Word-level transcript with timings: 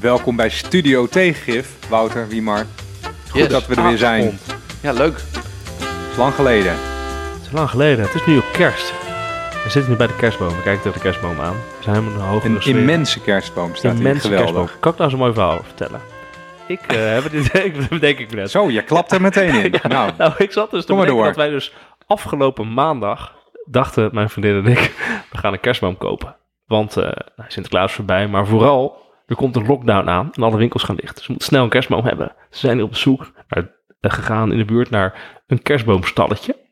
Welkom 0.00 0.36
bij 0.36 0.48
Studio 0.48 1.06
Tegengif, 1.06 1.88
Wouter 1.88 2.28
Wiemar. 2.28 2.64
Goed 3.30 3.40
Yes. 3.40 3.48
dat 3.48 3.66
we 3.66 3.74
er 3.74 3.82
weer 3.88 3.98
zijn. 3.98 4.38
Ja, 4.82 4.92
leuk. 4.92 5.16
Het 5.16 6.10
is 6.10 6.16
lang 6.16 6.34
geleden. 6.34 6.72
Het 7.32 7.42
is 7.42 7.52
lang 7.52 7.70
geleden. 7.70 8.04
Het 8.04 8.14
is 8.14 8.26
nu 8.26 8.36
ook 8.36 8.52
kerst. 8.52 8.92
We 9.64 9.70
zitten 9.70 9.90
nu 9.90 9.96
bij 9.96 10.06
de 10.06 10.16
kerstboom. 10.16 10.48
We 10.48 10.62
kijken 10.62 10.82
tegen 10.82 10.92
de 10.98 11.04
kerstboom 11.04 11.40
aan. 11.40 11.52
We 11.54 11.82
zijn 11.82 11.96
helemaal 11.96 12.20
een 12.22 12.28
hoge 12.28 12.46
Een 12.46 12.60
immense 12.62 13.20
kerstboom 13.20 13.74
staat 13.74 13.92
hier. 13.92 14.00
immense 14.00 14.20
Geweldig. 14.28 14.52
kerstboom. 14.54 14.80
Kan 14.80 14.92
ik 14.92 14.98
nou 14.98 15.10
zo'n 15.10 15.18
mooi 15.18 15.32
verhaal 15.32 15.52
over 15.52 15.64
vertellen? 15.64 16.00
Ik 16.66 16.80
eh, 16.86 16.96
heb 17.14 17.24
het 17.32 17.54
ik 17.64 18.00
denk 18.00 18.18
ik 18.18 18.34
net. 18.34 18.50
Zo, 18.50 18.70
je 18.70 18.82
klapt 18.82 19.12
er 19.12 19.20
meteen 19.20 19.54
in. 19.64 19.74
Nou, 19.88 20.10
Nou, 20.18 20.32
ik 20.38 20.52
zat 20.52 20.70
dus 20.70 20.84
te 20.84 20.94
door. 21.06 21.24
dat 21.24 21.36
wij 21.36 21.48
dus 21.48 21.72
afgelopen 22.06 22.72
maandag 22.74 23.34
dachten, 23.64 24.08
mijn 24.12 24.30
vriendin 24.30 24.64
en 24.64 24.70
ik, 24.70 24.78
we 25.32 25.38
gaan 25.38 25.52
een 25.52 25.60
kerstboom 25.60 25.96
kopen. 25.96 26.36
Want 26.66 26.96
eh, 26.96 27.02
nou, 27.36 27.48
Sinterklaas 27.48 27.88
is 27.90 27.94
voorbij, 27.96 28.26
maar 28.28 28.46
vooral, 28.46 29.04
er 29.26 29.36
komt 29.36 29.56
een 29.56 29.66
lockdown 29.66 30.08
aan 30.08 30.30
en 30.32 30.42
alle 30.42 30.56
winkels 30.56 30.82
gaan 30.82 30.96
dicht. 30.96 31.18
We 31.18 31.24
moeten 31.28 31.46
snel 31.46 31.62
een 31.62 31.68
kerstboom 31.68 32.04
hebben. 32.04 32.32
Ze 32.50 32.58
zijn 32.58 32.82
op 32.82 32.96
zoek 32.96 33.32
eh, 33.48 33.62
gegaan 34.00 34.52
in 34.52 34.58
de 34.58 34.64
buurt 34.64 34.90
naar 34.90 35.38
een 35.46 35.62
kerstboomstalletje. 35.62 36.56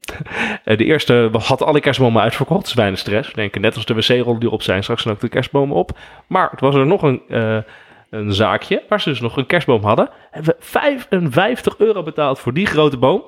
Eh, 0.64 0.76
de 0.76 0.84
eerste 0.84 1.30
had 1.32 1.62
alle 1.62 1.80
kerstbomen 1.80 2.22
uitverkocht, 2.22 2.64
dus 2.64 2.74
weinig 2.74 2.98
stress. 2.98 3.28
We 3.28 3.34
denken 3.34 3.60
net 3.60 3.74
als 3.74 3.84
de 3.84 3.94
wc-rollen 3.94 4.40
die 4.40 4.48
erop 4.48 4.62
zijn, 4.62 4.82
straks 4.82 5.02
zijn 5.02 5.14
ook 5.14 5.20
de 5.20 5.28
kerstbomen 5.28 5.76
op. 5.76 5.98
Maar 6.26 6.50
het 6.50 6.60
was 6.60 6.74
er 6.74 6.86
nog 6.86 7.02
een, 7.02 7.22
eh, 7.28 7.58
een 8.10 8.32
zaakje 8.32 8.82
waar 8.88 9.00
ze 9.00 9.08
dus 9.08 9.20
nog 9.20 9.36
een 9.36 9.46
kerstboom 9.46 9.84
hadden. 9.84 10.08
Hebben 10.30 10.54
we 10.58 10.64
55 10.64 11.78
euro 11.78 12.02
betaald 12.02 12.38
voor 12.38 12.52
die 12.52 12.66
grote 12.66 12.96
boom. 12.96 13.22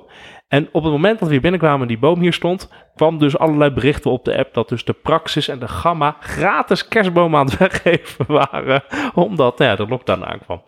En 0.47 0.69
op 0.71 0.83
het 0.83 0.91
moment 0.91 1.19
dat 1.19 1.27
we 1.27 1.33
hier 1.33 1.41
binnenkwamen 1.41 1.81
en 1.81 1.87
die 1.87 1.97
boom 1.97 2.19
hier 2.19 2.33
stond, 2.33 2.69
kwam 2.95 3.17
dus 3.17 3.37
allerlei 3.37 3.71
berichten 3.71 4.11
op 4.11 4.25
de 4.25 4.37
app 4.37 4.53
dat 4.53 4.69
dus 4.69 4.85
de 4.85 4.93
Praxis 4.93 5.47
en 5.47 5.59
de 5.59 5.67
Gamma 5.67 6.17
gratis 6.19 6.87
kerstbomen 6.87 7.39
aan 7.39 7.45
het 7.45 7.57
weggeven 7.67 8.25
waren, 8.27 8.83
omdat 9.13 9.57
nou 9.57 9.71
ja, 9.71 9.75
de 9.75 9.87
lockdown 9.87 10.23
aankwam. 10.23 10.61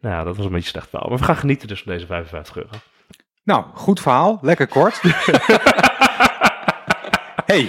Nou 0.00 0.14
ja, 0.14 0.24
dat 0.24 0.36
was 0.36 0.46
een 0.46 0.52
beetje 0.52 0.68
slecht 0.68 0.88
verhaal. 0.88 1.08
Maar 1.08 1.18
we 1.18 1.24
gaan 1.24 1.36
genieten 1.36 1.68
dus 1.68 1.82
van 1.82 1.92
deze 1.92 2.06
55 2.06 2.56
euro. 2.56 2.70
nou, 3.44 3.64
goed 3.74 4.00
verhaal. 4.00 4.38
Lekker 4.42 4.66
kort. 4.66 5.00
hey, 7.52 7.68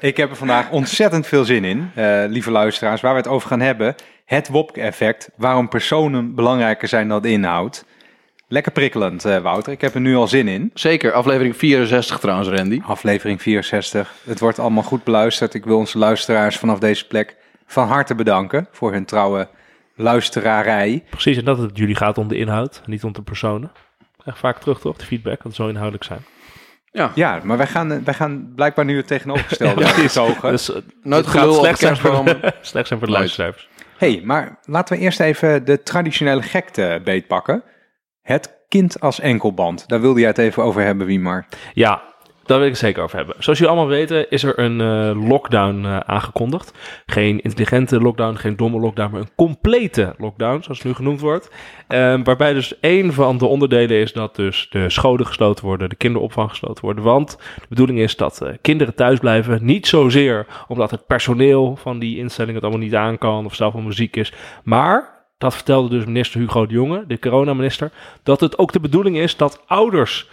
ik 0.00 0.16
heb 0.16 0.30
er 0.30 0.36
vandaag 0.36 0.70
ontzettend 0.70 1.26
veel 1.26 1.44
zin 1.44 1.64
in, 1.64 1.90
eh, 1.94 2.24
lieve 2.26 2.50
luisteraars, 2.50 3.00
waar 3.00 3.12
we 3.12 3.18
het 3.18 3.28
over 3.28 3.48
gaan 3.48 3.60
hebben. 3.60 3.94
Het 4.24 4.48
Wopke-effect, 4.48 5.30
waarom 5.36 5.68
personen 5.68 6.34
belangrijker 6.34 6.88
zijn 6.88 7.08
dan 7.08 7.24
inhoud. 7.24 7.84
Lekker 8.52 8.72
prikkelend, 8.72 9.24
eh, 9.24 9.38
Wouter. 9.38 9.72
Ik 9.72 9.80
heb 9.80 9.94
er 9.94 10.00
nu 10.00 10.16
al 10.16 10.28
zin 10.28 10.48
in. 10.48 10.70
Zeker, 10.74 11.12
aflevering 11.12 11.56
64 11.56 12.18
trouwens, 12.18 12.48
Randy. 12.48 12.80
Aflevering 12.84 13.42
64. 13.42 14.14
Het 14.24 14.40
wordt 14.40 14.58
allemaal 14.58 14.82
goed 14.82 15.04
beluisterd. 15.04 15.54
Ik 15.54 15.64
wil 15.64 15.76
onze 15.76 15.98
luisteraars 15.98 16.56
vanaf 16.56 16.78
deze 16.78 17.06
plek 17.06 17.36
van 17.66 17.88
harte 17.88 18.14
bedanken 18.14 18.68
voor 18.70 18.92
hun 18.92 19.04
trouwe 19.04 19.48
luisterarij. 19.94 21.04
Precies, 21.10 21.36
en 21.36 21.44
dat 21.44 21.58
het 21.58 21.76
jullie 21.78 21.94
gaat 21.94 22.18
om 22.18 22.28
de 22.28 22.36
inhoud, 22.36 22.82
niet 22.86 23.04
om 23.04 23.12
de 23.12 23.22
personen. 23.22 23.72
Echt 24.24 24.38
vaak 24.38 24.58
terug 24.58 24.80
toch, 24.80 24.96
de 24.96 25.04
feedback, 25.04 25.36
dat 25.36 25.44
het 25.44 25.54
zo 25.54 25.68
inhoudelijk 25.68 26.04
zijn. 26.04 26.24
Ja, 26.90 27.12
Ja, 27.14 27.40
maar 27.44 27.56
wij 27.56 27.66
gaan, 27.66 27.92
eh, 27.92 27.98
wij 28.04 28.14
gaan 28.14 28.52
blijkbaar 28.54 28.84
nu 28.84 28.96
het 28.96 29.06
tegenovergestelde 29.06 29.80
Ja, 29.84 29.92
precies. 29.92 30.40
Dus, 30.40 30.70
nooit 31.02 31.24
het 31.24 31.34
gaat 31.34 31.42
gelul 31.42 31.54
slecht 31.64 31.78
zijn, 31.78 31.96
voor 31.96 32.24
de, 32.24 32.52
slecht 32.60 32.86
zijn 32.86 32.98
voor 32.98 33.08
de 33.08 33.14
luistercijfers. 33.14 33.68
hey, 33.96 34.20
maar 34.24 34.58
laten 34.64 34.96
we 34.96 35.02
eerst 35.02 35.20
even 35.20 35.64
de 35.64 35.82
traditionele 35.82 36.42
gekte 36.42 37.00
beetpakken. 37.04 37.62
Het 38.22 38.64
kind 38.68 39.00
als 39.00 39.20
enkelband. 39.20 39.88
Daar 39.88 40.00
wilde 40.00 40.20
jij 40.20 40.28
het 40.28 40.38
even 40.38 40.62
over 40.62 40.82
hebben, 40.82 41.06
Wiemar. 41.06 41.46
Ja, 41.74 42.02
daar 42.46 42.56
wil 42.58 42.66
ik 42.66 42.72
het 42.72 42.82
zeker 42.82 43.02
over 43.02 43.16
hebben. 43.16 43.34
Zoals 43.38 43.58
jullie 43.58 43.74
allemaal 43.74 43.94
weten 43.96 44.30
is 44.30 44.42
er 44.42 44.58
een 44.58 44.80
eh, 44.80 45.28
lockdown 45.28 45.84
eh, 45.84 45.96
aangekondigd. 45.98 46.72
Geen 47.06 47.40
intelligente 47.40 48.00
lockdown, 48.00 48.36
geen 48.36 48.56
domme 48.56 48.78
lockdown, 48.78 49.10
maar 49.10 49.20
een 49.20 49.34
complete 49.36 50.14
lockdown, 50.18 50.62
zoals 50.62 50.78
het 50.78 50.86
nu 50.86 50.94
genoemd 50.94 51.20
wordt. 51.20 51.50
Ehm, 51.88 52.22
waarbij 52.22 52.52
dus 52.52 52.80
één 52.80 53.12
van 53.12 53.38
de 53.38 53.46
onderdelen 53.46 53.96
is 53.96 54.12
dat 54.12 54.36
dus 54.36 54.66
de 54.70 54.90
scholen 54.90 55.26
gesloten 55.26 55.64
worden, 55.64 55.88
de 55.88 55.96
kinderopvang 55.96 56.48
gesloten 56.48 56.84
worden. 56.84 57.04
Want 57.04 57.36
de 57.54 57.66
bedoeling 57.68 57.98
is 57.98 58.16
dat 58.16 58.40
eh, 58.40 58.52
kinderen 58.60 58.94
thuis 58.94 59.18
blijven. 59.18 59.64
Niet 59.64 59.86
zozeer 59.86 60.46
omdat 60.68 60.90
het 60.90 61.06
personeel 61.06 61.76
van 61.76 61.98
die 61.98 62.18
instelling 62.18 62.54
het 62.54 62.62
allemaal 62.62 62.82
niet 62.82 62.94
aan 62.94 63.18
kan 63.18 63.44
of 63.44 63.54
zelf 63.54 63.72
wel 63.72 63.82
muziek 63.82 64.16
is. 64.16 64.32
Maar, 64.64 65.11
dat 65.42 65.54
vertelde 65.54 65.88
dus 65.88 66.04
minister 66.04 66.40
Hugo 66.40 66.66
de 66.66 66.74
Jonge, 66.74 67.04
de 67.06 67.18
coronaminister, 67.18 67.90
dat 68.22 68.40
het 68.40 68.58
ook 68.58 68.72
de 68.72 68.80
bedoeling 68.80 69.16
is 69.16 69.36
dat 69.36 69.62
ouders 69.66 70.28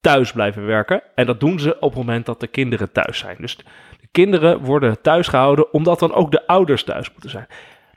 thuis 0.00 0.32
blijven 0.32 0.66
werken. 0.66 1.02
En 1.14 1.26
dat 1.26 1.40
doen 1.40 1.58
ze 1.58 1.76
op 1.80 1.88
het 1.88 1.98
moment 1.98 2.26
dat 2.26 2.40
de 2.40 2.46
kinderen 2.46 2.92
thuis 2.92 3.18
zijn. 3.18 3.36
Dus 3.38 3.56
de 3.56 4.08
kinderen 4.12 4.60
worden 4.60 5.00
thuis 5.00 5.28
gehouden 5.28 5.72
omdat 5.72 5.98
dan 5.98 6.12
ook 6.12 6.30
de 6.30 6.46
ouders 6.46 6.84
thuis 6.84 7.10
moeten 7.12 7.30
zijn. 7.30 7.46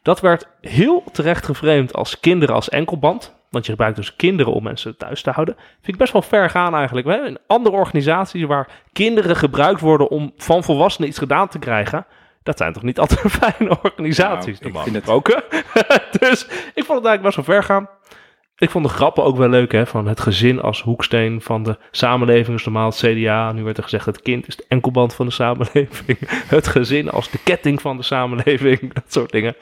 Dat 0.01 0.19
werd 0.19 0.47
heel 0.61 1.03
terecht 1.11 1.45
geframed 1.45 1.93
als 1.93 2.19
kinderen 2.19 2.55
als 2.55 2.69
enkelband. 2.69 3.35
Want 3.49 3.65
je 3.65 3.71
gebruikt 3.71 3.95
dus 3.95 4.15
kinderen 4.15 4.53
om 4.53 4.63
mensen 4.63 4.97
thuis 4.97 5.21
te 5.21 5.31
houden. 5.31 5.55
Vind 5.55 5.87
ik 5.87 5.97
best 5.97 6.13
wel 6.13 6.21
ver 6.21 6.49
gaan 6.49 6.75
eigenlijk. 6.75 7.07
In 7.27 7.37
andere 7.47 7.75
organisaties 7.75 8.43
waar 8.45 8.67
kinderen 8.93 9.35
gebruikt 9.35 9.81
worden 9.81 10.09
om 10.09 10.31
van 10.37 10.63
volwassenen 10.63 11.09
iets 11.09 11.17
gedaan 11.17 11.47
te 11.47 11.59
krijgen. 11.59 12.05
Dat 12.47 12.57
zijn 12.57 12.73
toch 12.73 12.83
niet 12.83 12.99
altijd 12.99 13.19
fijne 13.41 13.77
organisaties, 13.81 14.45
Nou, 14.45 14.55
ik 14.57 14.63
normaal 14.63 14.83
vind 14.83 14.95
het- 14.95 15.03
gesproken. 15.03 15.43
dus 16.19 16.43
ik 16.73 16.83
vond 16.85 16.97
het 16.99 17.07
eigenlijk 17.07 17.21
best 17.21 17.35
wel 17.35 17.45
ver 17.45 17.63
gaan. 17.63 17.89
Ik 18.57 18.69
vond 18.69 18.85
de 18.85 18.91
grappen 18.91 19.23
ook 19.23 19.37
wel 19.37 19.49
leuk, 19.49 19.71
hè, 19.71 19.85
van 19.85 20.07
het 20.07 20.19
gezin 20.19 20.61
als 20.61 20.81
hoeksteen 20.81 21.41
van 21.41 21.63
de 21.63 21.77
samenleving 21.91 22.57
is 22.57 22.63
normaal 22.65 22.89
het 22.89 22.97
CDA. 22.97 23.51
Nu 23.51 23.63
werd 23.63 23.77
er 23.77 23.83
gezegd, 23.83 24.05
het 24.05 24.21
kind 24.21 24.47
is 24.47 24.55
de 24.55 24.65
enkelband 24.67 25.13
van 25.13 25.25
de 25.25 25.31
samenleving. 25.31 26.17
Het 26.55 26.67
gezin 26.67 27.09
als 27.09 27.29
de 27.29 27.37
ketting 27.43 27.81
van 27.81 27.97
de 27.97 28.03
samenleving. 28.03 28.93
Dat 28.93 29.03
soort 29.07 29.31
dingen. 29.31 29.55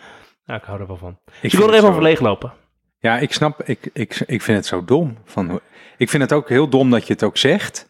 Ja, 0.45 0.55
ik 0.55 0.63
hou 0.63 0.79
er 0.79 0.87
wel 0.87 0.97
van. 0.97 1.17
Dus 1.25 1.35
ik 1.41 1.41
wil 1.41 1.51
vind 1.51 1.61
er 1.61 1.65
het 1.67 1.73
even 1.75 1.85
zo- 1.85 1.91
over 1.91 2.01
leeglopen. 2.03 2.53
Ja, 2.99 3.17
ik 3.17 3.33
snap, 3.33 3.61
ik, 3.63 3.89
ik, 3.93 4.23
ik 4.25 4.41
vind 4.41 4.57
het 4.57 4.65
zo 4.65 4.85
dom. 4.85 5.17
Van, 5.25 5.59
ik 5.97 6.09
vind 6.09 6.23
het 6.23 6.33
ook 6.33 6.49
heel 6.49 6.69
dom 6.69 6.89
dat 6.89 7.07
je 7.07 7.13
het 7.13 7.23
ook 7.23 7.37
zegt. 7.37 7.87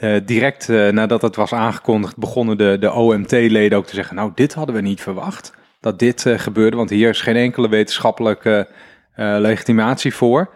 Eh, 0.00 0.16
direct 0.24 0.68
eh, 0.68 0.88
nadat 0.88 1.22
het 1.22 1.36
was 1.36 1.52
aangekondigd, 1.52 2.16
begonnen 2.16 2.58
de, 2.58 2.76
de 2.80 2.92
OMT-leden 2.92 3.78
ook 3.78 3.86
te 3.86 3.94
zeggen: 3.94 4.16
Nou, 4.16 4.32
dit 4.34 4.54
hadden 4.54 4.74
we 4.74 4.80
niet 4.80 5.00
verwacht. 5.00 5.54
Dat 5.80 5.98
dit 5.98 6.26
eh, 6.26 6.38
gebeurde, 6.38 6.76
want 6.76 6.90
hier 6.90 7.08
is 7.08 7.20
geen 7.20 7.36
enkele 7.36 7.68
wetenschappelijke 7.68 8.68
legitimatie 9.16 10.14
voor. 10.14 10.50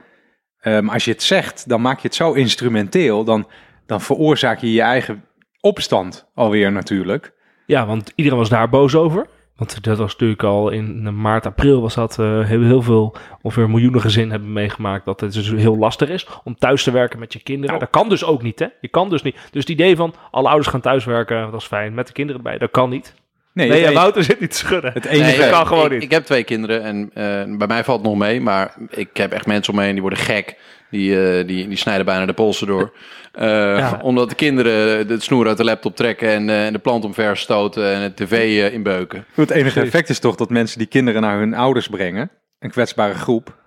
Maar 0.62 0.90
als 0.90 1.04
je 1.04 1.10
het 1.10 1.22
zegt, 1.22 1.68
dan 1.68 1.80
maak 1.80 1.98
je 1.98 2.06
het 2.06 2.16
zo 2.16 2.32
instrumenteel. 2.32 3.24
Dan, 3.24 3.48
dan 3.86 4.00
veroorzaak 4.00 4.58
je 4.58 4.72
je 4.72 4.80
eigen 4.80 5.24
opstand 5.60 6.26
alweer 6.34 6.72
natuurlijk. 6.72 7.32
Ja, 7.66 7.86
want 7.86 8.12
iedereen 8.14 8.38
was 8.38 8.48
daar 8.48 8.68
boos 8.68 8.94
over. 8.94 9.26
Want 9.56 9.84
dat 9.84 9.98
was 9.98 10.12
natuurlijk 10.12 10.42
al 10.42 10.70
in 10.70 11.20
maart, 11.20 11.46
april 11.46 11.80
was 11.80 11.94
dat 11.94 12.18
eh, 12.18 12.44
heel, 12.44 12.62
heel 12.62 12.82
veel, 12.82 13.16
ongeveer 13.42 13.70
miljoenen 13.70 14.00
gezinnen 14.00 14.30
hebben 14.30 14.52
meegemaakt 14.52 15.04
dat 15.04 15.20
het 15.20 15.32
dus 15.32 15.50
heel 15.50 15.76
lastig 15.76 16.08
is 16.08 16.26
om 16.44 16.56
thuis 16.56 16.82
te 16.82 16.90
werken 16.90 17.18
met 17.18 17.32
je 17.32 17.38
kinderen. 17.38 17.68
Nou. 17.68 17.80
Dat 17.80 18.00
kan 18.00 18.08
dus 18.08 18.24
ook 18.24 18.42
niet, 18.42 18.58
hè? 18.58 18.66
Je 18.80 18.88
kan 18.88 19.10
dus 19.10 19.22
niet. 19.22 19.34
Dus 19.34 19.60
het 19.60 19.68
idee 19.68 19.96
van 19.96 20.14
alle 20.30 20.48
ouders 20.48 20.68
gaan 20.68 20.80
thuiswerken, 20.80 21.50
dat 21.50 21.60
is 21.60 21.66
fijn, 21.66 21.94
met 21.94 22.06
de 22.06 22.12
kinderen 22.12 22.42
erbij, 22.42 22.58
dat 22.58 22.70
kan 22.70 22.90
niet. 22.90 23.14
Nee, 23.52 23.68
Nee, 23.68 23.80
ja, 23.80 23.92
Wouter 23.92 24.24
zit 24.24 24.40
niet 24.40 24.50
te 24.50 24.56
schudden. 24.56 24.92
het 24.92 25.04
enige. 25.04 25.40
Nee, 25.40 25.50
kan 25.50 25.66
gewoon 25.66 25.84
ik, 25.84 25.90
niet. 25.90 26.02
Ik 26.02 26.10
heb 26.10 26.24
twee 26.24 26.44
kinderen 26.44 26.82
en 26.82 27.10
eh, 27.14 27.56
bij 27.56 27.66
mij 27.66 27.84
valt 27.84 28.00
het 28.00 28.08
nog 28.08 28.18
mee, 28.18 28.40
maar 28.40 28.74
ik 28.90 29.16
heb 29.16 29.32
echt 29.32 29.46
mensen 29.46 29.72
om 29.72 29.78
me 29.78 29.84
heen 29.84 29.92
die 29.92 30.00
worden 30.02 30.18
gek. 30.18 30.56
Die, 30.94 31.38
eh, 31.38 31.46
die, 31.46 31.68
die 31.68 31.76
snijden 31.76 32.04
bijna 32.04 32.26
de 32.26 32.32
polsen 32.32 32.66
door. 32.66 32.92
Eh, 33.32 33.46
Ja. 33.78 33.98
Omdat 34.02 34.28
de 34.28 34.34
kinderen 34.34 35.08
het 35.08 35.22
snoer 35.22 35.46
uit 35.46 35.56
de 35.56 35.64
laptop 35.64 35.96
trekken 35.96 36.28
en, 36.28 36.48
eh, 36.50 36.66
en 36.66 36.72
de 36.72 36.78
plant 36.78 37.04
omver 37.04 37.36
stoten 37.36 37.92
en 37.94 38.00
het 38.00 38.16
tv 38.16 38.32
eh, 38.32 38.72
inbeuken. 38.72 39.24
Het 39.34 39.50
enige 39.50 39.80
effect 39.80 40.08
is 40.08 40.18
toch 40.18 40.36
dat 40.36 40.50
mensen 40.50 40.78
die 40.78 40.86
kinderen 40.86 41.22
naar 41.22 41.38
hun 41.38 41.54
ouders 41.54 41.88
brengen. 41.88 42.30
Een 42.58 42.70
kwetsbare 42.70 43.14
groep. 43.14 43.62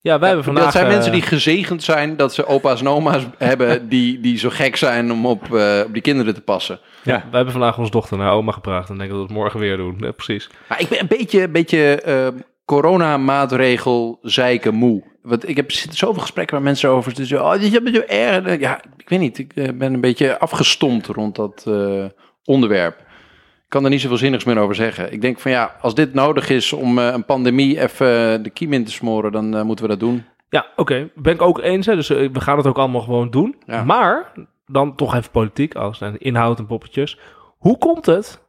Ja, 0.00 0.18
wij 0.18 0.26
hebben 0.28 0.44
vandaag... 0.44 0.64
dat 0.64 0.72
zijn 0.72 0.86
mensen 0.86 1.12
die 1.12 1.22
gezegend 1.22 1.82
zijn 1.82 2.16
dat 2.16 2.34
ze 2.34 2.46
opa's 2.46 2.80
en 2.80 2.88
oma's 2.88 3.22
hebben 3.38 3.88
die, 3.88 4.20
die 4.20 4.38
zo 4.38 4.48
gek 4.50 4.76
zijn 4.76 5.12
om 5.12 5.26
op, 5.26 5.54
eh, 5.54 5.80
op 5.86 5.92
die 5.92 6.02
kinderen 6.02 6.34
te 6.34 6.40
passen. 6.40 6.80
Ja. 7.02 7.12
Wij 7.12 7.22
hebben 7.32 7.52
vandaag 7.52 7.78
onze 7.78 7.90
dochter 7.90 8.18
naar 8.18 8.32
oma 8.32 8.52
gebracht 8.52 8.88
en 8.88 8.98
denken 8.98 9.16
dat 9.16 9.26
we 9.26 9.32
het 9.32 9.42
morgen 9.42 9.60
weer 9.60 9.76
doen. 9.76 9.96
Ja, 9.98 10.10
precies. 10.10 10.50
Maar 10.68 10.80
ik 10.80 10.88
ben 10.88 11.00
een 11.00 11.06
beetje, 11.06 11.42
een 11.42 11.52
beetje 11.52 12.00
eh, 12.00 12.26
coronamaatregel 12.64 14.18
zeiken 14.22 14.74
moe. 14.74 15.02
Want 15.22 15.48
ik 15.48 15.56
heb 15.56 15.70
zoveel 15.70 16.20
gesprekken 16.20 16.54
waar 16.54 16.64
mensen 16.64 16.90
over 16.90 17.16
zitten. 17.16 17.44
Oh, 17.44 17.52
dit 17.52 17.62
is 17.62 17.94
zo 17.94 18.00
erg. 18.00 18.60
Ja, 18.60 18.80
ik 18.96 19.08
weet 19.08 19.18
niet. 19.18 19.38
Ik 19.38 19.52
eh, 19.54 19.68
ben 19.74 19.94
een 19.94 20.00
beetje 20.00 20.38
afgestompt 20.38 21.06
rond 21.06 21.36
dat 21.36 21.64
eh, 21.66 22.04
onderwerp. 22.44 22.98
Ik 22.98 23.78
kan 23.78 23.84
er 23.84 23.90
niet 23.90 24.00
zoveel 24.00 24.16
zinnigs 24.16 24.44
meer 24.44 24.58
over 24.58 24.74
zeggen. 24.74 25.12
Ik 25.12 25.20
denk 25.20 25.38
van 25.38 25.50
ja, 25.50 25.76
als 25.80 25.94
dit 25.94 26.14
nodig 26.14 26.50
is 26.50 26.72
om 26.72 26.98
eh, 26.98 27.06
een 27.06 27.24
pandemie 27.24 27.80
even 27.80 28.42
de 28.42 28.50
kiem 28.50 28.72
in 28.72 28.84
te 28.84 28.90
smoren, 28.90 29.32
dan 29.32 29.66
moeten 29.66 29.84
we 29.84 29.90
dat 29.90 30.00
doen. 30.00 30.24
Ja, 30.48 30.66
oké. 30.76 31.10
Ben 31.14 31.34
ik 31.34 31.42
ook 31.42 31.60
eens. 31.60 31.86
Hè? 31.86 31.94
Dus 31.94 32.08
we 32.08 32.40
gaan 32.40 32.56
het 32.56 32.66
ook 32.66 32.78
allemaal 32.78 33.00
gewoon 33.00 33.30
doen. 33.30 33.56
Ja. 33.66 33.84
Maar, 33.84 34.32
dan 34.66 34.96
toch 34.96 35.14
even 35.14 35.30
politiek, 35.30 35.74
als 35.74 36.00
en 36.00 36.18
inhoud 36.18 36.58
en 36.58 36.66
poppetjes. 36.66 37.18
Hoe 37.58 37.78
komt 37.78 38.06
het 38.06 38.42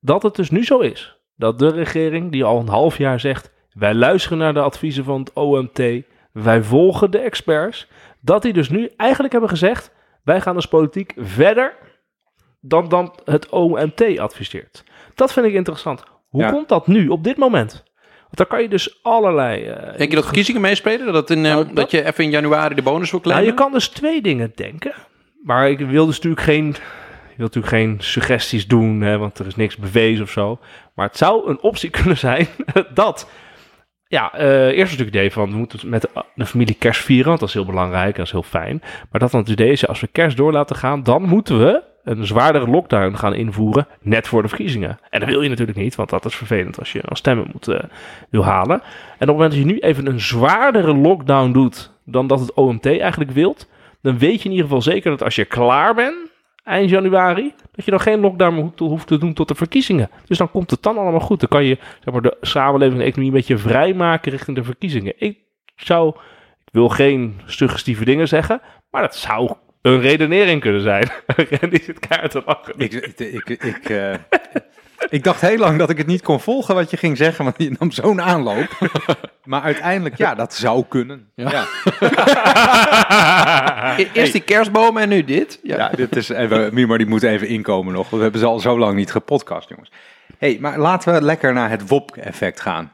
dat 0.00 0.22
het 0.22 0.34
dus 0.34 0.50
nu 0.50 0.64
zo 0.64 0.78
is? 0.78 1.16
Dat 1.36 1.58
de 1.58 1.68
regering, 1.68 2.32
die 2.32 2.44
al 2.44 2.60
een 2.60 2.68
half 2.68 2.98
jaar 2.98 3.20
zegt... 3.20 3.53
wij 3.74 3.94
luisteren 3.94 4.38
naar 4.38 4.54
de 4.54 4.60
adviezen 4.60 5.04
van 5.04 5.20
het 5.20 5.32
OMT... 5.32 5.80
wij 6.32 6.62
volgen 6.62 7.10
de 7.10 7.18
experts... 7.18 7.86
dat 8.20 8.42
die 8.42 8.52
dus 8.52 8.68
nu 8.68 8.90
eigenlijk 8.96 9.32
hebben 9.32 9.50
gezegd... 9.50 9.90
wij 10.22 10.40
gaan 10.40 10.54
als 10.54 10.66
politiek 10.66 11.12
verder 11.16 11.74
dan, 12.60 12.88
dan 12.88 13.14
het 13.24 13.48
OMT 13.48 14.18
adviseert. 14.18 14.84
Dat 15.14 15.32
vind 15.32 15.46
ik 15.46 15.52
interessant. 15.54 16.02
Hoe 16.28 16.42
Ja. 16.42 16.50
komt 16.50 16.68
dat 16.68 16.86
nu, 16.86 17.08
op 17.08 17.24
dit 17.24 17.36
moment? 17.36 17.72
Want 18.22 18.36
dan 18.36 18.46
kan 18.46 18.62
je 18.62 18.68
dus 18.68 18.98
allerlei... 19.02 19.64
eh, 19.64 19.96
Denk 19.98 20.10
je 20.10 20.16
dat 20.16 20.24
verkiezingen 20.24 20.60
meespelen? 20.60 21.12
Dat, 21.12 21.30
in, 21.30 21.44
eh, 21.44 21.52
Nou, 21.52 21.66
dat, 21.66 21.76
dat- 21.76 21.90
je 21.90 22.04
even 22.04 22.24
in 22.24 22.30
januari 22.30 22.74
de 22.74 22.82
bonus 22.82 23.10
wil 23.10 23.20
Nou, 23.20 23.32
claimen? 23.34 23.54
je 23.54 23.62
kan 23.62 23.72
dus 23.72 23.88
twee 23.88 24.22
dingen 24.22 24.52
denken. 24.54 24.92
Maar 25.42 25.70
ik 25.70 25.78
wil 25.80 26.06
dus 26.06 26.14
natuurlijk 26.16 26.42
geen, 26.42 26.72
wil 27.36 27.46
natuurlijk 27.46 27.72
geen 27.74 27.96
suggesties 28.00 28.66
doen, 28.66 29.00
hè, 29.00 29.18
want 29.18 29.38
er 29.38 29.46
is 29.46 29.56
niks 29.56 29.76
bewezen 29.76 30.22
of 30.24 30.30
zo. 30.30 30.58
Maar 30.94 31.06
het 31.06 31.16
zou 31.16 31.48
een 31.48 31.60
optie 31.62 31.90
kunnen 32.00 32.16
zijn 32.18 32.46
dat, 32.94 33.28
ja, 34.08 34.32
eh, 34.32 34.66
eerst 34.66 34.78
natuurlijk 34.78 34.98
het 34.98 35.08
idee 35.08 35.32
van 35.32 35.50
we 35.50 35.56
moeten 35.56 35.88
met 35.88 36.08
de, 36.34 36.46
familie 36.46 36.74
kerst 36.74 37.02
vieren, 37.02 37.28
want 37.28 37.40
dat 37.40 37.48
is 37.48 37.54
heel 37.54 37.64
belangrijk, 37.64 38.16
dat 38.16 38.26
is 38.26 38.32
heel 38.32 38.42
fijn. 38.42 38.82
Maar 39.10 39.20
dat 39.20 39.30
dan 39.30 39.40
het 39.40 39.48
idee 39.48 39.70
is, 39.70 39.86
als 39.86 40.00
we 40.00 40.06
kerst 40.06 40.36
door 40.36 40.52
laten 40.52 40.76
gaan, 40.76 41.02
dan 41.02 41.22
moeten 41.22 41.58
we 41.58 41.82
een 42.04 42.26
zwaardere 42.26 42.66
lockdown 42.66 43.14
gaan 43.14 43.34
invoeren, 43.34 43.86
net 44.00 44.28
voor 44.28 44.42
de 44.42 44.48
verkiezingen. 44.48 44.98
En 45.10 45.20
dat 45.20 45.28
wil 45.28 45.42
je 45.42 45.48
natuurlijk 45.48 45.78
niet, 45.78 45.94
want 45.94 46.10
dat 46.10 46.24
is 46.24 46.34
vervelend 46.34 46.78
als 46.78 46.92
je 46.92 47.00
dan 47.02 47.16
stemmen 47.16 47.48
moet, 47.52 47.68
eh, 47.68 47.82
wil 48.30 48.44
halen. 48.44 48.80
En 48.80 48.80
op 48.80 49.18
het 49.18 49.26
moment 49.26 49.50
dat 49.50 49.60
je 49.60 49.66
nu 49.66 49.78
even 49.78 50.06
een 50.06 50.20
zwaardere 50.20 50.94
lockdown 50.94 51.52
doet 51.52 51.92
dan 52.04 52.26
dat 52.26 52.40
het 52.40 52.52
OMT 52.52 52.86
eigenlijk 52.86 53.30
wilt, 53.30 53.68
dan 54.02 54.18
weet 54.18 54.38
je 54.38 54.44
in 54.44 54.50
ieder 54.50 54.66
geval 54.66 54.82
zeker 54.82 55.10
dat 55.10 55.22
als 55.22 55.34
je 55.34 55.44
klaar 55.44 55.94
bent, 55.94 56.32
eind 56.64 56.90
januari, 56.90 57.54
dat 57.72 57.84
je 57.84 57.90
dan 57.90 58.00
geen 58.00 58.20
lockdown 58.20 58.72
hoeft 58.78 59.06
te- 59.06 59.18
doen 59.18 59.32
tot 59.32 59.48
de 59.48 59.54
verkiezingen. 59.54 60.10
Dus 60.26 60.38
dan 60.38 60.50
komt 60.50 60.70
het 60.70 60.82
dan 60.82 60.98
allemaal 60.98 61.20
goed. 61.20 61.40
Dan 61.40 61.48
kan 61.48 61.64
je 61.64 61.78
zeg 62.04 62.12
maar, 62.14 62.22
de 62.22 62.36
samenleving 62.40 62.94
en 62.98 63.00
de 63.04 63.10
economie 63.10 63.30
een 63.32 63.36
beetje 63.38 63.58
vrijmaken 63.58 64.30
richting 64.30 64.56
de 64.56 64.64
verkiezingen. 64.64 65.12
Ik 65.16 65.38
zou, 65.76 66.08
ik 66.64 66.72
wil 66.72 66.88
geen 66.88 67.40
suggestieve 67.44 68.04
dingen 68.04 68.28
zeggen, 68.28 68.60
maar 68.90 69.02
dat 69.02 69.16
zou 69.16 69.52
een 69.82 70.00
redenering 70.00 70.60
kunnen 70.60 70.80
zijn. 70.82 71.08
die 71.70 71.82
zit 71.82 71.98
kaart 71.98 72.30
te 72.30 72.42
lachen. 72.46 72.74
Ik, 72.76 72.92
ik, 72.92 73.48
ik, 73.48 73.62
ik, 73.62 73.88
eh, 73.88 74.14
ik 75.08 75.24
dacht 75.24 75.40
heel 75.40 75.58
lang 75.58 75.78
dat 75.78 75.90
ik 75.90 75.98
het 75.98 76.06
niet 76.06 76.22
kon 76.22 76.40
volgen 76.40 76.74
wat 76.74 76.90
je 76.90 76.96
ging 76.96 77.16
zeggen, 77.16 77.44
want 77.44 77.56
je 77.58 77.76
nam 77.78 77.90
zo'n 77.90 78.22
aanloop. 78.22 78.68
Maar 79.44 79.62
uiteindelijk, 79.62 80.16
ja, 80.16 80.34
dat 80.34 80.54
zou 80.54 80.84
kunnen. 80.88 81.30
Ja, 81.34 81.64
E- 83.96 84.08
Eerst 84.12 84.32
die 84.32 84.40
kerstbomen 84.40 85.02
en 85.02 85.08
nu 85.08 85.24
dit. 85.24 85.58
Ja. 85.62 85.76
ja 85.76 85.88
dit 85.88 86.16
is 86.16 86.28
even, 86.28 86.74
Mimar 86.74 86.98
die 86.98 87.06
moet 87.06 87.22
even 87.22 87.48
inkomen 87.48 87.92
nog, 87.92 88.02
want 88.02 88.16
we 88.16 88.22
hebben 88.22 88.40
ze 88.40 88.46
al 88.46 88.60
zo 88.60 88.78
lang 88.78 88.96
niet 88.96 89.10
gepodcast, 89.10 89.68
jongens. 89.68 89.90
hey, 90.38 90.58
maar 90.60 90.78
laten 90.78 91.14
we 91.14 91.22
lekker 91.22 91.52
naar 91.52 91.70
het 91.70 91.88
WOP-effect 91.88 92.60
gaan. 92.60 92.92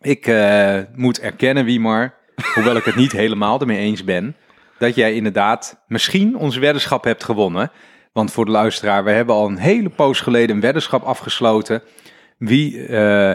Ik 0.00 0.26
eh, 0.26 0.78
moet 0.94 1.20
erkennen, 1.20 1.64
Wiemar, 1.64 2.14
hoewel 2.54 2.76
ik 2.76 2.84
het 2.84 2.96
niet 2.96 3.12
helemaal 3.12 3.60
ermee 3.60 3.78
eens 3.78 4.04
ben, 4.04 4.36
dat 4.78 4.94
jij 4.94 5.14
inderdaad 5.14 5.82
misschien 5.86 6.36
onze 6.36 6.60
weddenschap 6.60 7.04
hebt 7.04 7.24
gewonnen. 7.24 7.70
Want 8.14 8.32
voor 8.32 8.44
de 8.44 8.50
luisteraar, 8.50 9.04
we 9.04 9.10
hebben 9.10 9.34
al 9.34 9.46
een 9.46 9.58
hele 9.58 9.88
poos 9.88 10.20
geleden 10.20 10.54
een 10.54 10.62
weddenschap 10.62 11.02
afgesloten. 11.02 11.82
Wie, 12.38 12.86
eh, 12.86 13.30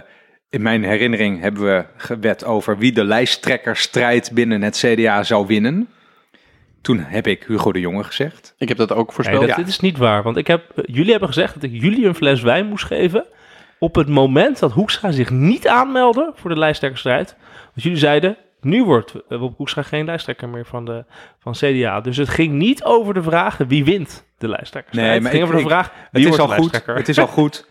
in 0.49 0.61
mijn 0.61 0.83
herinnering 0.83 1.41
hebben 1.41 1.63
we 1.63 1.85
gewet 1.97 2.45
over 2.45 2.77
wie 2.77 2.91
de 2.91 3.03
lijsttrekkerstrijd 3.03 4.31
binnen 4.33 4.61
het 4.61 4.77
CDA 4.77 5.23
zou 5.23 5.47
winnen. 5.47 5.89
Toen 6.81 6.99
heb 6.99 7.27
ik 7.27 7.43
Hugo 7.43 7.71
de 7.71 7.79
Jonge 7.79 8.03
gezegd. 8.03 8.53
Ik 8.57 8.67
heb 8.67 8.77
dat 8.77 8.91
ook 8.91 9.05
Nee, 9.05 9.15
voorspeld. 9.15 9.39
dat, 9.39 9.49
Ja. 9.49 9.55
Dit 9.55 9.67
is 9.67 9.79
niet 9.79 9.97
waar, 9.97 10.23
want 10.23 10.37
ik 10.37 10.47
heb, 10.47 10.71
eh, 10.75 10.83
jullie 10.87 11.11
hebben 11.11 11.29
gezegd 11.29 11.53
dat 11.53 11.63
ik 11.63 11.81
jullie 11.81 12.05
een 12.05 12.15
fles 12.15 12.41
wijn 12.41 12.65
moest 12.65 12.85
geven 12.85 13.25
op 13.79 13.95
het 13.95 14.07
moment 14.07 14.59
dat 14.59 14.71
Hoekstra 14.71 15.11
zich 15.11 15.29
niet 15.29 15.67
aanmeldde 15.67 16.31
voor 16.35 16.49
de 16.49 16.59
lijsttrekkerstrijd. 16.59 17.35
Want 17.63 17.83
jullie 17.83 17.97
zeiden, 17.97 18.37
nu 18.61 18.83
wordt 18.83 19.13
eh, 19.29 19.37
Wop 19.37 19.57
Hoekstra 19.57 19.81
geen 19.81 20.05
lijsttrekker 20.05 20.49
meer 20.49 20.65
van, 20.65 20.85
de, 20.85 21.03
van 21.39 21.53
CDA. 21.53 22.01
Dus 22.01 22.17
het 22.17 22.29
ging 22.29 22.53
niet 22.53 22.83
over 22.83 23.13
de 23.13 23.23
vraag 23.23 23.57
wie 23.67 23.83
wint 23.83 24.25
de 24.37 24.47
lijsttrekkerstrijd. 24.47 25.11
Nee, 25.11 25.21
maar 25.21 25.31
het 25.31 25.39
ging 25.39 25.43
ik- 25.43 25.43
over 25.43 25.55
de 25.55 25.61
ik- 25.61 25.67
vraag 25.79 25.89
wie 25.93 26.03
Het 26.11 26.21
is 26.21 26.27
wordt 26.27 26.39
al 26.41 26.47
de 26.47 26.53
goed. 26.53 26.61
lijsttrekker. 26.71 26.95
Het 26.95 27.09
is 27.09 27.19
al 27.19 27.27
goed. 27.43 27.67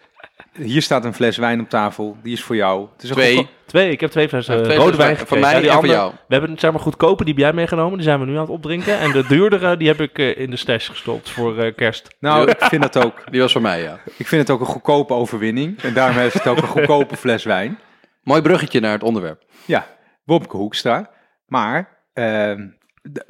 Hier 0.52 0.82
staat 0.82 1.04
een 1.04 1.14
fles 1.14 1.36
wijn 1.36 1.60
op 1.60 1.68
tafel. 1.68 2.16
Die 2.22 2.32
is 2.32 2.42
voor 2.42 2.56
jou. 2.56 2.86
Het 2.92 3.02
is 3.02 3.10
Twee. 3.10 3.36
goedko- 3.36 3.52
Twee, 3.66 3.90
ik 3.90 4.00
heb 4.00 4.10
twee 4.10 4.28
flessen 4.28 4.70
eh, 4.70 4.76
rode 4.76 4.96
wijn 4.96 5.16
van 5.16 5.40
mij 5.40 5.52
Ja, 5.54 5.58
die 5.60 5.66
en 5.68 5.74
van 5.74 5.82
andere- 5.82 5.98
jou. 6.00 6.12
We 6.28 6.34
hebben 6.34 6.58
zeg 6.58 6.70
maar 6.70 6.80
goedkope, 6.80 7.24
die 7.24 7.34
heb 7.34 7.42
jij 7.42 7.52
meegenomen. 7.52 7.94
Die 7.94 8.02
zijn 8.06 8.20
we 8.20 8.26
nu 8.26 8.34
aan 8.34 8.40
het 8.40 8.50
opdrinken. 8.50 8.98
En 8.98 9.12
de 9.12 9.26
duurdere, 9.26 9.76
die 9.76 9.88
heb 9.88 10.00
ik 10.00 10.18
eh, 10.18 10.38
in 10.38 10.50
de 10.50 10.56
stash 10.56 10.88
gestopt 10.90 11.30
voor 11.30 11.72
kerst. 11.72 12.16
Nou, 12.20 12.50
ik 12.50 12.56
vind 12.64 12.82
dat 12.82 13.04
ook. 13.04 13.30
Die 13.30 13.40
was 13.40 13.52
van 13.52 13.62
mij, 13.62 13.82
ja. 13.82 13.98
Ik 14.16 14.26
vind 14.26 14.40
het 14.42 14.50
ook 14.50 14.60
een 14.60 14.66
goedkope 14.66 15.14
overwinning. 15.14 15.82
En 15.82 15.94
daarom 15.94 16.18
is 16.18 16.32
het 16.34 16.46
ook 16.46 16.56
een 16.56 16.68
goedkope 16.68 17.16
fles 17.26 17.44
wijn. 17.44 17.78
Mooi 18.22 18.42
bruggetje 18.42 18.80
naar 18.80 18.92
het 18.92 19.02
onderwerp. 19.02 19.42
Ja, 19.64 19.86
Wopke 20.28 20.56
Hoekstra. 20.56 21.10
Maar 21.46 21.98
ehm, 22.12 22.66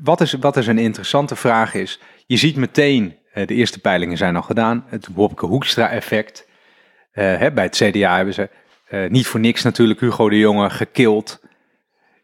wat, 0.02 0.20
is, 0.20 0.32
wat 0.32 0.56
is 0.56 0.66
een 0.66 0.78
interessante 0.78 1.36
vraag 1.36 1.74
is... 1.74 2.00
Je 2.26 2.36
ziet 2.36 2.56
meteen, 2.56 3.16
eh, 3.32 3.46
de 3.46 3.54
eerste 3.54 3.80
peilingen 3.80 4.16
zijn 4.16 4.36
al 4.36 4.42
gedaan... 4.42 4.84
het 4.86 5.08
Wopke 5.14 5.46
Hoekstra 5.46 5.90
effect. 5.90 6.48
Eh, 7.12 7.24
hè, 7.36 7.52
bij 7.52 7.64
het 7.64 7.76
CDA 7.76 8.16
hebben 8.16 8.34
ze 8.34 8.50
eh, 8.88 9.10
niet 9.10 9.26
voor 9.26 9.40
niks 9.40 9.62
natuurlijk 9.62 10.00
Hugo 10.00 10.28
de 10.28 10.38
Jonge 10.38 10.70
gekild. 10.70 11.40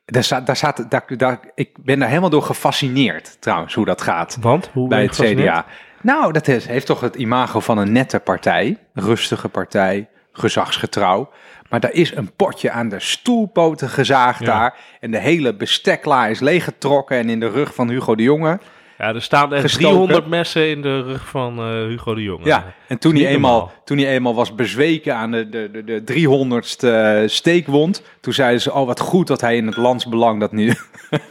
Daar 0.05 0.25
staat, 0.25 0.47
daar 0.47 0.57
staat, 0.57 0.91
daar, 0.91 1.05
daar, 1.17 1.41
ik 1.55 1.85
ben 1.85 1.99
daar 1.99 2.09
helemaal 2.09 2.31
door 2.31 2.43
gefascineerd 2.43 3.37
trouwens, 3.41 3.75
hoe 3.75 3.85
dat 3.85 4.01
gaat. 4.01 4.37
Want? 4.41 4.71
Hoe 4.73 4.89
bij 4.89 5.03
het? 5.03 5.17
CDA. 5.17 5.67
Nou, 6.01 6.33
dat 6.33 6.49
is, 6.49 6.67
heeft 6.67 6.87
toch 6.87 7.01
het 7.01 7.15
imago 7.15 7.61
van 7.61 7.79
een 7.79 7.93
nette 7.93 8.21
partij. 8.21 8.79
Rustige 8.95 9.49
partij, 9.49 10.09
gezagsgetrouw. 10.33 11.31
Maar 11.75 11.83
daar 11.83 11.93
is 11.93 12.17
een 12.17 12.33
potje 12.37 12.71
aan 12.71 12.89
de 12.89 13.01
stoelpoten 13.01 13.89
gezaagd 13.89 14.41
Ja. 14.41 14.47
daar. 14.47 14.79
En 15.01 15.11
de 15.11 15.19
hele 15.19 15.55
bestekla 15.55 16.27
is 16.27 16.41
leeggetrokken. 16.41 17.17
En 17.19 17.29
in 17.29 17.41
de 17.41 17.49
rug 17.49 17.75
van 17.75 17.89
Hugo 17.89 18.15
de 18.15 18.23
Jonge. 18.23 18.59
Ja, 18.99 19.15
er 19.15 19.23
staan 19.23 19.53
echt 19.53 19.63
Gestoken. 19.63 19.89
300 19.89 20.27
messen 20.27 20.69
in 20.69 20.83
de 20.83 21.03
rug 21.03 21.29
van 21.29 21.59
eh, 21.59 21.65
Hugo 21.65 22.15
de 22.15 22.23
Jonge. 22.23 22.45
Ja, 22.45 22.75
en 22.89 22.99
toen 22.99 23.15
hij, 23.15 23.27
eenmaal, 23.27 23.59
normaal. 23.59 23.75
toen 23.85 23.99
hij 23.99 24.09
eenmaal 24.09 24.35
was 24.35 24.55
bezweken 24.55 25.15
aan 25.17 25.31
de, 25.31 25.49
de, 25.49 25.71
de, 25.85 26.05
de 26.05 26.13
300ste 26.13 27.25
steekwond. 27.31 28.03
Toen 28.21 28.33
zeiden 28.33 28.61
ze, 28.61 28.73
oh 28.73 28.87
wat 28.87 29.01
goed 29.01 29.27
dat 29.27 29.41
hij 29.41 29.57
in 29.57 29.67
het 29.67 29.77
landsbelang 29.77 30.41
dat 30.41 30.53
nu, 30.53 30.73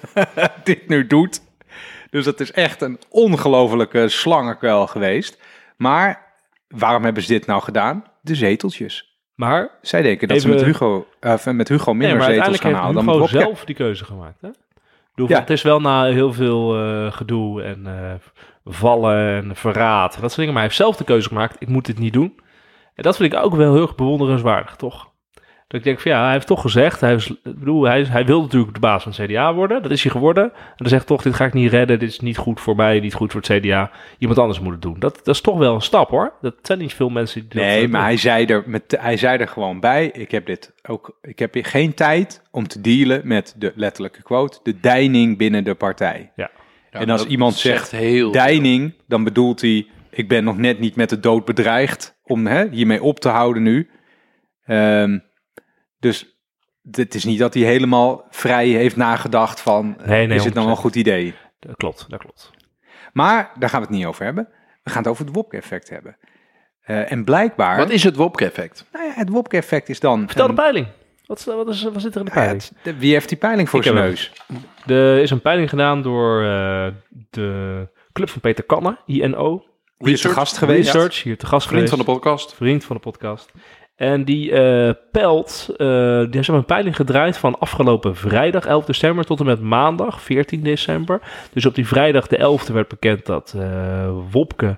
dit 0.63 0.87
nu 0.87 1.07
doet. 1.07 1.41
Dus 2.09 2.25
dat 2.25 2.39
is 2.39 2.51
echt 2.51 2.81
een 2.81 2.99
ongelofelijke 3.09 4.09
slangenkuil 4.09 4.87
geweest. 4.87 5.41
Maar 5.77 6.33
waarom 6.67 7.03
hebben 7.03 7.23
ze 7.23 7.33
dit 7.33 7.45
nou 7.45 7.61
gedaan? 7.61 8.03
De 8.21 8.35
zeteltjes. 8.35 9.12
Maar, 9.35 9.69
Zij 9.81 10.01
denken 10.01 10.27
dat 10.27 10.41
ze 10.41 10.49
met 10.49 10.63
Hugo, 10.63 11.07
eh, 11.19 11.45
met 11.45 11.67
Hugo 11.67 11.93
minder 11.93 12.21
zetels 12.23 12.59
gaan 12.59 12.73
halen 12.73 12.95
dan 12.95 13.05
Hugo 13.05 13.19
met 13.19 13.29
zelf 13.29 13.65
die 13.65 13.75
keuze 13.75 14.05
gemaakt. 14.05 14.41
Hè? 14.41 14.47
Ik 14.47 14.55
bedoel, 15.15 15.29
Ja. 15.29 15.39
Het 15.39 15.49
is 15.49 15.61
wel 15.61 15.79
na 15.81 16.05
heel 16.05 16.33
veel 16.33 16.75
eh, 16.75 17.11
gedoe 17.11 17.63
en 17.63 17.87
vallen 18.65 19.43
en 19.43 19.55
verraad. 19.55 20.11
Dat 20.11 20.19
soort 20.21 20.35
dingen. 20.35 20.53
Maar 20.53 20.61
hij 20.61 20.63
heeft 20.63 20.81
zelf 20.81 20.95
de 20.95 21.03
keuze 21.03 21.27
gemaakt. 21.27 21.55
Ik 21.59 21.67
moet 21.67 21.85
dit 21.85 21.99
niet 21.99 22.13
doen. 22.13 22.39
En 22.95 23.03
dat 23.03 23.15
vind 23.15 23.33
ik 23.33 23.39
ook 23.39 23.55
wel 23.55 23.73
heel 23.73 23.81
erg 23.81 23.95
bewonderenswaardig, 23.95 24.75
toch? 24.75 25.11
Dat 25.73 25.81
ik 25.81 25.87
denk 25.87 25.99
van 25.99 26.11
ja, 26.11 26.23
hij 26.23 26.33
heeft 26.33 26.47
toch 26.47 26.61
gezegd. 26.61 27.01
Hij, 27.01 27.13
is, 27.13 27.29
ik 27.29 27.59
bedoel, 27.59 27.83
hij, 27.83 28.03
hij 28.03 28.25
wil 28.25 28.41
natuurlijk 28.41 28.73
de 28.73 28.79
baas 28.79 29.03
van 29.03 29.11
het 29.15 29.25
CDA 29.29 29.53
worden. 29.53 29.81
Dat 29.81 29.91
is 29.91 30.03
hij 30.03 30.11
geworden. 30.11 30.43
En 30.43 30.73
dan 30.75 30.87
zegt 30.87 31.07
toch, 31.07 31.21
dit 31.21 31.33
ga 31.33 31.45
ik 31.45 31.53
niet 31.53 31.71
redden. 31.71 31.99
Dit 31.99 32.09
is 32.09 32.19
niet 32.19 32.37
goed 32.37 32.61
voor 32.61 32.75
mij, 32.75 32.99
niet 32.99 33.13
goed 33.13 33.31
voor 33.31 33.41
het 33.41 33.59
CDA. 33.59 33.91
Iemand 34.17 34.39
anders 34.39 34.59
moet 34.59 34.71
het 34.71 34.81
doen. 34.81 34.95
Dat, 34.99 35.15
dat 35.23 35.35
is 35.35 35.41
toch 35.41 35.57
wel 35.57 35.75
een 35.75 35.81
stap 35.81 36.09
hoor. 36.09 36.33
Dat 36.41 36.55
zijn 36.61 36.79
niet 36.79 36.93
veel 36.93 37.09
mensen 37.09 37.45
die 37.49 37.61
Nee, 37.61 37.81
doen. 37.81 37.89
maar 37.89 38.03
hij 38.03 38.17
zei, 38.17 38.45
er 38.45 38.63
met, 38.65 38.97
hij 38.99 39.17
zei 39.17 39.37
er 39.37 39.47
gewoon 39.47 39.79
bij. 39.79 40.05
Ik 40.07 40.31
heb 40.31 40.45
dit 40.45 40.73
ook. 40.87 41.17
Ik 41.21 41.39
heb 41.39 41.53
hier 41.53 41.65
geen 41.65 41.93
tijd 41.93 42.41
om 42.51 42.67
te 42.67 42.81
dealen 42.81 43.21
met 43.23 43.55
de 43.57 43.73
letterlijke 43.75 44.23
quote. 44.23 44.59
De 44.63 44.79
deining 44.79 45.37
binnen 45.37 45.63
de 45.63 45.75
partij. 45.75 46.31
Ja. 46.35 46.51
en 46.91 47.09
als 47.09 47.25
iemand 47.25 47.53
zegt 47.53 47.87
zegt 47.87 48.03
heel 48.03 48.31
deining, 48.31 48.93
dan 49.07 49.23
bedoelt 49.23 49.61
hij. 49.61 49.87
Ik 50.09 50.27
ben 50.27 50.43
nog 50.43 50.57
net 50.57 50.79
niet 50.79 50.95
met 50.95 51.09
de 51.09 51.19
dood 51.19 51.45
bedreigd 51.45 52.19
om 52.23 52.47
hè, 52.47 52.69
hiermee 52.69 53.03
op 53.03 53.19
te 53.19 53.29
houden 53.29 53.63
nu. 53.63 53.89
Ehm, 54.65 55.17
dus 56.03 56.37
het 56.91 57.15
is 57.15 57.23
niet 57.23 57.39
dat 57.39 57.53
hij 57.53 57.63
helemaal 57.63 58.25
vrij 58.29 58.67
heeft 58.67 58.95
nagedacht 58.95 59.61
van. 59.61 59.97
Nee, 60.05 60.27
nee, 60.27 60.37
is 60.37 60.43
het 60.45 60.53
nou 60.53 60.67
een 60.67 60.75
100%. 60.77 60.79
goed 60.79 60.95
idee? 60.95 61.33
Dat 61.59 61.75
klopt, 61.75 62.05
dat 62.09 62.19
klopt. 62.19 62.51
Maar 63.13 63.51
daar 63.59 63.69
gaan 63.69 63.81
we 63.81 63.87
het 63.87 63.95
niet 63.95 64.05
over 64.05 64.23
hebben. 64.25 64.47
We 64.83 64.89
gaan 64.89 65.01
het 65.01 65.11
over 65.11 65.25
het 65.25 65.35
Wopke-effect 65.35 65.89
hebben. 65.89 66.17
Eh, 66.81 67.11
en 67.11 67.23
blijkbaar. 67.23 67.77
Wat 67.77 67.89
is 67.89 68.03
het 68.03 68.15
Wopke-effect? 68.15 68.85
Nou 68.91 69.05
ja, 69.05 69.11
het 69.13 69.29
Wopke-effect 69.29 69.89
is 69.89 69.99
dan. 69.99 70.25
Vertel 70.27 70.43
de 70.45 70.49
een- 70.49 70.55
peiling. 70.55 70.87
Wat, 71.25 71.39
is- 71.39 71.45
wat, 71.45 71.67
is, 71.69 71.83
wat 71.83 72.01
zit 72.01 72.13
er 72.15 72.19
in 72.19 72.25
de 72.25 72.31
Ja, 72.33 72.37
peiling? 72.39 72.61
het- 72.63 72.73
de- 72.83 72.97
wie 72.97 73.13
heeft 73.13 73.29
die 73.29 73.37
peiling 73.37 73.69
voor 73.69 73.79
Ik 73.79 73.85
zijn 73.85 73.97
neus? 73.97 74.31
Er 74.85 75.17
is 75.17 75.29
een 75.29 75.41
peiling 75.41 75.69
gedaan 75.69 76.01
door 76.01 76.41
eh, 76.43 76.87
de 77.29 77.87
club 78.13 78.29
van 78.29 78.41
Peter 78.41 78.63
Kanner, 78.63 79.01
INO. 79.05 79.65
Die 79.97 80.13
is 80.13 80.21
te 80.21 80.29
gast 80.29 80.57
geweest. 80.57 80.93
Research, 80.93 81.23
hier 81.23 81.37
te 81.37 81.45
gast 81.45 81.67
Vriend 81.67 81.89
van 81.89 81.97
de 81.97 82.03
geweest. 82.03 82.21
podcast. 82.23 82.53
Vriend 82.53 82.83
van 82.85 82.95
de 82.95 83.01
podcast. 83.01 83.51
En 83.95 84.23
die 84.23 84.51
eh 84.51 84.93
pelt, 85.11 85.67
eh, 85.77 86.19
die 86.19 86.29
heeft 86.31 86.47
een 86.47 86.65
peiling 86.65 86.95
gedraaid 86.95 87.37
van 87.37 87.59
afgelopen 87.59 88.15
vrijdag 88.15 88.65
11 88.65 88.85
december 88.85 89.25
tot 89.25 89.39
en 89.39 89.45
met 89.45 89.61
maandag 89.61 90.21
14 90.21 90.63
december. 90.63 91.21
Dus 91.53 91.65
op 91.65 91.75
die 91.75 91.87
vrijdag 91.87 92.27
de 92.27 92.37
11e 92.37 92.73
werd 92.73 92.87
bekend 92.87 93.25
dat 93.25 93.55
eh, 93.57 94.09
Wopke 94.31 94.77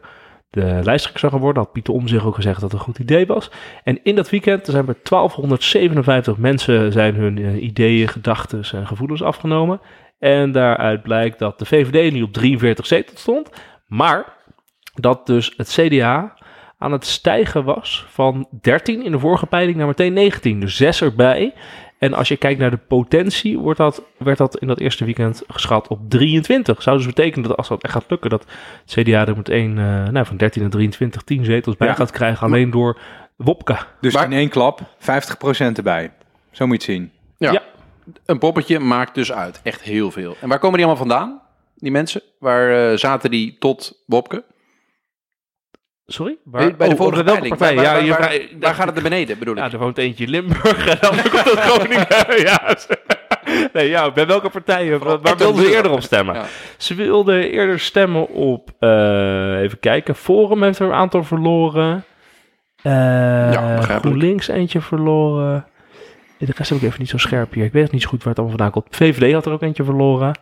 de 0.50 0.80
lijsttrekker 0.84 1.20
zou 1.20 1.32
gaan 1.32 1.42
worden. 1.42 1.64
Had 1.64 1.72
Pieter 1.72 1.94
Om 1.94 2.08
zich 2.08 2.26
ook 2.26 2.36
gezegd 2.36 2.62
dat 2.62 2.72
het 2.72 2.80
een 2.80 2.86
goed 2.86 3.00
idee 3.00 3.26
was. 3.26 3.52
En 3.84 4.00
in 4.04 4.16
dat 4.16 4.30
weekend 4.30 4.66
zijn 4.66 4.88
er 4.88 4.98
1257 5.04 6.38
mensen 6.38 6.92
zijn 6.92 7.16
hun 7.16 7.64
ideeën, 7.66 8.08
gedachten 8.08 8.64
en 8.72 8.88
gevoelens 8.88 9.24
afgenomen. 9.24 9.82
En 10.20 10.52
daaruit 10.52 11.04
blijkt 11.04 11.40
dat 11.40 11.60
de 11.60 11.66
VVD 11.66 12.14
nu 12.14 12.22
op 12.22 12.34
43 12.34 12.86
zetels 12.86 13.22
stond. 13.22 13.50
Maar 13.88 14.34
dat 14.94 15.26
dus 15.26 15.54
het 15.58 15.70
CDA 15.70 16.34
aan 16.86 16.92
het 16.92 17.06
stijgen 17.06 17.64
was 17.64 18.06
van 18.10 18.48
13 18.62 19.04
in 19.04 19.12
de 19.12 19.20
vorige 19.20 19.46
peiling 19.46 19.78
naar 19.78 19.88
meteen 19.88 20.14
19. 20.14 20.60
Dus 20.60 20.76
6 20.76 21.02
erbij. 21.02 21.54
En 21.98 22.14
als 22.14 22.28
je 22.28 22.38
kijkt 22.38 22.60
naar 22.60 22.72
de 22.72 22.78
potentie, 22.78 23.60
wordt 23.60 23.78
dat, 23.78 24.04
werd 24.18 24.38
dat 24.38 24.58
in 24.58 24.68
dat 24.68 24.80
eerste 24.80 25.06
weekend 25.06 25.44
geschat 25.48 25.88
op 25.88 26.00
23. 26.08 26.82
Zou 26.82 26.98
dus 26.98 27.06
betekenen 27.06 27.48
dat 27.48 27.58
als 27.58 27.68
dat 27.68 27.84
echt 27.84 27.94
gaat 27.94 28.06
lukken, 28.08 28.30
dat 28.30 28.46
het 28.86 28.94
CDA 28.94 29.26
er 29.26 29.36
meteen 29.36 29.78
uh, 29.78 30.08
nou, 30.08 30.26
van 30.26 30.38
13 30.38 30.62
naar 30.62 30.72
23 30.72 31.22
10 31.22 31.46
zetels 31.46 31.78
bij 31.78 31.88
Ja. 31.88 31.94
gaat 31.94 32.12
krijgen, 32.12 32.48
alleen 32.48 32.72
door 32.72 32.98
Wopke. 33.36 33.78
Dus 34.02 34.14
Maar- 34.14 34.24
in 34.24 34.34
één 34.34 34.50
klap 34.50 34.82
50% 34.98 35.78
erbij. 35.78 36.12
Zo 36.52 36.68
moet 36.68 36.84
je 36.84 36.92
het 36.92 37.00
zien. 37.02 37.12
Ja. 37.38 37.52
Ja. 37.52 37.62
Een 38.26 38.40
poppetje 38.40 38.80
maakt 38.80 39.16
dus 39.16 39.32
uit. 39.32 39.60
Echt 39.64 39.82
heel 39.82 40.12
veel. 40.12 40.36
En 40.42 40.50
waar 40.50 40.60
komen 40.60 40.78
die 40.78 40.86
allemaal 40.86 41.06
vandaan? 41.08 41.42
Die 41.76 41.92
mensen? 41.92 42.22
Waar 42.40 42.92
eh, 42.92 42.98
zaten 42.98 43.32
die 43.32 43.56
tot 43.60 44.04
Wopke? 44.06 44.44
Sorry? 46.08 46.38
Bij, 46.44 46.76
bij 46.76 46.88
de 46.88 46.94
oh, 46.94 47.00
vorige 47.00 47.24
welke 47.24 47.40
peiling. 47.40 47.58
partij? 47.58 47.76
Waar, 47.76 48.04
ja, 48.04 48.10
waar, 48.10 48.20
waar- 48.20 48.42
waar 48.60 48.74
gaat 48.74 48.86
het 48.86 48.94
naar 48.94 49.04
beneden, 49.04 49.40
bedoel 49.40 49.54
ik? 49.56 49.60
Ja, 49.60 49.72
er 49.72 49.78
woont 49.78 49.98
eentje 49.98 50.24
in 50.24 50.30
Limburg 50.30 50.88
en 50.94 50.98
dan 51.02 51.16
komt 51.30 51.44
het 51.44 52.42
ja. 52.50 52.76
Nee, 53.74 53.90
ja, 53.90 54.12
bij 54.12 54.28
welke 54.28 54.50
partijen? 54.50 55.00
Waar, 55.00 55.20
waar 55.22 55.38
wilden 55.38 55.66
ze 55.66 55.76
eerder 55.76 55.92
op 55.92 56.02
stemmen? 56.02 56.36
Ja. 56.36 56.46
Ze 56.78 56.96
wilden 56.96 57.52
eerder 57.52 57.80
stemmen 57.80 58.30
op, 58.30 58.70
eh, 58.80 59.60
even 59.62 59.80
kijken, 59.80 60.16
Forum 60.16 60.64
heeft 60.64 60.80
er 60.80 60.86
een 60.88 60.94
aantal 60.94 61.24
verloren. 61.24 62.04
Eh 62.82 63.50
begrijpelijk. 63.50 64.00
GroenLinks 64.00 64.48
eentje 64.48 64.82
verloren. 64.82 65.66
De 66.38 66.46
rest 66.56 66.70
heb 66.70 66.80
ik 66.80 66.86
even 66.86 67.00
niet 67.00 67.10
zo 67.10 67.18
scherp 67.18 67.54
hier. 67.54 67.66
Ik 67.66 67.72
weet 67.72 67.92
niet 67.92 68.02
zo 68.02 68.08
goed 68.10 68.24
waar 68.24 68.34
het 68.34 68.40
allemaal 68.40 68.58
vandaan 68.58 68.82
komt. 68.82 68.96
VVD 68.96 69.34
had 69.34 69.46
er 69.46 69.52
ook 69.52 69.62
eentje 69.62 69.84
verloren. 69.84 70.40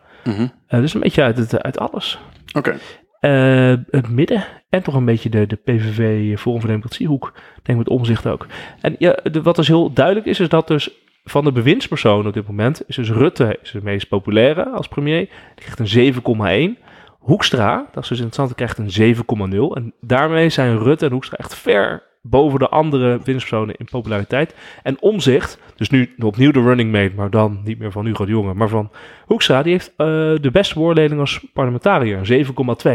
Eh, 0.66 0.80
dus 0.80 0.94
een 0.94 1.00
beetje 1.00 1.22
uit, 1.22 1.36
het, 1.38 1.62
uit 1.62 1.78
alles. 1.78 2.18
Oké. 2.52 2.76
Eh, 3.24 3.74
het 3.90 4.08
midden 4.08 4.44
en 4.68 4.82
toch 4.82 4.94
een 4.94 5.04
beetje 5.04 5.28
de, 5.28 5.46
de 5.46 5.56
PVV 5.56 6.38
Forum 6.38 6.60
voor 6.60 6.68
Democratiehoek. 6.68 7.32
Ik 7.56 7.64
denk 7.64 7.78
met 7.78 7.88
omzicht 7.88 8.26
ook. 8.26 8.46
En 8.80 8.96
ja, 8.98 9.18
wat 9.42 9.56
dus 9.56 9.68
heel 9.68 9.92
duidelijk 9.92 10.26
is, 10.26 10.40
is 10.40 10.48
dat 10.48 10.68
dus 10.68 10.90
van 11.24 11.44
de 11.44 11.52
bewindspersonen 11.52 12.26
op 12.26 12.32
dit 12.32 12.46
moment, 12.46 12.82
is 12.86 12.96
dus 12.96 13.10
Rutte 13.10 13.58
is 13.62 13.70
de 13.70 13.80
meest 13.82 14.08
populaire 14.08 14.68
als 14.68 14.88
premier. 14.88 15.28
Die 15.54 15.64
krijgt 15.64 15.94
een 15.94 16.74
7,1. 16.76 16.82
Hoekstra, 17.18 17.88
dat 17.92 18.02
is 18.02 18.08
dus 18.08 18.20
interessant, 18.20 18.54
krijgt 18.54 18.78
een 18.78 19.14
7,0. 19.16 19.76
En 19.76 19.92
daarmee 20.00 20.48
zijn 20.48 20.78
Rutte 20.78 21.06
en 21.06 21.12
Hoekstra 21.12 21.36
echt 21.36 21.54
ver 21.54 22.02
boven 22.26 22.58
de 22.58 22.68
andere 22.68 23.20
winstpersonen 23.24 23.74
in 23.78 23.84
populariteit. 23.90 24.54
En 24.82 24.96
omzicht, 25.00 25.58
dus 25.76 25.90
nu 25.90 26.14
opnieuw 26.18 26.50
de 26.50 26.60
running 26.62 26.92
mate, 26.92 27.12
maar 27.16 27.30
dan 27.30 27.60
niet 27.64 27.78
meer 27.78 27.92
van 27.92 28.06
Hugo 28.06 28.24
de 28.24 28.30
Jonge, 28.30 28.54
maar 28.54 28.68
van 28.68 28.90
Hoekstra, 29.26 29.62
die 29.62 29.72
heeft 29.72 29.88
eh, 29.96 30.06
de 30.40 30.50
beste 30.52 30.74
beoordeling 30.74 31.20
als 31.20 31.46
parlementariër, 31.52 32.30
een 32.30 32.46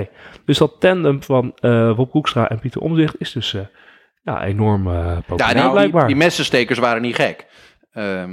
7,2. 0.08 0.12
Dus 0.46 0.58
dat 0.58 0.76
tandem 0.80 1.24
van 1.24 1.52
eh 1.60 1.96
Wop 1.96 2.12
Hoekstra 2.12 2.50
en 2.50 2.60
Pieter 2.60 2.82
Omzicht 2.82 3.16
is 3.20 3.32
dus 3.32 3.54
eh, 3.54 3.62
ja, 4.24 4.44
enorm 4.46 4.90
Ja, 4.92 5.22
populair 5.28 5.54
die, 5.54 5.62
die, 5.64 5.72
blijkbaar. 5.72 6.08
die 6.08 6.16
messenstekers 6.16 6.80
waren 6.80 7.02
niet 7.02 7.16
gek. 7.16 7.46
Ehm, 7.94 8.30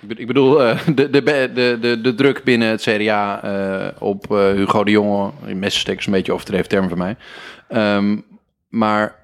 ik 0.00 0.08
be- 0.08 0.14
ik 0.20 0.26
bedoel, 0.26 0.52
de, 0.58 1.10
de, 1.10 1.20
de, 1.54 1.78
de, 1.80 2.00
de 2.00 2.14
druk 2.14 2.42
binnen 2.44 2.68
het 2.68 2.80
CDA 2.82 3.40
op 3.98 4.28
Hugo 4.28 4.84
de 4.84 4.90
Jonge, 4.90 5.30
die 5.46 5.54
messenstekers 5.54 6.06
een 6.06 6.12
beetje 6.12 6.32
overdreven 6.32 6.68
term 6.68 6.88
voor 6.88 6.98
mij. 6.98 7.16
Ehm, 7.68 8.16
maar 8.68 9.20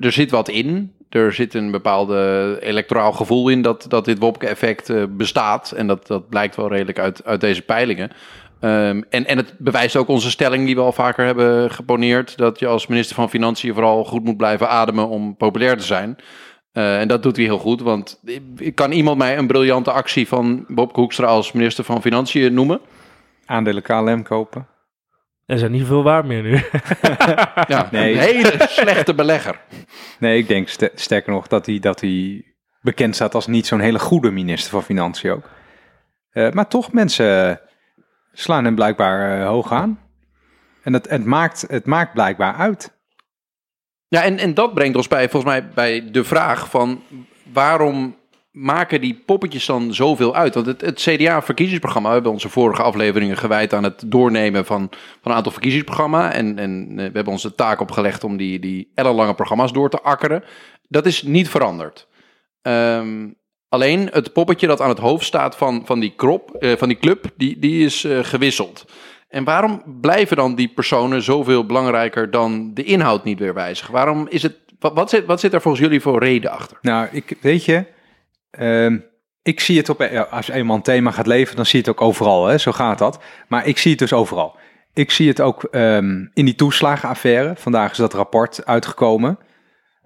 er 0.00 0.12
zit 0.12 0.30
wat 0.30 0.48
in. 0.48 0.94
Er 1.08 1.32
zit 1.32 1.54
een 1.54 1.70
bepaalde 1.70 2.58
electoraal 2.60 3.12
gevoel 3.12 3.48
in 3.48 3.62
dat, 3.62 3.86
dat 3.88 4.04
dit 4.04 4.18
Wopke-effect 4.18 4.90
eh, 4.90 5.04
bestaat. 5.10 5.70
En 5.70 5.86
dat, 5.86 6.06
dat 6.06 6.28
blijkt 6.28 6.56
wel 6.56 6.68
redelijk 6.68 6.98
uit, 6.98 7.24
uit 7.24 7.40
deze 7.40 7.62
peilingen. 7.62 8.10
Ehm, 8.60 9.02
en, 9.10 9.26
en 9.26 9.36
het 9.36 9.54
bewijst 9.58 9.96
ook 9.96 10.08
onze 10.08 10.30
stelling 10.30 10.66
die 10.66 10.74
we 10.74 10.80
al 10.80 10.92
vaker 10.92 11.24
hebben 11.24 11.70
geponeerd. 11.70 12.36
Dat 12.36 12.58
je 12.58 12.66
als 12.66 12.86
minister 12.86 13.16
van 13.16 13.30
Financiën 13.30 13.74
vooral 13.74 14.04
goed 14.04 14.24
moet 14.24 14.36
blijven 14.36 14.68
ademen 14.68 15.08
om 15.08 15.36
populair 15.36 15.76
te 15.76 15.84
zijn. 15.84 16.16
Eh, 16.72 17.00
en 17.00 17.08
dat 17.08 17.22
doet 17.22 17.36
hij 17.36 17.44
heel 17.44 17.58
goed, 17.58 17.80
want 17.80 18.20
kan 18.74 18.92
iemand 18.92 19.18
mij 19.18 19.38
een 19.38 19.46
briljante 19.46 19.90
actie 19.92 20.28
van 20.28 20.64
Bob 20.68 20.94
Hoekstra 20.94 21.26
als 21.26 21.52
minister 21.52 21.84
van 21.84 22.02
Financiën 22.02 22.54
noemen? 22.54 22.80
Aandelen 23.44 23.82
KLM 23.82 24.22
kopen. 24.22 24.66
Er 25.50 25.58
zijn 25.58 25.70
niet 25.72 25.86
veel 25.86 26.02
waar 26.02 26.26
meer 26.26 26.42
nu. 26.42 26.52
Ja, 27.68 27.88
Nee. 27.90 28.12
een 28.12 28.18
hele 28.20 28.66
slechte 28.68 29.14
belegger. 29.14 29.60
Nee, 30.18 30.38
ik 30.38 30.48
denk 30.48 30.68
st- 30.68 30.90
sterker 30.94 31.32
nog 31.32 31.46
dat 31.46 31.66
hij, 31.66 31.78
dat 31.78 32.00
hij 32.00 32.44
bekend 32.80 33.14
staat 33.14 33.34
als 33.34 33.46
niet 33.46 33.66
zo'n 33.66 33.80
hele 33.80 33.98
goede 33.98 34.30
minister 34.30 34.70
van 34.70 34.82
Financiën 34.82 35.30
ook. 35.30 35.50
Eh, 36.30 36.50
maar 36.50 36.68
toch, 36.68 36.92
mensen 36.92 37.60
slaan 38.32 38.64
hem 38.64 38.74
blijkbaar 38.74 39.40
eh, 39.40 39.46
hoog 39.46 39.72
aan. 39.72 39.98
En 40.82 40.92
het, 40.92 41.08
het, 41.08 41.24
maakt, 41.24 41.64
het 41.68 41.86
maakt 41.86 42.12
blijkbaar 42.12 42.54
uit. 42.54 42.98
Ja, 44.08 44.22
en, 44.22 44.38
en 44.38 44.54
dat 44.54 44.74
brengt 44.74 44.96
ons 44.96 45.08
bij, 45.08 45.28
volgens 45.28 45.52
mij, 45.52 45.68
bij 45.68 46.10
de 46.10 46.24
vraag 46.24 46.70
van 46.70 47.02
waarom 47.52 48.16
maken 48.50 49.00
die 49.00 49.22
poppetjes 49.26 49.66
dan 49.66 49.94
zoveel 49.94 50.34
uit? 50.34 50.54
Want 50.54 50.66
het, 50.66 50.80
het 50.80 51.00
CDA-verkiezingsprogramma, 51.00 52.08
we 52.08 52.14
hebben 52.14 52.32
onze 52.32 52.48
vorige 52.48 52.82
afleveringen 52.82 53.36
gewijd 53.36 53.72
aan 53.72 53.84
het 53.84 54.02
doornemen 54.06 54.66
van, 54.66 54.88
van 54.90 55.30
een 55.30 55.36
aantal 55.36 55.52
verkiezingsprogramma. 55.52 56.32
En, 56.32 56.58
en 56.58 56.88
eh, 56.90 56.96
we 56.96 57.02
hebben 57.02 57.32
ons 57.32 57.42
de 57.42 57.54
taak 57.54 57.80
opgelegd 57.80 58.24
om 58.24 58.36
die, 58.36 58.58
die 58.58 58.90
ellenlange 58.94 59.34
programma's 59.34 59.72
door 59.72 59.90
te 59.90 60.00
akkeren. 60.00 60.44
Dat 60.88 61.06
is 61.06 61.22
niet 61.22 61.48
veranderd. 61.48 62.08
Ehm, 62.62 63.28
alleen 63.68 64.08
het 64.12 64.32
poppetje 64.32 64.66
dat 64.66 64.80
aan 64.80 64.88
het 64.88 64.98
hoofd 64.98 65.24
staat 65.24 65.56
van, 65.56 65.82
van, 65.84 66.00
die, 66.00 66.12
krop, 66.16 66.54
eh, 66.54 66.76
van 66.76 66.88
die 66.88 66.98
club, 66.98 67.24
die, 67.36 67.58
die 67.58 67.84
is 67.84 68.04
eh, 68.04 68.18
gewisseld. 68.22 68.84
En 69.28 69.44
waarom 69.44 69.82
blijven 70.00 70.36
dan 70.36 70.54
die 70.54 70.68
personen 70.68 71.22
zoveel 71.22 71.66
belangrijker 71.66 72.30
dan 72.30 72.74
de 72.74 72.84
inhoud 72.84 73.24
niet 73.24 73.38
weer 73.38 73.54
wijzigen? 73.54 73.92
Waarom 73.92 74.26
is 74.28 74.42
het, 74.42 74.56
wat, 74.78 74.94
wat, 74.94 75.10
zit, 75.10 75.26
wat 75.26 75.40
zit 75.40 75.52
er 75.52 75.60
volgens 75.60 75.82
jullie 75.82 76.00
voor 76.00 76.18
reden 76.18 76.50
achter? 76.50 76.78
Nou, 76.82 77.08
ik, 77.12 77.36
weet 77.40 77.64
je, 77.64 77.84
ehm, 78.50 78.98
ik 79.42 79.60
zie 79.60 79.78
het 79.78 79.88
op, 79.88 80.00
ja, 80.10 80.22
als 80.22 80.48
eenmaal 80.48 80.76
een 80.76 80.82
thema 80.82 81.10
gaat 81.10 81.26
leven, 81.26 81.56
dan 81.56 81.66
zie 81.66 81.82
je 81.82 81.90
het 81.90 81.98
ook 81.98 82.06
overal, 82.06 82.46
hè? 82.46 82.58
zo 82.58 82.72
gaat 82.72 82.98
dat. 82.98 83.22
Maar 83.48 83.66
ik 83.66 83.78
zie 83.78 83.90
het 83.90 84.00
dus 84.00 84.12
overal. 84.12 84.58
Ik 84.92 85.10
zie 85.10 85.28
het 85.28 85.40
ook 85.40 85.64
ehm, 85.64 86.26
in 86.32 86.44
die 86.44 86.54
toeslagenaffaire. 86.54 87.52
Vandaag 87.56 87.90
is 87.90 87.96
dat 87.96 88.14
rapport 88.14 88.66
uitgekomen. 88.66 89.38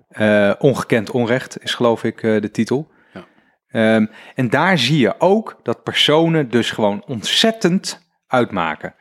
Eh, 0.09 0.53
ongekend 0.59 1.11
onrecht 1.11 1.63
is 1.63 1.75
geloof 1.75 2.05
ik 2.05 2.23
eh, 2.23 2.41
de 2.41 2.51
titel. 2.51 2.91
Ja. 3.13 3.25
Ehm, 3.69 4.07
en 4.35 4.51
daar 4.51 4.79
zie 4.79 4.99
je 4.99 5.15
ook 5.19 5.61
dat 5.63 5.83
personen 5.83 6.51
dus 6.51 6.71
gewoon 6.71 7.05
ontzettend 7.07 8.03
uitmaken. 8.27 8.95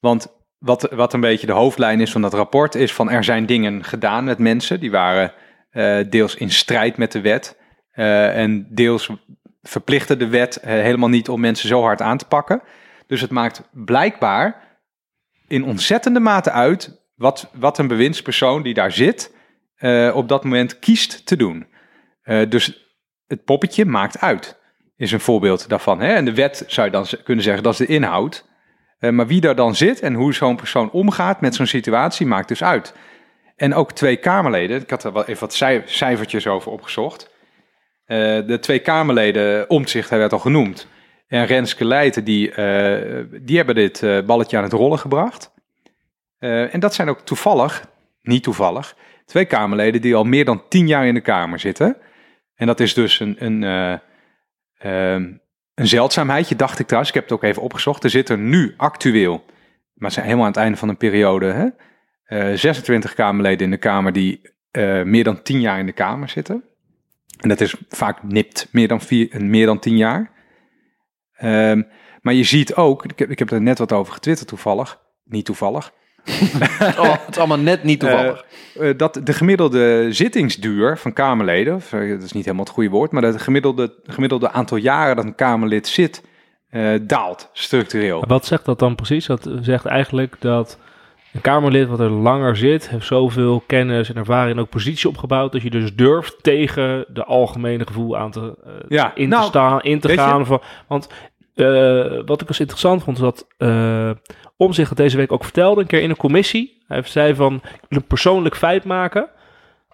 Want 0.00 0.38
wat, 0.58 0.88
wat 0.90 1.12
een 1.12 1.20
beetje 1.20 1.46
de 1.46 1.52
hoofdlijn 1.52 2.00
is 2.00 2.12
van 2.12 2.22
dat 2.22 2.34
rapport 2.34 2.74
is 2.74 2.92
van 2.92 3.10
er 3.10 3.24
zijn 3.24 3.46
dingen 3.46 3.84
gedaan 3.84 4.24
met 4.24 4.38
mensen. 4.38 4.80
Die 4.80 4.90
waren 4.90 5.32
eh, 5.70 5.98
deels 6.08 6.34
in 6.34 6.50
strijd 6.50 6.96
met 6.96 7.12
de 7.12 7.20
wet. 7.20 7.57
Eh, 7.98 8.38
en 8.38 8.66
deels 8.70 9.10
verplichtte 9.62 10.16
de 10.16 10.28
wet 10.28 10.56
eh, 10.56 10.70
helemaal 10.70 11.08
niet 11.08 11.28
om 11.28 11.40
mensen 11.40 11.68
zo 11.68 11.82
hard 11.82 12.02
aan 12.02 12.18
te 12.18 12.24
pakken. 12.24 12.62
Dus 13.06 13.20
het 13.20 13.30
maakt 13.30 13.68
blijkbaar 13.72 14.78
in 15.48 15.64
ontzettende 15.64 16.20
mate 16.20 16.50
uit 16.50 17.02
wat, 17.14 17.50
wat 17.54 17.78
een 17.78 17.86
bewindspersoon 17.88 18.62
die 18.62 18.74
daar 18.74 18.92
zit 18.92 19.34
eh, 19.76 20.12
op 20.14 20.28
dat 20.28 20.44
moment 20.44 20.78
kiest 20.78 21.26
te 21.26 21.36
doen. 21.36 21.66
Dus 22.48 22.94
het 23.26 23.44
poppetje 23.44 23.84
maakt 23.84 24.20
uit, 24.20 24.58
is 24.96 25.12
een 25.12 25.20
voorbeeld 25.20 25.68
daarvan. 25.68 26.00
Hè? 26.00 26.12
En 26.14 26.24
de 26.24 26.34
wet 26.34 26.64
zou 26.66 26.86
je 26.86 26.92
dan 26.92 27.06
kunnen 27.24 27.44
zeggen, 27.44 27.62
dat 27.62 27.72
is 27.72 27.86
de 27.86 27.86
inhoud. 27.86 28.44
Maar 28.98 29.26
wie 29.26 29.40
daar 29.40 29.54
dan 29.54 29.74
zit 29.74 30.00
en 30.00 30.14
hoe 30.14 30.34
zo'n 30.34 30.56
persoon 30.56 30.90
omgaat 30.90 31.40
met 31.40 31.54
zo'n 31.54 31.66
situatie 31.66 32.26
maakt 32.26 32.48
dus 32.48 32.62
uit. 32.62 32.94
En 33.56 33.74
ook 33.74 33.92
twee 33.92 34.16
Kamerleden, 34.16 34.80
ik 34.80 34.90
had 34.90 35.04
er 35.04 35.12
wel 35.12 35.24
even 35.24 35.40
wat 35.40 35.54
cij- 35.54 35.82
cijfertjes 35.86 36.46
over 36.46 36.72
opgezocht. 36.72 37.36
Eh, 38.08 38.46
de 38.46 38.58
twee 38.60 38.78
Kamerleden, 38.78 39.70
Omtzigt, 39.70 40.10
hij 40.10 40.18
werd 40.18 40.32
al 40.32 40.38
genoemd. 40.38 40.88
En 41.26 41.46
Renske 41.46 41.84
Leijten, 41.84 42.24
die, 42.24 42.50
eh, 42.50 43.24
die 43.40 43.56
hebben 43.56 43.74
dit 43.74 44.02
eh, 44.02 44.20
balletje 44.20 44.56
aan 44.56 44.62
het 44.62 44.72
rollen 44.72 44.98
gebracht. 44.98 45.56
En 46.38 46.80
dat 46.80 46.94
zijn 46.94 47.08
ook 47.08 47.20
toevallig, 47.20 47.84
niet 48.22 48.42
toevallig, 48.42 48.96
twee 49.24 49.44
Kamerleden 49.44 50.00
die 50.00 50.14
al 50.14 50.24
meer 50.24 50.44
dan 50.44 50.62
tien 50.68 50.86
jaar 50.86 51.06
in 51.06 51.14
de 51.14 51.20
Kamer 51.20 51.58
zitten. 51.58 51.96
En 52.54 52.66
dat 52.66 52.80
is 52.80 52.94
dus 52.94 53.20
een, 53.20 53.36
een, 53.38 53.62
ehm, 54.78 55.32
een 55.74 55.86
zeldzaamheidje, 55.86 56.56
dacht 56.56 56.78
ik 56.78 56.86
trouwens. 56.86 57.14
Ik 57.14 57.20
heb 57.20 57.28
het 57.28 57.38
ook 57.38 57.42
even 57.50 57.62
opgezocht. 57.62 58.04
Er 58.04 58.10
zitten 58.10 58.48
nu 58.48 58.74
actueel, 58.76 59.44
maar 59.94 60.10
zijn 60.10 60.24
helemaal 60.24 60.46
aan 60.46 60.52
het 60.52 60.60
einde 60.60 60.78
van 60.78 60.88
een 60.88 60.96
periode, 60.96 61.46
hè, 61.46 61.68
eh, 62.24 62.56
26 62.56 63.14
Kamerleden 63.14 63.64
in 63.64 63.70
de 63.70 63.76
Kamer 63.76 64.12
die 64.12 64.56
meer 65.04 65.24
dan 65.24 65.42
tien 65.42 65.60
jaar 65.60 65.78
in 65.78 65.86
de 65.86 65.92
Kamer 65.92 66.28
zitten. 66.28 66.67
En 67.38 67.48
dat 67.48 67.60
is 67.60 67.74
vaak 67.88 68.22
nipt 68.22 68.68
meer 68.70 68.88
dan, 68.88 69.00
vier, 69.00 69.44
meer 69.44 69.66
dan 69.66 69.78
tien 69.78 69.96
jaar. 69.96 70.30
Ehm, 71.32 71.82
maar 72.20 72.34
je 72.34 72.44
ziet 72.44 72.74
ook, 72.74 73.04
ik 73.04 73.18
heb, 73.18 73.30
ik 73.30 73.38
heb 73.38 73.50
er 73.50 73.60
net 73.60 73.78
wat 73.78 73.92
over 73.92 74.12
getwitterd 74.12 74.48
toevallig, 74.48 74.98
niet 75.24 75.44
toevallig, 75.44 75.92
Het 76.28 76.88
is 76.88 76.96
allemaal, 76.96 77.12
het 77.12 77.30
is 77.30 77.38
allemaal 77.38 77.58
net 77.58 77.82
niet 77.82 78.00
toevallig. 78.00 78.44
eh, 78.80 78.90
dat 78.96 79.20
de 79.24 79.32
gemiddelde 79.32 80.06
zittingsduur 80.10 80.98
van 80.98 81.12
Kamerleden, 81.12 81.74
of, 81.74 81.92
eh, 81.92 82.10
dat 82.10 82.22
is 82.22 82.32
niet 82.32 82.44
helemaal 82.44 82.64
het 82.64 82.74
goede 82.74 82.90
woord, 82.90 83.10
maar 83.10 83.22
dat 83.22 83.32
het 83.32 83.42
gemiddelde, 83.42 83.94
gemiddelde 84.04 84.50
aantal 84.50 84.76
jaren 84.76 85.16
dat 85.16 85.24
een 85.24 85.34
Kamerlid 85.34 85.86
zit, 85.86 86.22
eh, 86.68 86.94
daalt 87.02 87.50
structureel. 87.52 88.24
Wat 88.26 88.46
zegt 88.46 88.64
dat 88.64 88.78
dan 88.78 88.94
precies? 88.94 89.26
Dat 89.26 89.50
zegt 89.60 89.84
eigenlijk 89.84 90.36
dat 90.40 90.78
een 91.38 91.50
Kamerlid 91.52 91.88
wat 91.88 92.00
er 92.00 92.10
langer 92.10 92.56
zit, 92.56 92.88
heeft 92.88 93.06
zoveel 93.06 93.62
kennis 93.66 94.08
en 94.08 94.16
ervaring 94.16 94.56
en 94.56 94.62
ook 94.62 94.68
positie 94.68 95.08
opgebouwd, 95.08 95.52
dat 95.52 95.62
je 95.62 95.70
dus 95.70 95.94
durft 95.94 96.42
tegen 96.42 97.04
de 97.08 97.24
algemene 97.24 97.86
gevoel 97.86 98.16
aan 98.16 98.30
te, 98.30 98.56
eh, 98.64 98.72
Ja, 98.88 99.14
in 99.14 99.30
te 99.30 99.36
nou, 99.36 99.46
staan, 99.46 99.80
in 99.82 100.00
te 100.00 100.08
gaan. 100.08 100.46
Van, 100.46 100.60
want 100.86 101.08
eh, 101.54 102.20
wat 102.24 102.40
ik 102.40 102.48
als 102.48 102.60
interessant 102.60 103.02
vond, 103.02 103.16
is 103.16 103.22
dat 103.22 103.46
eh 103.56 104.10
Omzicht 104.56 104.88
het 104.88 104.98
deze 104.98 105.16
week 105.16 105.32
ook 105.32 105.44
vertelde, 105.44 105.80
een 105.80 105.86
keer 105.86 106.02
in 106.02 106.10
een 106.10 106.16
commissie. 106.16 106.82
Hij 106.86 107.02
zei 107.02 107.34
van, 107.34 107.54
ik 107.54 107.86
wil 107.88 107.98
een 107.98 108.06
persoonlijk 108.06 108.56
feit 108.56 108.84
maken. 108.84 109.28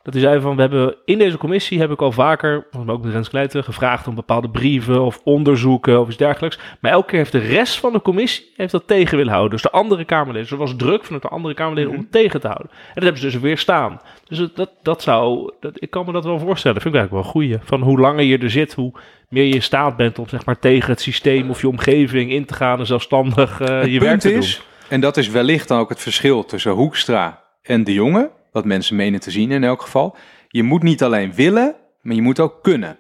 Dat 0.05 0.15
hij 0.15 0.23
zei 0.23 0.41
van, 0.41 0.55
we 0.55 0.61
hebben 0.61 0.97
in 1.05 1.19
deze 1.19 1.39
commissie 1.39 1.79
heb 1.79 1.91
ik 1.91 2.03
al 2.03 2.13
vaker, 2.13 2.67
ook 2.87 3.03
met 3.03 3.13
Rens 3.13 3.29
Kleijten, 3.29 3.65
gevraagd 3.65 4.07
om 4.07 4.15
bepaalde 4.15 4.51
brieven 4.51 5.03
of 5.03 5.21
onderzoeken 5.25 6.01
of 6.01 6.09
iets 6.09 6.17
dergelijks. 6.17 6.59
Maar 6.81 6.93
elke 6.93 7.07
keer 7.07 7.19
heeft 7.19 7.33
de 7.33 7.39
rest 7.39 7.79
van 7.81 7.93
de 7.93 8.03
commissie 8.03 8.53
heeft 8.57 8.73
dat 8.73 8.87
tegen 8.87 9.17
willen 9.17 9.33
houden. 9.33 9.53
Dus 9.53 9.63
de 9.63 9.71
andere 9.71 10.05
Kamerleden. 10.05 10.43
Dus 10.43 10.51
er 10.51 10.59
was 10.59 10.77
druk 10.77 11.05
vanuit 11.05 11.23
de 11.23 11.29
andere 11.29 11.55
Kamerleden 11.55 11.91
om 11.91 11.99
het 11.99 12.13
tegen 12.13 12.41
te 12.41 12.47
houden. 12.47 12.71
En 12.71 12.95
dat 12.95 13.03
hebben 13.03 13.21
ze 13.21 13.31
dus 13.31 13.41
weer 13.41 13.59
staan. 13.59 14.01
Dus 14.29 14.49
dat, 14.55 14.71
dat 14.83 15.03
zou, 15.03 15.53
dat, 15.61 15.83
ik 15.83 15.91
kan 15.91 16.07
me 16.07 16.13
dat 16.13 16.25
wel 16.25 16.39
voorstellen. 16.39 16.81
Vind 16.81 16.95
ik 16.95 17.01
eigenlijk 17.01 17.11
wel 17.11 17.35
een 17.35 17.49
goeie. 17.49 17.67
Van 17.69 17.81
hoe 17.81 18.01
langer 18.01 18.25
je 18.25 18.39
er 18.39 18.51
zit, 18.51 18.75
hoe 18.75 18.93
meer 19.29 19.45
je 19.45 19.55
in 19.55 19.63
staat 19.63 19.97
bent 19.97 20.19
om 20.19 20.29
zeg 20.29 20.45
maar 20.45 20.59
tegen 20.59 20.91
het 20.91 21.01
systeem 21.01 21.51
of 21.51 21.61
je 21.61 21.69
omgeving 21.69 22.31
in 22.31 22.45
te 22.45 22.55
gaan 22.55 22.79
en 22.79 22.87
zelfstandig 22.87 23.61
eh, 23.61 23.85
je 23.85 24.01
werk 24.01 24.21
te 24.21 24.33
is, 24.33 24.63
en 24.89 25.01
dat 25.01 25.17
is 25.17 25.29
wellicht 25.29 25.69
dan 25.69 25.79
ook 25.79 25.89
het 25.89 26.01
verschil 26.01 26.45
tussen 26.45 26.73
Hoekstra 26.73 27.43
en 27.63 27.85
de 27.85 27.93
jongen, 27.93 28.31
wat 28.55 28.65
mensen 28.65 28.97
menen 28.97 29.21
te 29.21 29.31
zien 29.31 29.51
in 29.51 29.65
elk 29.65 29.83
geval. 29.83 30.17
Je 30.49 30.63
moet 30.63 30.83
niet 30.83 31.03
alleen 31.03 31.35
willen, 31.35 31.75
maar 32.01 32.15
je 32.15 32.23
moet 32.23 32.41
ook 32.41 32.63
kunnen. 32.63 32.97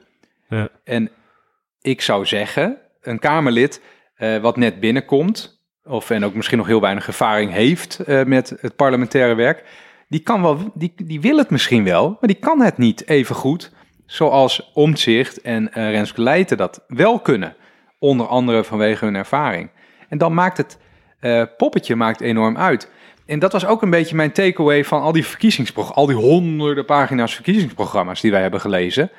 Ja. 0.49 0.69
En 0.85 1.11
ik 1.81 2.01
zou 2.01 2.27
zeggen, 2.27 2.79
een 3.01 3.19
Kamerlid 3.19 3.83
eh, 4.15 4.39
wat 4.39 4.57
net 4.57 4.81
binnenkomt, 4.81 5.63
of 5.85 6.11
en 6.11 6.25
ook 6.25 6.35
misschien 6.35 6.59
nog 6.59 6.67
heel 6.67 6.81
weinig 6.81 7.07
ervaring 7.07 7.53
heeft 7.53 7.99
eh, 7.99 8.25
met 8.25 8.57
het 8.61 8.77
parlementaire 8.77 9.35
werk, 9.35 9.65
die, 10.09 10.21
kan 10.21 10.43
wel, 10.43 10.71
die, 10.75 10.93
die 10.97 11.21
wil 11.21 11.39
het 11.39 11.51
misschien 11.51 11.85
wel, 11.85 12.09
maar 12.09 12.29
die 12.29 12.39
kan 12.39 12.61
het 12.61 12.79
niet 12.79 13.09
even 13.09 13.35
goed 13.35 13.73
zoals 14.07 14.71
Omtzigt 14.73 15.41
en 15.41 15.73
eh 15.73 15.91
Renske 15.91 16.23
Leijten 16.23 16.57
dat 16.57 16.85
wel 16.87 17.21
kunnen. 17.21 17.57
Onder 17.99 18.27
andere 18.27 18.65
vanwege 18.65 19.05
hun 19.05 19.15
ervaring. 19.15 19.71
En 20.09 20.19
dan 20.19 20.35
maakt 20.35 20.57
het 20.57 20.79
poppetje 21.57 21.97
maakt 21.97 22.21
enorm 22.21 22.57
uit. 22.57 22.91
En 23.27 23.39
dat 23.39 23.53
was 23.53 23.67
ook 23.67 23.83
een 23.83 23.91
beetje 23.91 24.17
mijn 24.17 24.33
takeaway 24.33 24.85
van 24.85 25.03
al 25.03 25.13
die 25.13 25.27
verkiezingsprogramma's, 25.27 25.99
al 25.99 26.07
die 26.07 26.31
honderden 26.31 26.85
pagina's 26.85 27.35
verkiezingsprogramma's 27.35 28.21
die 28.21 28.31
wij 28.31 28.43
hebben 28.43 28.61
gelezen. 28.61 29.11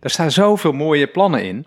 Daar 0.00 0.10
staan 0.10 0.30
zoveel 0.30 0.72
mooie 0.72 1.06
plannen 1.06 1.44
in. 1.44 1.66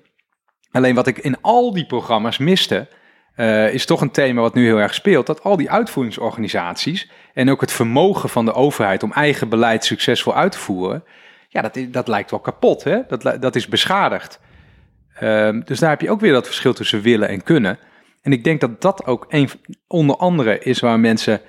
Alleen 0.71 0.95
wat 0.95 1.07
ik 1.07 1.17
in 1.17 1.41
al 1.41 1.73
die 1.73 1.85
programma's 1.85 2.37
miste, 2.37 2.87
eh, 3.35 3.73
is 3.73 3.85
toch 3.85 4.01
een 4.01 4.11
thema 4.11 4.41
wat 4.41 4.53
nu 4.53 4.65
heel 4.65 4.79
erg 4.79 4.93
speelt. 4.93 5.25
Dat 5.25 5.43
al 5.43 5.57
die 5.57 5.71
uitvoeringsorganisaties 5.71 7.09
en 7.33 7.49
ook 7.51 7.61
het 7.61 7.71
vermogen 7.71 8.29
van 8.29 8.45
de 8.45 8.53
overheid 8.53 9.03
om 9.03 9.11
eigen 9.11 9.49
beleid 9.49 9.85
succesvol 9.85 10.35
uit 10.35 10.51
te 10.51 10.57
voeren, 10.57 11.03
ja, 11.49 11.61
dat, 11.61 11.77
dat 11.87 12.07
lijkt 12.07 12.31
wel 12.31 12.39
kapot. 12.39 12.83
Hè? 12.83 12.99
Dat, 13.07 13.41
dat 13.41 13.55
is 13.55 13.67
beschadigd. 13.67 14.39
Ehm, 15.13 15.61
dus 15.65 15.79
daar 15.79 15.89
heb 15.89 16.01
je 16.01 16.11
ook 16.11 16.19
weer 16.19 16.33
dat 16.33 16.45
verschil 16.45 16.73
tussen 16.73 17.01
willen 17.01 17.27
en 17.27 17.43
kunnen. 17.43 17.79
En 18.21 18.31
ik 18.31 18.43
denk 18.43 18.61
dat 18.61 18.81
dat 18.81 19.05
ook 19.05 19.25
een, 19.29 19.49
onder 19.87 20.15
andere 20.15 20.59
is 20.59 20.79
waar 20.79 20.99
mensen 20.99 21.41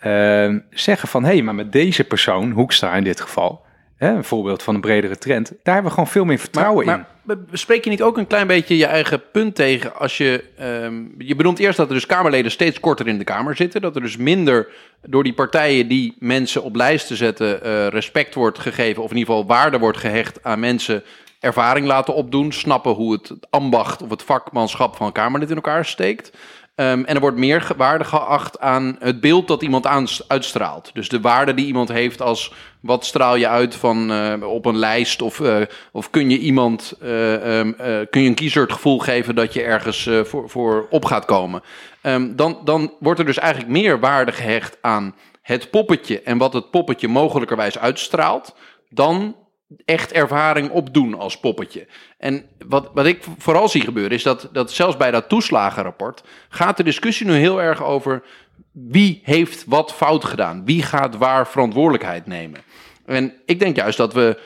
ehm, 0.00 0.58
zeggen 0.70 1.08
van... 1.08 1.24
hé, 1.24 1.32
hey, 1.32 1.42
maar 1.42 1.54
met 1.54 1.72
deze 1.72 2.04
persoon, 2.04 2.50
Hoekstra 2.50 2.94
in 2.94 3.04
dit 3.04 3.20
geval... 3.20 3.66
Hè, 3.96 4.08
een 4.08 4.24
voorbeeld 4.24 4.62
van 4.62 4.74
een 4.74 4.80
bredere 4.80 5.18
trend... 5.18 5.48
daar 5.48 5.74
hebben 5.74 5.84
we 5.84 5.90
gewoon 5.90 6.06
veel 6.06 6.24
meer 6.24 6.38
vertrouwen 6.38 6.86
in. 6.86 7.04
Maar 7.22 7.38
bespreek 7.38 7.84
je 7.84 7.90
niet 7.90 8.02
ook 8.02 8.16
een 8.16 8.26
klein 8.26 8.46
beetje 8.46 8.76
je 8.76 8.86
eigen 8.86 9.22
punt 9.30 9.54
tegen 9.54 9.96
als 9.96 10.16
je... 10.16 10.44
ehm, 10.58 11.02
je 11.18 11.34
bedoelt 11.34 11.58
eerst 11.58 11.76
dat 11.76 11.88
er 11.88 11.94
dus 11.94 12.06
Kamerleden 12.06 12.50
steeds 12.50 12.80
korter 12.80 13.08
in 13.08 13.18
de 13.18 13.24
Kamer 13.24 13.56
zitten. 13.56 13.80
Dat 13.80 13.96
er 13.96 14.02
dus 14.02 14.16
minder 14.16 14.68
door 15.06 15.22
die 15.22 15.32
partijen 15.32 15.88
die 15.88 16.16
mensen 16.18 16.62
op 16.62 16.76
lijsten 16.76 17.16
zetten... 17.16 17.62
eh, 17.62 17.86
respect 17.86 18.34
wordt 18.34 18.58
gegeven 18.58 19.02
of 19.02 19.10
in 19.10 19.16
ieder 19.16 19.34
geval 19.34 19.48
waarde 19.48 19.78
wordt 19.78 19.98
gehecht 19.98 20.44
aan 20.44 20.60
mensen... 20.60 21.02
ervaring 21.40 21.86
laten 21.86 22.14
opdoen, 22.14 22.52
snappen 22.52 22.92
hoe 22.92 23.12
het 23.12 23.32
ambacht 23.50 24.02
of 24.02 24.10
het 24.10 24.22
vakmanschap 24.22 24.96
van 24.96 25.06
een 25.06 25.12
Kamerlid 25.12 25.50
in 25.50 25.56
elkaar 25.56 25.84
steekt... 25.84 26.36
Ehm, 26.78 27.04
en 27.04 27.14
er 27.14 27.20
wordt 27.20 27.36
meer 27.36 27.70
waarde 27.76 28.04
geacht 28.04 28.60
aan 28.60 28.96
het 28.98 29.20
beeld 29.20 29.48
dat 29.48 29.62
iemand 29.62 29.86
uitstraalt. 30.28 30.90
Dus 30.94 31.08
de 31.08 31.20
waarde 31.20 31.54
die 31.54 31.66
iemand 31.66 31.88
heeft 31.88 32.22
als 32.22 32.52
wat 32.80 33.04
straal 33.04 33.36
je 33.36 33.48
uit 33.48 33.74
van 33.74 34.12
eh, 34.12 34.48
op 34.48 34.64
een 34.64 34.76
lijst 34.76 35.22
of, 35.22 35.40
eh, 35.40 35.56
of 35.92 36.10
kun 36.10 36.30
je 36.30 36.38
iemand 36.38 36.94
eh, 37.00 37.58
ehm, 37.58 37.72
eh, 37.78 38.06
kun 38.10 38.22
je 38.22 38.28
een 38.28 38.34
kiezer 38.34 38.62
het 38.62 38.72
gevoel 38.72 38.98
geven 38.98 39.34
dat 39.34 39.52
je 39.52 39.62
ergens 39.62 40.10
voor, 40.22 40.50
voor 40.50 40.86
op 40.90 41.04
gaat 41.04 41.24
komen. 41.24 41.62
Ehm, 42.00 42.34
dan, 42.36 42.58
dan 42.64 42.92
wordt 43.00 43.20
er 43.20 43.26
dus 43.26 43.38
eigenlijk 43.38 43.72
meer 43.72 44.00
waarde 44.00 44.32
gehecht 44.32 44.78
aan 44.80 45.14
het 45.42 45.70
poppetje 45.70 46.22
en 46.22 46.38
wat 46.38 46.52
het 46.52 46.70
poppetje 46.70 47.08
mogelijkerwijs 47.08 47.78
uitstraalt 47.78 48.54
dan 48.90 49.36
echt 49.84 50.12
ervaring 50.12 50.70
opdoen 50.70 51.14
als 51.18 51.40
poppetje. 51.40 51.86
En 52.18 52.44
wat, 52.68 52.90
wat 52.94 53.06
ik 53.06 53.24
vooral 53.38 53.68
zie 53.68 53.80
gebeuren 53.80 54.12
is 54.12 54.22
dat, 54.22 54.48
dat 54.52 54.72
zelfs 54.72 54.96
bij 54.96 55.10
dat 55.10 55.28
toeslagenrapport 55.28 56.22
gaat 56.48 56.76
de 56.76 56.82
discussie 56.82 57.26
nu 57.26 57.32
heel 57.32 57.62
erg 57.62 57.84
over 57.84 58.22
wie 58.72 59.20
heeft 59.24 59.64
wat 59.66 59.94
fout 59.94 60.24
gedaan, 60.24 60.64
wie 60.64 60.82
gaat 60.82 61.16
waar 61.16 61.48
verantwoordelijkheid 61.48 62.26
nemen. 62.26 62.60
En 63.06 63.32
ik 63.46 63.58
denk 63.58 63.76
juist 63.76 63.98
dat 63.98 64.12
we. 64.12 64.38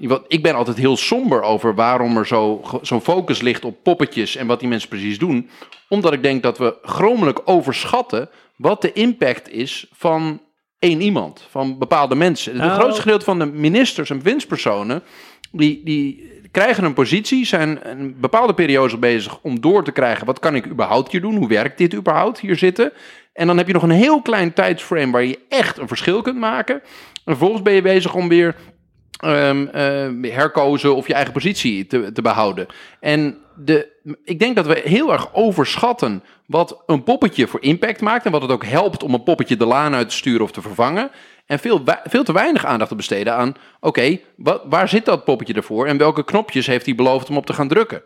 wat- 0.00 0.24
ik 0.28 0.42
ben 0.42 0.54
altijd 0.54 0.76
heel 0.76 0.96
somber 0.96 1.42
over 1.42 1.74
waarom 1.74 2.16
er 2.16 2.26
zo- 2.26 2.62
zo'n 2.82 3.00
focus 3.00 3.40
ligt 3.40 3.64
op 3.64 3.82
poppetjes 3.82 4.36
en 4.36 4.46
wat 4.46 4.60
die 4.60 4.68
mensen 4.68 4.88
precies 4.88 5.18
doen. 5.18 5.50
Omdat 5.88 6.12
ik 6.12 6.22
denk 6.22 6.42
dat 6.42 6.58
we 6.58 6.78
chromelijk 6.82 7.40
overschatten 7.44 8.28
wat 8.56 8.82
de 8.82 8.92
impact 8.92 9.50
is 9.50 9.86
van 9.92 10.40
één 10.78 11.00
iemand, 11.00 11.46
van 11.50 11.78
bepaalde 11.78 12.14
mensen. 12.14 12.52
Het 12.52 12.62
Nou. 12.62 12.80
grootste 12.80 13.00
gedeelte 13.00 13.24
van 13.24 13.38
de 13.38 13.46
ministers 13.46 14.10
en 14.10 14.18
bewindspersonen, 14.18 15.02
die, 15.52 15.80
die 15.84 16.32
krijgen 16.50 16.84
een 16.84 16.94
positie, 16.94 17.46
zijn 17.46 17.90
een 17.90 18.16
bepaalde 18.20 18.54
periode 18.54 18.96
bezig 18.98 19.38
om 19.42 19.60
door 19.60 19.84
te 19.84 19.92
krijgen, 19.92 20.26
wat 20.26 20.38
kan 20.38 20.54
ik 20.54 20.66
überhaupt 20.66 21.12
hier 21.12 21.20
doen? 21.20 21.36
Hoe 21.36 21.48
werkt 21.48 21.78
dit 21.78 21.94
überhaupt, 21.94 22.40
hier 22.40 22.56
zitten? 22.56 22.92
En 23.32 23.46
dan 23.46 23.56
heb 23.56 23.66
je 23.66 23.72
nog 23.72 23.82
een 23.82 23.90
heel 23.90 24.22
klein 24.22 24.52
tijdsframe 24.52 25.12
waar 25.12 25.24
je 25.24 25.38
echt 25.48 25.78
een 25.78 25.88
verschil 25.88 26.22
kunt 26.22 26.38
maken. 26.38 26.74
En 26.74 26.82
vervolgens 27.24 27.62
ben 27.62 27.72
je 27.72 27.82
bezig 27.82 28.14
om 28.14 28.28
weer 28.28 28.56
ehm, 29.18 29.66
eh, 29.66 30.32
herkozen 30.32 30.94
of 30.96 31.06
je 31.06 31.14
eigen 31.14 31.32
positie 31.32 31.86
te, 31.86 32.12
te 32.12 32.22
behouden. 32.22 32.66
En 33.00 33.36
de, 33.56 33.88
ik 34.24 34.38
denk 34.38 34.56
dat 34.56 34.66
we 34.66 34.80
heel 34.84 35.12
erg 35.12 35.34
overschatten 35.34 36.22
wat 36.46 36.82
een 36.86 37.02
poppetje 37.02 37.46
voor 37.46 37.62
impact 37.62 38.00
maakt. 38.00 38.24
En 38.24 38.32
wat 38.32 38.42
het 38.42 38.50
ook 38.50 38.64
helpt 38.64 39.02
om 39.02 39.14
een 39.14 39.22
poppetje 39.22 39.56
de 39.56 39.66
laan 39.66 39.94
uit 39.94 40.08
te 40.08 40.14
sturen 40.14 40.42
of 40.42 40.50
te 40.52 40.62
vervangen. 40.62 41.10
En 41.46 41.58
veel, 41.58 41.82
veel 42.04 42.24
te 42.24 42.32
weinig 42.32 42.64
aandacht 42.66 42.90
te 42.90 42.96
besteden 42.96 43.34
aan: 43.34 43.54
oké, 43.80 44.18
wa- 44.36 44.60
waar 44.64 44.88
zit 44.88 45.04
dat 45.04 45.24
poppetje 45.24 45.54
ervoor? 45.54 45.86
En 45.86 45.96
welke 45.98 46.24
knopjes 46.24 46.66
heeft 46.66 46.86
hij 46.86 46.94
beloofd 46.94 47.30
om 47.30 47.36
op 47.36 47.46
te 47.46 47.52
gaan 47.52 47.68
drukken? 47.68 48.02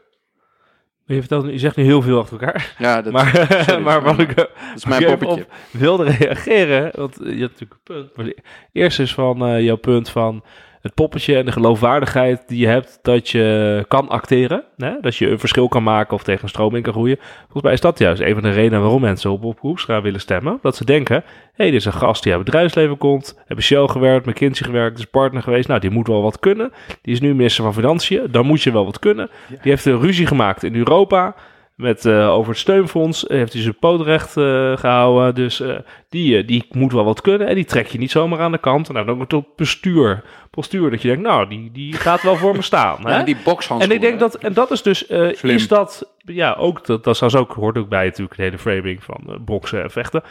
Je, 1.07 1.19
vertelt, 1.19 1.47
je 1.51 1.59
zegt 1.59 1.77
nu 1.77 1.85
heel 1.85 2.03
veel 2.03 2.19
achter 2.19 2.41
elkaar. 2.41 2.75
Ja, 2.79 3.03
dat, 3.03 3.13
Maar, 3.17 3.47
sorry, 3.67 3.83
maar 3.89 4.03
wat 4.03 4.19
ik, 4.19 4.37
dat 4.37 4.51
is 4.75 4.85
mijn 4.85 5.05
poppetje. 5.05 5.43
op 5.43 5.47
wilde 5.71 6.05
reageren, 6.05 6.91
want 6.95 7.17
je 7.19 7.25
hebt 7.25 7.41
natuurlijk 7.41 7.73
een 7.73 7.81
punt. 7.83 8.17
Maar 8.17 8.33
eerste 8.73 9.03
is 9.03 9.15
van 9.15 9.47
eh, 9.47 9.61
jouw 9.65 9.77
punt 9.77 10.09
van 10.09 10.45
het 10.83 10.95
poppetje 10.95 11.37
en 11.37 11.45
de 11.45 11.53
geloofwaardigheid 11.53 12.43
die 12.47 12.59
je 12.59 12.67
hebt 12.67 12.99
dat 13.03 13.29
je 13.29 13.85
kan 13.89 14.09
acteren. 14.09 14.65
Hè? 14.77 14.93
Dat 15.01 15.17
je 15.17 15.31
een 15.31 15.39
verschil 15.39 15.69
kan 15.69 15.83
maken 15.83 16.15
of 16.15 16.23
tegen 16.23 16.43
een 16.43 16.49
stroom 16.49 16.75
in 16.75 16.83
kan 16.83 16.93
groeien. 16.93 17.19
Volgens 17.41 17.63
mij 17.63 17.73
is 17.73 17.81
dat 17.81 17.99
juist 17.99 18.21
een 18.21 18.33
van 18.35 18.43
de 18.43 18.51
redenen 18.51 18.81
waarom 18.81 19.01
mensen 19.01 19.31
op, 19.31 19.59
Hoekstra 19.59 20.03
willen 20.03 20.21
stemmen. 20.21 20.59
Dat 20.63 20.77
ze 20.77 20.85
denken, 20.85 21.17
hé, 21.17 21.23
hey, 21.55 21.71
dit 21.71 21.81
is 21.81 21.85
een 21.85 21.93
gast 21.93 22.23
die 22.23 22.33
uit 22.33 22.41
het 22.41 22.51
bedrijfsleven 22.51 22.99
komt. 22.99 23.39
Hebben 23.47 23.65
Shell 23.65 23.87
gewerkt, 23.87 24.27
McKinsey 24.27 24.67
gewerkt, 24.67 24.99
is 24.99 25.05
partner 25.05 25.43
geweest. 25.43 25.69
Nou, 25.69 25.81
die 25.81 25.91
moet 25.91 26.07
wel 26.07 26.23
wat 26.23 26.39
kunnen. 26.39 26.73
Die 27.03 27.15
is 27.15 27.21
nu 27.21 27.35
minister 27.35 27.65
van 27.65 27.75
Financiën. 27.75 28.27
Dan 28.31 28.47
moet 28.47 28.63
je 28.63 28.73
wel 28.73 28.85
wat 28.85 28.99
kunnen. 28.99 29.31
Die 29.49 29.59
heeft 29.63 29.85
een 29.85 30.01
ruzie 30.01 30.27
gemaakt 30.27 30.63
in 30.63 30.75
Europa. 30.75 31.35
Met, 31.83 32.05
eh, 32.05 32.29
over 32.29 32.51
het 32.51 32.61
steunfonds 32.61 33.25
heeft 33.29 33.53
hij 33.53 33.63
zijn 33.63 33.79
poot 33.79 34.01
recht 34.01 34.37
eh, 34.37 34.77
gehouden. 34.77 35.35
Dus 35.35 35.61
eh, 35.61 35.79
die, 36.09 36.45
die 36.45 36.65
moet 36.71 36.93
wel 36.93 37.05
wat 37.05 37.21
kunnen. 37.21 37.49
En 37.49 37.55
die 37.55 37.65
trek 37.65 37.87
je 37.87 37.99
niet 37.99 38.11
zomaar 38.11 38.41
aan 38.41 38.53
de 38.53 38.59
kant. 38.59 38.89
En 38.89 38.95
dan 38.95 39.09
ook 39.09 39.31
het 39.31 39.57
bestuur. 39.57 40.23
Postuur 40.51 40.91
dat 40.91 41.03
je 41.03 41.09
denkt, 41.09 41.23
nou, 41.23 41.49
die, 41.49 41.71
die 41.73 41.93
gaat 41.93 42.23
wel 42.23 42.37
voor 42.37 42.57
me 42.57 42.63
staan. 42.63 42.97
Hè? 43.07 43.17
Ja, 43.17 43.23
die 43.23 43.35
En 43.35 43.41
bokshandschoenen. 43.45 43.97
ik 43.97 44.03
denk 44.03 44.21
dat, 44.21 44.35
en 44.35 44.53
dat 44.53 44.71
is 44.71 44.83
dus, 44.83 45.07
is 45.43 45.69
dat, 45.69 46.15
ja, 46.19 46.53
ook, 46.53 46.87
dat, 46.87 47.05
dat 47.05 47.17
zou 47.17 47.37
ook, 47.37 47.53
hoort 47.53 47.79
ook 47.79 47.89
bij 47.89 48.05
natuurlijk 48.05 48.37
de 48.37 48.43
hele 48.43 48.59
framing 48.59 49.05
van 49.05 49.39
boksen 49.45 49.83
en 49.83 49.91
vechten. 49.91 50.23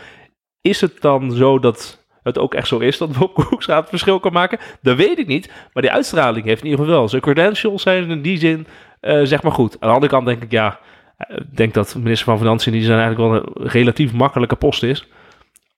Is 0.61 0.81
het 0.81 1.01
dan 1.01 1.31
zo 1.31 1.59
dat 1.59 2.05
het 2.23 2.37
ook 2.37 2.53
echt 2.53 2.67
zo 2.67 2.77
is 2.77 2.97
dat 2.97 3.17
Bob 3.17 3.35
Hoekstra 3.49 3.79
het 3.79 3.89
verschil 3.89 4.19
kan 4.19 4.33
maken? 4.33 4.59
Dat 4.81 4.97
weet 4.97 5.19
ik 5.19 5.27
niet, 5.27 5.51
maar 5.73 5.83
die 5.83 5.91
uitstraling 5.91 6.45
heeft 6.45 6.63
in 6.63 6.69
ieder 6.69 6.85
geval 6.85 6.99
wel. 6.99 7.09
Zijn 7.09 7.21
credentials 7.21 7.81
zijn 7.81 8.09
in 8.09 8.21
die 8.21 8.37
zin, 8.37 8.67
zeg 9.01 9.43
maar 9.43 9.51
goed. 9.51 9.73
Aan 9.73 9.89
de 9.89 9.95
andere 9.95 10.11
kant 10.11 10.25
denk 10.25 10.43
ik, 10.43 10.51
ja, 10.51 10.79
ik 11.27 11.57
denk 11.57 11.73
dat 11.73 11.95
minister 11.95 12.25
van 12.25 12.37
Financiën 12.37 12.71
die 12.73 12.83
zijn 12.83 12.99
eigenlijk 12.99 13.31
wel 13.31 13.63
een 13.63 13.71
relatief 13.71 14.13
makkelijke 14.13 14.55
post 14.55 14.83
is. 14.83 15.07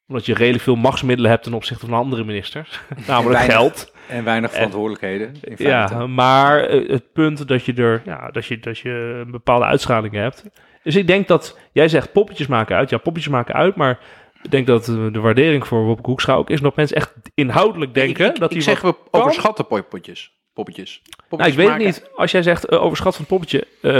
Omdat 0.08 0.26
je 0.26 0.34
redelijk 0.34 0.64
veel 0.64 0.76
machtsmiddelen 0.76 1.32
hebt 1.32 1.44
ten 1.44 1.54
opzichte 1.54 1.86
van 1.86 1.98
andere 1.98 2.24
ministers. 2.24 2.80
Namelijk 3.08 3.38
weinig 3.38 3.56
geld. 3.56 3.94
En 4.08 4.24
weinig 4.24 4.52
verantwoordelijkheden, 4.52 5.28
in 5.28 5.58
feite. 5.58 5.94
Ja, 5.94 6.08
maar 6.08 6.64
eh, 6.64 6.90
het 6.90 7.12
punt 7.14 7.48
dat 7.48 7.66
je 7.66 7.74
er, 7.74 8.02
ja, 8.06 8.30
dat 8.32 8.46
je, 8.46 8.60
dat 8.60 8.78
je 8.78 9.22
een 9.26 9.32
bepaalde 9.32 9.66
uitstraling 9.66 10.14
hebt. 10.14 10.46
Dus 10.84 10.96
ik 10.96 11.08
denk 11.08 11.28
dat 11.28 11.58
jij 11.72 11.88
zegt 11.88 12.12
poppetjes 12.12 12.48
maken 12.48 12.76
uit. 12.76 12.90
Ja, 12.90 12.98
poppetjes 12.98 13.32
maken 13.32 13.56
uit, 13.56 13.76
maar 13.76 14.00
Ik 14.42 14.52
denk 14.52 14.68
dat 14.68 14.88
eh, 14.88 14.96
de 15.12 15.20
waardering 15.20 15.68
voor 15.68 15.84
Wopke 15.84 16.10
Hoekstra 16.10 16.34
ook 16.34 16.50
is 16.50 16.62
dat 16.62 16.76
mensen 16.76 16.98
echt 16.98 17.14
inhoudelijk 17.34 17.94
denken 17.94 18.26
ik, 18.26 18.34
ik, 18.34 18.40
dat 18.40 18.54
ik 18.54 18.62
zeg, 18.62 18.82
we 18.82 18.96
overschatten 19.12 19.68
poppetjes. 19.68 20.32
Poppetjes. 20.54 21.02
Nou, 21.38 21.52
ik 21.52 21.56
weet 21.56 21.68
maken. 21.68 21.86
niet. 21.86 22.10
Als 22.16 22.32
jij 22.32 22.42
zegt 22.42 22.66
eh, 22.66 22.84
overschat 22.84 23.16
van 23.16 23.26
het 23.28 23.34
poppetje, 23.34 23.68
eh, 23.82 23.92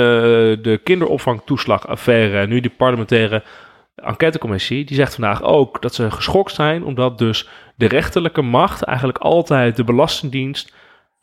de 0.64 0.80
kinderopvangtoeslagaffaire, 0.84 2.40
en 2.40 2.50
nu 2.50 2.60
die 2.60 2.74
parlementaire 2.78 3.44
enquêtecommissie, 3.96 4.86
die 4.86 4.96
zegt 4.96 5.14
vandaag 5.14 5.44
ook 5.44 5.82
dat 5.82 5.94
ze 5.94 6.12
geschokt 6.12 6.54
zijn 6.54 6.84
omdat 6.84 7.18
dus 7.18 7.50
de 7.76 7.88
rechterlijke 7.88 8.42
macht 8.42 8.84
eigenlijk 8.84 9.18
altijd 9.18 9.76
de 9.76 9.84
Belastingdienst 9.84 10.74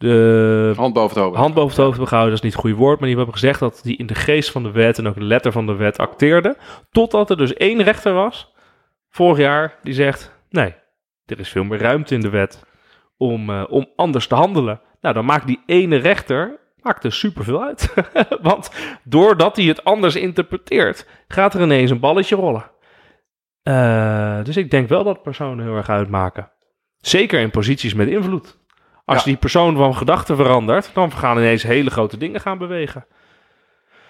de 0.01 0.73
Hand 0.77 0.95
boven 0.95 1.17
het 1.17 1.25
hoofd. 1.25 1.37
hand 1.37 1.55
boven 1.55 1.69
het 1.69 1.79
hoofd 1.79 1.91
hebben 1.91 2.09
gehouden. 2.09 2.35
Dat 2.35 2.45
is 2.45 2.51
niet 2.51 2.53
het 2.53 2.63
goede 2.63 2.85
woord, 2.85 2.99
maar 2.99 3.09
die 3.09 3.17
hebben 3.17 3.35
gezegd 3.35 3.61
dat 3.61 3.81
die 3.83 3.97
in 3.97 4.07
de 4.07 4.15
geest 4.15 4.51
van 4.51 4.63
de 4.63 4.71
wet 4.71 4.99
en 4.99 5.09
ook 5.09 5.15
de 5.15 5.25
letter 5.25 5.53
van 5.53 5.67
de 5.67 5.75
wet 5.75 5.99
acteerde. 5.99 6.57
Totdat 6.91 7.31
er 7.31 7.37
dus 7.37 7.55
één 7.55 7.83
rechter 7.83 8.13
was, 8.13 8.53
vorig 9.09 9.39
jaar, 9.39 9.79
die 9.83 9.95
zegt: 9.95 10.33
nee, 10.51 10.75
er 11.27 11.39
is 11.39 11.49
veel 11.49 11.65
meer 11.65 11.79
ruimte 11.79 12.15
in 12.15 12.21
de 12.21 12.29
wet 12.29 12.65
om, 13.17 13.51
eh, 13.51 13.65
om 13.69 13.89
anders 13.97 14.27
te 14.27 14.35
handelen. 14.35 14.81
Nou, 15.01 15.15
dan 15.15 15.25
maakt 15.25 15.47
die 15.47 15.63
ene 15.67 15.97
rechter 15.97 16.59
maakt 16.83 17.05
er 17.05 17.13
superveel 17.13 17.63
uit. 17.63 17.95
Want 18.43 18.71
doordat 19.05 19.57
hij 19.57 19.65
het 19.65 19.85
anders 19.85 20.17
interpreteert, 20.17 21.07
gaat 21.29 21.55
er 21.55 21.61
ineens 21.61 21.91
een 21.91 22.01
balletje 22.01 22.37
rollen. 22.37 22.71
Eh, 23.63 24.45
dus 24.45 24.57
ik 24.57 24.71
denk 24.71 24.89
wel 24.89 25.05
dat 25.05 25.23
personen 25.23 25.65
heel 25.65 25.77
erg 25.77 25.89
uitmaken. 25.89 26.51
Zeker 27.01 27.41
in 27.41 27.51
posities 27.51 27.95
met 27.95 28.09
invloed. 28.09 28.59
Als 29.05 29.19
Ja. 29.19 29.25
die 29.25 29.37
persoon 29.37 29.77
van 29.77 29.95
gedachten 29.95 30.37
verandert, 30.37 30.91
dan 30.95 31.13
gaan 31.13 31.37
ineens 31.37 31.63
hele 31.63 31.91
grote 31.91 32.17
dingen 32.17 32.41
gaan 32.41 32.59
bewegen. 32.59 33.07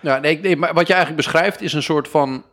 Ja, 0.00 0.18
nee, 0.18 0.40
nee, 0.40 0.57
maar 0.57 0.74
wat 0.74 0.87
je 0.87 0.92
eigenlijk 0.94 1.22
beschrijft 1.22 1.61
is 1.61 1.72
een 1.72 1.83
soort 1.83 2.09
van 2.09 2.44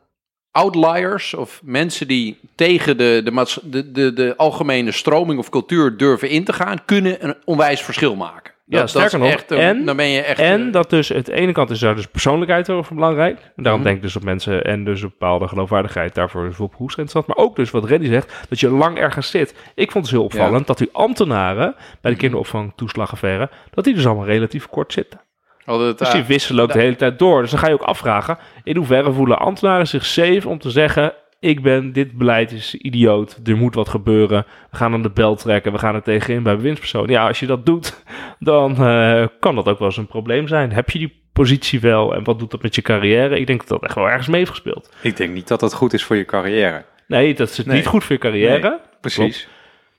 outliers 0.58 1.34
of 1.34 1.62
mensen 1.64 2.08
die 2.08 2.40
tegen 2.56 2.98
de, 2.98 3.22
de, 3.24 3.60
de, 3.64 3.92
de, 3.92 4.14
de 4.14 4.34
algemene 4.38 4.92
stroming 4.92 5.40
of 5.40 5.50
cultuur 5.50 5.98
durven 5.98 6.30
in 6.30 6.44
te 6.44 6.54
gaan, 6.54 6.86
kunnen 6.86 7.26
een 7.28 7.36
onwijs 7.46 7.82
verschil 7.82 8.16
maken. 8.16 8.56
Ja, 8.70 8.88
sterker 8.88 9.20
nog, 9.20 9.30
Echt, 9.30 9.52
een- 9.52 9.58
en- 9.58 9.86
dan 9.86 9.96
ben 9.96 10.08
je 10.08 10.22
echt. 10.22 10.40
En 10.40 10.68
eh, 10.68 10.72
dat 10.74 10.90
dus, 10.90 11.10
het 11.10 11.28
ene 11.28 11.52
kant 11.52 11.70
is 11.70 11.80
daar 11.80 11.96
dus 11.96 12.08
persoonlijkheid 12.08 12.70
over 12.70 12.96
belangrijk. 12.96 13.40
En 13.56 13.64
daarom 13.64 13.82
Mhm. 13.82 13.90
denk 13.90 13.96
ik 13.96 14.04
dus 14.04 14.16
op 14.16 14.24
mensen 14.24 14.64
en 14.64 14.84
dus 14.84 15.04
op 15.04 15.10
bepaalde 15.10 15.48
geloofwaardigheid. 15.48 16.16
Daarvoor 16.16 16.48
is 16.48 16.60
op 16.60 16.74
Hoes 16.76 16.96
interessant. 16.96 17.28
Maar 17.28 17.46
ook 17.46 17.56
dus 17.56 17.72
wat 17.72 17.90
Randy 17.90 18.08
zegt, 18.08 18.34
dat 18.50 18.60
je 18.60 18.70
lang 18.70 18.98
ergens 18.98 19.30
zit. 19.30 19.50
Ik 19.76 19.92
vond 19.92 19.94
het 19.94 20.04
dus 20.04 20.12
heel 20.12 20.24
opvallend 20.24 20.68
dat 20.68 20.78
die 20.78 20.90
ambtenaren 20.92 21.76
bij 22.02 22.12
de 22.12 22.18
kinderopvangtoeslagaffaire, 22.18 23.50
dat 23.72 23.84
die 23.84 23.94
dus 23.94 24.06
allemaal 24.06 24.26
relatief 24.26 24.68
kort 24.68 24.94
zitten. 24.94 25.20
Het, 25.68 25.98
Dus 25.98 26.08
eh, 26.08 26.14
die 26.14 26.24
wisselen 26.24 26.64
ook 26.64 26.74
de 26.74 26.80
hele 26.80 26.96
tijd 26.96 27.20
door. 27.20 27.42
Dus 27.42 27.50
dan 27.52 27.60
ga 27.60 27.68
je 27.68 27.74
ook 27.74 27.82
afvragen, 27.82 28.38
in 28.64 28.76
hoeverre 28.76 29.12
voelen 29.12 29.40
ambtenaren 29.40 29.88
zich 29.88 30.06
safe 30.06 30.50
om 30.50 30.60
te 30.60 30.70
zeggen... 30.70 31.14
Ik 31.40 31.62
ben, 31.62 31.94
dit 31.94 32.18
beleid 32.18 32.52
is 32.52 32.74
idioot, 32.76 33.40
er 33.46 33.58
moet 33.58 33.76
wat 33.76 33.90
gebeuren. 33.90 34.46
We 34.72 34.78
gaan 34.78 34.94
aan 34.94 35.02
de 35.02 35.10
bel 35.10 35.36
trekken, 35.36 35.72
we 35.72 35.78
gaan 35.78 35.96
er 35.96 36.02
tegenin 36.02 36.44
bij 36.44 36.56
bewindspersonen. 36.56 37.10
Ja, 37.10 37.28
als 37.28 37.40
je 37.40 37.46
dat 37.46 37.66
doet, 37.66 38.04
dan 38.40 38.72
eh, 38.86 39.26
kan 39.40 39.56
dat 39.56 39.68
ook 39.68 39.80
wel 39.80 39.88
eens 39.88 39.98
een 39.98 40.08
probleem 40.08 40.48
zijn. 40.48 40.72
Heb 40.72 40.90
je 40.90 41.00
die 41.00 41.22
positie 41.34 41.80
wel 41.80 42.16
en 42.16 42.24
wat 42.24 42.40
doet 42.40 42.52
dat 42.52 42.62
met 42.62 42.76
je 42.76 42.82
carrière? 42.82 43.40
Ik 43.40 43.48
denk 43.48 43.60
dat 43.60 43.68
dat 43.68 43.84
echt 43.84 43.96
wel 43.96 44.10
ergens 44.10 44.28
mee 44.28 44.40
heeft 44.40 44.52
gespeeld. 44.52 44.94
Ik 45.02 45.18
denk 45.18 45.34
niet 45.34 45.48
dat 45.48 45.60
dat 45.60 45.74
goed 45.74 45.94
is 45.94 46.04
voor 46.04 46.16
je 46.16 46.26
carrière. 46.26 46.86
Nee, 47.08 47.34
dat 47.34 47.50
is 47.50 47.66
Nee. 47.66 47.76
niet 47.76 47.88
goed 47.88 48.04
voor 48.04 48.16
je 48.16 48.22
carrière. 48.22 48.80
Precies. 49.02 49.48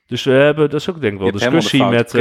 Dus 0.09 0.23
we 0.23 0.31
hebben, 0.31 0.69
dat 0.69 0.79
is 0.79 0.89
ook 0.89 1.01
denk 1.01 1.13
ik 1.13 1.19
wel 1.19 1.31
discussie 1.31 1.85
met 1.85 2.13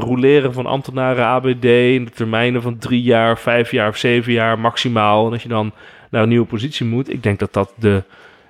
roleren 0.00 0.52
van 0.52 0.66
ambtenaren 0.66 1.24
ABD 1.24 1.64
in 1.64 2.04
de 2.04 2.10
termijnen 2.14 2.62
van 2.62 2.78
drie 2.78 3.02
jaar, 3.02 3.38
vijf 3.38 3.70
jaar 3.70 3.88
of 3.88 3.96
zeven 3.96 4.32
jaar 4.32 4.58
maximaal. 4.58 5.26
En 5.26 5.32
als 5.32 5.42
je 5.42 5.48
dan 5.48 5.72
naar 6.10 6.22
een 6.22 6.28
nieuwe 6.28 6.46
positie 6.46 6.86
moet, 6.86 7.12
ik 7.12 7.22
denk 7.22 7.38
dat 7.38 7.52
dat 7.52 7.72
de... 7.76 8.02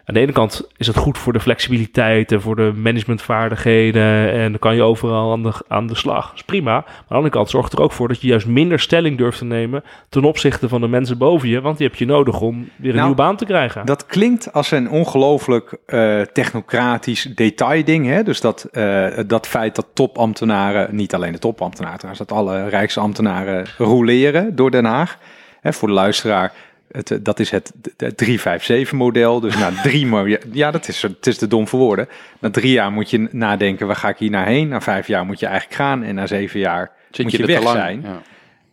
Aan 0.04 0.14
de 0.14 0.20
ene 0.20 0.32
kant 0.32 0.68
is 0.76 0.86
het 0.86 0.96
goed 0.96 1.18
voor 1.18 1.32
de 1.32 1.40
flexibiliteit 1.40 2.32
en 2.32 2.40
voor 2.40 2.56
de 2.56 2.72
managementvaardigheden. 2.76 4.32
En 4.32 4.50
dan 4.50 4.58
kan 4.58 4.74
je 4.74 4.82
overal 4.82 5.32
aan 5.32 5.42
de, 5.42 5.52
aan 5.68 5.86
de 5.86 5.94
slag. 5.94 6.26
Dat 6.26 6.34
is 6.34 6.42
prima. 6.42 6.72
Maar 6.72 6.84
aan 6.84 7.04
de 7.08 7.14
andere 7.14 7.34
kant 7.34 7.50
zorgt 7.50 7.72
er 7.72 7.80
ook 7.80 7.92
voor 7.92 8.08
dat 8.08 8.20
je 8.20 8.26
juist 8.26 8.46
minder 8.46 8.80
stelling 8.80 9.18
durft 9.18 9.38
te 9.38 9.44
nemen 9.44 9.84
ten 10.08 10.24
opzichte 10.24 10.68
van 10.68 10.80
de 10.80 10.88
mensen 10.88 11.18
boven 11.18 11.48
je. 11.48 11.60
Want 11.60 11.78
die 11.78 11.86
heb 11.86 11.96
je 11.96 12.06
nodig 12.06 12.40
om 12.40 12.54
weer 12.54 12.90
een 12.90 12.96
Nou, 12.96 13.06
nieuwe 13.06 13.14
baan 13.14 13.36
te 13.36 13.44
krijgen. 13.44 13.86
Dat 13.86 14.06
klinkt 14.06 14.52
als 14.52 14.70
een 14.70 14.90
ongelooflijk 14.90 15.78
eh, 15.86 16.20
technocratisch 16.20 17.22
detailding. 17.34 18.06
Hè? 18.06 18.22
Dus 18.22 18.40
dat, 18.40 18.64
eh, 18.72 19.06
dat 19.26 19.46
feit 19.46 19.74
dat 19.74 19.86
topambtenaren, 19.94 20.94
niet 20.96 21.14
alleen 21.14 21.32
de 21.32 21.38
topambtenaren 21.38 21.98
trouwens, 21.98 22.26
dat 22.26 22.38
alle 22.38 22.68
rijkste 22.68 23.00
ambtenaren 23.00 23.66
roleren 23.78 24.56
door 24.56 24.70
Den 24.70 24.84
Haag. 24.84 25.18
Hè, 25.60 25.72
voor 25.72 25.88
de 25.88 25.94
luisteraar, 25.94 26.52
het, 26.92 27.10
eh, 27.10 27.18
dat 27.22 27.40
is 27.40 27.50
het, 27.50 27.72
het 27.96 28.16
357-model. 28.16 29.40
Dus 29.40 29.56
na 29.56 29.70
drie 29.82 30.06
ja, 30.52 30.70
dat 30.70 30.88
is, 30.88 31.02
het 31.02 31.26
is 31.26 31.38
de 31.38 31.46
dom 31.46 31.68
voor 31.68 31.78
woorden. 31.78 32.08
Na 32.40 32.50
drie 32.50 32.72
jaar 32.72 32.92
moet 32.92 33.10
je 33.10 33.28
nadenken, 33.30 33.86
waar 33.86 33.96
ga 33.96 34.08
ik 34.08 34.18
hier 34.18 34.30
naar 34.30 34.46
heen? 34.46 34.68
Na 34.68 34.80
vijf 34.80 35.06
jaar 35.06 35.24
moet 35.24 35.40
je 35.40 35.46
eigenlijk 35.46 35.76
gaan 35.76 36.02
en 36.02 36.14
na 36.14 36.26
zeven 36.26 36.60
jaar 36.60 36.90
zit 37.10 37.24
moet 37.24 37.32
je 37.32 37.38
er 37.38 37.46
te 37.46 37.52
weg 37.52 37.62
lang. 37.62 37.76
zijn. 37.76 38.02
Ja. 38.02 38.22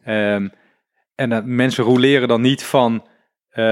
Ehm, 0.03 0.47
en 1.15 1.29
dat 1.29 1.45
mensen 1.45 1.83
roleren 1.83 2.27
dan 2.27 2.41
niet 2.41 2.63
van 2.63 3.03
eh, 3.49 3.65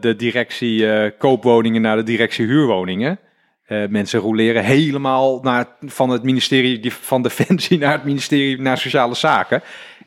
de 0.00 0.14
directie 0.16 0.92
eh, 0.92 1.10
koopwoningen 1.18 1.82
naar 1.82 1.96
de 1.96 2.02
directie 2.02 2.46
huurwoningen. 2.46 3.18
Eh, 3.64 3.86
mensen 3.88 4.20
roleren 4.20 4.64
helemaal 4.64 5.40
naar, 5.42 5.66
van 5.80 6.10
het 6.10 6.22
ministerie 6.22 6.92
van 6.92 7.22
Defensie 7.22 7.78
naar 7.84 7.92
het 7.92 8.04
ministerie 8.04 8.60
naar 8.60 8.78
Sociale 8.78 9.14
Zaken. 9.14 9.62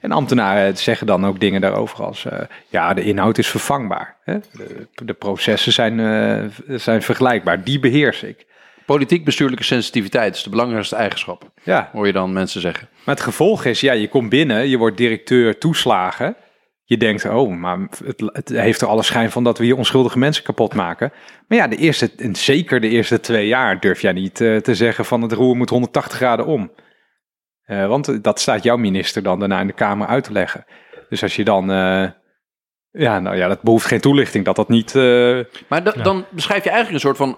En 0.05 0.11
ambtenaren 0.11 0.77
zeggen 0.77 1.07
dan 1.07 1.25
ook 1.25 1.39
dingen 1.39 1.61
daarover 1.61 2.03
als, 2.03 2.25
eh, 2.25 2.39
ja, 2.67 2.93
de 2.93 3.03
inhoud 3.03 3.37
is 3.37 3.47
vervangbaar. 3.47 4.15
Hè? 4.23 4.37
De, 4.51 4.87
de 5.05 5.13
processen 5.13 5.73
zijn, 5.73 5.99
eh, 5.99 6.77
zijn 6.77 7.01
vergelijkbaar, 7.01 7.63
die 7.63 7.79
beheers 7.79 8.23
ik. 8.23 8.45
Politiek-bestuurlijke 8.85 9.63
sensitiviteit 9.63 10.35
is 10.35 10.43
de 10.43 10.49
belangrijkste 10.49 10.95
eigenschap, 10.95 11.51
Ja, 11.63 11.89
hoor 11.93 12.07
je 12.07 12.13
dan 12.13 12.33
mensen 12.33 12.61
zeggen. 12.61 12.87
Maar 13.05 13.15
het 13.15 13.23
gevolg 13.23 13.65
is, 13.65 13.79
ja, 13.79 13.93
je 13.93 14.07
komt 14.07 14.29
binnen, 14.29 14.69
je 14.69 14.77
wordt 14.77 14.97
directeur 14.97 15.57
toeslagen. 15.57 16.35
Je 16.83 16.97
denkt, 16.97 17.25
oh, 17.25 17.57
maar 17.57 17.79
het, 18.05 18.29
het 18.33 18.49
heeft 18.49 18.81
er 18.81 18.87
alle 18.87 19.03
schijn 19.03 19.31
van 19.31 19.43
dat 19.43 19.57
we 19.57 19.63
hier 19.63 19.77
onschuldige 19.77 20.17
mensen 20.17 20.43
kapot 20.43 20.73
maken. 20.73 21.11
Maar 21.47 21.57
ja, 21.57 21.67
de 21.67 21.75
eerste, 21.75 22.11
en 22.17 22.35
zeker 22.35 22.81
de 22.81 22.89
eerste 22.89 23.19
twee 23.19 23.47
jaar 23.47 23.79
durf 23.79 24.01
jij 24.01 24.11
niet 24.11 24.41
eh, 24.41 24.57
te 24.57 24.75
zeggen 24.75 25.05
van 25.05 25.21
het 25.21 25.31
roer 25.31 25.55
moet 25.55 25.69
180 25.69 26.17
graden 26.17 26.45
om. 26.45 26.71
Eh, 27.65 27.87
want 27.87 28.23
dat 28.23 28.39
staat 28.39 28.63
jouw 28.63 28.77
minister 28.77 29.23
dan 29.23 29.39
daarna 29.39 29.59
in 29.59 29.67
de 29.67 29.73
Kamer 29.73 30.07
uit 30.07 30.23
te 30.23 30.31
leggen. 30.31 30.65
Dus 31.09 31.21
als 31.23 31.35
je 31.35 31.43
dan, 31.43 31.71
eh, 31.71 32.09
ja, 32.91 33.19
nou 33.19 33.35
ja, 33.35 33.47
dat 33.47 33.61
behoeft 33.61 33.85
geen 33.85 34.01
toelichting, 34.01 34.45
dat 34.45 34.55
dat 34.55 34.69
niet... 34.69 34.95
eh, 34.95 35.39
Maar 35.67 35.83
da- 35.83 35.93
Ja. 35.95 36.03
dan 36.03 36.25
beschrijf 36.29 36.63
je 36.63 36.69
eigenlijk 36.69 37.03
een 37.03 37.09
soort 37.09 37.17
van 37.29 37.37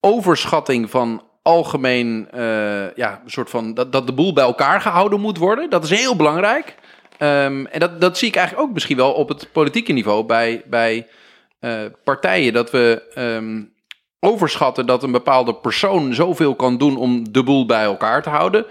overschatting 0.00 0.90
van 0.90 1.22
algemeen, 1.42 2.28
eh, 2.30 2.94
ja, 2.96 3.20
een 3.24 3.30
soort 3.30 3.50
van 3.50 3.74
dat, 3.74 3.92
dat 3.92 4.06
de 4.06 4.12
boel 4.12 4.32
bij 4.32 4.44
elkaar 4.44 4.80
gehouden 4.80 5.20
moet 5.20 5.38
worden. 5.38 5.70
Dat 5.70 5.84
is 5.84 5.90
heel 5.90 6.16
belangrijk. 6.16 6.74
Ehm, 7.18 7.64
en 7.66 7.80
dat, 7.80 8.00
dat 8.00 8.18
zie 8.18 8.28
ik 8.28 8.36
eigenlijk 8.36 8.68
ook 8.68 8.74
misschien 8.74 8.96
wel 8.96 9.12
op 9.12 9.28
het 9.28 9.48
politieke 9.52 9.92
niveau 9.92 10.24
bij, 10.26 10.62
bij 10.66 11.06
eh, 11.60 11.80
partijen. 12.04 12.52
Dat 12.52 12.70
we 12.70 13.10
ehm, 13.14 13.62
overschatten 14.20 14.86
dat 14.86 15.02
een 15.02 15.12
bepaalde 15.12 15.54
persoon 15.54 16.14
zoveel 16.14 16.54
kan 16.54 16.78
doen 16.78 16.96
om 16.96 17.32
de 17.32 17.42
boel 17.42 17.66
bij 17.66 17.82
elkaar 17.84 18.22
te 18.22 18.28
houden. 18.30 18.66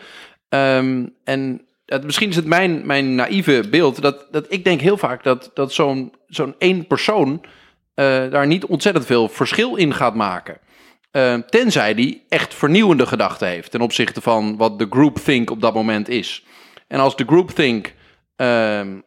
Ehm, 0.51 1.05
en 1.23 1.61
het, 1.85 2.03
misschien 2.03 2.29
is 2.29 2.35
het 2.35 2.45
mijn, 2.45 2.85
mijn 2.85 3.15
naïeve 3.15 3.63
beeld 3.69 4.01
dat, 4.01 4.27
dat 4.31 4.45
ik 4.49 4.63
denk 4.63 4.81
heel 4.81 4.97
vaak 4.97 5.23
dat, 5.23 5.51
dat 5.53 5.73
zo'n 5.73 6.13
zo'n 6.27 6.55
één 6.57 6.87
persoon 6.87 7.41
eh, 7.93 8.05
daar 8.29 8.47
niet 8.47 8.65
ontzettend 8.65 9.05
veel 9.05 9.29
verschil 9.29 9.75
in 9.75 9.93
gaat 9.93 10.15
maken. 10.15 10.57
Eh, 11.11 11.33
tenzij 11.33 11.93
die 11.93 12.25
echt 12.29 12.53
vernieuwende 12.53 13.05
gedachten 13.05 13.47
heeft 13.47 13.71
ten 13.71 13.81
opzichte 13.81 14.21
van 14.21 14.57
wat 14.57 14.79
de 14.79 14.87
groupthink 14.89 15.49
op 15.49 15.61
dat 15.61 15.73
moment 15.73 16.09
is. 16.09 16.45
En 16.87 16.99
als 16.99 17.15
de 17.15 17.25
groupthink 17.25 17.93
ehm, 18.35 18.99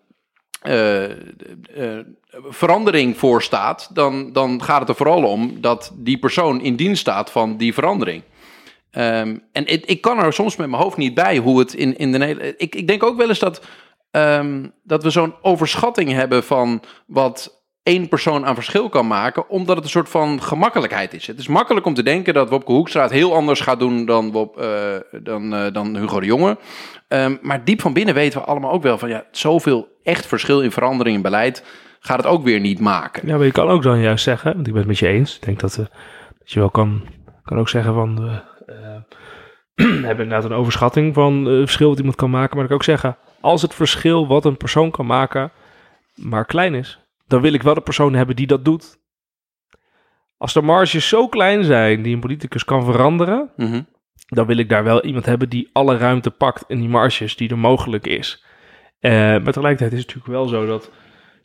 eh, 0.61 1.11
eh, 1.11 2.05
verandering 2.49 3.17
voorstaat, 3.17 3.91
dan, 3.93 4.33
dan 4.33 4.63
gaat 4.63 4.81
het 4.81 4.89
er 4.89 4.95
vooral 4.95 5.23
om 5.23 5.61
dat 5.61 5.93
die 5.95 6.19
persoon 6.19 6.61
in 6.61 6.77
dienst 6.77 7.01
staat 7.01 7.31
van 7.31 7.57
die 7.57 7.75
verandering. 7.75 8.23
Ehm, 8.95 9.37
en 9.53 9.67
ik, 9.67 9.85
ik 9.85 10.01
kan 10.01 10.19
er 10.19 10.33
soms 10.33 10.57
met 10.57 10.69
mijn 10.69 10.83
hoofd 10.83 10.97
niet 10.97 11.15
bij 11.15 11.37
hoe 11.37 11.59
het 11.59 11.75
in, 11.75 11.97
in 11.97 12.13
de 12.13 12.19
Nederland. 12.19 12.55
Ik, 12.57 12.75
ik 12.75 12.87
denk 12.87 13.03
ook 13.03 13.17
wel 13.17 13.29
eens 13.29 13.39
dat, 13.39 13.63
ehm, 14.11 14.67
dat 14.83 15.03
we 15.03 15.11
zo'n 15.11 15.35
overschatting 15.43 16.13
hebben 16.13 16.45
van 16.45 16.83
wat 17.07 17.63
één 17.85 18.09
persoon 18.09 18.47
aan 18.47 18.55
verschil 18.55 18.89
kan 18.89 19.07
maken, 19.07 19.49
omdat 19.49 19.77
het 19.77 19.85
een 19.85 19.91
soort 19.91 20.09
van 20.09 20.43
gemakkelijkheid 20.43 21.15
is. 21.15 21.27
Het 21.27 21.39
is 21.39 21.49
makkelijk 21.49 21.87
om 21.87 21.95
te 21.95 22.03
denken 22.03 22.35
dat 22.35 22.49
Wopke 22.49 22.73
Hoekstra 22.73 23.03
het 23.03 23.11
heel 23.11 23.35
anders 23.35 23.61
gaat 23.61 23.79
doen 23.79 24.07
dan, 24.07 24.51
eh, 24.57 24.95
dan, 25.23 25.55
eh, 25.55 25.73
dan 25.73 25.97
Hugo 25.97 26.21
de 26.21 26.27
Jonge. 26.27 26.59
Ehm, 27.09 27.37
maar 27.41 27.65
diep 27.65 27.81
van 27.81 27.93
binnen 27.93 28.15
weten 28.15 28.41
we 28.41 28.47
allemaal 28.47 28.73
ook 28.73 28.83
wel 28.83 28.99
van 28.99 29.09
ja, 29.09 29.25
zoveel 29.31 29.89
echt 30.03 30.27
verschil 30.27 30.61
in 30.61 30.73
verandering 30.73 31.17
in 31.17 31.23
beleid 31.23 31.65
gaat 32.01 32.17
het 32.17 32.27
ook 32.27 32.45
weer 32.45 32.61
niet 32.61 32.81
maken. 32.81 33.29
Ja, 33.29 33.37
maar 33.37 33.47
je 33.47 33.53
kan 33.53 33.69
ook 33.69 33.83
dan 33.83 34.01
juist 34.01 34.25
zeggen, 34.25 34.55
want 34.55 34.67
ik 34.67 34.73
ben 34.73 34.83
het 34.83 34.91
met 34.91 34.99
je 34.99 35.07
eens. 35.07 35.37
Ik 35.37 35.43
denk 35.43 35.61
dat, 35.61 35.73
eh, 35.73 35.87
dat 36.39 36.53
je 36.53 36.59
wel 36.59 36.71
kan, 36.71 37.03
kan 37.43 37.59
ook 37.59 37.69
zeggen 37.69 37.95
van... 37.95 38.43
hebben 40.09 40.25
inderdaad 40.25 40.45
een 40.45 40.57
overschatting 40.57 41.15
van 41.15 41.47
eh, 41.47 41.51
het 41.53 41.59
verschil 41.59 41.89
wat 41.89 41.99
iemand 41.99 42.17
kan 42.17 42.31
maken. 42.31 42.55
Maar 42.55 42.63
ik 42.63 42.69
kan 42.69 42.79
ook 42.79 42.85
zeggen, 42.85 43.17
als 43.41 43.63
het 43.63 43.75
verschil 43.75 44.27
wat 44.27 44.45
een 44.45 44.57
persoon 44.57 44.91
kan 44.91 45.07
maken 45.07 45.53
maar 46.15 46.45
klein 46.45 46.75
is... 46.75 46.99
dan 47.27 47.41
wil 47.41 47.53
ik 47.53 47.63
wel 47.63 47.75
de 47.75 47.81
persoon 47.81 48.15
hebben 48.15 48.37
die 48.37 48.47
dat 48.47 48.65
doet. 48.65 48.99
Als 50.37 50.53
de 50.53 50.63
marges 50.63 51.09
zo 51.09 51.29
klein 51.29 51.65
zijn 51.65 52.03
die 52.03 52.15
een 52.15 52.21
politicus 52.21 52.65
kan 52.65 52.85
veranderen, 52.85 53.51
Mhm. 53.57 53.83
dan 54.29 54.47
wil 54.47 54.57
ik 54.57 54.69
daar 54.69 54.85
wel 54.85 55.05
iemand 55.05 55.27
hebben 55.27 55.49
die 55.49 55.71
alle 55.73 55.97
ruimte 55.97 56.31
pakt 56.31 56.65
in 56.69 56.79
die 56.79 56.89
marges 56.89 57.37
die 57.37 57.49
er 57.49 57.59
mogelijk 57.59 58.07
is. 58.07 58.45
Eh, 59.01 59.13
maar 59.13 59.43
tegelijkertijd 59.53 59.93
is 59.93 59.99
het 59.99 60.07
natuurlijk 60.15 60.27
wel 60.27 60.47
zo 60.49 60.67
dat 60.67 60.91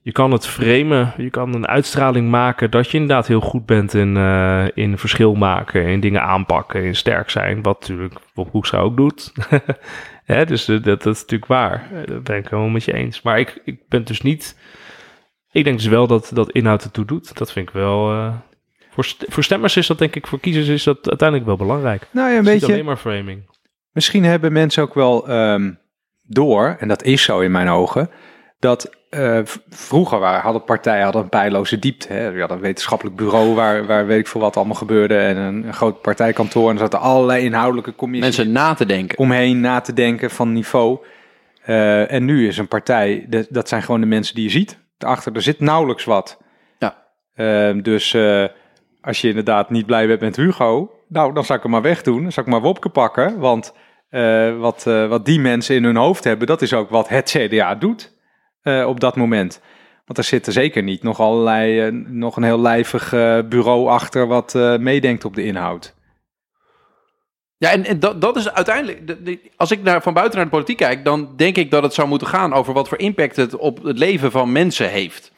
je 0.01 0.11
kan 0.11 0.31
het 0.31 0.47
framen, 0.47 1.13
je 1.17 1.29
kan 1.29 1.53
een 1.53 1.67
uitstraling 1.67 2.29
maken 2.29 2.71
dat 2.71 2.91
je 2.91 2.97
inderdaad 2.97 3.27
heel 3.27 3.39
goed 3.39 3.65
bent 3.65 3.93
in, 3.93 4.17
eh, 4.17 4.65
in 4.73 4.97
verschil 4.97 5.35
maken, 5.35 5.85
in 5.85 5.99
dingen 5.99 6.21
aanpakken, 6.23 6.83
in 6.83 6.95
sterk 6.95 7.29
zijn, 7.29 7.61
wat 7.61 7.79
natuurlijk 7.79 8.13
Bob 8.33 8.51
Hoekstra 8.51 8.79
ook 8.79 8.97
doet. 8.97 9.31
Hè, 10.25 10.45
dus 10.45 10.65
dat, 10.65 10.83
dat 10.83 11.05
is 11.05 11.19
natuurlijk 11.21 11.45
waar, 11.45 11.87
Eh, 11.93 12.07
dat 12.07 12.23
ben 12.23 12.37
ik 12.37 12.47
helemaal 12.49 12.69
met 12.69 12.83
je 12.83 12.93
eens. 12.93 13.21
Maar 13.21 13.39
ik, 13.39 13.61
ik 13.63 13.79
ben 13.87 14.03
dus 14.03 14.21
niet, 14.21 14.57
ik 15.51 15.63
denk 15.63 15.77
dus 15.77 15.87
wel 15.87 16.07
dat, 16.07 16.31
dat 16.33 16.51
inhoud 16.51 16.83
ertoe 16.83 17.05
doet. 17.05 17.37
Dat 17.37 17.51
vind 17.51 17.67
ik 17.67 17.73
wel, 17.73 18.11
eh, 18.11 18.33
voor, 18.89 19.05
st- 19.05 19.25
voor 19.27 19.43
stemmers 19.43 19.77
is 19.77 19.87
dat 19.87 19.97
denk 19.97 20.15
ik, 20.15 20.27
voor 20.27 20.39
kiezers 20.39 20.67
is 20.67 20.83
dat 20.83 21.07
uiteindelijk 21.09 21.47
wel 21.47 21.57
belangrijk. 21.57 22.07
Nou 22.11 22.31
ja, 22.31 22.37
een 22.37 22.43
beetje. 22.43 22.65
alleen 22.73 22.85
maar 22.85 22.97
framing. 22.97 23.49
Misschien 23.91 24.23
hebben 24.23 24.51
mensen 24.51 24.83
ook 24.83 24.93
wel 24.93 25.27
ehm, 25.27 25.71
door, 26.23 26.75
en 26.79 26.87
dat 26.87 27.03
is 27.03 27.23
zo 27.23 27.39
in 27.39 27.51
mijn 27.51 27.69
ogen, 27.69 28.09
dat 28.59 28.97
eh, 29.09 29.39
vroeger 29.69 30.19
waren, 30.19 30.41
hadden 30.41 30.63
partijen 30.63 31.03
hadden 31.03 31.21
een 31.21 31.29
pijloze 31.29 31.79
diepte. 31.79 32.13
Hè? 32.13 32.27
Je 32.27 32.39
had 32.39 32.51
een 32.51 32.59
wetenschappelijk 32.59 33.15
bureau 33.15 33.53
waar, 33.53 33.85
waar 33.85 34.05
weet 34.05 34.19
ik 34.19 34.27
veel 34.27 34.41
wat 34.41 34.55
allemaal 34.57 34.75
gebeurde 34.75 35.17
en 35.17 35.37
een, 35.37 35.67
een 35.67 35.73
groot 35.73 36.01
partijkantoor 36.01 36.67
en 36.67 36.73
er 36.73 36.81
zaten 36.81 36.99
allerlei 36.99 37.43
inhoudelijke 37.43 37.95
commissies 37.95 38.37
Mensen 38.37 38.53
na 38.53 38.73
te 38.73 38.85
denken. 38.85 39.17
omheen 39.17 39.59
na 39.59 39.81
te 39.81 39.93
denken 39.93 40.29
van 40.29 40.53
niveau. 40.53 40.99
Eh, 41.61 42.11
en 42.11 42.25
nu 42.25 42.47
is 42.47 42.57
een 42.57 42.67
partij, 42.67 43.25
dat, 43.27 43.47
dat 43.49 43.67
zijn 43.67 43.81
gewoon 43.81 44.01
de 44.01 44.07
mensen 44.07 44.35
die 44.35 44.43
je 44.43 44.49
ziet. 44.49 44.77
Daarachter, 44.97 45.35
er 45.35 45.41
zit 45.41 45.59
nauwelijks 45.59 46.03
wat. 46.03 46.37
Ja. 46.79 47.05
Eh, 47.33 47.83
dus 47.83 48.13
eh, 48.13 48.45
als 49.01 49.21
je 49.21 49.27
inderdaad 49.27 49.69
niet 49.69 49.85
blij 49.85 50.07
bent 50.07 50.19
met 50.19 50.35
Hugo, 50.35 50.91
nou, 51.07 51.33
dan 51.33 51.45
zou 51.45 51.57
ik 51.57 51.63
hem 51.63 51.73
maar 51.73 51.81
wegdoen. 51.81 52.21
Dan 52.21 52.31
zou 52.31 52.45
ik 52.45 52.51
maar 52.51 52.61
Wopke 52.61 52.89
pakken. 52.89 53.39
Want 53.39 53.73
wat, 54.59 54.83
wat 54.83 55.25
die 55.25 55.39
mensen 55.39 55.75
in 55.75 55.83
hun 55.83 55.95
hoofd 55.95 56.23
hebben, 56.23 56.47
dat 56.47 56.61
is 56.61 56.73
ook 56.73 56.89
wat 56.89 57.09
het 57.09 57.29
CDA 57.29 57.75
doet 57.75 58.17
eh, 58.61 58.85
op 58.87 58.99
dat 58.99 59.15
moment. 59.15 59.61
Want 60.05 60.17
er 60.17 60.23
zit 60.23 60.47
er 60.47 60.53
zeker 60.53 60.83
niet 60.83 61.03
nog 61.03 61.19
allerlei, 61.19 61.79
eh, 61.85 61.91
nog 62.07 62.37
een 62.37 62.43
heel 62.43 62.59
lijvig 62.59 63.13
eh, 63.13 63.39
bureau 63.49 63.87
achter 63.89 64.27
wat 64.27 64.53
meedenkt 64.79 65.25
op 65.25 65.35
de 65.35 65.43
inhoud. 65.43 65.97
Ja, 67.57 67.71
en, 67.71 67.99
dat, 67.99 68.21
dat 68.21 68.35
is 68.35 68.51
uiteindelijk. 68.51 69.07
de- 69.07 69.23
de- 69.23 69.51
als 69.57 69.71
ik 69.71 69.81
naar, 69.83 70.01
van 70.01 70.13
buiten 70.13 70.35
naar 70.35 70.45
de 70.45 70.51
politiek 70.51 70.77
kijk, 70.77 71.05
dan 71.05 71.33
denk 71.35 71.55
ik 71.55 71.71
dat 71.71 71.83
het 71.83 71.93
zou 71.93 72.07
moeten 72.07 72.27
gaan 72.27 72.53
over 72.53 72.73
wat 72.73 72.87
voor 72.87 72.97
impact 72.97 73.35
het 73.35 73.55
op 73.55 73.83
het 73.83 73.97
leven 73.97 74.31
van 74.31 74.51
mensen 74.51 74.89
heeft. 74.89 75.31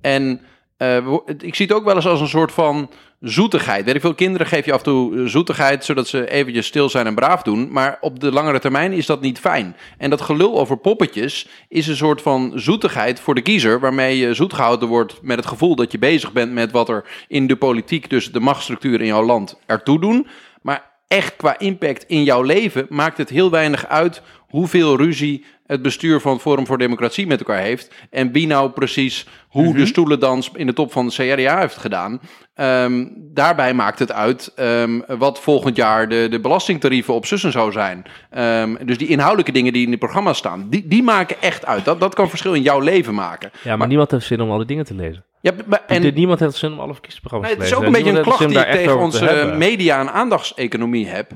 En 0.00 0.40
eh, 0.78 1.16
ik 1.38 1.54
zie 1.54 1.66
het 1.66 1.74
ook 1.74 1.84
wel 1.84 1.94
eens 1.94 2.06
als 2.06 2.20
een 2.20 2.28
soort 2.28 2.52
van 2.52 2.90
zoetigheid. 3.20 3.84
Weet 3.84 3.94
ik 3.94 4.00
veel, 4.00 4.14
kinderen 4.14 4.46
geef 4.46 4.64
je 4.64 4.72
af 4.72 4.78
en 4.78 4.84
toe 4.84 5.16
eh, 5.18 5.24
zoetigheid, 5.24 5.84
zodat 5.84 6.08
ze 6.08 6.30
eventjes 6.30 6.66
stil 6.66 6.88
zijn 6.88 7.06
en 7.06 7.14
braaf 7.14 7.42
doen. 7.42 7.72
Maar 7.72 7.98
op 8.00 8.20
de 8.20 8.32
langere 8.32 8.58
termijn 8.58 8.92
is 8.92 9.06
dat 9.06 9.20
niet 9.20 9.38
fijn. 9.38 9.76
En 9.98 10.10
dat 10.10 10.20
gelul 10.20 10.58
over 10.58 10.76
poppetjes 10.76 11.48
is 11.68 11.86
een 11.86 11.96
soort 11.96 12.22
van 12.22 12.52
zoetigheid 12.54 13.20
voor 13.20 13.34
de 13.34 13.42
kiezer, 13.42 13.80
waarmee 13.80 14.18
je 14.18 14.34
zoet 14.34 14.54
gehouden 14.54 14.88
wordt 14.88 15.18
met 15.22 15.36
het 15.36 15.46
gevoel 15.46 15.76
dat 15.76 15.92
je 15.92 15.98
bezig 15.98 16.32
bent 16.32 16.52
met 16.52 16.70
wat 16.70 16.88
er 16.88 17.04
in 17.28 17.46
de 17.46 17.56
politiek, 17.56 18.10
dus 18.10 18.32
de 18.32 18.40
machtsstructuur 18.40 19.00
in 19.00 19.06
jouw 19.06 19.24
land, 19.24 19.58
ertoe 19.66 20.00
doen. 20.00 20.26
Maar 20.62 20.90
echt 21.08 21.36
qua 21.36 21.58
impact 21.58 22.04
in 22.06 22.22
jouw 22.22 22.42
leven 22.42 22.86
maakt 22.88 23.18
het 23.18 23.28
heel 23.28 23.50
weinig 23.50 23.86
uit 23.86 24.22
hoeveel 24.48 24.96
ruzie 24.96 25.44
het 25.66 25.82
bestuur 25.82 26.20
van 26.20 26.40
Forum 26.40 26.66
voor 26.66 26.78
Democratie 26.78 27.26
met 27.26 27.38
elkaar 27.38 27.60
heeft. 27.60 27.94
En 28.10 28.32
wie 28.32 28.46
nou 28.46 28.70
precies 28.70 29.26
hoe 29.48 29.74
de 29.74 29.86
stoelendans 29.86 30.50
in 30.54 30.66
de 30.66 30.72
top 30.72 30.92
van 30.92 31.06
de 31.08 31.12
CRDA 31.12 31.58
heeft 31.60 31.76
gedaan. 31.76 32.20
Ehm, 32.54 33.06
daarbij 33.14 33.74
maakt 33.74 33.98
het 33.98 34.12
uit 34.12 34.52
ehm, 34.56 35.00
wat 35.18 35.40
volgend 35.40 35.76
jaar 35.76 36.08
de, 36.08 36.26
de 36.30 36.40
belastingtarieven 36.40 37.14
op 37.14 37.26
zussen 37.26 37.52
zou 37.52 37.72
zijn. 37.72 38.04
Ehm, 38.30 38.86
dus 38.86 38.98
die 38.98 39.08
inhoudelijke 39.08 39.52
dingen 39.52 39.72
die 39.72 39.84
in 39.84 39.90
het 39.90 39.98
programma 40.00 40.32
staan, 40.32 40.66
die, 40.70 40.88
die 40.88 41.02
maken 41.02 41.36
echt 41.40 41.66
uit. 41.66 41.84
Dat, 41.84 42.00
dat 42.00 42.14
kan 42.14 42.28
verschil 42.28 42.54
in 42.54 42.62
jouw 42.62 42.80
leven 42.80 43.14
maken. 43.14 43.50
Ja, 43.64 43.76
maar, 43.76 43.88
niemand 43.88 44.10
heeft 44.10 44.26
zin 44.26 44.40
om 44.40 44.50
alle 44.50 44.64
dingen 44.64 44.84
te 44.84 44.94
lezen. 44.94 45.24
Ja, 45.40 45.52
maar- 45.66 45.82
en, 45.86 46.14
niemand 46.14 46.40
heeft 46.40 46.56
zin 46.56 46.72
om 46.72 46.78
alle 46.80 46.92
verkiezingsprogramma's 46.92 47.50
Nee, 47.50 47.58
het 47.58 47.68
te 47.68 47.74
is 47.74 47.80
lezen. 47.80 47.88
ook 47.88 47.96
een 47.96 48.04
beetje 48.04 48.18
een 48.18 48.36
klacht 48.36 48.48
die 48.48 48.66
ik 48.66 48.80
tegen 48.80 48.98
onze 48.98 49.18
te 49.26 49.54
media- 49.58 50.00
en 50.00 50.12
aandachtseconomie 50.12 51.06
heb. 51.06 51.30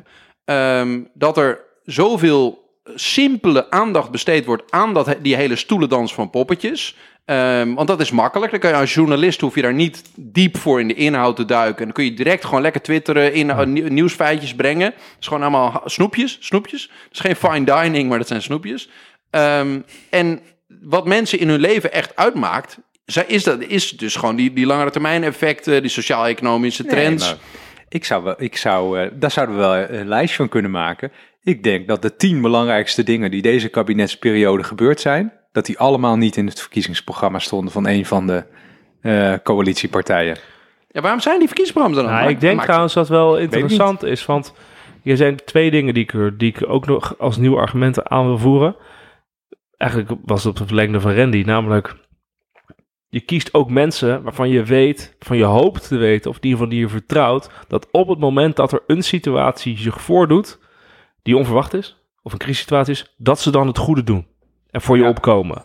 Dat 1.15 1.37
er 1.37 1.61
zoveel 1.85 2.62
simpele 2.95 3.71
aandacht 3.71 4.11
besteed 4.11 4.45
wordt 4.45 4.71
aan 4.71 4.95
dat, 4.95 5.17
die 5.23 5.37
hele 5.37 5.57
stoelendans 5.57 6.15
van 6.15 6.31
poppetjes. 6.31 6.97
Ehm, 7.25 7.75
want 7.75 7.89
dat 7.89 8.01
is 8.01 8.11
makkelijk. 8.11 8.51
Dan 8.51 8.61
kan 8.61 8.71
je 8.71 8.77
als 8.77 8.95
journalist 8.95 9.41
hoef 9.41 9.55
je 9.55 9.63
daar 9.63 9.75
niet 9.75 10.03
diep 10.17 10.57
voor 10.57 10.81
in 10.81 10.89
de 10.89 10.95
inhoud 10.95 11.37
te 11.37 11.45
duiken. 11.45 11.79
En 11.79 11.85
dan 11.85 11.93
kun 11.93 12.05
je 12.05 12.15
direct 12.15 12.45
gewoon 12.45 12.63
lekker 12.63 12.83
twitteren, 12.83 13.33
in, 13.35 13.51
eh, 13.51 13.65
nieuw- 13.65 13.89
nieuwsfeitjes 13.89 14.55
brengen. 14.55 14.87
Het 14.87 15.17
is 15.21 15.27
gewoon 15.27 15.43
allemaal 15.43 15.83
snoepjes, 15.85 16.37
snoepjes. 16.41 16.83
Het 16.83 17.13
is 17.13 17.21
geen 17.21 17.37
fine 17.37 17.65
dining, 17.65 18.09
maar 18.09 18.19
dat 18.19 18.29
zijn 18.29 18.43
snoepjes. 18.43 18.89
Ehm, 19.31 19.81
en 20.11 20.41
wat 20.83 21.07
mensen 21.07 21.39
in 21.39 21.49
hun 21.49 21.61
leven 21.61 21.93
echt 21.93 22.17
uitmaakt, 22.17 22.79
is, 23.27 23.45
dat, 23.45 23.61
is 23.61 23.91
dus 23.91 24.17
gewoon 24.17 24.37
die, 24.37 24.53
die 24.53 24.67
langere 24.67 24.91
termijn 24.91 25.25
effecten, 25.25 25.83
die 25.83 25.91
sociaal-economische 25.91 26.85
trends. 26.85 27.29
Nee, 27.29 27.39
ik 27.89 28.05
zou 28.05 28.25
wel, 28.25 28.35
ik 28.39 28.57
zou, 28.57 29.01
eh, 29.01 29.11
daar 29.13 29.31
zouden 29.31 29.57
we 29.57 29.61
wel 29.61 30.01
een 30.01 30.09
lijstje 30.09 30.37
van 30.37 30.49
kunnen 30.49 30.71
maken. 30.71 31.13
Ik 31.43 31.63
denk 31.63 31.89
dat 31.89 32.03
de 32.03 32.17
tien 32.17 32.41
belangrijkste 32.41 33.03
dingen 33.03 33.31
die 33.31 33.43
deze 33.43 33.69
kabinetsperiode 33.69 34.63
gebeurd 34.63 35.01
zijn, 35.01 35.33
dat 35.53 35.67
die 35.67 35.79
allemaal 35.79 36.17
niet 36.17 36.37
in 36.37 36.47
het 36.47 36.61
verkiezingsprogramma 36.61 37.39
stonden 37.39 37.73
van 37.73 37.87
een 37.87 38.07
van 38.07 38.27
de 38.27 38.45
eh, 39.01 39.35
coalitiepartijen. 39.43 40.37
Ja, 40.89 41.01
waarom 41.01 41.21
zijn 41.21 41.39
die 41.39 41.47
verkiezingsprogramma's 41.47 42.05
dan? 42.05 42.21
Nou, 42.21 42.31
ik 42.31 42.41
denk 42.41 42.55
maakt- 42.55 42.67
trouwens 42.67 42.95
dat 42.95 43.09
wel 43.09 43.39
interessant 43.39 44.03
is, 44.03 44.27
want 44.27 44.55
er 45.05 45.17
zijn 45.17 45.37
twee 45.45 45.71
dingen 45.71 45.95
die 45.95 46.03
ik, 46.03 46.39
die 46.39 46.49
ik 46.49 46.69
ook 46.69 46.87
nog 46.87 47.19
als 47.19 47.37
nieuwe 47.37 47.57
argumenten 47.61 48.11
aan 48.11 48.27
wil 48.27 48.39
voeren. 48.39 48.77
Eigenlijk 49.77 50.13
was 50.25 50.45
het 50.45 50.53
op 50.53 50.59
het 50.59 50.67
verlengde 50.67 51.01
van 51.01 51.15
Randy, 51.15 51.43
namelijk 51.47 51.95
je 53.09 53.21
kiest 53.21 53.55
ook 53.55 53.71
mensen 53.71 54.23
waarvan 54.23 54.49
je 54.49 54.63
weet, 54.63 55.17
van 55.19 55.37
je 55.37 55.45
hoopt 55.45 55.89
te 55.89 55.97
weten, 55.97 56.31
of 56.31 56.37
ieder 56.37 56.51
geval 56.51 56.69
die 56.69 56.81
je 56.81 56.89
vertrouwt, 56.89 57.51
dat 57.69 57.89
op 57.91 58.09
het 58.09 58.19
moment 58.19 58.57
dat 58.57 58.73
er 58.73 58.83
een 58.87 59.03
situatie 59.03 59.79
zich 59.79 60.01
voordoet 60.01 60.59
die 61.23 61.37
onverwacht 61.37 61.75
is, 61.75 61.97
of 62.23 62.33
een 62.33 62.39
crisissituatie 62.39 62.93
is, 62.93 63.15
dat 63.17 63.41
ze 63.41 63.51
dan 63.51 63.67
het 63.67 63.79
goede 63.79 64.03
doen 64.05 64.27
en 64.71 64.81
voor 64.81 64.97
je 64.97 65.03
Ja. 65.03 65.09
opkomen. 65.09 65.63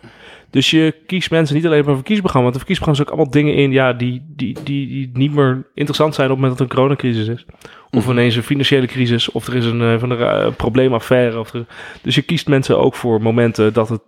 Dus 0.49 0.69
je 0.71 0.95
kiest 1.05 1.31
mensen 1.31 1.55
niet 1.55 1.65
alleen 1.65 1.75
maar 1.77 1.83
voor 1.85 1.93
een 1.93 2.03
verkiezingsprogramma, 2.05 2.51
want 2.51 2.59
de 2.61 2.65
verkiezingsprogramma 2.65 3.01
is 3.01 3.01
ook 3.01 3.41
allemaal 3.41 3.55
dingen 3.55 3.63
in 3.63 3.71
ja, 3.71 3.93
die, 3.93 4.25
die, 4.35 4.57
die, 4.63 4.87
die 4.87 5.09
niet 5.13 5.33
meer 5.33 5.67
interessant 5.73 6.15
zijn 6.15 6.27
op 6.31 6.33
het 6.37 6.41
moment 6.43 6.59
dat 6.59 6.67
er 6.69 6.73
een 6.73 6.81
coronacrisis 6.81 7.27
is. 7.27 7.45
Of 7.91 8.03
Mhm. 8.03 8.11
ineens 8.11 8.35
een 8.35 8.43
financiële 8.43 8.85
crisis, 8.87 9.31
of 9.31 9.47
er 9.47 9.55
is 9.55 9.65
een, 9.65 9.81
eh, 9.81 9.99
van 9.99 10.09
een 10.09 10.19
eh, 10.19 10.55
probleemaffaire. 10.55 11.39
Of 11.39 11.53
er, 11.53 11.65
dus 12.01 12.15
je 12.15 12.21
kiest 12.21 12.47
mensen 12.47 12.79
ook 12.79 12.95
voor 12.95 13.21
momenten 13.21 13.73
dat, 13.73 13.89
het, 13.89 14.01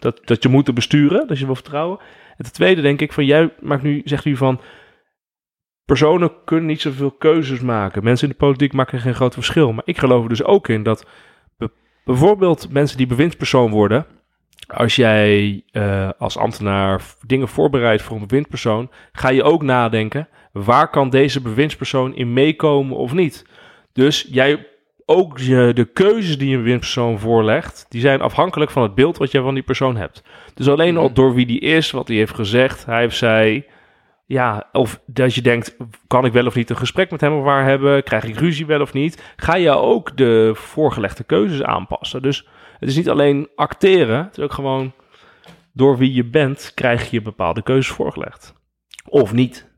dat, 0.00 0.20
dat 0.24 0.42
je 0.42 0.48
moet 0.48 0.74
besturen, 0.74 1.26
dat 1.26 1.38
je 1.38 1.44
wil 1.46 1.54
vertrouwen. 1.54 1.98
En 2.36 2.44
ten 2.44 2.52
tweede 2.52 2.80
denk 2.82 3.00
ik 3.00 3.12
van, 3.12 3.24
jij 3.24 3.52
maakt 3.60 3.82
nu, 3.82 4.00
zegt 4.04 4.24
u 4.24 4.36
van, 4.36 4.60
personen 5.84 6.32
kunnen 6.44 6.66
niet 6.66 6.80
zoveel 6.80 7.10
keuzes 7.10 7.60
maken. 7.60 8.04
Mensen 8.04 8.26
in 8.28 8.32
de 8.38 8.44
politiek 8.44 8.72
maken 8.72 9.00
geen 9.00 9.14
groot 9.14 9.34
verschil. 9.34 9.72
Maar 9.72 9.84
ik 9.86 9.98
geloof 9.98 10.22
er 10.22 10.28
dus 10.28 10.44
ook 10.44 10.68
in 10.68 10.82
dat 10.82 11.06
be- 11.58 11.70
bijvoorbeeld 12.04 12.72
mensen 12.72 12.96
die 12.96 13.06
bewindspersoon 13.06 13.70
worden, 13.70 14.06
als 14.66 14.96
jij 14.96 15.62
eh, 15.70 16.08
als 16.18 16.36
ambtenaar 16.38 17.02
dingen 17.26 17.48
voorbereidt 17.48 18.02
voor 18.02 18.16
een 18.16 18.26
bewindspersoon, 18.26 18.90
ga 19.12 19.28
je 19.30 19.42
ook 19.42 19.62
nadenken, 19.62 20.28
waar 20.52 20.90
kan 20.90 21.10
deze 21.10 21.40
bewindspersoon 21.40 22.14
in 22.14 22.32
meekomen 22.32 22.96
of 22.96 23.12
niet? 23.12 23.46
Dus 23.92 24.26
jij 24.30 24.66
ook 25.06 25.38
je, 25.38 25.70
de 25.74 25.84
keuzes 25.84 26.38
die 26.38 26.54
een 26.56 26.62
bewindspersoon 26.62 27.18
voorlegt, 27.18 27.86
die 27.88 28.00
zijn 28.00 28.20
afhankelijk 28.20 28.70
van 28.70 28.82
het 28.82 28.94
beeld 28.94 29.16
wat 29.18 29.30
jij 29.30 29.42
van 29.42 29.54
die 29.54 29.62
persoon 29.62 29.96
hebt. 29.96 30.22
Dus 30.54 30.68
alleen 30.68 30.96
al 30.96 31.04
Mhm. 31.04 31.14
door 31.14 31.34
wie 31.34 31.46
die 31.46 31.60
is, 31.60 31.90
wat 31.90 32.08
hij 32.08 32.16
heeft 32.16 32.34
gezegd, 32.34 32.86
hij 32.86 33.04
of 33.06 33.14
zij, 33.14 33.66
ja, 34.32 34.68
of 34.72 35.00
dat 35.06 35.34
je 35.34 35.42
denkt, 35.42 35.76
kan 36.06 36.24
ik 36.24 36.32
wel 36.32 36.46
of 36.46 36.54
niet 36.54 36.70
een 36.70 36.76
gesprek 36.76 37.10
met 37.10 37.20
hem 37.20 37.32
of 37.32 37.44
waar 37.44 37.64
hebben, 37.64 38.02
krijg 38.02 38.24
ik 38.24 38.36
ruzie 38.38 38.66
wel 38.66 38.80
of 38.80 38.92
niet, 38.92 39.22
ga 39.36 39.56
je 39.56 39.70
ook 39.70 40.16
de 40.16 40.52
voorgelegde 40.54 41.24
keuzes 41.24 41.62
aanpassen. 41.62 42.22
Dus 42.22 42.48
het 42.78 42.88
is 42.88 42.96
niet 42.96 43.08
alleen 43.08 43.48
acteren, 43.54 44.24
het 44.24 44.38
is 44.38 44.44
ook 44.44 44.52
gewoon 44.52 44.92
door 45.72 45.98
wie 45.98 46.12
je 46.12 46.24
bent, 46.24 46.72
krijg 46.74 47.10
je 47.10 47.22
bepaalde 47.22 47.62
keuzes 47.62 47.94
voorgelegd. 47.94 48.54
Of 49.08 49.32
niet. 49.32 49.70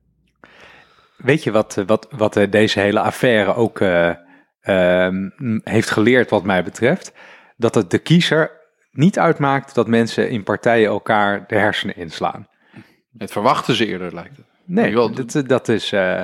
Weet 1.17 1.43
je 1.45 1.51
wat, 1.51 1.77
eh, 1.77 1.85
wat, 1.87 2.09
wat 2.11 2.37
eh, 2.37 2.51
deze 2.51 2.81
hele 2.81 3.01
affaire 3.01 3.55
ook 3.55 3.81
eh, 3.81 4.13
ehm, 4.61 5.29
heeft 5.65 5.91
geleerd 5.91 6.31
wat 6.31 6.45
mij 6.45 6.65
betreft? 6.65 7.13
Dat 7.57 7.75
het 7.75 7.91
de 7.91 7.99
kiezer 7.99 8.51
niet 8.91 9.19
uitmaakt 9.19 9.75
dat 9.75 9.89
mensen 9.89 10.31
in 10.31 10.43
partijen 10.43 10.89
elkaar 10.89 11.45
de 11.47 11.57
hersenen 11.57 11.97
inslaan. 11.97 12.47
Het 13.19 13.31
verwachten 13.33 13.75
ze 13.75 13.87
eerder, 13.87 14.15
lijkt 14.15 14.37
het. 14.37 14.47
Nee, 14.65 14.95
Wel, 14.95 15.11
dat, 15.11 15.35
eh, 15.35 15.43
dat 15.47 15.69
is. 15.69 15.93
eh, 15.93 16.21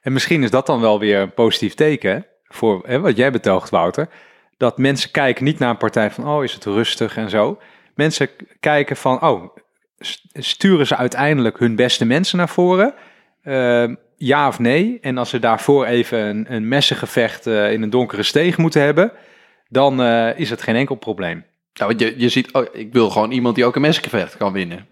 en 0.00 0.12
misschien 0.12 0.42
is 0.42 0.50
dat 0.50 0.66
dan 0.66 0.80
wel 0.80 0.98
weer 0.98 1.20
een 1.20 1.34
positief 1.34 1.74
teken 1.74 2.26
voor 2.44 2.82
hè, 2.86 3.00
wat 3.00 3.16
jij 3.16 3.30
betoogt, 3.32 3.70
Wouter. 3.70 4.08
Dat 4.56 4.78
mensen 4.78 5.10
kijken 5.10 5.44
niet 5.44 5.58
naar 5.58 5.70
een 5.70 5.76
partij 5.76 6.10
van, 6.10 6.28
oh, 6.28 6.44
is 6.44 6.52
het 6.52 6.64
rustig 6.64 7.16
en 7.16 7.30
zo. 7.30 7.58
Mensen 7.94 8.28
kijken 8.60 8.96
van, 8.96 9.22
oh, 9.22 9.56
st- 9.98 10.24
sturen 10.32 10.86
ze 10.86 10.96
uiteindelijk 10.96 11.58
hun 11.58 11.76
beste 11.76 12.04
mensen 12.04 12.38
naar 12.38 12.48
voren? 12.48 12.94
Ehm, 13.42 13.94
ja 14.16 14.48
of 14.48 14.58
nee. 14.58 14.98
En 15.00 15.18
als 15.18 15.30
ze 15.30 15.38
daarvoor 15.38 15.86
even 15.86 16.18
een, 16.18 16.54
een 16.54 16.68
messengevecht 16.68 17.46
eh, 17.46 17.72
in 17.72 17.82
een 17.82 17.90
donkere 17.90 18.22
steeg 18.22 18.56
moeten 18.58 18.82
hebben, 18.82 19.12
dan 19.68 20.02
eh, 20.02 20.38
is 20.38 20.50
het 20.50 20.62
geen 20.62 20.76
enkel 20.76 20.94
probleem. 20.94 21.44
Ja, 21.72 21.86
want 21.86 22.00
je, 22.00 22.14
je 22.16 22.28
ziet, 22.28 22.52
oh, 22.52 22.66
ik 22.72 22.92
wil 22.92 23.10
gewoon 23.10 23.30
iemand 23.30 23.54
die 23.54 23.64
ook 23.64 23.74
een 23.74 23.80
messengevecht 23.80 24.36
kan 24.36 24.52
winnen. 24.52 24.86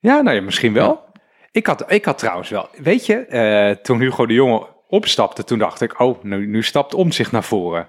Ja, 0.00 0.20
nou 0.20 0.36
ja, 0.36 0.42
misschien 0.42 0.72
wel. 0.72 1.06
Ik, 1.50 1.66
had, 1.66 1.92
ik 1.92 2.04
had 2.04 2.18
trouwens 2.18 2.48
wel, 2.48 2.68
weet 2.78 3.06
je, 3.06 3.14
eh, 3.14 3.70
toen 3.82 4.00
Hugo 4.00 4.26
de 4.26 4.34
Jonge 4.34 4.66
opstapte, 4.88 5.44
toen 5.44 5.58
dacht 5.58 5.80
ik, 5.80 6.00
oh, 6.00 6.22
nu, 6.22 6.46
nu 6.46 6.62
stapt 6.62 6.94
om 6.94 7.12
zich 7.12 7.32
naar 7.32 7.44
voren. 7.44 7.88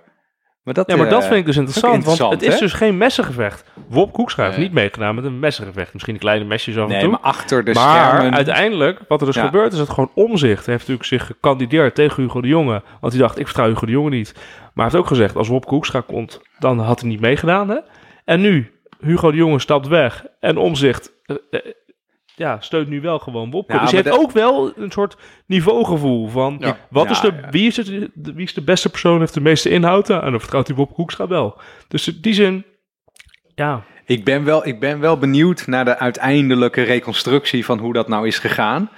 Maar 0.64 0.74
dat, 0.74 0.90
Ja, 0.92 0.96
maar 0.96 1.10
dat 1.10 1.22
eh, 1.22 1.28
vind 1.28 1.40
ik 1.40 1.46
dus 1.46 1.58
interessant, 1.58 1.94
interessant, 1.94 2.30
want 2.30 2.42
het 2.44 2.54
is 2.54 2.60
dus 2.60 2.74
geen 2.74 2.98
messengevecht. 2.98 3.64
Wop 3.88 4.14
Koekstra 4.14 4.44
heeft 4.44 4.56
Nee. 4.58 4.66
niet 4.66 4.76
meegedaan 4.76 5.16
met 5.16 5.24
een 5.24 5.40
messengevecht. 5.40 5.94
Misschien 5.94 6.14
een 6.14 6.20
kleine 6.20 6.46
mesjes 6.46 6.78
af 6.78 6.84
en 6.84 6.90
Nee, 6.90 7.00
toe. 7.02 7.10
maar 7.10 7.20
achter 7.20 7.64
de 7.64 7.74
maar 7.74 8.08
schermen... 8.10 8.36
uiteindelijk, 8.36 9.00
wat 9.08 9.20
er 9.20 9.26
dus 9.28 9.36
Ja. 9.36 9.46
gebeurt, 9.46 9.72
is 9.72 9.78
dat 9.78 9.90
gewoon 9.90 10.12
omzicht. 10.14 10.66
Hij 10.66 10.74
heeft 10.76 10.88
natuurlijk 10.88 11.06
zich 11.08 11.26
gekandideerd 11.26 11.96
tegen 11.96 12.24
Hugo 12.24 12.42
de 12.42 12.48
Jonge. 12.48 12.84
Want 13.00 13.14
hij 13.14 13.22
dacht, 13.22 13.40
ik 13.40 13.46
vertrouw 13.46 13.68
Hugo 13.68 13.86
de 13.86 13.92
Jonge 13.92 14.10
niet. 14.10 14.34
Maar 14.36 14.42
hij 14.74 14.84
heeft 14.84 14.96
ook 14.96 15.08
gezegd, 15.08 15.36
als 15.36 15.48
Wop 15.48 15.66
Koekstra 15.66 16.02
komt, 16.02 16.42
dan 16.60 16.80
had 16.80 17.00
hij 17.00 17.10
niet 17.10 17.20
meegedaan. 17.22 17.70
Hè? 17.70 17.78
En 18.26 18.42
nu, 18.42 18.72
Hugo 19.00 19.32
de 19.32 19.38
Jonge 19.38 19.60
stapt 19.60 19.88
weg. 19.88 20.26
En 20.40 20.58
omzicht, 20.58 21.12
eh, 21.26 21.60
ja, 22.40 22.58
steunt 22.60 22.88
nu 22.90 23.02
wel 23.02 23.20
gewoon 23.20 23.52
Wopke. 23.52 23.74
Ja, 23.74 23.80
dus 23.80 23.92
heeft 23.92 24.04
de- 24.04 24.20
ook 24.20 24.32
wel 24.32 24.72
een 24.78 24.92
soort 24.92 25.16
niveaugevoel 25.46 26.28
van... 26.28 26.58
Ja. 26.60 26.78
Wat 26.90 27.06
Ja, 27.06 27.12
is 27.12 27.20
de, 27.20 27.32
ja. 27.42 27.50
wie, 27.50 27.68
is 27.68 27.78
het, 27.78 27.86
de- 27.86 28.34
wie 28.34 28.46
is 28.46 28.54
de 28.54 28.62
beste 28.64 28.90
persoon, 28.90 29.20
heeft 29.20 29.34
de 29.34 29.42
meeste 29.42 29.70
inhoud? 29.70 30.10
En 30.10 30.32
dan 30.32 30.40
vertrouwt 30.40 30.68
hij 30.68 30.76
Wopke 30.76 30.94
Koekstra 30.94 31.28
wel. 31.28 31.58
Dus 31.88 32.08
in 32.08 32.18
die 32.22 32.34
zin, 32.34 32.66
ja... 33.56 33.84
Ik 34.06 34.24
ben, 34.24 34.44
wel, 34.44 34.68
ik 34.68 34.80
ben 34.80 35.00
wel 35.00 35.18
benieuwd 35.18 35.68
naar 35.68 35.86
de 35.86 35.98
uiteindelijke 35.98 36.82
reconstructie 36.82 37.66
van 37.66 37.80
hoe 37.80 37.94
dat 37.94 38.08
nou 38.08 38.28
is 38.28 38.40
gegaan. 38.40 38.90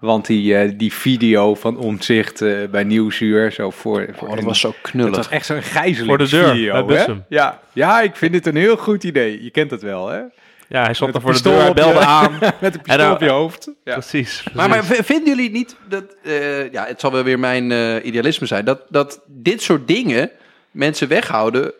Want 0.00 0.26
die, 0.26 0.56
eh, 0.56 0.72
die 0.76 0.92
video 0.92 1.54
van 1.54 1.76
Omtzigt 1.78 2.42
eh, 2.42 2.68
bij 2.70 2.84
Nieuwsuur, 2.84 3.52
zo 3.52 3.70
voor... 3.70 4.08
voor 4.12 4.28
Oh, 4.28 4.34
dat 4.34 4.44
was 4.44 4.60
zo 4.60 4.68
het 4.68 4.80
knullig. 4.80 5.16
was 5.16 5.28
echt 5.28 5.46
zo'n 5.46 5.62
gijzeling 5.62 6.06
Voor 6.08 6.18
de 6.18 6.28
deur, 6.28 6.48
video, 6.48 6.88
hè? 6.88 7.04
Ja. 7.28 7.60
ja, 7.72 8.00
ik 8.00 8.16
vind 8.16 8.32
dit 8.32 8.46
een 8.46 8.56
heel 8.56 8.76
goed 8.76 9.04
idee. 9.04 9.42
Je 9.42 9.50
kent 9.50 9.70
het 9.70 9.82
wel, 9.82 10.08
hè? 10.08 10.20
Ja, 10.68 10.84
hij 10.84 10.94
daar 10.98 11.14
een 11.14 11.20
voor 11.20 11.32
de 11.32 11.42
deur, 11.42 11.74
belde 11.74 11.98
aan. 11.98 12.32
Met 12.60 12.74
een 12.74 12.80
En 12.80 12.82
pistool 12.82 13.12
op 13.12 13.20
je 13.20 13.28
hoofd. 13.28 13.70
Ja. 13.84 13.92
Precies. 13.92 14.44
Maar, 14.54 14.68
maar 14.68 14.84
vinden 14.84 15.28
jullie 15.28 15.50
niet 15.50 15.76
dat, 15.88 16.04
eh, 16.22 16.72
ja, 16.72 16.84
het 16.86 17.00
zal 17.00 17.12
wel 17.12 17.22
weer 17.22 17.38
mijn 17.38 17.72
eh, 17.72 18.04
idealisme 18.04 18.46
zijn, 18.46 18.64
dat, 18.64 18.80
dat 18.88 19.20
dit 19.26 19.62
soort 19.62 19.88
dingen 19.88 20.30
mensen 20.70 21.08
weghouden 21.08 21.72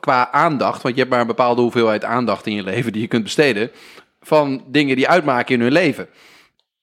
qua 0.00 0.30
aandacht, 0.32 0.82
want 0.82 0.94
je 0.94 1.00
hebt 1.00 1.12
maar 1.12 1.20
een 1.20 1.26
bepaalde 1.26 1.62
hoeveelheid 1.62 2.04
aandacht 2.04 2.46
in 2.46 2.54
je 2.54 2.62
leven 2.62 2.92
die 2.92 3.02
je 3.02 3.08
kunt 3.08 3.22
besteden, 3.22 3.70
van 4.20 4.64
dingen 4.66 4.96
die 4.96 5.08
uitmaken 5.08 5.54
in 5.54 5.60
hun 5.60 5.72
leven. 5.72 6.08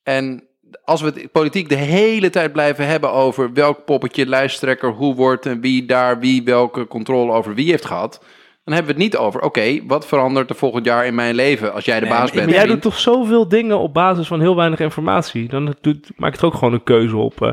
En 0.04 0.44
als 0.84 1.02
we 1.02 1.08
het 1.08 1.32
politiek 1.32 1.70
de 1.70 1.76
hele 1.76 2.30
tijd 2.30 2.52
blijven 2.52 2.88
hebben 2.88 3.12
over 3.12 3.54
welk 3.54 3.86
poppetje, 3.86 4.26
lijsttrekker, 4.26 4.89
hoe 4.89 5.15
wordt 5.15 5.46
en 5.46 5.62
wie 5.62 5.86
daar, 5.86 6.20
wie 6.20 6.44
welke 6.44 6.88
controle 6.88 7.32
over 7.32 7.54
wie 7.54 7.70
heeft 7.70 7.86
gehad, 7.86 8.22
dan 8.65 8.73
hebben 8.73 8.95
we 8.95 9.01
het 9.01 9.12
niet 9.12 9.17
over, 9.21 9.41
oké, 9.41 9.80
wat 9.88 10.08
verandert 10.08 10.49
er 10.49 10.56
volgend 10.56 10.86
jaar 10.86 11.06
in 11.06 11.15
mijn 11.15 11.36
leven 11.36 11.73
als 11.73 11.86
jij 11.86 11.99
de 11.99 12.06
Nee, 12.06 12.13
baas 12.15 12.32
bent? 12.32 12.45
Maar 12.45 12.56
jij 12.56 12.65
doet 12.65 12.82
toch 12.82 12.99
zoveel 12.99 13.47
dingen 13.47 13.80
op 13.80 13.93
basis 13.93 14.28
van 14.28 14.39
heel 14.41 14.56
weinig 14.56 14.80
informatie. 14.80 15.47
Dan 15.47 15.75
doet, 15.82 16.12
maak 16.15 16.34
je 16.34 16.39
toch 16.39 16.51
ook 16.54 16.58
gewoon 16.60 16.73
een 16.73 16.84
keuze 16.84 17.17
op. 17.17 17.41
eh, 17.41 17.49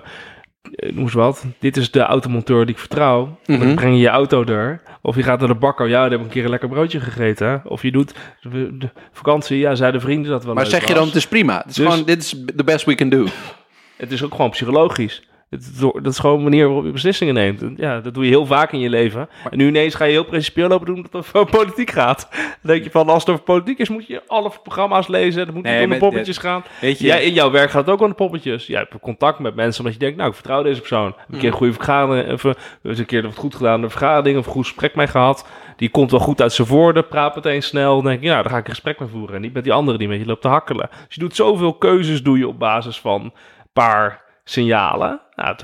eh, 0.75 0.93
noem 0.95 1.03
eens 1.05 1.13
wat. 1.13 1.45
Dit 1.59 1.77
is 1.77 1.91
de 1.91 2.01
automonteur 2.01 2.67
die 2.67 2.75
ik 2.75 2.81
vertrouw. 2.81 3.39
Mhm. 3.47 3.59
Dan 3.59 3.75
breng 3.75 3.95
je 3.95 4.01
je 4.01 4.09
auto 4.09 4.45
er. 4.45 4.83
Of 5.03 5.17
je 5.17 5.23
gaat 5.23 5.39
naar 5.39 5.49
de 5.49 5.55
bakker. 5.55 5.89
Ja, 5.89 6.01
daar 6.01 6.11
heb 6.11 6.19
ik 6.19 6.25
een 6.25 6.31
keer 6.31 6.45
een 6.45 6.51
lekker 6.51 6.69
broodje 6.69 7.01
gegeten. 7.01 7.49
hè. 7.49 7.57
Of 7.65 7.83
je 7.83 7.93
doet 7.93 8.15
de, 8.43 8.89
vakantie. 9.13 9.59
Ja, 9.59 9.75
zeiden 9.75 10.01
vrienden 10.01 10.31
dat 10.31 10.45
wel 10.45 10.55
Maar 10.55 10.63
leuk 10.63 10.73
zeg 10.73 10.89
je 10.89 10.95
dan, 10.95 11.07
het 11.07 11.15
is 11.15 11.27
prima. 11.29 11.57
Het 11.57 11.67
is 11.71 11.75
Dus- 11.75 11.87
gewoon, 11.87 12.05
dit 12.07 12.23
is 12.23 12.37
the 12.57 12.65
best 12.65 12.85
we 12.85 12.95
can 12.95 13.09
do. 13.09 13.25
Het 13.97 14.13
is 14.13 14.23
ook 14.25 14.35
gewoon 14.35 14.51
psychologisch. 14.51 15.23
Het, 15.53 15.81
dat 15.81 16.07
is 16.07 16.19
gewoon 16.19 16.37
een 16.37 16.43
manier 16.43 16.67
waarop 16.67 16.85
je 16.85 16.91
beslissingen 16.91 17.35
neemt. 17.35 17.63
Ja, 17.77 18.01
dat 18.01 18.15
doe 18.15 18.25
je 18.25 18.31
heel 18.31 18.47
vaak 18.47 18.73
in 18.73 18.79
je 18.79 18.89
leven. 18.89 19.29
En 19.51 19.59
nu 19.59 19.67
ineens 19.67 19.95
ga 19.95 20.05
je 20.05 20.11
heel 20.11 20.25
principieel 20.25 20.69
lopen 20.69 20.87
doen 20.87 21.07
dat 21.11 21.13
het 21.13 21.35
over 21.35 21.51
politiek 21.59 21.91
gaat. 21.91 22.29
Dan 22.31 22.57
denk 22.63 22.85
je 22.85 22.91
van, 22.91 23.09
als 23.09 23.23
het 23.23 23.33
over 23.33 23.45
politiek 23.45 23.79
is, 23.79 23.89
moet 23.89 24.07
je 24.07 24.23
alle 24.27 24.51
programma's 24.63 25.09
lezen. 25.09 25.45
Dan 25.45 25.55
moet 25.55 25.65
Nee, 25.65 25.85
om 25.85 25.91
de 25.91 25.97
poppetjes 25.97 26.39
gaan. 26.39 26.65
Weet 26.81 26.99
je, 26.99 27.07
Ja, 27.07 27.17
in 27.17 27.33
jouw 27.33 27.51
werk 27.51 27.71
gaat 27.71 27.87
het 27.87 27.95
ook 27.95 28.01
om 28.01 28.09
de 28.09 28.15
poppetjes. 28.15 28.67
Jij 28.67 28.79
hebt 28.79 29.01
contact 29.01 29.39
met 29.39 29.55
mensen 29.55 29.79
omdat 29.79 29.93
je 29.93 30.05
denkt, 30.05 30.17
nou, 30.17 30.29
ik 30.29 30.35
vertrouw 30.35 30.63
deze 30.63 30.79
persoon. 30.79 31.15
Heb 31.17 31.29
een 31.29 31.39
keer 31.39 31.51
een 31.51 31.57
goede 31.57 31.73
vergadering, 31.73 32.29
even, 32.29 32.55
eens 32.83 32.99
een 32.99 33.07
keer 33.07 33.23
wat 33.23 33.37
goed 33.37 33.55
gedaan, 33.55 33.83
een 33.83 33.91
vergadering 33.91 34.39
of 34.39 34.47
een 34.47 34.53
goed 34.53 34.67
gesprek 34.67 34.95
mee 34.95 35.07
gehad. 35.07 35.47
Die 35.77 35.91
komt 35.91 36.11
wel 36.11 36.21
goed 36.21 36.43
uit 36.43 36.53
zijn 36.53 36.69
woorden, 36.69 37.09
praat 37.09 37.35
meteen 37.35 37.63
snel. 37.63 37.95
Dan 37.95 38.05
denk 38.05 38.21
je, 38.21 38.27
ja, 38.27 38.43
daar 38.43 38.51
ga 38.51 38.59
ik 38.59 38.65
een 38.65 38.71
gesprek 38.71 38.99
mee 38.99 39.09
voeren. 39.09 39.35
En 39.35 39.41
niet 39.41 39.53
met 39.53 39.65
die 39.65 39.73
andere 39.73 39.99
die 39.99 40.09
met 40.09 40.19
je 40.19 40.27
loopt 40.27 40.43
te 40.43 40.49
hakkelen. 40.49 40.89
Dus 41.07 41.15
je 41.15 41.21
doet 41.21 41.37
zoveel 41.37 41.73
keuzes, 41.73 42.23
doe 42.23 42.39
je 42.39 42.49
op 42.49 42.59
basis 42.59 43.01
van 43.01 43.33
paar 43.73 44.23
signalen. 44.45 45.21
Nou, 45.35 45.57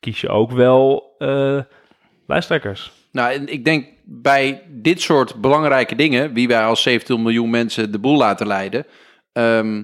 kies 0.00 0.20
je 0.20 0.28
ook 0.28 0.50
wel 0.52 1.14
eh 1.18 1.58
lijsttrekkers. 2.26 2.92
Nou, 3.12 3.32
en 3.32 3.52
ik 3.52 3.64
denk 3.64 3.86
bij 4.04 4.62
dit 4.68 5.00
soort 5.00 5.34
belangrijke 5.34 5.94
dingen, 5.94 6.32
wie 6.32 6.48
wij 6.48 6.64
als 6.64 6.82
17 6.82 7.22
miljoen 7.22 7.50
mensen 7.50 7.92
de 7.92 7.98
boel 7.98 8.16
laten 8.16 8.46
leiden. 8.46 8.86
ehm, 9.32 9.82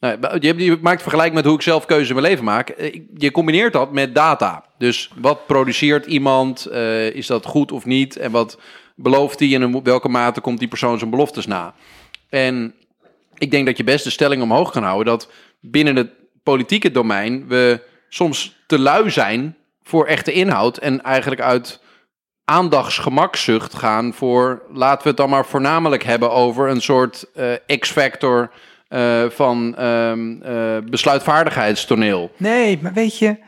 nou, 0.00 0.38
je, 0.40 0.64
je 0.64 0.78
maakt 0.82 1.02
vergelijk 1.02 1.32
met 1.32 1.44
hoe 1.44 1.54
ik 1.54 1.62
zelf 1.62 1.84
keuzes 1.86 2.08
in 2.08 2.14
mijn 2.14 2.26
leven 2.26 2.44
maak. 2.44 2.68
Eh, 2.68 3.00
Je 3.16 3.30
combineert 3.30 3.72
dat 3.72 3.92
met 3.92 4.14
data. 4.14 4.64
Dus 4.78 5.10
wat 5.16 5.46
produceert 5.46 6.06
iemand? 6.06 6.66
Eh, 6.66 7.10
is 7.10 7.26
dat 7.26 7.46
goed 7.46 7.72
of 7.72 7.84
niet? 7.84 8.16
En 8.16 8.30
wat 8.30 8.58
belooft 8.96 9.38
hij 9.38 9.54
en 9.54 9.62
in 9.62 9.82
welke 9.82 10.08
mate 10.08 10.40
komt 10.40 10.58
die 10.58 10.68
persoon 10.68 10.98
zijn 10.98 11.10
beloftes 11.10 11.46
na? 11.46 11.74
En 12.28 12.74
ik 13.38 13.50
denk 13.50 13.66
dat 13.66 13.76
je 13.76 13.84
best 13.84 14.04
de 14.04 14.10
stelling 14.10 14.42
omhoog 14.42 14.70
kan 14.70 14.82
houden 14.82 15.06
dat 15.06 15.30
binnen 15.60 15.96
het 15.96 16.10
politieke 16.44 16.90
domein 16.90 17.48
we 17.48 17.80
soms 18.08 18.64
te 18.66 18.78
lui 18.78 19.10
zijn 19.10 19.56
voor 19.82 20.06
echte 20.06 20.32
inhoud 20.32 20.76
en 20.76 21.02
eigenlijk 21.02 21.40
uit 21.40 21.82
aandachtsgemakzucht 22.44 23.74
gaan 23.74 24.14
voor 24.14 24.62
laten 24.72 25.02
we 25.02 25.08
het 25.08 25.16
dan 25.16 25.30
maar 25.30 25.46
voornamelijk 25.46 26.02
hebben 26.02 26.30
over 26.30 26.68
een 26.68 26.82
soort 26.82 27.26
eh, 27.34 27.78
X-factor 27.78 28.50
eh, 28.88 29.24
van 29.28 29.76
ehm, 29.76 30.42
eh, 30.42 30.76
besluitvaardigheidstoneel. 30.90 32.30
Nee, 32.36 32.78
maar 32.82 32.92
weet 32.92 33.18
je, 33.18 33.38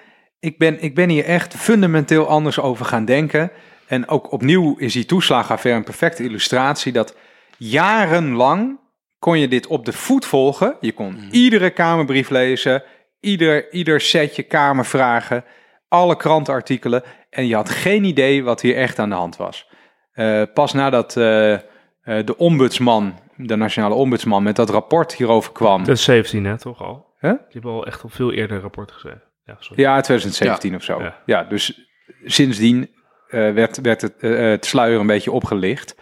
ik 0.40 0.58
ben, 0.58 0.82
ik 0.82 0.94
ben 0.94 1.08
hier 1.08 1.24
echt 1.24 1.54
fundamenteel 1.54 2.28
anders 2.28 2.60
over 2.60 2.84
gaan 2.84 3.04
denken. 3.04 3.50
En 3.86 4.08
ook 4.08 4.32
opnieuw 4.32 4.76
is 4.76 4.92
die 4.92 5.04
toeslagenaffaire 5.04 5.78
een 5.78 5.84
perfecte 5.84 6.22
illustratie 6.24 6.92
dat 6.92 7.14
jarenlang 7.56 8.78
kon 9.26 9.38
je 9.38 9.48
dit 9.48 9.66
op 9.66 9.84
de 9.84 9.92
voet 9.92 10.26
volgen. 10.26 10.76
Je 10.80 10.92
kon 10.92 11.18
iedere 11.30 11.70
Kamerbrief 11.70 12.30
lezen, 12.30 12.82
ieder, 13.20 13.72
ieder 13.72 14.00
setje 14.00 14.42
Kamervragen, 14.42 15.44
alle 15.88 16.16
krantenartikelen. 16.16 17.02
En 17.30 17.46
je 17.46 17.54
had 17.54 17.70
geen 17.70 18.04
idee 18.04 18.44
wat 18.44 18.60
hier 18.60 18.76
echt 18.76 18.98
aan 18.98 19.08
de 19.08 19.14
hand 19.14 19.36
was. 19.36 19.68
Eh, 20.12 20.42
pas 20.54 20.72
nadat 20.72 21.16
eh, 21.16 21.52
eh, 21.52 21.60
de 22.02 22.36
ombudsman, 22.36 23.18
de 23.36 23.56
nationale 23.56 23.94
ombudsman, 23.94 24.42
met 24.42 24.56
dat 24.56 24.70
rapport 24.70 25.14
hierover 25.14 25.52
kwam. 25.52 25.84
Dat 25.84 25.96
is 25.96 26.04
17, 26.04 26.44
hè, 26.44 26.58
toch 26.58 26.82
al? 26.82 27.14
Huh? 27.18 27.30
Je 27.30 27.38
hebt 27.52 27.64
al 27.64 27.86
echt 27.86 28.04
op 28.04 28.12
veel 28.12 28.32
eerder 28.32 28.56
een 28.56 28.62
rapport 28.62 28.92
geschreven. 28.92 29.22
Ja, 29.44 29.56
sorry. 29.58 29.82
Ja, 29.82 30.00
2017 30.00 30.74
of 30.74 30.82
zo. 30.82 31.02
Ja. 31.02 31.22
Ja, 31.24 31.44
dus 31.44 31.88
sindsdien 32.24 32.90
eh, 33.26 33.52
werd, 33.52 33.80
werd 33.80 34.00
het, 34.00 34.16
eh, 34.16 34.38
het 34.38 34.66
sluier 34.66 35.00
een 35.00 35.06
beetje 35.06 35.32
opgelicht. 35.32 35.96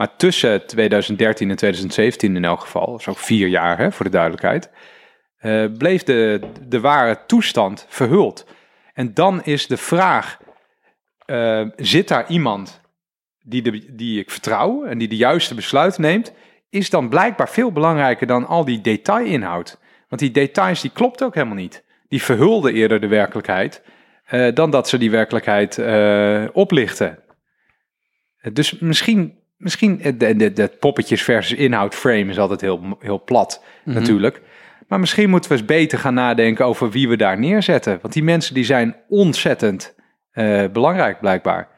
Maar 0.00 0.16
tussen 0.16 0.66
2013 0.66 1.50
en 1.50 1.56
2017 1.56 2.36
in 2.36 2.44
elk 2.44 2.60
geval, 2.60 2.86
dat 2.90 3.00
is 3.00 3.08
ook 3.08 3.18
vier 3.18 3.48
jaar 3.48 3.78
hè, 3.78 3.92
voor 3.92 4.04
de 4.04 4.10
duidelijkheid, 4.10 4.70
eh, 5.36 5.64
bleef 5.78 6.02
de, 6.02 6.40
de 6.68 6.80
ware 6.80 7.18
toestand 7.26 7.86
verhuld. 7.88 8.46
En 8.94 9.14
dan 9.14 9.44
is 9.44 9.66
de 9.66 9.76
vraag, 9.76 10.38
eh, 11.26 11.66
zit 11.76 12.08
daar 12.08 12.30
iemand 12.30 12.80
die, 13.42 13.62
de, 13.62 13.94
die 13.94 14.20
ik 14.20 14.30
vertrouw 14.30 14.84
en 14.84 14.98
die 14.98 15.08
de 15.08 15.16
juiste 15.16 15.54
besluit 15.54 15.98
neemt, 15.98 16.32
is 16.70 16.90
dan 16.90 17.08
blijkbaar 17.08 17.48
veel 17.48 17.72
belangrijker 17.72 18.26
dan 18.26 18.46
al 18.46 18.64
die 18.64 18.80
detailinhoud. 18.80 19.78
Want 20.08 20.20
die 20.20 20.30
details 20.30 20.80
die 20.80 20.90
klopt 20.90 21.22
ook 21.22 21.34
helemaal 21.34 21.56
niet. 21.56 21.84
Die 22.08 22.22
verhulden 22.22 22.74
eerder 22.74 23.00
de 23.00 23.08
werkelijkheid 23.08 23.82
eh, 24.24 24.54
dan 24.54 24.70
dat 24.70 24.88
ze 24.88 24.98
die 24.98 25.10
werkelijkheid 25.10 25.78
oplichten. 26.52 27.18
Dus 28.52 28.78
misschien, 28.78 29.39
misschien 29.60 30.02
eh, 30.02 30.12
de, 30.16 30.52
de 30.52 30.68
poppetjes 30.78 31.22
versus 31.22 31.58
inhoud 31.58 31.94
frame 31.94 32.30
is 32.30 32.38
altijd 32.38 32.60
heel, 32.60 32.96
heel 33.00 33.22
plat 33.24 33.64
natuurlijk. 33.84 34.42
Maar 34.88 35.00
misschien 35.00 35.30
moeten 35.30 35.50
we 35.50 35.56
eens 35.56 35.66
beter 35.66 35.98
gaan 35.98 36.14
nadenken 36.14 36.64
over 36.64 36.90
wie 36.90 37.08
we 37.08 37.16
daar 37.16 37.38
neerzetten. 37.38 37.98
Want 38.02 38.14
die 38.14 38.22
mensen 38.22 38.54
die 38.54 38.64
zijn 38.64 38.96
ontzettend 39.08 39.94
eh, 40.30 40.64
belangrijk 40.72 41.20
blijkbaar. 41.20 41.68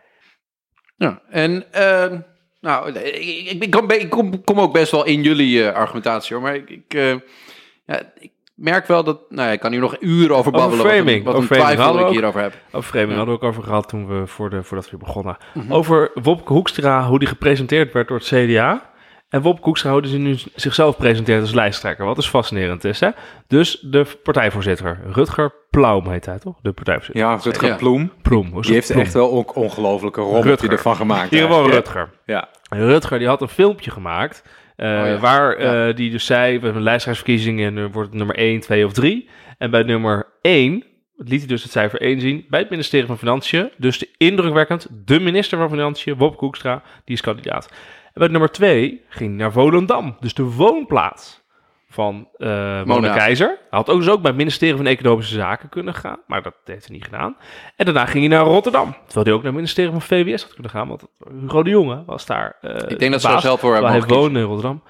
Ja, 0.97 1.22
en 1.30 1.72
ehm, 1.72 2.20
nou, 2.61 2.93
ik, 2.93 3.62
ik, 3.62 3.70
kom, 3.70 3.91
ik 3.91 4.11
kom, 4.11 4.45
kom 4.45 4.61
ook 4.61 4.72
best 4.72 4.91
wel 4.91 5.05
in 5.05 5.22
jullie 5.22 5.66
eh, 5.66 5.74
argumentatie 5.74 6.35
hoor, 6.37 6.45
maar 6.45 6.55
ik, 6.55 6.70
ik, 6.70 6.95
eh, 6.95 7.16
ja, 7.87 8.12
ik 8.18 8.30
merk 8.62 8.86
wel 8.86 9.04
dat, 9.04 9.18
nou 9.28 9.46
ja, 9.46 9.52
ik 9.52 9.60
kan 9.60 9.72
hier 9.72 9.80
nog 9.80 9.96
uren 10.00 10.36
over 10.36 10.52
babbelen. 10.52 10.86
framing. 10.86 11.24
Wat 11.24 11.34
een, 11.34 11.40
wat 11.40 11.50
Over 11.50 11.56
een 11.56 11.74
twijfel 11.74 11.98
ik 11.98 12.06
hierover 12.06 12.40
heb. 12.40 12.54
Over 12.72 12.90
framing 12.90 13.16
hadden 13.16 13.34
we 13.34 13.40
ook 13.40 13.48
over 13.48 13.62
gehad 13.62 13.88
toen 13.88 14.06
we 14.06 14.26
voor 14.26 14.50
de, 14.50 14.62
voordat 14.62 14.90
we 14.90 14.96
begonnen. 14.96 15.36
Over 15.68 16.10
Wopke 16.14 16.52
Hoekstra, 16.52 17.06
hoe 17.06 17.18
die 17.18 17.28
gepresenteerd 17.28 17.92
werd 17.92 18.08
door 18.08 18.18
het 18.18 18.26
CDA. 18.26 18.90
En 19.28 19.42
Wop 19.42 19.60
Koekstra 19.60 19.88
houden 19.88 20.10
ze 20.10 20.18
nu 20.18 20.36
zichzelf 20.54 20.96
presenteert 20.96 21.40
als 21.40 21.52
lijsttrekker. 21.52 22.04
Wat 22.04 22.16
dus 22.16 22.28
fascinerend 22.28 22.84
is, 22.84 23.00
hè? 23.00 23.08
Dus 23.46 23.78
de 23.80 24.06
partijvoorzitter, 24.22 25.00
Rutger 25.12 25.52
Plaum 25.70 26.08
heet 26.08 26.26
hij 26.26 26.38
toch? 26.38 26.56
De 26.62 26.72
partijvoorzitter. 26.72 27.22
Ja, 27.22 27.38
Rutger 27.42 27.68
Ja. 27.68 27.74
Ploem. 27.76 28.12
Ploem. 28.22 28.50
hoe 28.50 28.60
is 28.60 28.66
Die 28.66 28.74
heeft 28.74 28.90
echt 28.90 29.12
wel 29.12 29.30
ook 29.30 29.56
ongelofelijke 29.56 30.20
rommeltje 30.20 30.50
Rutger. 30.50 30.70
ervan 30.72 30.96
gemaakt. 30.96 31.30
Hier 31.30 31.42
gewoon. 31.42 31.70
Rutger. 31.70 32.10
Ja. 32.26 32.48
En 32.68 32.86
Rutger 32.86 33.18
die 33.18 33.28
had 33.28 33.40
een 33.40 33.48
filmpje 33.48 33.90
gemaakt. 33.90 34.42
Oh 34.83 34.89
ja. 34.89 35.18
Waar 35.18 35.57
eh, 35.57 35.97
die 35.97 36.11
dus 36.11 36.26
zei: 36.26 36.59
We 36.59 36.64
hebben 36.64 36.83
lijsttrekkersverkiezingen 36.83 37.66
en 37.66 37.76
er 37.76 37.91
wordt 37.91 38.09
het 38.09 38.18
nummer 38.18 38.37
1, 38.37 38.61
2 38.61 38.85
of 38.85 38.93
3. 38.93 39.28
En 39.59 39.70
bij 39.70 39.83
nummer 39.83 40.26
1 40.41 40.85
liet 41.16 41.39
hij 41.39 41.49
dus 41.49 41.62
het 41.62 41.72
cijfer 41.72 42.01
1 42.01 42.20
zien 42.20 42.47
bij 42.49 42.61
het 42.61 42.70
ministerie 42.70 43.07
van 43.07 43.18
Financiën. 43.18 43.70
Dus 43.76 43.99
de 43.99 44.09
indrukwekkend, 44.16 44.87
de 45.05 45.20
minister 45.20 45.59
van 45.59 45.70
Financiën, 45.70 46.16
Bob 46.16 46.37
Koekstra, 46.37 46.83
die 47.05 47.14
is 47.14 47.20
kandidaat. 47.20 47.68
En 48.05 48.12
bij 48.14 48.28
nummer 48.28 48.51
2 48.51 49.01
ging 49.09 49.30
hij 49.30 49.39
naar 49.39 49.53
Volendam, 49.53 50.16
dus 50.20 50.35
de 50.35 50.43
woonplaats 50.43 51.41
van 51.93 52.28
eh 52.36 52.49
Mona 52.49 52.84
Mona. 52.84 53.14
Keizer. 53.16 53.47
Hij 53.49 53.57
had 53.78 53.90
ook 53.90 53.99
dus 53.99 54.09
ook 54.09 54.20
bij 54.20 54.30
het 54.30 54.38
ministerie 54.40 54.76
van 54.76 54.86
Economische 54.86 55.34
Zaken 55.34 55.68
kunnen 55.68 55.95
gaan, 55.95 56.18
maar 56.26 56.43
dat 56.43 56.55
heeft 56.64 56.86
hij 56.86 56.95
niet 56.97 57.05
gedaan. 57.05 57.36
En 57.76 57.84
daarna 57.84 58.07
ging 58.07 58.26
hij 58.28 58.36
naar 58.36 58.47
Rotterdam, 58.47 58.97
terwijl 59.07 59.24
hij 59.26 59.34
ook 59.34 59.43
naar 59.43 59.53
het 59.53 59.55
ministerie 59.61 59.90
van 59.90 60.03
VWS 60.03 60.43
had 60.43 60.53
kunnen 60.55 60.70
gaan, 60.72 60.88
want 60.88 61.03
Hugo 61.40 61.62
de 61.62 61.70
Jonge 61.70 62.03
was 62.07 62.26
daar. 62.26 62.57
eh, 62.61 62.70
Ik 62.88 62.99
denk 62.99 63.12
dat 63.12 63.20
ze 63.20 63.26
daar 63.28 63.40
zelf 63.40 63.61
voor 63.61 63.72
hebben 63.72 63.90
hij 63.90 64.01
woonde 64.03 64.38
in 64.38 64.45
Rotterdam. 64.45 64.80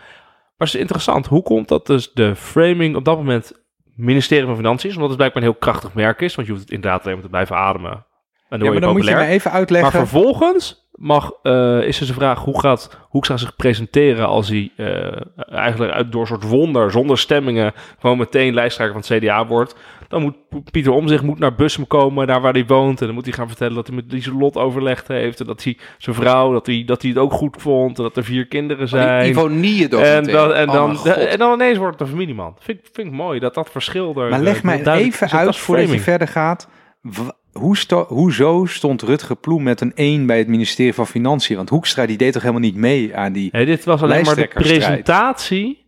Maar 0.57 0.71
het 0.71 0.77
is 0.77 0.81
interessant, 0.81 1.27
hoe 1.27 1.43
komt 1.43 1.69
dat 1.69 1.87
dus 1.87 2.13
de 2.13 2.37
framing 2.37 2.97
op 2.97 3.05
dat 3.05 3.17
moment 3.17 3.53
ministerie 3.97 4.47
van 4.47 4.57
Financiën 4.57 4.89
is? 4.89 4.95
Omdat 4.95 5.09
het 5.11 5.19
blijkbaar 5.19 5.43
een 5.43 5.49
heel 5.49 5.59
krachtig 5.59 5.95
merk 5.95 6.21
is, 6.21 6.35
want 6.35 6.47
je 6.47 6.53
hoeft 6.55 6.65
het 6.65 6.75
inderdaad 6.75 7.01
alleen 7.03 7.15
maar 7.15 7.25
te 7.25 7.31
blijven 7.31 7.57
ademen. 7.57 7.91
En 7.91 8.59
dan 8.59 8.59
Ja, 8.59 8.65
maar 8.65 8.75
je 8.75 8.81
dan 8.81 8.93
moet 8.97 9.05
je 9.07 9.15
me 9.15 9.25
even 9.27 9.51
Maar 9.51 9.59
uitleggen. 9.59 9.91
vervolgens 9.93 10.91
mag, 10.93 11.31
eh, 11.43 11.83
is 11.83 11.99
dus 11.99 12.09
de 12.09 12.15
vraag 12.15 12.39
hoe 12.39 12.61
gaat 12.61 12.99
Hoekstra 13.09 13.37
zich 13.37 13.57
presenteren 13.57 14.27
als 14.27 14.49
hij 14.49 14.71
eh, 14.77 15.21
eigenlijk 15.51 15.93
uit, 15.93 16.13
door 16.13 16.21
een 16.21 16.27
soort 16.27 16.43
wonder, 16.49 16.91
zonder 16.91 17.19
stemmingen, 17.19 17.73
gewoon 18.01 18.19
meteen 18.19 18.55
lijsttrekker 18.55 19.03
van 19.03 19.17
het 19.17 19.23
CDA 19.25 19.47
wordt. 19.47 19.77
Dan 20.09 20.23
moet 20.23 20.37
Pieter 20.71 20.93
Omzicht 20.93 21.23
moet 21.23 21.39
naar 21.39 21.55
Bussum 21.55 21.87
komen, 21.87 22.27
daar 22.27 22.41
waar 22.41 22.53
hij 22.53 22.67
woont. 22.67 23.01
En 23.01 23.07
dan 23.07 23.15
moet 23.15 23.25
hij 23.25 23.33
gaan 23.35 23.49
vertellen 23.49 23.75
dat 23.75 23.87
hij 23.87 23.97
met 23.97 24.13
Lieselot 24.13 24.57
overlegd 24.57 25.09
heeft. 25.09 25.41
En 25.41 25.47
dat 25.47 25.65
hij 25.65 25.79
zijn 25.99 26.17
vrouw, 26.17 26.53
dat 26.53 26.67
hij, 26.67 26.83
dat 26.87 27.03
hij 27.03 27.11
het 27.11 27.19
ook 27.21 27.33
goed 27.33 27.57
vond. 27.59 27.97
En 27.99 28.03
dat 28.03 28.17
er 28.17 28.25
vier 28.25 28.47
kinderen 28.47 28.89
zijn. 28.89 29.31
Ivonie 29.31 29.83
en 29.85 29.91
documentaire. 29.91 30.33
dan, 30.33 30.53
en, 30.55 30.69
Oh 30.69 31.05
dan, 31.05 31.15
en 31.15 31.39
dan 31.39 31.53
ineens 31.53 31.79
wordt 31.79 31.99
het 31.99 32.09
een 32.09 32.15
familieman. 32.15 32.57
Vind, 32.61 32.79
ik- 32.79 32.89
vind 32.93 33.07
ik 33.09 33.13
mooi 33.13 33.39
dat 33.41 33.55
dat 33.55 33.71
verschil 33.71 34.09
er 34.17 34.29
Maar 34.29 34.39
eh, 34.39 34.45
leg 34.45 34.63
mij 34.63 34.83
duidelijk 34.83 35.15
even. 35.15 35.29
Dat 35.29 35.39
uit 35.39 35.57
voordat 35.57 35.91
je 35.91 36.01
verder 36.01 36.29
gaat. 36.29 36.69
Hoe 37.53 37.77
sto- 37.77 38.07
hoezo 38.09 38.65
stond 38.67 39.03
Rutger 39.03 39.37
Ploem 39.37 39.63
met 39.63 39.81
een 39.81 39.93
1 39.95 40.27
bij 40.27 40.39
het 40.39 40.49
ministerie 40.49 40.95
van 40.95 41.07
Financiën? 41.07 41.57
Want 41.57 41.69
Hoekstra 41.69 42.07
die 42.07 42.17
deed 42.17 42.33
toch 42.33 42.43
helemaal 42.43 42.63
niet 42.63 42.75
mee 42.77 43.17
aan 43.17 43.33
die... 43.33 43.49
Nee, 43.53 43.67
dit 43.67 43.85
was 43.85 44.03
alleen 44.03 44.25
maar 44.25 44.35
de 44.37 44.49
presentatie 44.49 45.87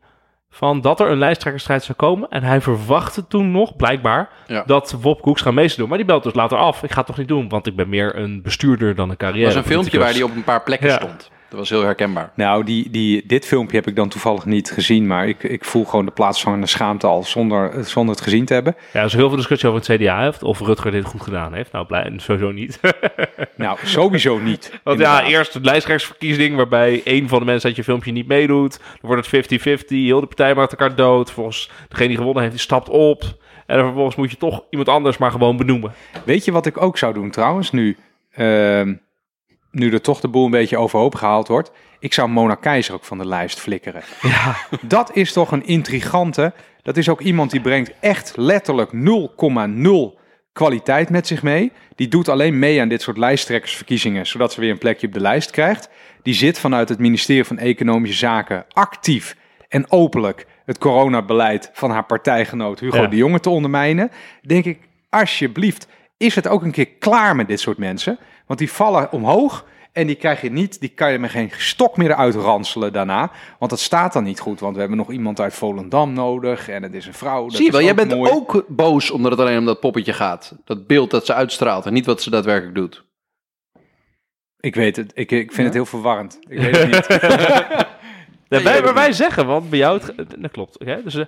van 0.50 0.80
dat 0.80 1.00
er 1.00 1.10
een 1.10 1.18
lijsttrekkersstrijd 1.18 1.82
zou 1.82 1.98
komen. 1.98 2.28
En 2.28 2.42
hij 2.42 2.60
verwachtte 2.60 3.26
toen 3.26 3.50
nog, 3.50 3.76
blijkbaar, 3.76 4.28
Ja. 4.46 4.62
dat 4.66 4.96
Wop 5.00 5.22
Koeks 5.22 5.42
gaan 5.42 5.54
mee 5.54 5.66
zou 5.66 5.78
doen. 5.80 5.88
Maar 5.88 5.98
die 5.98 6.06
belt 6.06 6.22
dus 6.22 6.34
later 6.34 6.58
af. 6.58 6.82
Ik 6.82 6.90
ga 6.90 6.96
het 6.96 7.06
toch 7.06 7.18
niet 7.18 7.28
doen, 7.28 7.48
want 7.48 7.66
ik 7.66 7.76
ben 7.76 7.88
meer 7.88 8.16
een 8.18 8.42
bestuurder 8.42 8.94
dan 8.94 9.10
een 9.10 9.16
carrière. 9.16 9.40
Er 9.48 9.54
was 9.54 9.62
een 9.62 9.70
filmpje 9.70 9.98
waar 9.98 10.12
hij 10.12 10.22
op 10.22 10.34
een 10.36 10.44
paar 10.44 10.62
plekken 10.62 10.88
Ja. 10.88 10.94
stond. 10.94 11.30
Dat 11.48 11.58
was 11.58 11.70
heel 11.70 11.82
herkenbaar. 11.82 12.30
Nou, 12.34 12.64
die, 12.64 12.90
die, 12.90 13.26
dit 13.26 13.46
filmpje 13.46 13.76
heb 13.76 13.86
ik 13.86 13.96
dan 13.96 14.08
toevallig 14.08 14.44
niet 14.44 14.70
gezien. 14.70 15.06
Maar 15.06 15.28
ik, 15.28 15.42
ik 15.42 15.64
voel 15.64 15.84
gewoon 15.84 16.04
de 16.04 16.10
plaatsvangende 16.10 16.66
schaamte 16.66 17.06
al 17.06 17.22
zonder, 17.22 17.84
zonder 17.84 18.14
het 18.14 18.24
gezien 18.24 18.44
te 18.44 18.54
hebben. 18.54 18.76
Ja, 18.92 19.00
er 19.00 19.06
is 19.06 19.12
heel 19.12 19.28
veel 19.28 19.36
discussie 19.36 19.68
over 19.68 19.80
het 19.80 20.00
CDA 20.00 20.22
heeft. 20.22 20.42
Of 20.42 20.60
Rutger 20.60 20.90
dit 20.90 21.04
goed 21.04 21.22
gedaan 21.22 21.54
heeft. 21.54 21.72
Nou, 21.72 21.86
blij, 21.86 22.12
sowieso 22.16 22.50
niet. 22.52 22.80
Nou, 23.56 23.78
sowieso 23.84 24.38
niet. 24.38 24.80
Want 24.82 25.00
ja, 25.00 25.24
eerst 25.24 25.52
de 25.52 25.60
lijsttrekkersverkiezing 25.60 26.56
waarbij 26.56 27.00
één 27.04 27.28
van 27.28 27.38
de 27.38 27.44
mensen 27.44 27.68
uit 27.68 27.76
je 27.76 27.84
filmpje 27.84 28.12
niet 28.12 28.26
meedoet. 28.26 28.78
Dan 28.78 29.10
wordt 29.10 29.30
het 29.30 29.52
50-50, 29.52 29.86
heel 29.88 30.20
de 30.20 30.26
partij 30.26 30.54
maakt 30.54 30.70
elkaar 30.70 30.94
dood. 30.94 31.30
Volgens 31.30 31.70
degene 31.88 32.08
die 32.08 32.16
gewonnen 32.16 32.42
heeft, 32.42 32.54
die 32.54 32.64
stapt 32.64 32.88
op. 32.88 33.22
En 33.66 33.76
dan 33.76 33.84
vervolgens 33.84 34.16
moet 34.16 34.30
je 34.30 34.36
toch 34.36 34.64
iemand 34.70 34.88
anders 34.88 35.18
maar 35.18 35.30
gewoon 35.30 35.56
benoemen. 35.56 35.92
Weet 36.24 36.44
je 36.44 36.52
wat 36.52 36.66
ik 36.66 36.82
ook 36.82 36.98
zou 36.98 37.14
doen 37.14 37.30
trouwens, 37.30 37.70
nu, 37.70 37.96
ehm, 38.30 38.94
nu 39.74 39.92
er 39.92 40.00
toch 40.00 40.20
de 40.20 40.28
boel 40.28 40.44
een 40.44 40.50
beetje 40.50 40.76
overhoop 40.78 41.14
gehaald 41.14 41.48
wordt? 41.48 41.70
Ik 41.98 42.12
zou 42.12 42.28
Mona 42.28 42.54
Keizer 42.54 42.94
ook 42.94 43.04
van 43.04 43.18
de 43.18 43.26
lijst 43.26 43.60
flikkeren. 43.60 44.02
Ja, 44.22 44.56
Dat 44.82 45.16
is 45.16 45.32
toch 45.32 45.52
een 45.52 45.66
intrigante. 45.66 46.52
Dat 46.82 46.96
is 46.96 47.08
ook 47.08 47.20
iemand 47.20 47.50
die 47.50 47.60
brengt 47.60 47.92
echt 48.00 48.32
letterlijk 48.36 48.90
0,0 48.92 50.20
kwaliteit 50.52 51.10
met 51.10 51.26
zich 51.26 51.42
mee. 51.42 51.72
Die 51.94 52.08
doet 52.08 52.28
alleen 52.28 52.58
mee 52.58 52.80
aan 52.80 52.88
dit 52.88 53.02
soort 53.02 53.16
lijsttrekkersverkiezingen, 53.18 54.26
zodat 54.26 54.52
ze 54.52 54.60
weer 54.60 54.70
een 54.70 54.78
plekje 54.78 55.06
op 55.06 55.12
de 55.12 55.20
lijst 55.20 55.50
krijgt. 55.50 55.88
Die 56.22 56.34
zit 56.34 56.58
vanuit 56.58 56.88
het 56.88 56.98
ministerie 56.98 57.44
van 57.44 57.58
Economische 57.58 58.16
Zaken 58.18 58.64
actief 58.72 59.36
en 59.68 59.90
openlijk 59.90 60.46
het 60.64 60.78
coronabeleid 60.78 61.70
van 61.72 61.90
haar 61.90 62.04
partijgenoot 62.04 62.80
Hugo 62.80 62.96
Ja. 63.02 63.06
de 63.06 63.16
Jonge 63.16 63.40
te 63.40 63.50
ondermijnen. 63.50 64.10
Denk 64.42 64.64
ik, 64.64 64.78
alsjeblieft, 65.10 65.86
is 66.16 66.34
het 66.34 66.48
ook 66.48 66.62
een 66.62 66.70
keer 66.70 66.88
klaar 66.88 67.36
met 67.36 67.48
dit 67.48 67.60
soort 67.60 67.78
mensen? 67.78 68.18
Want 68.46 68.58
die 68.58 68.72
vallen 68.72 69.12
omhoog 69.12 69.64
en 69.92 70.06
die 70.06 70.16
krijg 70.16 70.40
je 70.40 70.50
niet, 70.50 70.80
die 70.80 70.88
kan 70.88 71.12
je 71.12 71.18
met 71.18 71.30
geen 71.30 71.50
stok 71.56 71.96
meer 71.96 72.10
eruit 72.10 72.34
ranselen 72.34 72.92
daarna. 72.92 73.30
Want 73.58 73.70
dat 73.70 73.80
staat 73.80 74.12
dan 74.12 74.24
niet 74.24 74.40
goed, 74.40 74.60
want 74.60 74.74
we 74.74 74.80
hebben 74.80 74.98
nog 74.98 75.10
iemand 75.10 75.40
uit 75.40 75.54
Volendam 75.54 76.12
nodig 76.12 76.68
en 76.68 76.82
het 76.82 76.94
is 76.94 77.06
een 77.06 77.14
vrouw. 77.14 77.42
dat 77.42 77.54
Zie 77.54 77.64
je 77.64 77.72
wel, 77.72 77.82
jij 77.82 77.94
bent 77.94 78.14
mooi. 78.14 78.30
ook 78.30 78.64
boos 78.68 79.10
omdat 79.10 79.30
het 79.30 79.40
alleen 79.40 79.58
om 79.58 79.64
dat 79.64 79.80
poppetje 79.80 80.12
gaat. 80.12 80.56
Dat 80.64 80.86
beeld 80.86 81.10
dat 81.10 81.26
ze 81.26 81.34
uitstraalt 81.34 81.86
en 81.86 81.92
niet 81.92 82.06
wat 82.06 82.22
ze 82.22 82.30
daadwerkelijk 82.30 82.74
doet. 82.74 83.04
Ik 84.60 84.74
weet 84.74 84.96
het, 84.96 85.10
ik, 85.14 85.30
ik 85.30 85.52
vind 85.52 85.66
het 85.66 85.74
heel 85.74 85.86
verwarrend. 85.86 86.38
Ik 86.48 86.58
weet 86.58 86.76
het 86.76 86.86
niet. 87.08 87.86
Je 88.48 88.62
wij, 88.62 88.82
maar 88.82 88.94
wij 88.94 89.12
zeggen, 89.12 89.46
want 89.46 89.70
bij 89.70 89.78
jou, 89.78 90.00
het, 90.16 90.26
dat 90.38 90.50
klopt. 90.50 90.78
Oké? 90.78 91.00
Dus, 91.04 91.14
eh, 91.14 91.24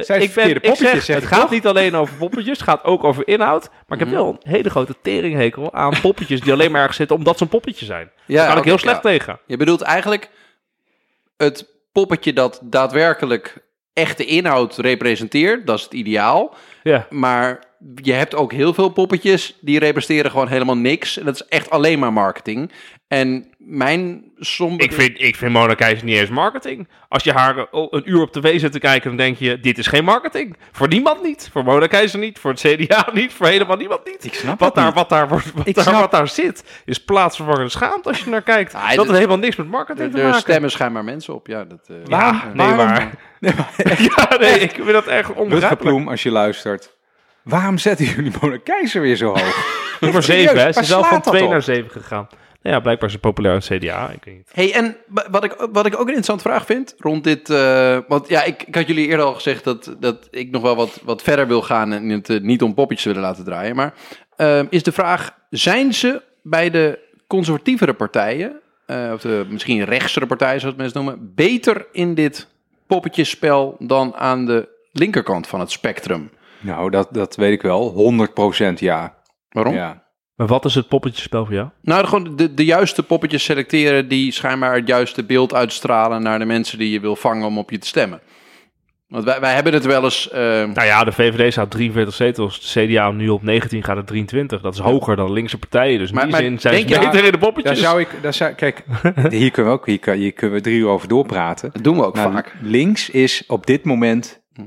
Zijn 0.00 0.22
ik 0.22 0.30
verkeerde 0.30 0.60
ik 0.60 0.74
zeg, 0.74 1.02
zeg 1.02 1.16
het 1.16 1.26
gaat 1.26 1.40
toch? 1.40 1.50
niet 1.50 1.66
alleen 1.66 1.94
over 1.94 2.16
poppetjes, 2.16 2.58
het 2.58 2.68
gaat 2.68 2.84
ook 2.84 3.04
over 3.04 3.28
inhoud. 3.28 3.70
Maar 3.86 3.98
ik 3.98 4.04
heb 4.04 4.14
wel 4.14 4.28
een 4.28 4.52
hele 4.52 4.70
grote 4.70 4.94
teringhekel 5.02 5.72
aan 5.72 6.00
poppetjes 6.00 6.40
die 6.40 6.52
alleen 6.52 6.70
maar 6.70 6.80
ergens 6.80 6.96
zitten 6.96 7.16
omdat 7.16 7.36
ze 7.36 7.42
een 7.42 7.48
poppetje 7.48 7.84
zijn. 7.84 8.10
Ja, 8.26 8.36
Daar 8.36 8.48
kan 8.48 8.58
ik 8.58 8.64
heel 8.64 8.78
slecht 8.78 9.02
ja. 9.02 9.10
tegen. 9.10 9.38
Je 9.46 9.56
bedoelt 9.56 9.80
eigenlijk 9.80 10.30
het 11.36 11.68
poppetje 11.92 12.32
dat 12.32 12.60
daadwerkelijk 12.62 13.70
echte 13.92 14.24
inhoud 14.24 14.76
representeert. 14.76 15.66
Dat 15.66 15.78
is 15.78 15.84
het 15.84 15.92
ideaal. 15.92 16.54
Ja. 16.82 17.06
Maar 17.10 17.64
je 17.94 18.12
hebt 18.12 18.34
ook 18.34 18.52
heel 18.52 18.74
veel 18.74 18.88
poppetjes 18.88 19.56
die 19.60 19.78
representeren 19.78 20.30
gewoon 20.30 20.48
helemaal 20.48 20.76
niks. 20.76 21.18
En 21.18 21.24
dat 21.24 21.34
is 21.34 21.44
echt 21.44 21.70
alleen 21.70 21.98
maar 21.98 22.12
marketing. 22.12 22.72
En 23.12 23.46
mijn 23.58 24.24
somber... 24.38 24.84
Ik 24.84 24.92
vind, 24.92 25.20
ik 25.22 25.36
vind 25.36 25.52
Mona 25.52 25.74
Keizer 25.74 26.04
niet 26.04 26.16
eens 26.18 26.28
marketing. 26.30 26.88
Als 27.08 27.22
je 27.24 27.32
haar 27.32 27.66
een 27.70 28.02
uur 28.04 28.20
op 28.20 28.32
tv 28.32 28.60
zit 28.60 28.72
te 28.72 28.78
kijken, 28.78 29.08
dan 29.08 29.16
denk 29.16 29.36
je, 29.38 29.60
dit 29.60 29.78
is 29.78 29.86
geen 29.86 30.04
marketing. 30.04 30.56
Voor 30.72 30.88
niemand 30.88 31.22
niet. 31.22 31.48
Voor 31.52 31.64
Mona 31.64 31.86
Keizer 31.86 32.18
niet. 32.18 32.38
Voor 32.38 32.50
het 32.50 32.60
CDA 32.60 33.08
niet. 33.12 33.32
Voor 33.32 33.46
helemaal 33.46 33.76
niemand 33.76 34.04
niet. 34.06 34.24
Ik 34.24 34.34
snap 34.34 34.58
wat 34.60 34.74
daar, 34.74 34.84
niet. 34.84 34.94
wat, 34.94 35.08
daar, 35.08 35.28
wordt- 35.28 35.52
wat, 35.54 35.66
Ik 35.66 35.74
daar, 35.74 35.84
snap- 35.84 36.00
wat 36.00 36.10
daar 36.10 36.28
zit, 36.28 36.64
is 36.84 37.04
plaatsvervangende 37.04 37.68
schaamte 37.68 38.08
als 38.08 38.18
je 38.24 38.30
naar 38.30 38.42
kijkt. 38.42 38.74
Ah, 38.74 38.88
dat 38.88 38.96
heeft 38.96 39.10
helemaal 39.10 39.38
niks 39.38 39.56
met 39.56 39.68
marketing 39.68 40.12
te 40.12 40.18
er 40.18 40.24
maken. 40.24 40.40
stemmen 40.40 40.70
schijnbaar 40.70 41.04
mensen 41.04 41.34
op. 41.34 41.46
Ja, 41.46 41.64
dat, 41.64 41.80
eh, 41.88 41.96
Ja, 42.06 42.50
nee, 42.54 42.74
maar... 42.80 43.10
ja, 43.98 44.36
nee, 44.38 44.58
ik 44.58 44.70
vind 44.74 44.86
dat 44.92 45.06
echt 45.06 45.32
onbegrijpelijk. 45.32 45.80
Ploem, 45.94 46.08
als 46.08 46.22
je 46.22 46.30
luistert. 46.30 46.96
Waarom 47.42 47.78
zetten 47.78 48.04
jullie 48.06 48.32
Mona 48.40 48.56
Keizer 48.64 49.00
weer 49.00 49.16
zo 49.16 49.26
hoog? 49.26 49.80
Nummer 50.00 50.22
Serieus, 50.22 50.50
7, 50.50 50.64
hè. 50.64 50.72
Ze 50.72 50.80
is 50.80 50.88
wel 50.88 50.98
van 50.98 51.08
slaat 51.08 51.24
dat 51.24 51.32
2 51.32 51.44
op? 51.44 51.50
naar 51.50 51.62
7 51.62 51.90
gegaan. 51.90 52.28
Nou 52.62 52.74
ja, 52.74 52.80
blijkbaar 52.80 53.08
is 53.08 53.14
ze 53.14 53.20
populair 53.20 53.54
in 53.54 53.60
het 53.66 53.82
CDA. 53.84 54.10
Ik 54.10 54.24
weet 54.24 54.34
niet. 54.36 54.50
Hey, 54.52 54.72
en 54.74 54.96
wa- 55.08 55.26
wat 55.30 55.44
ik, 55.44 55.52
wat 55.72 55.86
ik 55.86 55.92
ook 55.94 56.00
een 56.00 56.06
interessante 56.06 56.42
vraag 56.42 56.66
vind 56.66 56.94
rond 56.98 57.24
dit. 57.24 57.50
eh, 57.50 57.98
want 58.08 58.28
ja, 58.28 58.42
ik, 58.42 58.62
ik 58.62 58.74
had 58.74 58.86
jullie 58.86 59.06
eerder 59.06 59.26
al 59.26 59.34
gezegd 59.34 59.64
dat, 59.64 59.96
dat 60.00 60.28
ik 60.30 60.50
nog 60.50 60.62
wel 60.62 60.76
wat, 60.76 61.00
wat 61.04 61.22
verder 61.22 61.46
wil 61.46 61.62
gaan 61.62 61.92
en 61.92 62.08
het 62.08 62.28
eh, 62.30 62.40
niet 62.40 62.62
om 62.62 62.74
poppetjes 62.74 63.06
willen 63.06 63.22
laten 63.22 63.44
draaien. 63.44 63.76
Maar 63.76 63.94
eh, 64.36 64.60
is 64.70 64.82
de 64.82 64.92
vraag: 64.92 65.38
zijn 65.50 65.94
ze 65.94 66.22
bij 66.42 66.70
de 66.70 66.98
conservatievere 67.26 67.94
partijen, 67.94 68.60
eh, 68.86 69.10
of 69.14 69.20
de 69.20 69.46
misschien 69.48 69.84
rechtsere 69.84 70.26
partijen 70.26 70.60
zoals 70.60 70.76
mensen 70.76 71.04
noemen, 71.04 71.32
beter 71.34 71.86
in 71.92 72.14
dit 72.14 72.48
poppetjesspel 72.86 73.76
dan 73.78 74.14
aan 74.14 74.46
de 74.46 74.68
linkerkant 74.92 75.46
van 75.46 75.60
het 75.60 75.70
spectrum? 75.70 76.30
Nou, 76.60 76.90
dat, 76.90 77.08
dat 77.10 77.36
weet 77.36 77.52
ik 77.52 77.62
wel. 77.62 78.14
100% 78.72 78.74
ja. 78.74 79.14
Waarom? 79.50 79.74
ja. 79.74 80.02
Maar 80.42 80.50
wat 80.50 80.64
is 80.64 80.74
het 80.74 80.88
poppetjespel 80.88 81.44
voor 81.44 81.54
jou? 81.54 81.68
Nou, 81.82 82.06
gewoon 82.06 82.36
de, 82.36 82.54
de 82.54 82.64
juiste 82.64 83.02
poppetjes 83.02 83.44
selecteren 83.44 84.08
die 84.08 84.32
schijnbaar 84.32 84.74
het 84.74 84.86
juiste 84.88 85.24
beeld 85.24 85.54
uitstralen 85.54 86.22
naar 86.22 86.38
de 86.38 86.44
mensen 86.44 86.78
die 86.78 86.90
je 86.90 87.00
wil 87.00 87.16
vangen 87.16 87.46
om 87.46 87.58
op 87.58 87.70
je 87.70 87.78
te 87.78 87.86
stemmen. 87.86 88.20
Want 89.08 89.24
wij, 89.24 89.40
wij 89.40 89.54
hebben 89.54 89.72
het 89.72 89.84
wel 89.84 90.04
eens. 90.04 90.30
eh, 90.30 90.40
Nou 90.40 90.84
ja, 90.84 91.04
de 91.04 91.12
VVD 91.12 91.52
staat 91.52 91.70
43 91.70 92.14
zetels. 92.14 92.72
De 92.72 92.86
CDA 92.86 93.10
nu 93.10 93.28
op 93.28 93.42
19 93.42 93.84
gaat 93.84 93.96
het 93.96 94.06
23. 94.06 94.60
Dat 94.60 94.74
is 94.74 94.80
hoger 94.80 95.16
dan 95.16 95.26
de 95.26 95.32
linkse 95.32 95.58
partijen. 95.58 95.98
Dus 95.98 96.08
in 96.08 96.14
Maar- 96.14 96.24
die 96.24 96.32
maar 96.32 96.42
zin 96.42 96.60
zijn 96.60 96.74
ze 96.74 96.84
denk 96.86 97.00
je- 97.00 97.06
beter 97.06 97.18
in 97.24 97.24
de 97.24 97.30
Daar 97.30 97.40
poppetjes. 97.40 97.80
zou 97.80 98.00
ik, 98.00 98.08
daar 98.22 98.34
zou, 98.34 98.52
kijk, 98.52 98.84
hier 99.28 99.50
kunnen 99.50 99.72
we 99.72 99.78
ook 99.78 99.86
hier, 99.86 99.98
kan- 99.98 100.16
hier 100.16 100.32
kunnen 100.32 100.56
we 100.56 100.62
drie 100.62 100.78
uur 100.78 100.88
over 100.88 101.08
doorpraten. 101.08 101.70
dat 101.72 101.84
doen 101.84 101.96
we 101.96 102.04
ook 102.06 102.14
Nou, 102.14 102.32
vaak. 102.32 102.54
links 102.62 103.10
is 103.10 103.44
op 103.46 103.66
dit 103.66 103.84
moment 103.84 104.42
Hm. 104.54 104.62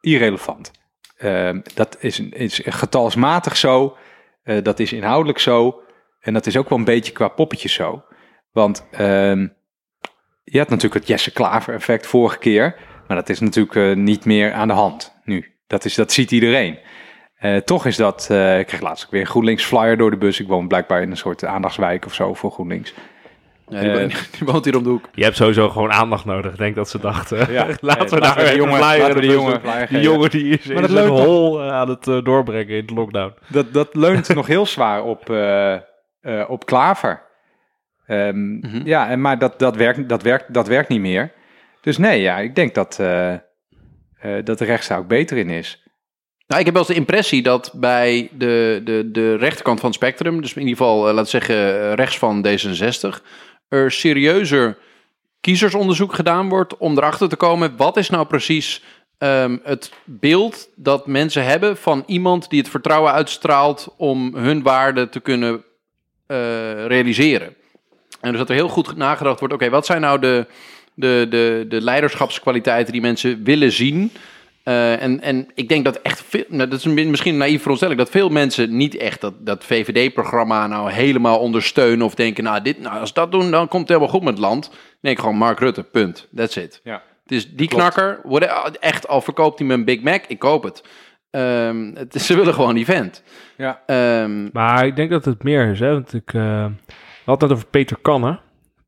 irrelevant. 0.00 0.70
Ehm, 1.16 1.60
dat 1.74 1.96
is, 2.00 2.20
is 2.20 2.60
getalsmatig 2.64 3.56
zo. 3.56 3.96
Eh, 4.44 4.62
dat 4.62 4.80
is 4.80 4.92
inhoudelijk 4.92 5.38
zo. 5.38 5.82
En 6.20 6.32
dat 6.32 6.46
is 6.46 6.56
ook 6.56 6.68
wel 6.68 6.78
een 6.78 6.84
beetje 6.84 7.12
qua 7.12 7.28
poppetjes 7.28 7.72
zo. 7.72 8.04
Want 8.52 8.88
ehm, 8.90 9.48
je 10.44 10.58
had 10.58 10.68
natuurlijk 10.68 10.94
het 10.94 11.06
Jesse 11.06 11.32
Klaver 11.32 11.74
effect 11.74 12.06
vorige 12.06 12.38
keer. 12.38 12.76
Maar 13.06 13.16
dat 13.16 13.28
is 13.28 13.40
natuurlijk 13.40 13.76
eh, 13.76 13.92
niet 13.92 14.24
meer 14.24 14.52
aan 14.52 14.68
de 14.68 14.74
hand 14.74 15.20
nu. 15.24 15.54
Dat, 15.66 15.84
is, 15.84 15.94
dat 15.94 16.12
ziet 16.12 16.30
iedereen. 16.30 16.78
Eh, 17.34 17.56
toch 17.56 17.86
is 17.86 17.96
dat, 17.96 18.22
ik 18.58 18.66
kreeg 18.66 18.80
laatst 18.80 19.04
ook 19.04 19.10
weer 19.10 19.20
een 19.20 19.26
GroenLinks 19.26 19.64
flyer 19.64 19.96
door 19.96 20.10
de 20.10 20.16
bus. 20.16 20.40
Ik 20.40 20.48
woon 20.48 20.68
blijkbaar 20.68 21.02
in 21.02 21.10
een 21.10 21.16
soort 21.16 21.44
aandachtswijk 21.44 22.06
of 22.06 22.14
zo 22.14 22.34
voor 22.34 22.50
GroenLinks. 22.50 22.94
Ja, 23.68 23.80
die, 23.80 23.90
woont- 23.90 24.28
die 24.38 24.46
woont 24.46 24.64
hier 24.64 24.76
om 24.76 24.82
de 24.82 24.88
hoek. 24.88 25.08
Je 25.14 25.24
hebt 25.24 25.36
sowieso 25.36 25.68
gewoon 25.68 25.92
aandacht 25.92 26.24
nodig. 26.24 26.52
Ik 26.52 26.58
denk 26.58 26.74
dat 26.74 26.88
ze 26.88 26.98
dachten, 26.98 27.52
Ja. 27.52 27.66
laten 27.80 28.08
we 28.14 28.20
daar 28.20 28.36
we 28.36 28.44
die 28.44 28.56
jongen- 28.56 28.78
laten 28.78 29.14
we 29.14 29.20
die 29.20 29.30
jongen 29.30 29.60
Die 29.88 30.00
jongen 30.00 30.30
die 30.30 30.58
is 30.58 30.64
Maar 30.66 30.76
in 30.76 30.82
dat 30.82 30.90
zijn 30.90 31.08
hol 31.08 31.60
eh, 31.62 31.68
aan 31.72 31.88
het 31.88 32.08
eh, 32.08 32.22
doorbrengen 32.24 32.76
in 32.76 32.86
de 32.86 32.94
lockdown. 32.94 33.34
Dat, 33.48 33.72
dat 33.72 33.94
leunt 34.04 34.34
nog 34.34 34.46
heel 34.46 34.66
zwaar 34.66 35.02
op, 35.04 35.30
eh, 35.30 35.72
eh, 35.74 35.80
op 36.48 36.66
Klaver. 36.66 37.22
Ehm, 38.06 38.52
Mhm. 38.58 38.80
Ja, 38.86 39.08
en, 39.08 39.20
maar 39.20 39.38
dat, 39.38 39.58
dat, 39.58 39.76
werkt, 39.76 40.08
dat, 40.08 40.22
werkt, 40.22 40.54
dat 40.54 40.68
werkt 40.68 40.88
niet 40.88 41.00
meer. 41.00 41.32
Dus 41.80 41.98
nee, 41.98 42.20
ja, 42.20 42.38
ik 42.38 42.54
denk 42.54 42.74
dat, 42.74 42.98
eh, 43.00 43.32
eh, 43.32 43.40
dat 44.44 44.58
de 44.58 44.64
rechtszaak 44.64 45.06
beter 45.06 45.36
in 45.36 45.50
is. 45.50 45.82
Nou, 46.46 46.60
ik 46.60 46.66
heb 46.66 46.74
wel 46.74 46.84
eens 46.84 46.92
de 46.94 46.98
impressie 47.00 47.42
dat 47.42 47.72
bij 47.76 48.28
de, 48.32 48.80
de, 48.84 49.08
de 49.12 49.36
rechterkant 49.36 49.80
van 49.80 49.88
het 49.88 49.98
spectrum, 49.98 50.40
dus 50.40 50.52
in 50.54 50.60
ieder 50.60 50.76
geval, 50.76 50.98
laten 51.04 51.22
we 51.22 51.28
zeggen, 51.28 51.94
rechts 51.94 52.18
van 52.18 52.46
D66, 52.46 53.22
er 53.68 53.92
serieuzer 53.92 54.78
kiezersonderzoek 55.40 56.14
gedaan 56.14 56.48
wordt 56.48 56.76
om 56.76 56.96
erachter 56.96 57.28
te 57.28 57.36
komen 57.36 57.76
wat 57.76 57.96
is 57.96 58.10
nou 58.10 58.26
precies 58.26 58.82
ehm, 59.18 59.56
het 59.62 59.92
beeld 60.04 60.68
dat 60.76 61.06
mensen 61.06 61.44
hebben 61.44 61.76
van 61.76 62.02
iemand 62.06 62.50
die 62.50 62.60
het 62.60 62.68
vertrouwen 62.68 63.12
uitstraalt 63.12 63.94
om 63.96 64.34
hun 64.36 64.62
waarden 64.62 65.10
te 65.10 65.20
kunnen 65.20 65.64
eh, 66.26 66.86
realiseren. 66.86 67.54
En 68.20 68.30
dus 68.30 68.38
dat 68.38 68.48
er 68.48 68.54
heel 68.54 68.68
goed 68.68 68.96
nagedacht 68.96 69.38
wordt, 69.38 69.54
oké, 69.54 69.70
wat 69.70 69.86
zijn 69.86 70.00
nou 70.00 70.18
de, 70.18 70.46
de, 70.94 71.26
de, 71.30 71.64
de 71.68 71.80
leiderschapskwaliteiten 71.80 72.92
die 72.92 73.02
mensen 73.02 73.44
willen 73.44 73.72
zien? 73.72 74.12
Eh, 74.64 75.02
en, 75.02 75.20
en 75.20 75.46
ik 75.54 75.68
denk 75.68 75.84
dat 75.84 75.96
echt 75.96 76.22
veel, 76.28 76.44
nou, 76.48 76.68
dat 76.70 76.78
is 76.78 76.84
misschien 76.86 77.32
een 77.32 77.38
naïef 77.38 77.56
veronderstelling, 77.58 77.98
dat 77.98 78.10
veel 78.10 78.28
mensen 78.28 78.76
niet 78.76 78.96
echt 78.96 79.20
dat, 79.20 79.34
dat 79.46 79.64
VVD-programma 79.64 80.66
nou 80.66 80.90
helemaal 80.90 81.38
ondersteunen 81.38 82.06
of 82.06 82.14
denken, 82.14 82.44
nou, 82.44 82.62
dit, 82.62 82.80
nou, 82.80 83.00
als 83.00 83.12
dat 83.12 83.32
doen, 83.32 83.50
dan 83.50 83.68
komt 83.68 83.80
het 83.82 83.88
helemaal 83.88 84.08
goed 84.14 84.22
met 84.22 84.32
het 84.34 84.42
land. 84.42 84.70
Nee, 85.00 85.16
gewoon 85.16 85.36
Mark 85.36 85.58
Rutte, 85.58 85.82
punt. 85.82 86.28
That's 86.36 86.56
it. 86.56 86.80
Ja. 86.84 87.02
Het 87.22 87.32
is 87.32 87.50
die 87.50 87.68
Klopt. 87.68 87.82
knakker, 87.94 88.20
echt, 88.80 89.08
al 89.08 89.20
verkoopt 89.20 89.58
hij 89.58 89.68
me 89.68 89.74
een 89.74 89.84
Big 89.84 90.00
Mac, 90.02 90.24
ik 90.28 90.38
koop 90.38 90.62
het. 90.62 90.82
Ehm, 91.30 91.90
het 91.94 92.14
is- 92.14 92.26
ze 92.26 92.36
willen 92.36 92.54
gewoon 92.54 92.74
die 92.74 92.84
vent. 92.84 93.22
Ja. 93.56 93.82
Ehm, 93.86 94.48
Maar 94.52 94.86
ik 94.86 94.96
denk 94.96 95.10
dat 95.10 95.24
het 95.24 95.42
meer 95.42 95.70
is. 95.70 95.80
Hè? 95.80 95.92
Want 95.92 96.14
ik 96.14 96.34
eh, 96.34 96.66
we 96.66 97.30
hadden 97.30 97.48
het 97.48 97.56
over 97.56 97.68
Peter 97.70 97.96
Kannen. 98.02 98.40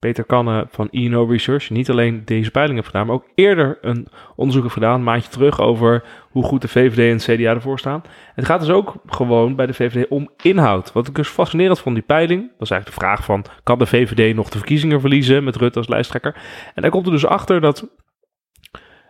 Peter 0.06 0.24
Kannen 0.24 0.66
van 0.70 0.88
INO 0.90 1.24
Research. 1.24 1.70
Niet 1.70 1.90
alleen 1.90 2.22
deze 2.24 2.50
peiling 2.50 2.74
heeft 2.74 2.90
gedaan, 2.90 3.06
maar 3.06 3.14
ook 3.14 3.28
eerder 3.34 3.78
een 3.80 4.08
onderzoek 4.36 4.70
gedaan, 4.70 4.94
een 4.94 5.02
maandje 5.02 5.30
terug, 5.30 5.60
over 5.60 6.04
hoe 6.30 6.44
goed 6.44 6.62
de 6.62 6.68
VVD 6.68 7.28
en 7.28 7.36
CDA 7.36 7.50
ervoor 7.50 7.78
staan. 7.78 8.02
Het 8.34 8.44
gaat 8.44 8.60
dus 8.60 8.70
ook 8.70 8.94
gewoon 9.06 9.56
bij 9.56 9.66
de 9.66 9.74
VVD 9.74 10.08
om 10.08 10.30
inhoud. 10.42 10.92
Wat 10.92 11.08
ik 11.08 11.14
dus 11.14 11.28
fascinerend 11.28 11.80
vond, 11.80 11.94
die 11.94 12.04
peiling, 12.04 12.50
was 12.58 12.70
eigenlijk 12.70 13.00
de 13.00 13.06
vraag 13.06 13.24
van, 13.24 13.44
kan 13.62 13.78
de 13.78 13.86
VVD 13.86 14.34
nog 14.34 14.48
de 14.48 14.58
verkiezingen 14.58 15.00
verliezen 15.00 15.44
met 15.44 15.56
Rutte 15.56 15.78
als 15.78 15.88
lijsttrekker? 15.88 16.34
En 16.74 16.82
daar 16.82 16.90
komt 16.90 17.06
er 17.06 17.12
dus 17.12 17.26
achter 17.26 17.60
dat 17.60 17.88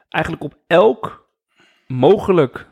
eigenlijk 0.09 0.45
op 0.45 0.55
elk 0.67 1.29
mogelijk 1.87 2.67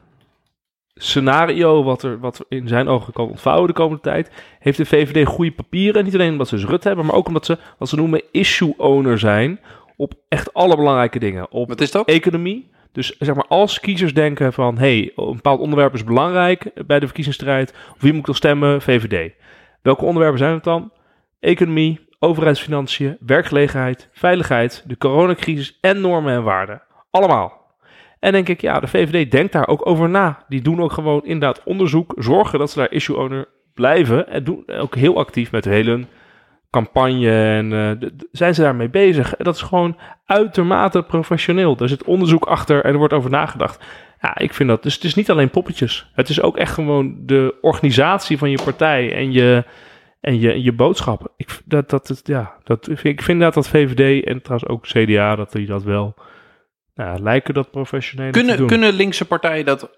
scenario 0.95 1.83
wat 1.83 2.03
er 2.03 2.21
wat 2.21 2.45
in 2.49 2.69
zijn 2.69 2.89
ogen 2.89 3.13
kan 3.13 3.29
ontvouwen 3.29 3.67
de 3.67 3.73
komende 3.73 4.03
tijd, 4.03 4.31
heeft 4.59 4.77
de 4.77 4.87
VVD 4.87 5.27
goede 5.27 5.53
papieren. 5.53 6.05
Niet 6.05 6.15
alleen 6.15 6.33
omdat 6.33 6.49
ze 6.49 6.55
dus 6.55 6.65
Rutte 6.65 6.87
hebben, 6.87 7.07
maar 7.07 7.15
ook 7.15 7.27
omdat 7.27 7.47
ze 7.47 7.59
wat 7.79 7.89
ze 7.89 7.97
noemen 7.97 8.23
issue 8.31 8.75
owner 8.77 9.19
zijn 9.19 9.61
op 9.97 10.15
echt 10.29 10.55
alle 10.55 10.77
belangrijke 10.77 11.19
dingen. 11.19 11.51
Op 11.51 11.69
wat 11.69 11.81
is 11.81 11.91
dat? 11.91 12.09
economie. 12.09 12.73
Dus 12.93 13.17
zeg 13.19 13.35
maar, 13.35 13.47
als 13.49 13.81
kiezers 13.81 14.15
denken 14.15 14.53
van, 14.53 14.79
hey, 14.79 15.13
een 15.17 15.35
bepaald 15.35 15.61
onderwerp 15.61 15.95
is 15.95 16.05
belangrijk 16.05 16.87
bij 16.87 17.01
de 17.01 17.07
verkiezingsstrijd, 17.07 17.75
of 17.95 18.01
wie 18.01 18.11
moet 18.11 18.21
ik 18.21 18.27
dan 18.27 18.35
stemmen? 18.35 18.83
VVD. 18.83 19.33
Welke 19.83 20.05
onderwerpen 20.05 20.39
zijn 20.39 20.55
het 20.55 20.65
dan? 20.65 20.93
Economie, 21.41 22.09
overheidsfinanciën, 22.19 23.17
werkgelegenheid, 23.21 24.09
veiligheid, 24.13 24.85
de 24.87 24.97
coronacrisis 24.97 25.79
en 25.81 26.01
normen 26.01 26.35
en 26.35 26.43
waarden. 26.43 26.83
Allemaal. 27.11 27.64
En 28.25 28.33
denk 28.33 28.49
ik, 28.49 28.61
ja, 28.61 28.81
de 28.81 28.87
VVD 28.87 29.31
denkt 29.31 29.53
daar 29.53 29.69
ook 29.69 29.87
over 29.87 30.09
na. 30.09 30.45
Die 30.49 30.63
doen 30.63 30.81
ook 30.81 30.93
gewoon 30.93 31.25
inderdaad 31.25 31.63
onderzoek, 31.65 32.15
zorgen 32.17 32.59
dat 32.59 32.71
ze 32.71 32.79
daar 32.79 32.91
issue 32.91 33.17
owner 33.17 33.49
blijven 33.75 34.29
en 34.29 34.45
doen 34.45 34.65
ook 34.67 34.95
heel 34.95 35.19
actief 35.19 35.53
met 35.53 35.65
hele 35.65 36.05
campagne 36.71 37.31
en 37.31 37.73
eh, 37.73 38.09
zijn 38.33 38.55
ze 38.55 38.63
daarmee 38.63 38.89
bezig. 38.89 39.35
En 39.37 39.45
dat 39.45 39.55
is 39.55 39.63
gewoon 39.63 39.99
uitermate 40.27 41.03
professioneel. 41.03 41.77
Er 41.79 41.89
zit 41.89 42.05
onderzoek 42.05 42.45
achter 42.45 42.85
en 42.85 42.93
er 42.93 42.99
wordt 42.99 43.13
over 43.13 43.31
nagedacht. 43.31 43.85
Ja, 44.21 44.39
ik 44.39 44.55
vind 44.55 44.69
dat. 44.69 44.83
Dus 44.83 44.95
het 44.95 45.05
is 45.05 45.15
niet 45.15 45.31
alleen 45.31 45.51
poppetjes. 45.51 46.11
Het 46.15 46.29
is 46.29 46.41
ook 46.41 46.57
echt 46.57 46.73
gewoon 46.73 47.17
de 47.21 47.55
organisatie 47.61 48.39
van 48.39 48.51
je 48.51 48.63
partij 48.65 49.15
en 49.15 49.33
je, 49.33 49.65
en 50.21 50.41
je, 50.41 50.63
je 50.63 50.73
boodschappen. 50.73 51.31
Ik, 51.37 51.61
dat, 51.65 51.91
dat, 51.91 52.21
ja, 52.23 52.55
dat, 52.63 52.89
ik 53.03 53.23
vind 53.23 53.41
dat 53.41 53.55
dat 53.55 53.69
VVD 53.69 54.25
en 54.25 54.43
trouwens 54.43 54.71
ook 54.71 54.83
CDA, 54.83 55.37
dat 55.37 55.53
die 55.53 55.67
dat 55.67 55.83
wel 55.83 56.15
nou, 56.95 57.23
lijken 57.23 57.55
dat 57.55 57.71
professioneel 57.71 58.33
te 58.33 58.39
Kunnen, 58.39 58.57
doen. 58.57 58.67
kunnen 58.67 58.93
linkse 58.93 59.25
partijen 59.25 59.65
dat 59.65 59.91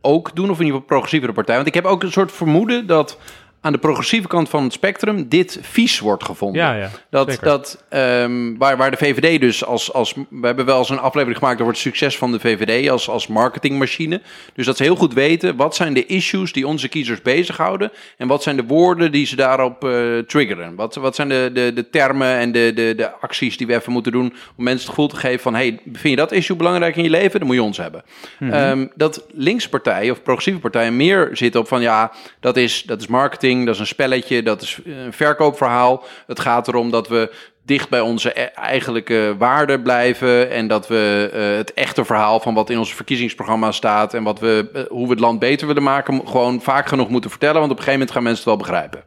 ook 0.00 0.34
doen, 0.36 0.50
of 0.50 0.58
in 0.58 0.64
ieder 0.64 0.72
geval 0.72 0.86
progressievere 0.86 1.32
partijen? 1.32 1.62
Want 1.62 1.76
ik 1.76 1.82
heb 1.82 1.92
ook 1.92 2.02
een 2.02 2.12
soort 2.12 2.32
vermoeden 2.32 2.86
dat 2.86 3.18
aan 3.64 3.72
de 3.72 3.78
progressieve 3.78 4.28
kant 4.28 4.48
van 4.48 4.62
het 4.62 4.72
spectrum 4.72 5.28
dit 5.28 5.58
vies 5.62 5.98
wordt 6.00 6.24
gevonden. 6.24 6.62
ja, 6.62 6.74
ja. 6.74 6.90
Dat, 7.10 7.30
zeker. 7.30 7.44
dat 7.44 7.84
ehm, 7.88 8.56
waar, 8.56 8.76
waar 8.76 8.90
de 8.90 8.96
VVD 8.96 9.40
dus 9.40 9.64
als, 9.64 9.92
als... 9.92 10.14
We 10.14 10.46
hebben 10.46 10.64
wel 10.64 10.78
eens 10.78 10.90
een 10.90 10.98
aflevering 10.98 11.38
gemaakt 11.38 11.60
over 11.60 11.72
het 11.72 11.82
succes 11.82 12.18
van 12.18 12.32
de 12.32 12.40
VVD 12.40 12.90
als, 12.90 13.08
als 13.08 13.26
marketingmachine. 13.26 14.20
Dus 14.54 14.66
dat 14.66 14.76
ze 14.76 14.82
heel 14.82 14.96
goed 14.96 15.14
weten 15.14 15.56
wat 15.56 15.76
zijn 15.76 15.94
de 15.94 16.06
issues 16.06 16.52
die 16.52 16.66
onze 16.66 16.88
kiezers 16.88 17.22
bezighouden. 17.22 17.92
En 18.16 18.28
wat 18.28 18.42
zijn 18.42 18.56
de 18.56 18.64
woorden 18.64 19.12
die 19.12 19.26
ze 19.26 19.36
daarop 19.36 19.84
eh, 19.84 20.18
triggeren. 20.18 20.74
Wat, 20.74 20.94
wat 20.94 21.14
zijn 21.14 21.28
de, 21.28 21.50
de, 21.54 21.72
de 21.74 21.90
termen 21.90 22.36
en 22.36 22.52
de, 22.52 22.72
de, 22.74 22.94
de 22.96 23.10
acties 23.10 23.56
die 23.56 23.66
we 23.66 23.74
even 23.74 23.92
moeten 23.92 24.12
doen 24.12 24.34
om 24.56 24.64
mensen 24.64 24.86
het 24.86 24.88
gevoel 24.88 25.08
te 25.08 25.16
geven 25.16 25.40
van... 25.40 25.54
hey, 25.54 25.80
vind 25.84 26.02
je 26.02 26.16
dat 26.16 26.32
issue 26.32 26.56
belangrijk 26.56 26.96
in 26.96 27.02
je 27.02 27.10
leven? 27.10 27.38
Dan 27.38 27.46
moet 27.46 27.56
je 27.56 27.62
ons 27.62 27.76
hebben. 27.76 28.02
Ehm, 28.40 28.86
dat 28.94 29.24
linkse 29.32 29.68
partijen 29.68 30.12
of 30.12 30.22
progressieve 30.22 30.60
partijen 30.60 30.96
meer 30.96 31.30
zitten 31.32 31.60
op 31.60 31.68
van... 31.68 31.80
ja, 31.80 32.12
dat 32.40 32.56
is, 32.56 32.82
dat 32.82 33.00
is 33.00 33.06
marketing, 33.06 33.53
dat 33.58 33.74
is 33.74 33.80
een 33.80 33.86
spelletje, 33.86 34.42
dat 34.42 34.62
is 34.62 34.80
een 34.84 35.12
verkoopverhaal. 35.12 36.04
Het 36.26 36.40
gaat 36.40 36.68
erom 36.68 36.90
dat 36.90 37.08
we 37.08 37.34
dicht 37.64 37.88
bij 37.88 38.00
onze 38.00 38.40
e- 38.40 38.50
eigenlijke 38.54 39.34
waarden 39.38 39.82
blijven. 39.82 40.50
En 40.50 40.68
dat 40.68 40.88
we 40.88 41.30
eh, 41.32 41.56
het 41.56 41.72
echte 41.72 42.04
verhaal 42.04 42.40
van 42.40 42.54
wat 42.54 42.70
in 42.70 42.78
ons 42.78 42.94
verkiezingsprogramma 42.94 43.72
staat. 43.72 44.14
En 44.14 44.22
wat 44.22 44.40
we, 44.40 44.70
eh, 44.72 44.82
hoe 44.88 45.04
we 45.04 45.10
het 45.10 45.20
land 45.20 45.38
beter 45.38 45.66
willen 45.66 45.82
maken. 45.82 46.28
gewoon 46.28 46.60
vaak 46.60 46.86
genoeg 46.86 47.08
moeten 47.08 47.30
vertellen. 47.30 47.60
Want 47.60 47.70
op 47.70 47.78
een 47.78 47.84
gegeven 47.84 47.98
moment 47.98 48.16
gaan 48.16 48.22
mensen 48.22 48.50
het 48.50 48.58
wel 48.58 48.68
begrijpen. 48.68 49.04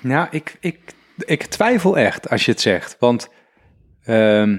Nou, 0.00 0.26
ik, 0.30 0.56
ik, 0.60 0.78
ik 1.16 1.44
twijfel 1.44 1.98
echt 1.98 2.30
als 2.30 2.44
je 2.44 2.50
het 2.50 2.60
zegt. 2.60 2.96
Want 2.98 3.28
ehm 4.04 4.56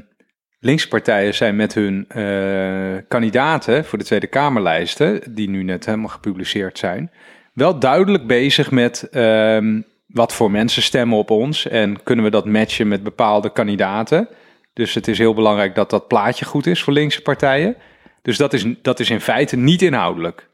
linkse 0.60 0.88
partijen 0.88 1.34
zijn 1.34 1.56
met 1.56 1.74
hun 1.74 2.06
eh, 2.08 3.04
kandidaten 3.08 3.86
voor 3.86 3.98
de 3.98 4.04
Tweede 4.04 4.28
Kamerlijsten, 4.28 5.22
die 5.34 5.50
nu 5.50 5.64
net 5.64 5.86
helemaal 5.86 6.08
gepubliceerd 6.08 6.78
zijn, 6.78 7.12
wel 7.58 7.80
duidelijk 7.80 8.28
bezig 8.28 8.72
met 8.72 9.10
ehm, 9.10 9.82
wat 10.08 10.34
voor 10.34 10.52
mensen 10.52 10.82
stemmen 10.82 11.18
op 11.18 11.30
ons 11.30 11.68
en 11.68 12.04
kunnen 12.04 12.26
we 12.26 12.32
dat 12.32 12.46
matchen 12.46 12.88
met 12.88 13.04
bepaalde 13.04 13.52
kandidaten. 13.52 14.30
Dus 14.74 14.94
het 14.94 15.08
is 15.08 15.18
heel 15.18 15.34
belangrijk 15.34 15.76
dat 15.76 15.90
dat 15.90 16.08
plaatje 16.08 16.46
goed 16.46 16.66
is 16.66 16.84
voor 16.84 16.94
linkse 16.94 17.22
partijen. 17.22 17.76
Dus 18.22 18.38
dat 18.38 18.54
is, 18.54 18.66
dat 18.82 19.00
is 19.00 19.10
in 19.10 19.22
feite 19.22 19.56
niet 19.56 19.82
inhoudelijk. 19.82 20.50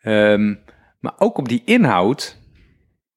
Ehm, 0.00 0.54
maar 1.00 1.14
ook 1.18 1.38
op 1.38 1.48
die 1.48 1.62
inhoud 1.64 2.40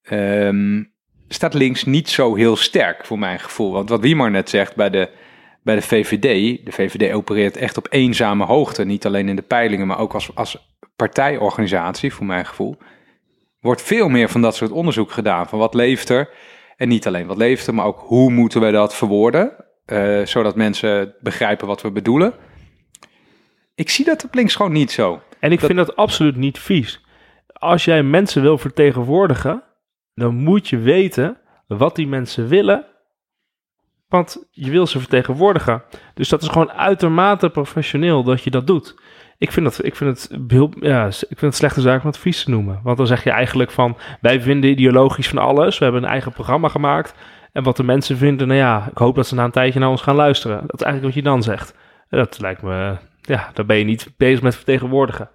ehm, 0.01 0.83
staat 1.27 1.53
links 1.53 1.83
niet 1.83 2.09
zo 2.09 2.35
heel 2.35 2.55
sterk 2.55 3.05
voor 3.05 3.19
mijn 3.19 3.39
gevoel. 3.39 3.71
Want 3.71 3.89
wat 3.89 4.01
Wiemar 4.01 4.31
net 4.31 4.49
zegt 4.49 4.75
bij 4.75 4.89
de, 4.89 5.09
bij 5.63 5.75
de 5.75 5.81
VVD, 5.81 6.65
de 6.65 6.71
VVD 6.71 7.13
opereert 7.13 7.57
echt 7.57 7.77
op 7.77 7.87
eenzame 7.89 8.45
hoogte. 8.45 8.85
Niet 8.85 9.05
alleen 9.05 9.29
in 9.29 9.35
de 9.35 9.41
peilingen, 9.41 9.87
maar 9.87 9.99
ook 9.99 10.13
als, 10.13 10.35
als 10.35 10.77
partijorganisatie, 10.99 12.13
voor 12.13 12.25
mijn 12.25 12.45
gevoel. 12.45 12.77
Wordt 13.59 13.81
veel 13.81 14.09
meer 14.09 14.29
van 14.29 14.41
dat 14.41 14.55
soort 14.55 14.71
onderzoek 14.71 15.11
gedaan. 15.11 15.47
Van 15.49 15.59
wat 15.59 15.73
leeft 15.73 16.09
er? 16.09 16.29
En 16.77 16.87
niet 16.87 17.07
alleen 17.07 17.27
wat 17.27 17.37
leeft 17.37 17.67
er, 17.67 17.73
maar 17.73 17.85
ook 17.85 17.99
hoe 17.99 18.31
moeten 18.31 18.61
we 18.61 18.71
dat 18.71 18.95
verwoorden? 18.95 19.67
eh, 19.85 20.25
zodat 20.25 20.55
mensen 20.55 21.15
begrijpen 21.21 21.67
wat 21.67 21.81
we 21.81 21.91
bedoelen. 21.91 22.33
Ik 23.75 23.89
zie 23.89 24.05
dat 24.05 24.23
op 24.25 24.33
links 24.33 24.55
gewoon 24.55 24.71
niet 24.71 24.91
zo. 24.91 25.21
En 25.39 25.51
ik 25.51 25.57
Dat- 25.59 25.65
vind 25.71 25.85
dat 25.85 25.95
absoluut 25.95 26.35
niet 26.35 26.59
vies. 26.59 27.05
Als 27.47 27.85
jij 27.85 28.03
mensen 28.03 28.41
wil 28.41 28.57
vertegenwoordigen, 28.57 29.63
dan 30.13 30.35
moet 30.35 30.67
je 30.67 30.77
weten 30.77 31.37
wat 31.67 31.95
die 31.95 32.07
mensen 32.07 32.47
willen. 32.47 32.85
Want 34.07 34.47
je 34.51 34.71
wil 34.71 34.87
ze 34.87 34.99
vertegenwoordigen. 34.99 35.83
Dus 36.13 36.29
dat 36.29 36.41
is 36.41 36.47
gewoon 36.47 36.71
uitermate 36.71 37.49
professioneel 37.49 38.23
dat 38.23 38.43
je 38.43 38.49
dat 38.49 38.67
doet. 38.67 39.01
Ik 39.39 39.51
vind, 39.51 39.65
dat, 39.65 39.85
ik 39.85 39.95
vind 39.95 40.29
het 40.29 40.39
heel, 40.47 40.71
ja, 40.79 41.05
ik 41.05 41.13
vind 41.27 41.41
het 41.41 41.55
slechte 41.55 41.81
zaak 41.81 42.01
om 42.01 42.07
het 42.07 42.17
vies 42.17 42.43
te 42.43 42.49
noemen. 42.49 42.79
Want 42.83 42.97
dan 42.97 43.07
zeg 43.07 43.23
je 43.23 43.29
eigenlijk 43.31 43.71
van, 43.71 43.97
wij 44.21 44.41
vinden 44.41 44.69
ideologisch 44.69 45.27
van 45.27 45.37
alles. 45.37 45.77
We 45.77 45.83
hebben 45.83 46.03
een 46.03 46.09
eigen 46.09 46.31
programma 46.31 46.67
gemaakt. 46.67 47.13
En 47.51 47.63
wat 47.63 47.77
de 47.77 47.83
mensen 47.83 48.17
vinden, 48.17 48.47
nou 48.47 48.59
ja, 48.59 48.87
ik 48.91 48.97
hoop 48.97 49.15
dat 49.15 49.27
ze 49.27 49.35
na 49.35 49.43
een 49.43 49.51
tijdje 49.51 49.79
naar 49.79 49.89
ons 49.89 50.01
gaan 50.01 50.15
luisteren. 50.15 50.61
Dat 50.61 50.79
is 50.79 50.85
eigenlijk 50.85 51.15
wat 51.15 51.23
je 51.23 51.29
dan 51.29 51.43
zegt. 51.43 51.75
Dat 52.09 52.39
lijkt 52.39 52.61
me, 52.61 52.97
ja, 53.21 53.49
dan 53.53 53.65
ben 53.65 53.77
je 53.77 53.83
niet 53.83 54.11
bezig 54.17 54.41
met 54.41 54.55
vertegenwoordigen. 54.55 55.29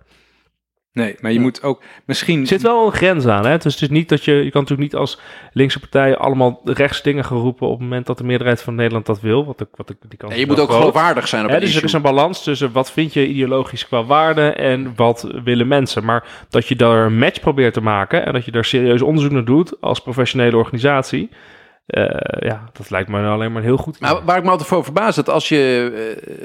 Nee, 0.94 1.16
maar 1.20 1.32
je 1.32 1.40
moet 1.40 1.62
ook 1.62 1.82
misschien... 2.04 2.40
Er 2.40 2.46
zit 2.46 2.62
wel 2.62 2.86
een 2.86 2.92
grens 2.92 3.26
aan, 3.26 3.46
hè? 3.46 3.56
Dus 3.58 3.72
het 3.72 3.82
is 3.82 3.88
niet 3.88 4.08
dat 4.08 4.24
je, 4.24 4.32
je 4.32 4.50
kan 4.50 4.60
natuurlijk 4.60 4.92
niet 4.92 5.00
als 5.00 5.20
linkse 5.52 5.78
partij 5.80 6.16
allemaal 6.16 6.60
rechts 6.64 7.02
dingen 7.02 7.24
gaan 7.24 7.38
roepen 7.38 7.66
op 7.66 7.72
het 7.72 7.82
moment 7.82 8.06
dat 8.06 8.18
de 8.18 8.24
meerderheid 8.24 8.62
van 8.62 8.74
Nederland 8.74 9.06
dat 9.06 9.20
wil. 9.20 9.44
Wat 9.44 9.60
ik, 9.60 9.68
wat 9.74 9.90
ik, 9.90 9.96
die 10.08 10.18
kans 10.18 10.32
En 10.32 10.38
je 10.38 10.46
moet 10.46 10.60
ook 10.60 10.68
groot. 10.68 10.78
geloofwaardig 10.78 11.28
zijn 11.28 11.44
op 11.44 11.50
Hè, 11.50 11.60
dus 11.60 11.76
er 11.76 11.84
is 11.84 11.92
een 11.92 12.02
balans 12.02 12.42
tussen 12.42 12.72
wat 12.72 12.92
vind 12.92 13.12
je 13.12 13.26
ideologisch 13.26 13.86
qua 13.86 14.04
waarde 14.04 14.52
en 14.52 14.92
wat 14.96 15.28
willen 15.44 15.68
mensen. 15.68 16.04
Maar 16.04 16.46
dat 16.48 16.66
je 16.66 16.76
daar 16.76 17.06
een 17.06 17.18
match 17.18 17.40
probeert 17.40 17.74
te 17.74 17.82
maken 17.82 18.26
en 18.26 18.32
dat 18.32 18.44
je 18.44 18.50
daar 18.50 18.64
serieus 18.64 19.02
onderzoek 19.02 19.32
naar 19.32 19.44
doet 19.44 19.80
als 19.80 20.00
professionele 20.00 20.56
organisatie. 20.56 21.30
Eh, 21.86 22.04
ja, 22.48 22.68
dat 22.72 22.90
lijkt 22.90 23.08
me 23.08 23.26
alleen 23.26 23.52
maar 23.52 23.62
heel 23.62 23.76
goed. 23.76 24.00
Nou, 24.00 24.24
waar 24.24 24.36
ik 24.36 24.44
me 24.44 24.50
altijd 24.50 24.68
voor 24.68 24.84
verbaas, 24.84 25.16
dat 25.16 25.28
als 25.28 25.48
je 25.48 25.92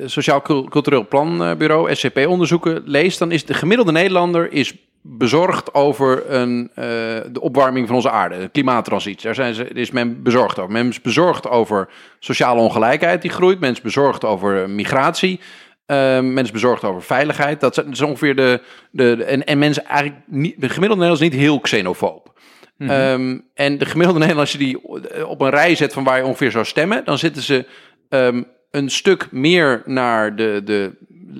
eh, 0.01 0.07
Sociaal 0.07 0.41
Cul- 0.41 0.63
Cultureel 0.63 1.07
Planbureau, 1.07 1.95
SCP-onderzoeken 1.95 2.81
leest, 2.85 3.19
dan 3.19 3.31
is 3.31 3.45
de 3.45 3.53
gemiddelde 3.53 3.91
Nederlander 3.91 4.51
is 4.51 4.73
bezorgd 5.01 5.73
over 5.73 6.31
een, 6.33 6.69
eh, 6.75 6.83
de 7.31 7.39
opwarming 7.41 7.87
van 7.87 7.95
onze 7.95 8.09
aarde, 8.09 8.39
de 8.39 8.49
klimaattransitie. 8.49 9.23
Daar 9.25 9.35
zijn 9.35 9.53
ze, 9.53 9.67
is 9.67 9.91
men 9.91 10.23
bezorgd 10.23 10.59
over. 10.59 10.71
Men 10.71 10.87
is 10.89 11.01
bezorgd 11.01 11.47
over 11.49 11.89
sociale 12.19 12.59
ongelijkheid 12.61 13.21
die 13.21 13.31
groeit. 13.31 13.59
Men 13.59 13.71
is 13.71 13.81
bezorgd 13.81 14.25
over 14.25 14.69
migratie. 14.69 15.39
Eh, 15.85 15.95
men 16.19 16.37
is 16.43 16.51
bezorgd 16.51 16.83
over 16.83 17.01
veiligheid. 17.01 17.59
Dat 17.59 17.85
is 17.91 18.01
ongeveer 18.01 18.35
de. 18.35 18.61
de, 18.91 19.15
de- 19.17 19.23
en, 19.23 19.43
en 19.45 19.59
mensen 19.59 19.85
eigenlijk 19.85 20.21
niet. 20.25 20.61
De 20.61 20.69
gemiddelde 20.69 21.03
Nederlander 21.03 21.25
is 21.27 21.31
niet 21.31 21.41
heel 21.41 21.59
xenofoob. 21.59 22.28
Ehm, 22.79 23.37
en 23.53 23.77
de 23.77 23.85
gemiddelde 23.85 24.45
je 24.45 24.57
die 24.57 24.87
op 25.27 25.41
een 25.41 25.49
rij 25.49 25.75
zet 25.75 25.93
van 25.93 26.03
waar 26.03 26.17
je 26.17 26.25
ongeveer 26.25 26.51
zou 26.51 26.65
stemmen, 26.65 27.05
dan 27.05 27.17
zitten 27.17 27.41
ze 27.41 27.65
ehm, 28.09 28.43
een 28.71 28.89
stuk 28.89 29.27
meer 29.31 29.81
naar 29.85 30.35
de, 30.35 30.61
de 30.65 30.91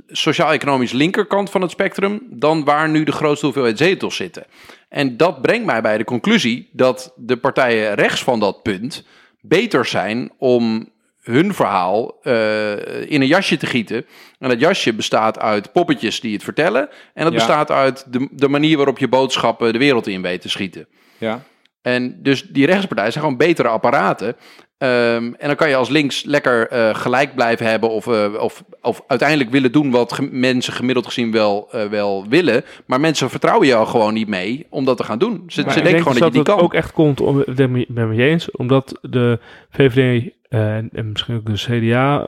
sociaal-economisch 0.08 0.92
linkerkant 0.92 1.50
van 1.50 1.62
het 1.62 1.72
spectrum 1.72 2.22
dan 2.30 2.64
waar 2.64 2.90
nu 2.90 3.04
de 3.04 3.12
grootste 3.12 3.46
hoeveelheid 3.46 3.78
zetels 3.78 4.16
zitten. 4.16 4.46
En 4.90 5.18
dat 5.18 5.42
brengt 5.42 5.66
mij 5.66 5.82
bij 5.82 5.98
de 5.98 6.04
conclusie 6.04 6.70
dat 6.72 7.14
de 7.16 7.38
partijen 7.38 7.94
rechts 7.94 8.24
van 8.24 8.40
dat 8.40 8.62
punt 8.62 9.06
beter 9.42 9.86
zijn 9.86 10.32
om 10.38 10.90
hun 11.22 11.54
verhaal 11.54 12.20
eh, 12.24 12.72
in 13.12 13.22
een 13.22 13.28
jasje 13.28 13.58
te 13.58 13.66
gieten. 13.66 14.06
En 14.40 14.50
dat 14.50 14.60
jasje 14.60 14.94
bestaat 14.94 15.40
uit 15.40 15.72
poppetjes 15.72 16.20
die 16.20 16.34
het 16.34 16.44
vertellen. 16.44 16.90
En 17.14 17.24
dat 17.24 17.34
Ja. 17.34 17.38
bestaat 17.38 17.72
uit 17.72 18.06
de, 18.14 18.28
de 18.32 18.48
manier 18.48 18.78
waarop 18.78 19.00
je 19.00 19.08
boodschappen 19.08 19.74
de 19.74 19.80
wereld 19.80 20.08
in 20.08 20.22
weet 20.22 20.42
te 20.42 20.50
schieten. 20.50 20.88
Ja. 21.20 21.42
En 21.82 22.20
dus 22.24 22.44
die 22.44 22.66
rechtspartijen 22.66 23.12
zijn 23.12 23.24
gewoon 23.24 23.40
betere 23.40 23.68
apparaten. 23.68 24.36
Ehm, 24.78 25.24
en 25.38 25.48
dan 25.48 25.56
kan 25.56 25.70
je 25.70 25.76
als 25.76 25.90
links 25.90 26.24
lekker 26.24 26.68
eh, 26.68 26.96
gelijk 26.96 27.36
blijven 27.36 27.66
hebben 27.66 27.90
of, 27.90 28.08
eh, 28.08 28.34
of, 28.40 28.64
of 28.82 29.02
uiteindelijk 29.08 29.50
willen 29.50 29.72
doen 29.72 29.92
wat 29.92 30.14
ge- 30.14 30.30
mensen 30.32 30.74
gemiddeld 30.74 31.06
gezien 31.06 31.32
wel, 31.32 31.68
eh, 31.72 31.86
wel 31.86 32.26
willen. 32.30 32.64
Maar 32.86 33.00
mensen 33.00 33.30
vertrouwen 33.30 33.68
jou 33.68 33.88
gewoon 33.88 34.14
niet 34.14 34.28
mee 34.28 34.68
om 34.70 34.86
dat 34.86 34.98
te 34.98 35.04
gaan 35.04 35.20
doen. 35.20 35.44
Ze, 35.48 35.62
Maar 35.62 35.74
ze 35.74 35.82
denken 35.82 36.02
gewoon 36.02 36.18
dat 36.18 36.24
je 36.24 36.24
dus 36.24 36.32
die 36.34 36.40
het 36.42 36.50
kan. 36.52 36.60
ook 36.60 36.74
echt 36.74 36.92
komt, 36.92 37.22
om, 37.22 37.40
ik 37.40 37.56
ben 37.56 38.08
het 38.08 38.16
je 38.18 38.24
eens, 38.24 38.52
omdat 38.52 39.00
de 39.02 39.40
VVD 39.70 40.30
en, 40.50 40.90
en 40.94 41.12
misschien 41.12 41.36
ook 41.36 41.46
de 41.46 41.54
CDA 41.80 42.28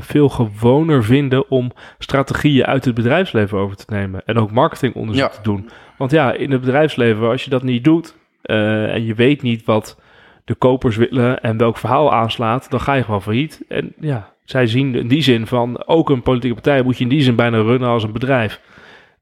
veel 0.00 0.28
gewoner 0.28 1.04
vinden 1.04 1.50
om 1.50 1.72
strategieën 1.98 2.64
uit 2.66 2.84
het 2.84 2.94
bedrijfsleven 2.94 3.58
over 3.58 3.76
te 3.76 3.84
nemen. 3.88 4.22
En 4.26 4.38
ook 4.38 4.50
marketingonderzoek 4.50 5.24
Ja. 5.30 5.34
te 5.36 5.42
doen. 5.42 5.70
Want 5.98 6.10
ja, 6.10 6.32
in 6.32 6.50
het 6.50 6.60
bedrijfsleven, 6.60 7.28
als 7.28 7.44
je 7.44 7.50
dat 7.50 7.62
niet 7.62 7.84
doet 7.84 8.16
eh, 8.42 8.94
en 8.94 9.04
je 9.04 9.14
weet 9.14 9.42
niet 9.42 9.64
wat 9.64 10.00
de 10.44 10.54
kopers 10.54 10.96
willen 10.96 11.40
en 11.40 11.56
welk 11.56 11.76
verhaal 11.78 12.12
aanslaat, 12.12 12.70
dan 12.70 12.80
ga 12.80 12.94
je 12.94 13.02
gewoon 13.04 13.22
failliet. 13.22 13.64
En 13.68 13.92
ja, 14.00 14.32
zij 14.44 14.66
zien 14.66 14.94
in 14.94 15.08
die 15.08 15.22
zin 15.22 15.46
van, 15.46 15.86
ook 15.86 16.10
een 16.10 16.22
politieke 16.22 16.54
partij 16.54 16.82
moet 16.82 16.96
je 16.98 17.04
in 17.04 17.10
die 17.10 17.22
zin 17.22 17.34
bijna 17.34 17.56
runnen 17.60 17.88
als 17.88 18.02
een 18.02 18.12
bedrijf. 18.12 18.60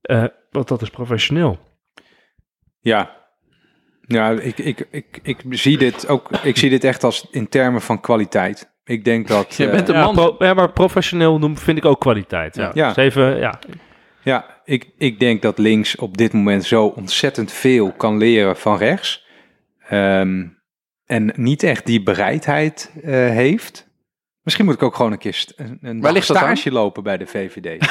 Eh, 0.03 0.25
want 0.51 0.69
dat 0.69 0.83
is 0.83 0.91
professioneel. 0.91 1.59
Ja. 2.81 3.11
Ja, 4.01 4.31
ik, 4.31 4.59
ik, 4.59 4.87
ik, 4.91 5.21
ik 5.23 5.41
zie 5.51 5.79
dit 5.79 6.09
ook. 6.09 6.29
Ik 6.43 6.57
zie 6.57 6.71
dit 6.71 6.85
echt 6.85 7.05
als 7.05 7.27
in 7.31 7.49
termen 7.49 7.81
van 7.81 8.01
kwaliteit. 8.01 8.75
Ik 8.85 9.05
denk 9.05 9.29
dat. 9.29 9.55
Je 9.57 9.65
eh, 9.67 9.71
bent 9.71 9.89
een 9.89 9.95
Ja, 9.95 10.05
man. 10.05 10.15
pro- 10.15 10.37
ja, 10.39 10.55
maar 10.55 10.73
professioneel 10.73 11.39
noemen 11.39 11.59
vind 11.59 11.79
ik 11.79 11.85
ook 11.85 12.01
kwaliteit. 12.01 12.57
Ja. 12.57 12.71
Ja. 12.75 12.87
Dus 12.89 12.97
even, 12.97 13.39
ja. 13.39 13.59
Ja, 14.27 14.61
ik, 14.65 14.91
ik 14.99 15.21
denk 15.21 15.43
dat 15.43 15.59
links 15.59 15.97
op 15.97 16.17
dit 16.17 16.33
moment 16.33 16.65
zo 16.65 16.87
ontzettend 16.87 17.53
veel 17.53 17.93
kan 17.93 18.19
leren 18.19 18.57
van 18.57 18.77
rechts. 18.79 19.27
Ehm, 19.89 20.45
en 21.07 21.33
niet 21.37 21.63
echt 21.63 21.87
die 21.87 22.03
bereidheid 22.03 22.93
eh, 23.03 23.11
heeft. 23.13 23.89
Misschien 24.43 24.65
moet 24.65 24.75
ik 24.75 24.83
ook 24.83 24.95
gewoon 24.95 25.13
een 25.13 25.19
keer 25.19 25.35
st- 25.35 25.53
een, 25.57 25.79
een 25.83 26.01
Waar 26.01 26.13
ligt 26.13 26.27
stage 26.27 26.71
lopen 26.73 27.03
bij 27.03 27.17
de 27.17 27.27
VVD. 27.27 27.79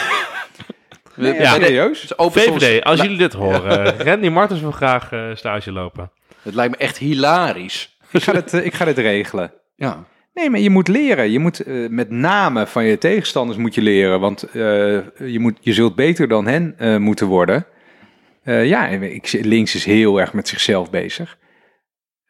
Nee, 1.15 1.33
we- 1.37 1.45
serieus? 1.45 2.13
VVD, 2.17 2.83
als 2.83 3.01
jullie 3.01 3.17
dit 3.17 3.33
horen. 3.33 3.97
Randy 3.97 4.27
Martens 4.29 4.59
wil 4.61 4.71
graag 4.71 5.11
eh, 5.11 5.35
stage 5.35 5.71
lopen. 5.71 6.11
Het 6.41 6.53
lijkt 6.53 6.71
me 6.71 6.77
echt 6.77 6.97
hilarisch. 6.97 7.97
ik, 8.11 8.23
ga 8.23 8.31
dit, 8.31 8.53
eh, 8.53 8.65
ik 8.65 8.73
ga 8.73 8.85
dit 8.85 8.97
regelen. 8.97 9.53
Ja. 9.75 10.03
Nee, 10.35 10.49
maar 10.49 10.59
je 10.59 10.69
moet 10.69 10.87
leren. 10.87 11.31
Je 11.31 11.39
moet 11.39 11.59
eh, 11.59 11.89
met 11.89 12.09
name 12.09 12.67
van 12.67 12.85
je 12.85 12.97
tegenstanders 12.97 13.57
moet 13.57 13.75
je 13.75 13.81
leren. 13.81 14.19
Want 14.19 14.43
eh, 14.43 14.53
je, 15.17 15.39
moet, 15.39 15.57
je 15.61 15.73
zult 15.73 15.95
beter 15.95 16.27
dan 16.27 16.47
hen 16.47 16.75
eh, 16.77 16.97
moeten 16.97 17.27
worden. 17.27 17.65
Ja, 18.43 18.87
ik, 18.87 19.39
links 19.41 19.75
is 19.75 19.85
heel 19.85 20.19
erg 20.19 20.33
met 20.33 20.47
zichzelf 20.47 20.89
bezig. 20.89 21.37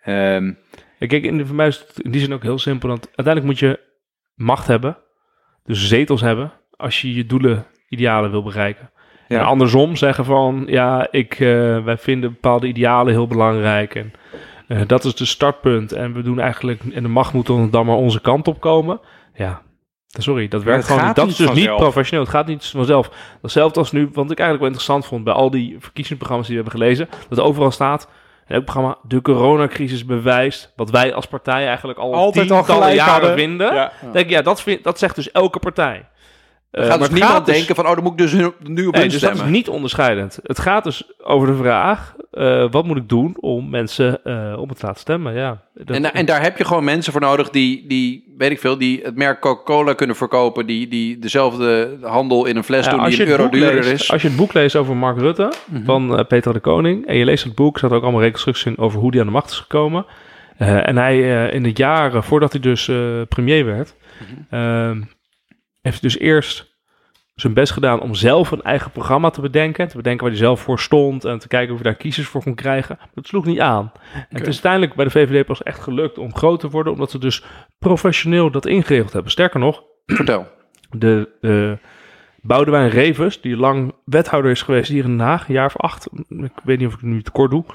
Ja, 0.03 0.53
Kijk, 1.07 1.23
in, 1.23 1.37
de, 1.37 1.45
voor 1.45 1.55
mij 1.55 1.67
is 1.67 1.77
het 1.77 1.99
in 2.05 2.11
die 2.11 2.21
zin 2.21 2.33
ook 2.33 2.43
heel 2.43 2.59
simpel. 2.59 2.89
Want 2.89 3.05
uiteindelijk 3.05 3.45
moet 3.45 3.59
je 3.59 3.79
macht 4.35 4.67
hebben. 4.67 4.97
Dus 5.63 5.87
zetels 5.87 6.21
hebben. 6.21 6.51
Als 6.75 7.01
je 7.01 7.13
je 7.13 7.25
doelen, 7.25 7.65
idealen 7.89 8.31
wil 8.31 8.43
bereiken. 8.43 8.91
Ja. 9.27 9.39
En 9.39 9.45
andersom 9.45 9.95
zeggen 9.95 10.25
van, 10.25 10.63
ja, 10.67 11.07
ik, 11.11 11.35
wij 11.83 11.97
vinden 11.97 12.31
bepaalde 12.31 12.67
idealen 12.67 13.13
heel 13.13 13.27
belangrijk. 13.27 13.95
En 13.95 14.13
eh, 14.67 14.81
dat 14.87 15.03
is 15.03 15.15
de 15.15 15.25
startpunt. 15.25 15.91
En 15.91 16.13
we 16.13 16.21
doen 16.21 16.39
eigenlijk, 16.39 16.81
en 16.93 17.03
de 17.03 17.09
macht 17.09 17.33
moet 17.33 17.45
dan, 17.47 17.69
dan 17.69 17.85
maar 17.85 17.95
onze 17.95 18.21
kant 18.21 18.47
op 18.47 18.59
komen. 18.59 18.99
Ja, 19.33 19.61
sorry, 20.07 20.47
dat 20.47 20.63
werkt 20.63 20.81
het 20.81 20.91
gewoon 20.91 21.07
niet. 21.07 21.15
Dat 21.15 21.27
is 21.27 21.35
dus 21.35 21.51
niet 21.51 21.75
professioneel. 21.75 22.23
Het 22.23 22.33
gaat 22.33 22.47
niet 22.47 22.65
vanzelf. 22.65 23.09
Hetzelfde 23.41 23.79
als 23.79 23.91
nu, 23.91 24.09
wat 24.13 24.31
ik 24.31 24.39
eigenlijk 24.39 24.59
wel 24.59 24.67
interessant 24.67 25.05
vond 25.05 25.23
bij 25.23 25.33
al 25.33 25.49
die 25.51 25.75
verkiezingsprogramma's 25.79 26.47
die 26.47 26.57
we 26.57 26.63
hebben 26.63 26.79
gelezen. 26.81 27.09
Dat 27.29 27.39
overal 27.39 27.71
staat, 27.71 28.09
in 28.47 28.55
elk 28.55 28.63
programma, 28.63 28.97
de 29.03 29.21
coronacrisis 29.21 30.05
bewijst 30.05 30.73
wat 30.75 30.89
wij 30.89 31.13
als 31.13 31.25
partij 31.25 31.67
eigenlijk 31.67 31.99
al 31.99 32.13
Altijd 32.13 32.51
al 32.51 32.57
tientallen 32.57 32.81
gelijk 32.83 32.97
jaren 32.99 33.11
hadden. 33.13 33.37
vinden. 33.37 33.73
Ja. 33.73 33.91
Denk 34.11 34.29
ja, 34.29 34.41
dat, 34.41 34.61
vind, 34.61 34.83
dat 34.83 34.99
zegt 34.99 35.15
dus 35.15 35.31
elke 35.31 35.59
partij. 35.59 36.07
Eh, 36.75 36.81
gaat 36.85 36.99
maar 36.99 37.09
dus 37.09 37.19
niemand 37.19 37.45
dus- 37.45 37.55
denken 37.55 37.75
van, 37.75 37.87
oh, 37.87 37.93
dan 37.93 38.03
moet 38.03 38.11
ik 38.11 38.17
dus 38.17 38.33
nu 38.33 38.43
op 38.45 38.55
Nee, 38.63 38.75
hun 38.75 38.85
dus 38.91 38.93
dat 38.93 39.13
is 39.13 39.19
stemmen. 39.19 39.51
niet 39.51 39.69
onderscheidend. 39.69 40.39
Het 40.43 40.59
gaat 40.59 40.83
dus 40.83 41.03
over 41.23 41.47
de 41.47 41.55
vraag: 41.55 42.15
eh, 42.31 42.65
wat 42.71 42.85
moet 42.85 42.97
ik 42.97 43.09
doen 43.09 43.37
om 43.39 43.69
mensen 43.69 44.23
eh, 44.23 44.53
om 44.59 44.69
het 44.69 44.79
te 44.79 44.85
laten 44.85 45.01
stemmen? 45.01 45.33
Ja, 45.33 45.61
dat- 45.73 45.95
En, 45.95 46.13
en 46.13 46.25
daar 46.25 46.41
heb 46.41 46.57
je 46.57 46.65
gewoon 46.65 46.83
mensen 46.83 47.11
voor 47.11 47.21
nodig 47.21 47.49
die, 47.49 47.87
die, 47.87 48.33
weet 48.37 48.51
ik 48.51 48.59
veel, 48.59 48.77
die 48.77 49.01
het 49.03 49.15
merk 49.15 49.39
Coca-Cola 49.41 49.93
kunnen 49.93 50.15
verkopen, 50.15 50.65
die, 50.65 50.87
die 50.87 51.19
dezelfde 51.19 51.97
handel 52.01 52.45
in 52.45 52.55
een 52.57 52.63
fles 52.63 52.85
Ja, 52.85 52.91
doen 52.91 52.99
als, 52.99 53.09
die 53.09 53.17
je 53.17 53.23
een 53.23 53.39
euro 53.39 53.49
duurder 53.49 53.73
leest, 53.83 53.89
is. 54.03 54.11
als 54.11 54.21
je 54.21 54.27
het 54.27 54.37
boek 54.37 54.53
leest 54.53 54.75
over 54.75 54.95
Mark 54.95 55.17
Rutte 55.17 55.51
Mhm. 55.65 55.83
van 55.85 56.25
Peter 56.27 56.53
de 56.53 56.59
Koning 56.59 57.05
en 57.07 57.17
je 57.17 57.25
leest 57.25 57.43
het 57.43 57.55
boek, 57.55 57.77
staat 57.77 57.91
ook 57.91 58.03
allemaal 58.03 58.21
reconstructies 58.21 58.65
in 58.65 58.77
over 58.77 58.99
hoe 58.99 59.09
hij 59.11 59.19
aan 59.19 59.25
de 59.25 59.31
macht 59.31 59.49
is 59.51 59.57
gekomen. 59.59 60.05
En 60.57 60.97
hij 60.97 61.47
in 61.49 61.63
de 61.63 61.71
jaren 61.73 62.23
voordat 62.23 62.51
hij 62.51 62.61
dus 62.61 62.89
premier 63.29 63.65
werd, 63.65 63.95
Mhm. 64.49 65.01
Heeft 65.85 66.01
dus 66.01 66.17
eerst 66.19 66.73
zijn 67.35 67.53
best 67.53 67.73
gedaan 67.73 68.01
om 68.01 68.15
zelf 68.15 68.51
een 68.51 68.61
eigen 68.61 68.91
programma 68.91 69.29
te 69.29 69.41
bedenken. 69.41 69.87
Te 69.87 69.95
bedenken 69.95 70.21
waar 70.21 70.31
hij 70.31 70.39
zelf 70.39 70.61
voor 70.61 70.79
stond 70.79 71.25
en 71.25 71.39
te 71.39 71.47
kijken 71.47 71.73
of 71.73 71.81
hij 71.81 71.91
daar 71.91 72.01
kiezers 72.01 72.27
voor 72.27 72.43
kon 72.43 72.55
krijgen. 72.55 72.99
Dat 73.13 73.27
sloeg 73.27 73.45
niet 73.45 73.59
aan. 73.59 73.91
En 74.13 74.25
het 74.29 74.47
is 74.47 74.53
uiteindelijk 74.53 74.93
bij 74.95 75.05
de 75.05 75.11
VVD 75.11 75.45
pas 75.45 75.63
echt 75.63 75.79
gelukt 75.79 76.17
om 76.17 76.35
groot 76.35 76.59
te 76.59 76.69
worden, 76.69 76.93
omdat 76.93 77.11
ze 77.11 77.19
dus 77.19 77.43
professioneel 77.79 78.51
dat 78.51 78.65
ingeregeld 78.65 79.13
hebben. 79.13 79.31
Sterker 79.31 79.59
nog, 79.59 79.83
Vertel. 80.05 80.47
de 80.89 81.29
eh 81.41 81.89
Boudewijn 82.41 82.89
Revers, 82.89 83.41
die 83.41 83.57
lang 83.57 83.93
wethouder 84.05 84.51
is 84.51 84.61
geweest 84.61 84.91
hier 84.91 85.03
in 85.03 85.17
Den 85.17 85.27
Haag, 85.27 85.47
een 85.47 85.53
jaar 85.53 85.65
of 85.65 85.77
acht. 85.77 86.07
Ik 86.27 86.51
weet 86.63 86.77
niet 86.77 86.87
of 86.87 86.93
ik 86.93 86.99
het 86.99 87.09
nu 87.09 87.21
te 87.21 87.31
kort 87.31 87.51
doe. 87.51 87.65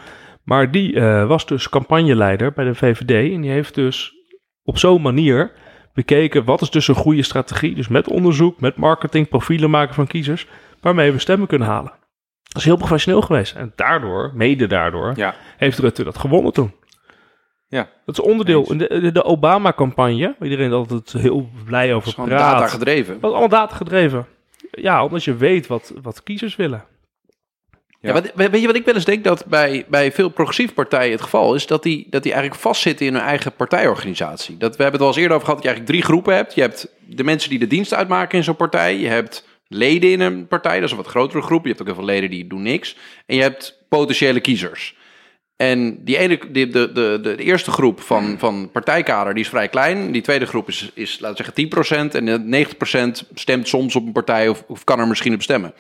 Maar 0.45 0.71
die 0.71 0.95
eh, 0.95 1.27
was 1.27 1.47
dus 1.47 1.69
campagneleider 1.69 2.53
bij 2.53 2.65
de 2.65 2.75
VVD. 2.75 3.33
En 3.33 3.41
die 3.41 3.51
heeft 3.51 3.75
dus 3.75 4.15
op 4.63 4.79
zo'n 4.79 5.03
manier 5.03 5.53
bekeken 5.95 6.45
wat 6.45 6.61
is 6.61 6.71
dus 6.71 6.89
een 6.89 6.95
goede 6.95 7.23
strategie. 7.23 7.75
Dus 7.75 7.89
met 7.89 8.09
onderzoek, 8.09 8.61
met 8.61 8.77
marketing, 8.77 9.29
profielen 9.29 9.71
maken 9.71 9.95
van 9.95 10.07
kiezers. 10.07 10.47
Waarmee 10.81 11.13
we 11.13 11.19
stemmen 11.19 11.49
kunnen 11.49 11.69
halen. 11.69 11.93
Dat 12.43 12.57
is 12.57 12.65
heel 12.65 12.77
professioneel 12.77 13.21
geweest. 13.23 13.55
En 13.55 13.73
daardoor, 13.77 14.31
mede 14.35 14.67
daardoor, 14.67 15.13
Ja. 15.17 15.35
heeft 15.57 15.79
Rutte 15.79 16.05
dat 16.05 16.19
gewonnen 16.19 16.53
toen. 16.53 16.73
Ja. 17.69 17.89
Dat 18.05 18.19
is 18.19 18.25
onderdeel. 18.25 18.73
Eens. 18.73 19.13
De, 19.13 19.25
Obama-campagne, 19.25 20.35
waar 20.39 20.49
iedereen 20.49 20.73
altijd 20.73 21.13
heel 21.13 21.51
blij 21.65 21.95
over 21.95 22.09
is 22.09 22.15
gewoon 22.15 22.29
praat. 22.29 22.53
data 22.53 22.67
gedreven. 22.67 23.15
Dat 23.15 23.31
is 23.31 23.37
allemaal 23.37 23.49
data 23.61 23.75
gedreven. 23.77 24.27
Ja, 24.71 25.05
omdat 25.05 25.25
je 25.25 25.35
weet 25.35 25.67
wat, 25.67 25.93
wat 26.03 26.23
kiezers 26.23 26.57
willen. 26.57 26.85
Ja, 28.03 28.23
weet 28.35 28.61
je 28.61 28.67
wat 28.67 28.77
ik 28.77 28.85
wel 28.85 28.95
eens 28.95 29.05
denk 29.05 29.25
dat 29.25 29.47
bij, 29.47 29.85
bij 29.89 30.13
veel 30.13 30.29
progressieve 30.29 30.75
partijen 30.75 31.13
het 31.13 31.21
geval 31.21 31.55
is? 31.55 31.67
Dat 31.67 31.83
die, 31.83 32.07
dat 32.11 32.23
die 32.23 32.33
eigenlijk 32.33 32.63
vastzitten 32.63 33.07
in 33.07 33.15
hun 33.15 33.23
eigen 33.23 33.53
partijorganisatie. 33.53 34.57
Dat, 34.57 34.77
we 34.77 34.83
hebben 34.83 35.01
het 35.01 35.01
al 35.01 35.07
eens 35.07 35.17
eerder 35.17 35.37
over 35.37 35.47
gehad 35.47 35.63
dat 35.63 35.71
je 35.71 35.77
eigenlijk 35.77 35.99
drie 35.99 36.13
groepen 36.13 36.35
hebt. 36.35 36.55
Je 36.55 36.61
hebt 36.61 36.89
de 37.07 37.25
mensen 37.25 37.51
die 37.51 37.59
de 37.59 37.67
dienst 37.67 37.95
uitmaken 37.95 38.39
in 38.39 38.45
zo'n 38.45 38.57
partij. 38.57 38.99
Je 38.99 39.09
hebt 39.09 39.45
leden 39.69 40.11
in 40.11 40.21
een 40.21 40.47
partij, 40.47 40.75
dat 40.75 40.85
is 40.85 40.91
een 40.91 40.97
wat 40.97 41.07
grotere 41.07 41.43
groep. 41.43 41.63
Je 41.63 41.69
hebt 41.69 41.81
ook 41.81 41.87
heel 41.87 41.97
veel 41.97 42.05
leden 42.05 42.31
die 42.31 42.47
doen 42.47 42.63
niks. 42.63 42.97
En 43.27 43.37
je 43.37 43.43
hebt 43.43 43.79
potentiële 43.89 44.41
kiezers. 44.41 44.99
En 45.57 46.05
die 46.05 46.17
ene, 46.17 46.39
de, 46.51 46.69
de, 46.69 46.93
de, 46.93 47.19
de 47.23 47.37
eerste 47.37 47.71
groep 47.71 48.01
van, 48.01 48.39
van 48.39 48.71
partijkader 48.73 49.35
die 49.35 49.43
is 49.43 49.49
vrij 49.49 49.69
klein. 49.69 50.13
Die 50.13 50.23
tweede 50.23 50.47
groep 50.47 50.69
is, 50.69 50.91
is 50.95 51.19
laten 51.19 51.45
we 51.45 51.69
zeggen 51.75 52.09
10%. 52.09 52.15
En 52.15 52.25
de 52.25 52.67
90% 53.25 53.29
stemt 53.35 53.69
soms 53.69 53.97
op 53.97 54.07
een 54.07 54.13
partij 54.13 54.49
of, 54.49 54.65
of 54.67 54.85
kan 54.85 55.01
er 55.01 55.09
misschien 55.09 55.35
op 55.35 55.43
stemmen. 55.43 55.75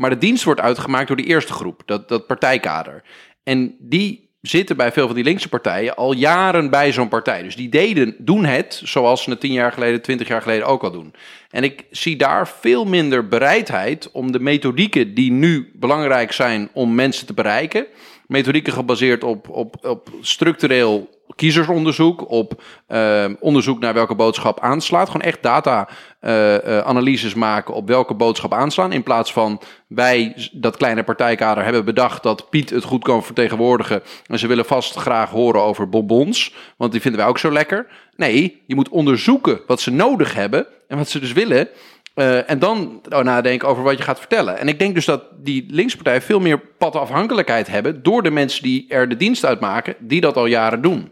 Maar 0.00 0.10
de 0.10 0.18
dienst 0.18 0.44
wordt 0.44 0.60
uitgemaakt 0.60 1.06
door 1.06 1.16
die 1.16 1.26
eerste 1.26 1.52
groep, 1.52 1.82
dat, 1.84 2.08
dat 2.08 2.26
partijkader. 2.26 3.02
En 3.42 3.76
die 3.78 4.30
zitten 4.40 4.76
bij 4.76 4.92
veel 4.92 5.06
van 5.06 5.14
die 5.14 5.24
linkse 5.24 5.48
partijen 5.48 5.96
al 5.96 6.12
jaren 6.12 6.70
bij 6.70 6.92
zo'n 6.92 7.08
partij. 7.08 7.42
Dus 7.42 7.56
die 7.56 7.68
deden, 7.68 8.14
doen 8.18 8.44
het 8.44 8.80
zoals 8.84 9.22
ze 9.22 9.30
het 9.30 9.40
tien 9.40 9.52
jaar 9.52 9.72
geleden, 9.72 10.02
twintig 10.02 10.28
jaar 10.28 10.42
geleden 10.42 10.66
ook 10.66 10.82
al 10.82 10.90
doen. 10.90 11.14
En 11.50 11.64
ik 11.64 11.84
zie 11.90 12.16
daar 12.16 12.48
veel 12.48 12.84
minder 12.84 13.28
bereidheid 13.28 14.10
om 14.10 14.32
de 14.32 14.40
methodieken 14.40 15.14
die 15.14 15.30
nu 15.30 15.70
belangrijk 15.74 16.32
zijn 16.32 16.68
om 16.72 16.94
mensen 16.94 17.26
te 17.26 17.34
bereiken. 17.34 17.86
Methodieken 18.26 18.72
gebaseerd 18.72 19.24
op, 19.24 19.48
op, 19.48 19.76
op 19.84 20.10
structureel 20.20 21.08
kiezersonderzoek, 21.40 22.30
op 22.30 22.62
uh, 22.88 23.24
onderzoek 23.40 23.80
naar 23.80 23.94
welke 23.94 24.14
boodschap 24.14 24.60
aanslaat. 24.60 25.06
Gewoon 25.06 25.26
echt 25.26 25.42
data-analyses 25.42 27.30
uh, 27.30 27.34
uh, 27.34 27.40
maken 27.40 27.74
op 27.74 27.88
welke 27.88 28.14
boodschap 28.14 28.52
aanslaan. 28.52 28.92
In 28.92 29.02
plaats 29.02 29.32
van 29.32 29.60
wij, 29.86 30.48
dat 30.52 30.76
kleine 30.76 31.02
partijkader, 31.02 31.64
hebben 31.64 31.84
bedacht 31.84 32.22
dat 32.22 32.50
Piet 32.50 32.70
het 32.70 32.84
goed 32.84 33.04
kan 33.04 33.24
vertegenwoordigen. 33.24 34.02
En 34.26 34.38
ze 34.38 34.46
willen 34.46 34.64
vast 34.64 34.96
graag 34.96 35.30
horen 35.30 35.62
over 35.62 35.88
bonbons, 35.88 36.54
want 36.76 36.92
die 36.92 37.00
vinden 37.00 37.20
wij 37.20 37.28
ook 37.28 37.38
zo 37.38 37.52
lekker. 37.52 37.86
Nee, 38.16 38.62
je 38.66 38.74
moet 38.74 38.88
onderzoeken 38.88 39.60
wat 39.66 39.80
ze 39.80 39.90
nodig 39.90 40.34
hebben 40.34 40.66
en 40.88 40.96
wat 40.96 41.08
ze 41.08 41.20
dus 41.20 41.32
willen. 41.32 41.68
Uh, 42.14 42.50
en 42.50 42.58
dan 42.58 43.00
nadenken 43.22 43.68
over 43.68 43.82
wat 43.82 43.98
je 43.98 44.04
gaat 44.04 44.18
vertellen. 44.18 44.58
En 44.58 44.68
ik 44.68 44.78
denk 44.78 44.94
dus 44.94 45.04
dat 45.04 45.22
die 45.36 45.66
linkspartijen 45.68 46.22
veel 46.22 46.40
meer 46.40 46.58
padafhankelijkheid 46.58 47.66
hebben 47.66 48.02
door 48.02 48.22
de 48.22 48.30
mensen 48.30 48.62
die 48.62 48.84
er 48.88 49.08
de 49.08 49.16
dienst 49.16 49.44
uitmaken, 49.44 49.94
die 49.98 50.20
dat 50.20 50.36
al 50.36 50.46
jaren 50.46 50.82
doen. 50.82 51.08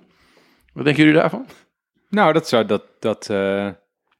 Wat 0.78 0.86
denken 0.86 1.04
jullie 1.04 1.20
daarvan? 1.20 1.46
Nou, 2.10 2.32
dat 2.32 2.48
zou 2.48 2.66
dat. 2.66 2.82
dat 2.98 3.28
uh... 3.30 3.68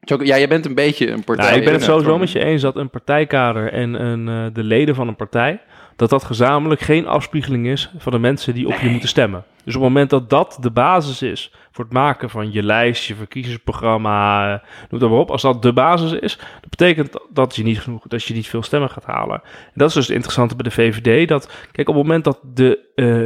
Ja, 0.01 0.17
jij 0.19 0.49
bent 0.49 0.67
een 0.67 0.75
beetje 0.75 1.11
een 1.11 1.25
partij. 1.25 1.47
Nou, 1.47 1.59
ik 1.59 1.65
ben 1.65 1.73
het 1.73 1.83
sowieso 1.83 2.19
met 2.19 2.31
je 2.31 2.45
eens 2.45 2.63
dat 2.63 2.77
een 2.77 2.91
partijkader 2.91 3.73
en 3.73 3.95
een, 4.05 4.29
uh, 4.29 4.47
de 4.53 4.65
leden 4.65 4.95
van 4.95 5.09
een 5.09 5.17
partij. 5.17 5.61
dat 5.97 6.11
dat 6.11 6.25
gezamenlijk 6.25 6.81
geen 6.81 7.07
afspiegeling 7.07 7.67
is 7.67 7.91
van 7.99 8.13
de 8.13 8.19
mensen 8.19 8.55
die 8.55 8.67
op 8.67 8.73
nee. 8.73 8.83
je 8.83 8.91
moeten 8.91 9.09
stemmen. 9.09 9.45
Dus 9.65 9.75
op 9.75 9.83
het 9.83 9.91
moment 9.91 10.11
dat 10.11 10.31
dat 10.31 10.59
de 10.61 10.71
basis 10.71 11.23
is 11.23 11.53
het 11.85 11.93
maken 11.93 12.31
van 12.31 12.53
je 12.53 12.63
lijst, 12.63 13.05
je 13.05 13.15
verkiezingsprogramma, 13.15 14.49
noem 14.91 15.01
dat 15.01 15.11
maar 15.11 15.19
op. 15.19 15.31
Als 15.31 15.43
dat 15.43 15.63
de 15.63 15.73
basis 15.73 16.13
is, 16.13 16.37
dat 16.37 16.71
betekent 16.71 17.19
dat 17.33 17.57
je 17.57 17.63
niet 17.63 17.81
genoeg, 17.81 18.07
dat 18.07 18.25
je 18.25 18.35
niet 18.35 18.47
veel 18.47 18.63
stemmen 18.63 18.91
gaat 18.91 19.05
halen. 19.05 19.41
En 19.43 19.73
dat 19.75 19.89
is 19.89 19.95
dus 19.95 20.07
het 20.07 20.15
interessante 20.15 20.57
bij 20.57 20.65
de 20.65 20.71
VVD. 20.71 21.29
Dat, 21.29 21.53
kijk, 21.73 21.89
op 21.89 21.95
het 21.95 22.03
moment 22.05 22.25
dat 22.25 22.41
de, 22.55 22.79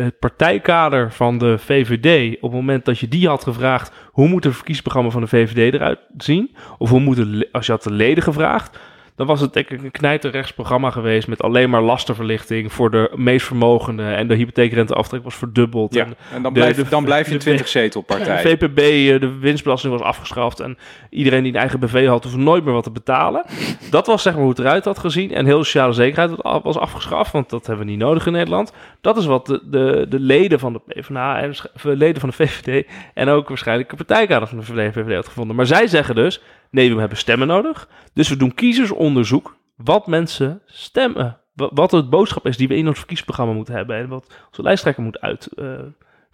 het 0.05 0.19
partijkader 0.19 1.13
van 1.13 1.39
de 1.39 1.59
VVD, 1.59 2.37
op 2.37 2.51
het 2.51 2.61
moment 2.61 2.85
dat 2.85 2.99
je 2.99 3.09
die 3.09 3.29
had 3.29 3.43
gevraagd, 3.43 3.93
hoe 4.11 4.29
moet 4.29 4.45
het 4.45 4.55
verkiezingsprogramma 4.55 5.11
van 5.11 5.21
de 5.21 5.27
VVD 5.27 5.75
eruit 5.75 5.99
zien? 6.17 6.57
Of 6.79 6.91
hoe 6.91 7.01
moet 7.01 7.17
het, 7.17 7.49
als 7.53 7.67
je 7.67 7.73
had 7.73 7.83
de 7.83 7.93
leden 7.93 8.23
gevraagd, 8.23 8.79
dan 9.17 9.27
was 9.27 9.41
het 9.41 9.53
denk 9.53 9.71
ik 9.71 9.83
een 9.83 9.91
knijterrechts 9.91 10.53
programma 10.53 10.91
geweest 10.91 11.29
met 11.29 11.43
alleen 11.43 11.71
maar 11.71 11.83
lastenverlichting 11.83 12.73
voor 12.73 12.91
de 12.91 13.11
meest 13.15 13.47
vermogenden. 13.47 14.17
En 14.17 14.29
de 14.29 14.35
hypotheekrenteaftrek 14.35 15.23
was 15.23 15.35
verdubbeld. 15.35 15.95
Ja, 15.95 16.05
en, 16.05 16.15
en 16.33 16.43
dan, 16.43 16.53
blijf, 16.53 16.77
de, 16.77 16.89
dan 16.89 17.05
blijf 17.05 17.31
je 17.31 17.37
20 17.37 17.69
zetelpartij. 17.69 18.43
De 18.43 18.49
VPB, 18.49 18.77
de 19.21 19.39
winstbelasting 19.41 19.93
was 19.93 20.03
afgeschaft. 20.03 20.61
En 20.61 20.79
iedereen 21.11 21.43
die 21.43 21.53
een 21.53 21.59
eigen 21.59 21.81
BV 21.81 22.07
had, 22.07 22.25
hoefde 22.25 22.39
nooit 22.39 22.65
meer 22.65 22.73
wat 22.73 22.85
te 22.85 22.91
betalen. 22.91 23.45
Dat 23.91 24.07
was 24.07 24.23
zeg 24.23 24.33
maar 24.33 24.43
hoe 24.43 24.51
het 24.51 24.59
eruit 24.59 24.85
had 24.85 24.99
gezien. 24.99 25.35
En 25.35 25.47
heel 25.47 25.59
de 25.59 25.65
sociale 25.65 25.93
zekerheid 25.93 26.31
was 26.63 26.79
afgeschaft, 26.79 27.33
want 27.33 27.51
dat 27.51 27.67
hebben 27.67 27.85
we 27.85 27.91
niet 27.91 28.01
nodig 28.01 28.27
in 28.27 28.33
Nederland. 28.33 28.73
Dat 29.01 29.17
is 29.17 29.27
wat 29.27 29.47
de, 29.47 29.61
de, 29.65 30.07
de 30.09 30.21
leden 30.21 30.59
van 30.59 30.73
de 30.73 30.81
PvdA 30.87 31.41
en 31.41 31.55
de 31.83 31.97
leden 31.97 32.21
van 32.21 32.29
de 32.29 32.35
VVD 32.35 32.87
en 33.15 33.29
ook 33.29 33.49
waarschijnlijk 33.49 33.91
de 33.91 33.97
partijkader 33.97 34.49
van 34.49 34.59
de 34.59 34.65
VVD 34.65 35.15
had 35.15 35.27
gevonden. 35.27 35.57
Maar 35.57 35.67
zij 35.67 35.87
zeggen 35.87 36.15
dus, 36.15 36.41
Nee, 36.73 36.95
we 36.95 37.01
hebben 37.01 37.19
stemmen 37.19 37.47
nodig. 37.47 37.89
Dus 38.13 38.29
we 38.29 38.37
doen 38.37 38.55
kiezersonderzoek 38.55 39.57
wat 39.77 40.07
mensen 40.07 40.63
stemmen. 40.67 41.39
Wat 41.55 41.91
het 41.91 42.11
boodschap 42.11 42.47
is 42.47 42.57
die 42.57 42.69
we 42.69 42.77
in 42.77 42.87
ons 42.87 42.99
verkiezingsprogramma 42.99 43.55
moeten 43.55 43.75
hebben. 43.75 43.97
En 43.97 44.09
wat 44.09 44.27
onze 44.49 44.63
lijsttrekker 44.63 45.03
moet 45.03 45.21
uit. 45.21 45.49
Uh, 45.57 45.67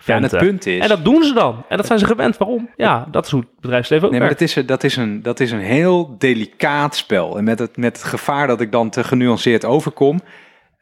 ja, 0.05 0.15
en 0.15 0.23
het 0.23 0.39
punt 0.39 0.67
is... 0.67 0.83
En 0.83 0.89
dat 0.89 1.05
doen 1.05 1.23
ze 1.23 1.35
dan. 1.35 1.65
En 1.69 1.77
dat 1.77 1.87
zijn 1.87 1.99
ze 1.99 2.07
gewend. 2.07 2.37
Waarom? 2.37 2.71
Ja, 2.77 3.09
dat 3.11 3.25
is 3.25 3.31
hoe 3.31 3.41
het 3.41 3.61
bedrijfsleven 3.61 4.05
ook 4.05 4.11
Nee, 4.11 4.21
werkt. 4.21 4.39
maar 4.41 4.49
dat 4.49 4.57
is, 4.57 4.67
dat, 4.67 4.85
is 4.85 4.97
een, 4.97 5.23
dat 5.23 5.41
is 5.41 5.51
een 5.51 5.61
heel 5.61 6.19
delicaat 6.19 6.97
spel. 6.97 7.39
En 7.39 7.45
met 7.45 7.59
het, 7.59 7.77
met 7.77 7.97
het 7.97 8.07
gevaar 8.07 8.47
dat 8.47 8.61
ik 8.61 8.73
dan 8.73 8.91
te 8.91 9.05
genuanceerd 9.05 9.65
overkom... 9.65 10.21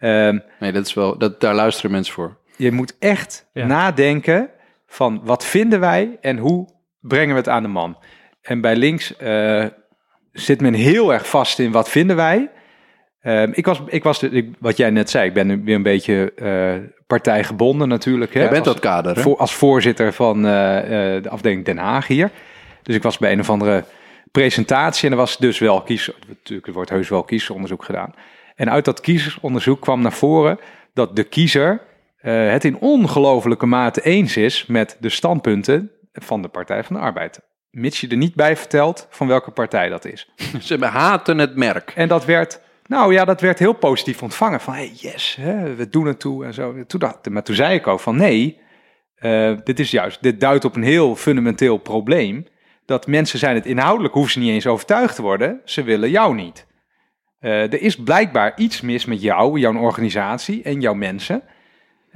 Um, 0.00 0.42
nee, 0.61 0.72
dat 0.72 0.86
is 0.86 0.94
wel, 0.94 1.18
dat, 1.18 1.40
daar 1.40 1.54
luisteren 1.54 1.90
mensen 1.90 2.14
voor. 2.14 2.36
Je 2.57 2.72
moet 2.72 2.96
echt 2.98 3.48
ja. 3.52 3.66
nadenken 3.66 4.50
van 4.86 5.20
wat 5.24 5.44
vinden 5.44 5.80
wij 5.80 6.18
en 6.20 6.38
hoe 6.38 6.68
brengen 7.00 7.34
we 7.34 7.40
het 7.40 7.48
aan 7.48 7.62
de 7.62 7.68
man. 7.68 7.96
En 8.47 8.61
bij 8.61 8.76
links 8.76 9.14
uh, 9.22 9.64
zit 10.32 10.61
men 10.61 10.74
heel 10.74 11.12
erg 11.12 11.28
vast 11.28 11.59
in 11.59 11.72
wat 11.72 11.90
vinden 11.90 12.16
wij. 12.16 12.51
Uh, 13.22 13.42
ik 13.53 13.66
was, 13.66 13.82
ik 13.86 14.03
was 14.03 14.18
de, 14.18 14.28
ik, 14.28 14.55
wat 14.59 14.76
jij 14.76 14.90
net 14.90 15.11
zei, 15.11 15.28
ik 15.28 15.34
ben 15.34 15.64
weer 15.64 15.74
een 15.74 15.82
beetje 15.82 16.32
uh, 16.36 16.88
partijgebonden 17.07 17.88
natuurlijk. 17.88 18.34
Hè, 18.34 18.40
jij 18.40 18.49
bent 18.49 18.66
als, 18.66 18.74
dat 18.74 18.84
kader. 18.84 19.16
Voor, 19.16 19.36
als 19.36 19.55
voorzitter 19.55 20.12
van 20.12 20.42
de 20.42 21.22
afdeling 21.28 21.64
Den 21.64 21.78
Haag 21.78 22.07
hier. 22.07 22.30
Dus 22.82 22.94
ik 22.94 23.03
was 23.03 23.18
bij 23.18 23.32
een 23.32 23.40
of 23.40 23.51
andere 23.51 23.84
presentatie 24.30 25.07
en 25.07 25.11
er 25.11 25.18
was 25.18 25.38
dus 25.38 25.59
wel 25.59 25.82
kies, 25.82 26.11
natuurlijk 26.28 26.66
er 26.66 26.72
wordt 26.72 26.90
heus 26.90 27.09
wel 27.09 27.24
kiezersonderzoek 27.24 27.84
gedaan. 27.84 28.14
En 28.55 28.70
uit 28.70 28.84
dat 28.84 29.01
kiezersonderzoek 29.01 29.80
kwam 29.80 30.03
naar 30.03 30.12
voren 30.12 30.59
dat 30.94 31.16
de 31.16 31.24
kiezer 31.24 31.80
het 32.20 32.64
in 32.64 32.78
ongelofelijke 32.78 33.66
mate 33.66 34.03
eens 34.03 34.36
is 34.36 34.66
met 34.66 34.97
de 35.01 35.09
standpunten 35.09 35.90
van 36.12 36.42
de 36.42 36.49
Partij 36.49 36.84
van 36.84 36.97
de 36.97 37.03
Arbeid 37.03 37.40
mits 37.76 38.00
je 38.00 38.08
er 38.08 38.16
niet 38.16 38.34
bij 38.34 38.56
vertelt 38.56 39.06
van 39.10 39.26
welke 39.26 39.50
partij 39.50 39.88
dat 39.88 40.04
is. 40.04 40.28
Ze 40.60 40.84
haten 40.84 41.38
het 41.38 41.56
merk. 41.56 41.92
En 41.94 42.08
dat 42.08 42.24
werd, 42.24 42.60
nou 42.86 43.12
ja, 43.12 43.24
dat 43.24 43.40
werd 43.40 43.58
heel 43.58 43.72
positief 43.72 44.22
ontvangen. 44.22 44.60
Van 44.60 44.74
hey, 44.74 44.92
yes, 44.94 45.36
hè, 45.40 45.74
we 45.74 45.88
doen 45.88 46.06
het 46.06 46.20
toe 46.20 46.44
en 46.44 46.54
zo. 46.54 46.84
Toen 46.86 47.00
dacht, 47.00 47.28
maar 47.28 47.42
toen 47.42 47.54
zei 47.54 47.74
ik 47.74 47.86
ook 47.86 48.00
van 48.00 48.16
nee, 48.16 48.60
uh, 49.20 49.56
dit 49.64 49.80
is 49.80 49.90
juist, 49.90 50.22
dit 50.22 50.40
duidt 50.40 50.64
op 50.64 50.76
een 50.76 50.82
heel 50.82 51.16
fundamenteel 51.16 51.76
probleem. 51.76 52.46
Dat 52.84 53.06
mensen 53.06 53.38
zijn 53.38 53.54
het 53.54 53.66
inhoudelijk, 53.66 54.14
hoeven 54.14 54.32
ze 54.32 54.38
niet 54.38 54.50
eens 54.50 54.66
overtuigd 54.66 55.14
te 55.14 55.22
worden. 55.22 55.60
Ze 55.64 55.82
willen 55.82 56.10
jou 56.10 56.34
niet. 56.34 56.66
Uh, 57.40 57.72
er 57.72 57.80
is 57.80 57.96
blijkbaar 57.96 58.52
iets 58.56 58.80
mis 58.80 59.04
met 59.04 59.22
jou, 59.22 59.58
jouw 59.58 59.76
organisatie 59.76 60.62
en 60.62 60.80
jouw 60.80 60.94
mensen. 60.94 61.42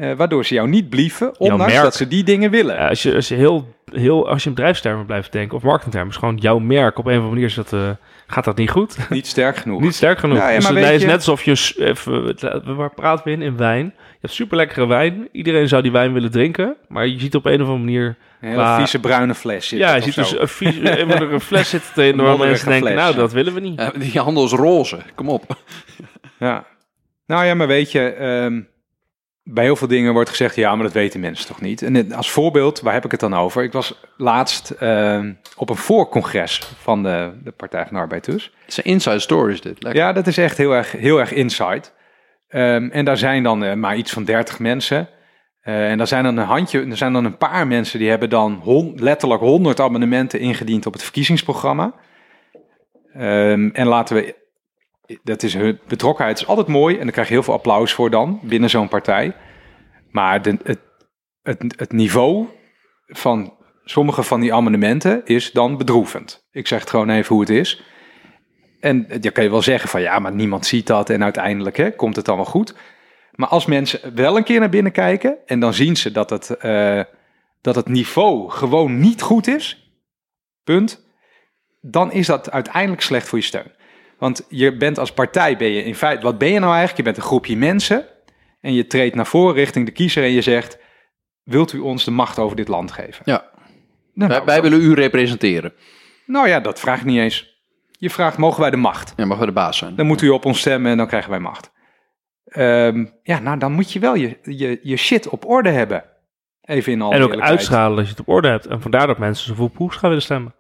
Uh, 0.01 0.12
waardoor 0.12 0.44
ze 0.44 0.55
jou 0.55 0.68
niet 0.68 0.88
blieven, 0.88 1.38
ondanks 1.38 1.74
dat 1.74 1.94
ze 1.94 2.09
die 2.09 2.24
dingen 2.24 2.51
willen. 2.51 2.74
Ja, 2.74 2.88
als, 2.88 3.03
je, 3.03 3.14
als 3.14 3.28
je 3.28 3.34
heel, 3.34 3.74
heel, 3.92 4.28
als 4.28 4.42
je 4.42 4.48
in 4.48 4.55
bedrijfstermen 4.55 5.07
blijft 5.07 5.32
denken, 5.32 5.57
of 5.57 5.62
marketingtermen, 5.62 6.11
is 6.11 6.16
gewoon 6.16 6.36
jouw 6.36 6.59
merk 6.59 6.98
op 6.98 7.05
een 7.05 7.11
of 7.11 7.16
andere 7.16 7.34
manier 7.34 7.48
is 7.48 7.55
dat, 7.55 7.72
uh, 7.72 7.90
gaat 8.26 8.44
dat 8.44 8.57
niet 8.57 8.70
goed. 8.70 8.96
Niet 9.11 9.26
sterk 9.26 9.57
genoeg. 9.57 9.80
niet 9.80 9.94
sterk 9.94 10.18
genoeg. 10.18 10.38
Nou, 10.38 10.51
ja, 10.51 10.59
dus 10.59 10.68
het 10.68 10.90
is 10.90 11.05
net 11.05 11.14
alsof 11.14 11.42
je, 11.42 11.74
even, 11.78 12.76
waar 12.76 12.94
praten 12.94 13.24
we 13.24 13.30
in, 13.30 13.42
in 13.42 13.57
wijn? 13.57 13.84
Je 13.96 14.18
hebt 14.20 14.32
super 14.32 14.57
lekkere 14.57 14.86
wijn. 14.86 15.28
Iedereen 15.32 15.68
zou 15.68 15.82
die 15.82 15.92
wijn 15.92 16.12
willen 16.12 16.30
drinken, 16.30 16.76
maar 16.88 17.07
je 17.07 17.20
ziet 17.20 17.34
op 17.34 17.44
een 17.44 17.62
of 17.62 17.68
andere 17.68 17.78
manier... 17.78 18.16
Een 18.40 18.76
vieze 18.76 19.01
bruine 19.01 19.34
fles 19.34 19.70
Ja, 19.70 19.94
je 19.94 20.03
ziet 20.03 20.14
dus 20.14 20.38
een, 20.38 20.48
vieze, 20.48 20.98
een 20.98 21.40
fles 21.51 21.68
zitten 21.68 22.03
erin, 22.03 22.16
waar 22.16 22.38
mensen 22.38 22.68
denken, 22.68 22.88
fles, 22.88 23.01
nou, 23.01 23.14
dat 23.14 23.32
willen 23.32 23.55
we 23.55 23.61
niet. 23.61 23.80
Ja, 23.80 23.92
die 23.98 24.20
handel 24.20 24.44
is 24.44 24.53
roze, 24.53 24.98
kom 25.14 25.28
op. 25.28 25.57
ja. 26.38 26.64
Nou 27.26 27.44
ja, 27.44 27.55
maar 27.55 27.66
weet 27.66 27.92
je... 27.92 28.24
Um, 28.24 28.68
bij 29.53 29.64
heel 29.64 29.76
veel 29.76 29.88
dingen 29.88 30.12
wordt 30.12 30.30
gezegd, 30.30 30.55
ja, 30.55 30.74
maar 30.74 30.84
dat 30.84 30.92
weten 30.92 31.20
mensen 31.20 31.46
toch 31.46 31.61
niet. 31.61 31.82
En 31.82 32.12
als 32.12 32.30
voorbeeld, 32.30 32.80
waar 32.80 32.92
heb 32.92 33.05
ik 33.05 33.11
het 33.11 33.20
dan 33.20 33.34
over? 33.34 33.62
Ik 33.62 33.72
was 33.72 34.01
laatst 34.16 34.74
uh, 34.80 35.24
op 35.57 35.70
een 35.70 35.76
voorcongres 35.76 36.59
van 36.59 37.03
de, 37.03 37.32
de 37.44 37.51
Partij 37.51 37.82
van 37.82 37.94
de 37.94 38.01
Arbeid 38.01 38.24
dus. 38.24 38.44
Het 38.44 38.68
is 38.68 38.76
een 38.76 38.84
inside 38.84 39.18
story 39.18 39.53
is 39.53 39.61
dit. 39.61 39.82
Lekker. 39.82 40.03
Ja, 40.03 40.12
dat 40.12 40.26
is 40.26 40.38
echt 40.38 40.57
heel 40.57 40.72
erg, 40.72 40.92
heel 40.92 41.18
erg 41.18 41.32
inside. 41.32 41.82
Um, 42.48 42.90
en 42.90 43.05
daar 43.05 43.16
zijn 43.16 43.42
dan 43.42 43.64
uh, 43.64 43.74
maar 43.74 43.96
iets 43.96 44.12
van 44.12 44.24
30 44.24 44.59
mensen. 44.59 45.09
Uh, 45.64 45.90
en 45.90 45.98
daar 45.98 46.07
zijn 46.07 46.24
dan 46.24 46.36
een 46.36 46.46
handje, 46.46 46.86
er 46.86 46.96
zijn 46.96 47.12
dan 47.12 47.24
een 47.24 47.36
paar 47.36 47.66
mensen 47.66 47.98
die 47.98 48.09
hebben 48.09 48.30
dan 48.30 48.61
hon, 48.62 48.92
letterlijk 48.96 49.40
100 49.40 49.80
abonnementen 49.80 50.40
ingediend 50.40 50.86
op 50.86 50.92
het 50.92 51.03
verkiezingsprogramma. 51.03 51.94
Um, 53.16 53.70
en 53.70 53.86
laten 53.86 54.16
we 54.16 54.39
dat 55.22 55.42
is 55.42 55.54
hun 55.54 55.78
betrokkenheid 55.88 56.40
is 56.40 56.46
altijd 56.46 56.66
mooi 56.66 56.96
en 56.96 57.02
daar 57.02 57.12
krijg 57.12 57.28
je 57.28 57.34
heel 57.34 57.42
veel 57.42 57.54
applaus 57.54 57.92
voor 57.92 58.11
dan 58.11 58.40
binnen 58.42 58.70
zo'n 58.70 58.88
partij. 58.88 59.36
Maar 60.11 60.42
de, 60.42 60.58
het, 60.62 60.78
het, 61.76 61.92
niveau 61.92 62.46
van 63.06 63.54
sommige 63.84 64.22
van 64.22 64.40
die 64.40 64.54
amendementen 64.54 65.24
is 65.24 65.52
dan 65.52 65.76
bedroevend. 65.76 66.48
Ik 66.50 66.66
zeg 66.66 66.80
het 66.80 66.90
gewoon 66.90 67.11
even 67.11 67.34
hoe 67.34 67.40
het 67.40 67.50
is. 67.50 67.82
En 68.80 69.06
dan 69.20 69.32
kan 69.32 69.44
je 69.44 69.50
wel 69.50 69.62
zeggen 69.62 69.88
van 69.88 70.00
ja, 70.00 70.18
maar 70.18 70.32
niemand 70.32 70.66
ziet 70.66 70.86
dat 70.86 71.11
en 71.11 71.22
uiteindelijk 71.22 71.76
hè, 71.76 71.90
komt 71.90 72.16
het 72.16 72.26
wel 72.26 72.44
goed. 72.44 72.74
Maar 73.32 73.48
als 73.48 73.66
mensen 73.66 74.14
wel 74.14 74.36
een 74.36 74.44
keer 74.44 74.61
naar 74.61 74.68
binnen 74.68 74.92
kijken 74.92 75.38
en 75.46 75.61
dan 75.61 75.74
zien 75.74 75.96
ze 75.96 76.11
dat 76.11 76.30
het, 76.30 76.50
eh, 76.50 77.02
dat 77.61 77.74
het 77.74 77.88
niveau 77.88 78.50
gewoon 78.50 79.00
niet 79.00 79.22
goed 79.22 79.46
is, 79.46 79.94
punt, 80.64 81.08
dan 81.80 82.12
is 82.12 82.26
dat 82.26 82.50
uiteindelijk 82.50 83.02
slecht 83.02 83.28
voor 83.28 83.38
je 83.38 83.44
steun. 83.44 83.72
Want 84.21 84.47
je 84.49 84.77
bent 84.77 84.99
als 84.99 85.12
partij, 85.12 85.57
ben 85.57 85.68
je 85.68 85.85
in 85.85 85.95
feite, 85.95 86.23
wat 86.23 86.39
ben 86.39 86.49
je 86.49 86.59
nou 86.59 86.71
eigenlijk? 86.71 86.97
Je 86.97 87.03
bent 87.03 87.16
een 87.16 87.23
groepje 87.23 87.57
mensen 87.57 88.07
en 88.61 88.73
je 88.73 88.87
treedt 88.87 89.14
naar 89.14 89.27
voren 89.27 89.55
richting 89.55 89.87
de 89.87 89.93
kiezer 89.93 90.23
en 90.23 90.31
je 90.31 90.41
zegt, 90.41 90.79
wilt 91.43 91.73
u 91.73 91.79
ons 91.79 92.05
de 92.05 92.11
macht 92.11 92.39
over 92.39 92.57
dit 92.57 92.68
land 92.68 92.93
geven? 92.93 93.23
Ja. 93.25 93.51
Nou, 94.14 94.31
wij, 94.31 94.45
wij 94.45 94.62
willen 94.62 94.81
u 94.81 94.95
representeren. 94.95 95.73
nou 96.27 96.49
ja, 96.49 96.61
dat 96.61 96.81
vraag 96.81 96.99
ik 96.99 97.05
niet 97.05 97.18
eens. 97.18 97.59
Je 97.91 98.11
vraagt, 98.11 98.39
mogen 98.39 98.61
wij 98.61 98.71
de 98.71 98.77
macht? 98.77 99.12
Ja, 99.16 99.25
mogen 99.25 99.41
we 99.41 99.47
de 99.47 99.53
baas 99.53 99.79
zijn. 99.79 99.97
Dan 99.97 100.07
moet 100.07 100.23
u 100.23 100.29
op 100.29 100.45
ons 100.45 100.59
stemmen 100.61 100.91
en 100.91 100.97
dan 100.97 101.07
krijgen 101.07 101.31
wij 101.31 101.39
macht. 101.41 101.73
Ehm, 102.45 103.07
ja, 103.23 103.39
nou 103.39 103.59
dan 103.59 103.73
moet 103.73 103.93
je 103.93 103.99
wel 103.99 104.14
je, 104.14 104.39
je, 104.43 104.81
je 104.83 104.97
shit 104.97 105.29
op 105.29 105.47
orde 105.47 105.71
hebben. 105.71 106.05
Even 106.62 106.93
in 106.93 107.03
al 107.03 107.12
En 107.12 107.23
ook 107.23 107.41
uitschalen 107.41 107.97
dat 107.97 108.05
je 108.05 108.11
het 108.11 108.21
op 108.21 108.29
orde 108.29 108.49
hebt. 108.49 108.66
En 108.66 108.81
vandaar 108.81 109.07
dat 109.07 109.18
mensen 109.18 109.47
zoveel 109.47 109.68
poes 109.68 109.97
gaan 109.97 110.09
willen 110.09 110.25
stemmen. 110.25 110.55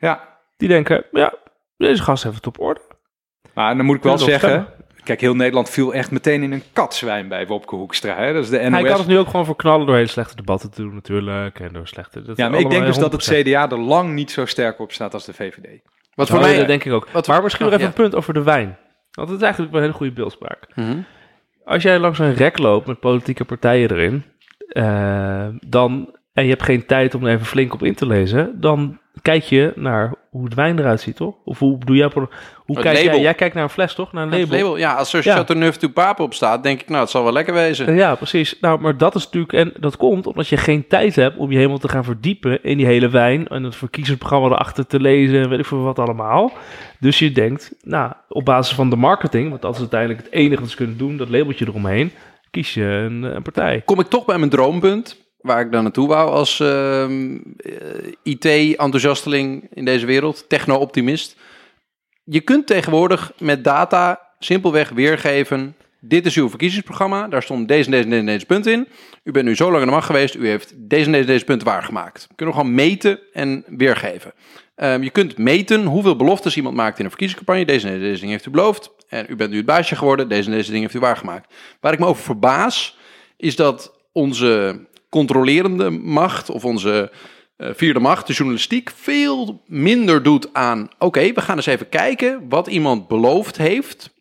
Ja, 0.00 0.38
Die 0.56 0.68
denken, 0.68 1.04
ja, 1.12 1.34
deze 1.76 2.02
gast 2.02 2.22
heeft 2.22 2.36
het 2.36 2.46
op 2.46 2.60
orde. 2.60 2.80
Maar 3.56 3.76
dan 3.76 3.86
moet 3.86 3.96
ik 3.96 4.02
wel 4.02 4.16
dat 4.16 4.26
zeggen... 4.26 4.68
Kijk, 5.04 5.20
heel 5.20 5.34
Nederland 5.34 5.70
viel 5.70 5.94
echt 5.94 6.10
meteen 6.10 6.42
in 6.42 6.52
een 6.52 6.62
katzwijn 6.72 7.28
bij 7.28 7.46
Wopke 7.46 7.76
Hoekstra. 7.76 8.16
Hè? 8.16 8.32
Dat 8.32 8.42
is 8.42 8.50
de 8.50 8.58
NOS. 8.58 8.70
Hij 8.70 8.82
kan 8.82 8.98
het 8.98 9.06
nu 9.06 9.18
ook 9.18 9.26
gewoon 9.28 9.46
voor 9.46 9.56
knallen 9.56 9.86
door 9.86 9.94
hele 9.94 10.06
slechte 10.06 10.36
debatten 10.36 10.70
te 10.70 10.82
doen 10.82 10.94
natuurlijk. 10.94 11.60
En 11.60 11.72
door 11.72 11.88
slechte... 11.88 12.22
Dat 12.22 12.36
ja, 12.36 12.48
maar 12.48 12.60
ik 12.60 12.70
denk 12.70 12.86
dus 12.86 12.98
dat 12.98 13.12
het 13.12 13.32
100%. 13.32 13.38
CDA 13.40 13.70
er 13.70 13.78
lang 13.78 14.12
niet 14.12 14.30
zo 14.30 14.46
sterk 14.46 14.78
op 14.78 14.92
staat 14.92 15.14
als 15.14 15.24
de 15.24 15.32
VVD. 15.32 15.80
Wat 16.14 16.28
voor 16.28 16.40
mij... 16.40 16.56
dat 16.56 16.66
denk 16.66 16.84
ik 16.84 16.92
ook. 16.92 17.08
wat- 17.10 17.26
maar 17.26 17.42
misschien 17.42 17.64
nog 17.64 17.74
oh, 17.74 17.80
even 17.80 17.92
ja. 17.92 17.96
een 17.98 18.02
punt 18.10 18.20
over 18.20 18.34
de 18.34 18.42
wijn. 18.42 18.78
Want 19.10 19.28
het 19.28 19.36
is 19.38 19.44
eigenlijk 19.44 19.72
wel 19.72 19.82
een 19.82 19.86
hele 19.86 19.98
goede 19.98 20.14
beeldspraak. 20.14 20.66
Mhm. 20.74 20.98
Als 21.64 21.82
jij 21.82 21.98
langs 21.98 22.18
een 22.18 22.34
rek 22.34 22.58
loopt 22.58 22.86
met 22.86 23.00
politieke 23.00 23.44
partijen 23.44 23.90
erin, 23.90 24.24
eh, 24.68 25.46
dan, 25.66 26.16
en 26.32 26.44
je 26.44 26.50
hebt 26.50 26.62
geen 26.62 26.86
tijd 26.86 27.14
om 27.14 27.24
er 27.26 27.32
even 27.32 27.46
flink 27.46 27.74
op 27.74 27.82
in 27.82 27.94
te 27.94 28.06
lezen, 28.06 28.60
dan 28.60 28.98
kijk 29.22 29.42
je 29.42 29.72
naar 29.76 30.14
hoe 30.30 30.44
het 30.44 30.54
wijn 30.54 30.78
eruit 30.78 31.00
ziet, 31.00 31.16
toch? 31.16 31.34
Of 31.44 31.58
hoe 31.58 31.78
doe 31.84 31.96
jij... 31.96 32.10
Hoe 32.12 32.28
Het 32.66 32.78
kijk 32.84 32.96
jij? 32.96 33.06
label. 33.06 33.20
Jij 33.20 33.34
kijkt 33.34 33.54
naar 33.54 33.62
een 33.62 33.70
fles, 33.70 33.94
toch? 33.94 34.12
Naar 34.12 34.22
een 34.22 34.30
label. 34.30 34.58
label, 34.58 34.76
ja, 34.76 34.94
als 34.94 35.12
er 35.12 35.24
Ja. 35.24 35.34
Chateauneuf 35.34 35.76
du 35.76 35.88
Pape 35.88 36.22
op 36.22 36.34
staat, 36.34 36.62
denk 36.62 36.80
ik, 36.80 36.88
nou, 36.88 37.00
het 37.00 37.10
zal 37.10 37.22
wel 37.22 37.32
lekker 37.32 37.54
wezen. 37.54 37.94
Ja, 37.94 38.14
precies. 38.14 38.56
Nou, 38.60 38.80
maar 38.80 38.96
dat 38.96 39.14
is 39.14 39.24
natuurlijk, 39.24 39.52
en 39.52 39.72
dat 39.80 39.96
komt 39.96 40.26
omdat 40.26 40.48
je 40.48 40.56
geen 40.56 40.86
tijd 40.86 41.16
hebt 41.16 41.36
om 41.36 41.50
je 41.50 41.56
helemaal 41.56 41.78
te 41.78 41.88
gaan 41.88 42.04
verdiepen 42.04 42.62
in 42.62 42.76
die 42.76 42.86
hele 42.86 43.08
wijn 43.08 43.48
en 43.48 43.62
het 43.62 43.76
verkiezingsprogramma 43.76 44.48
erachter 44.48 44.86
te 44.86 45.00
lezen 45.00 45.42
en 45.42 45.48
weet 45.48 45.58
ik 45.58 45.66
veel 45.66 45.82
wat 45.82 45.98
allemaal. 45.98 46.52
Dus 47.00 47.18
je 47.18 47.32
denkt, 47.32 47.74
nou, 47.82 48.12
op 48.28 48.44
basis 48.44 48.74
van 48.74 48.90
de 48.90 48.96
marketing, 48.96 49.48
want 49.48 49.62
dat 49.62 49.74
is 49.74 49.80
uiteindelijk 49.80 50.22
het 50.22 50.32
enige 50.32 50.60
wat 50.60 50.70
ze 50.70 50.76
kunnen 50.76 50.96
doen, 50.96 51.16
dat 51.16 51.28
labeltje 51.28 51.66
eromheen, 51.68 52.12
kies 52.50 52.74
je 52.74 52.84
een, 52.84 53.22
een 53.22 53.42
partij. 53.42 53.82
Kom 53.84 54.00
ik 54.00 54.06
toch 54.06 54.24
bij 54.24 54.38
mijn 54.38 54.50
droompunt, 54.50 55.25
waar 55.46 55.60
ik 55.60 55.72
dan 55.72 55.82
naartoe 55.82 56.08
wou 56.08 56.30
als 56.30 56.60
ehm, 56.60 57.38
eh, 57.56 57.72
IT-enthousiasteling 58.22 59.68
in 59.74 59.84
deze 59.84 60.06
wereld, 60.06 60.48
techno-optimist. 60.48 61.36
Je 62.24 62.40
kunt 62.40 62.66
tegenwoordig 62.66 63.32
met 63.38 63.64
data 63.64 64.20
simpelweg 64.38 64.88
weergeven, 64.88 65.76
dit 66.00 66.26
is 66.26 66.36
uw 66.36 66.48
verkiezingsprogramma, 66.48 67.28
daar 67.28 67.42
stond 67.42 67.68
deze 67.68 67.90
deze 67.90 68.08
deze, 68.08 68.24
deze 68.24 68.46
punten 68.46 68.72
in. 68.72 68.88
U 69.24 69.30
bent 69.30 69.46
nu 69.46 69.56
zo 69.56 69.70
lang 69.70 69.80
aan 69.80 69.88
de 69.88 69.94
macht 69.94 70.06
geweest, 70.06 70.34
u 70.34 70.48
heeft 70.48 70.72
deze 70.76 71.10
deze, 71.10 71.26
deze 71.26 71.44
punten 71.44 71.66
waargemaakt. 71.66 72.26
Kunnen 72.34 72.54
we 72.54 72.60
gewoon 72.60 72.76
meten 72.76 73.18
en 73.32 73.64
weergeven. 73.66 74.32
Ehm, 74.76 75.02
je 75.02 75.10
kunt 75.10 75.38
meten 75.38 75.84
hoeveel 75.84 76.16
beloftes 76.16 76.56
iemand 76.56 76.76
maakt 76.76 76.98
in 76.98 77.04
een 77.04 77.10
verkiezingscampagne. 77.10 77.66
Deze 77.66 77.86
en 77.86 77.92
deze, 77.92 78.04
deze 78.04 78.20
dingen 78.20 78.34
heeft 78.34 78.46
u 78.46 78.50
beloofd. 78.50 78.90
En 79.08 79.26
u 79.28 79.36
bent 79.36 79.50
nu 79.50 79.56
het 79.56 79.66
baasje 79.66 79.96
geworden. 79.96 80.28
Deze 80.28 80.50
en 80.50 80.56
deze 80.56 80.66
dingen 80.66 80.82
heeft 80.82 80.94
u 80.94 80.98
waargemaakt. 80.98 81.54
Waar 81.80 81.92
ik 81.92 81.98
me 81.98 82.06
over 82.06 82.22
verbaas, 82.22 82.98
is 83.36 83.56
dat 83.56 83.94
onze 84.12 84.80
controlerende 85.08 85.90
macht 85.90 86.50
of 86.50 86.64
onze 86.64 87.10
eh, 87.56 87.70
vierde 87.74 88.00
macht, 88.00 88.26
de 88.26 88.32
journalistiek, 88.32 88.90
veel 88.94 89.62
minder 89.66 90.22
doet 90.22 90.48
aan. 90.52 90.88
Oké, 90.98 91.32
we 91.32 91.40
gaan 91.40 91.56
eens 91.56 91.66
even 91.66 91.88
kijken 91.88 92.48
wat 92.48 92.66
iemand 92.66 93.08
beloofd 93.08 93.56
heeft 93.56 94.14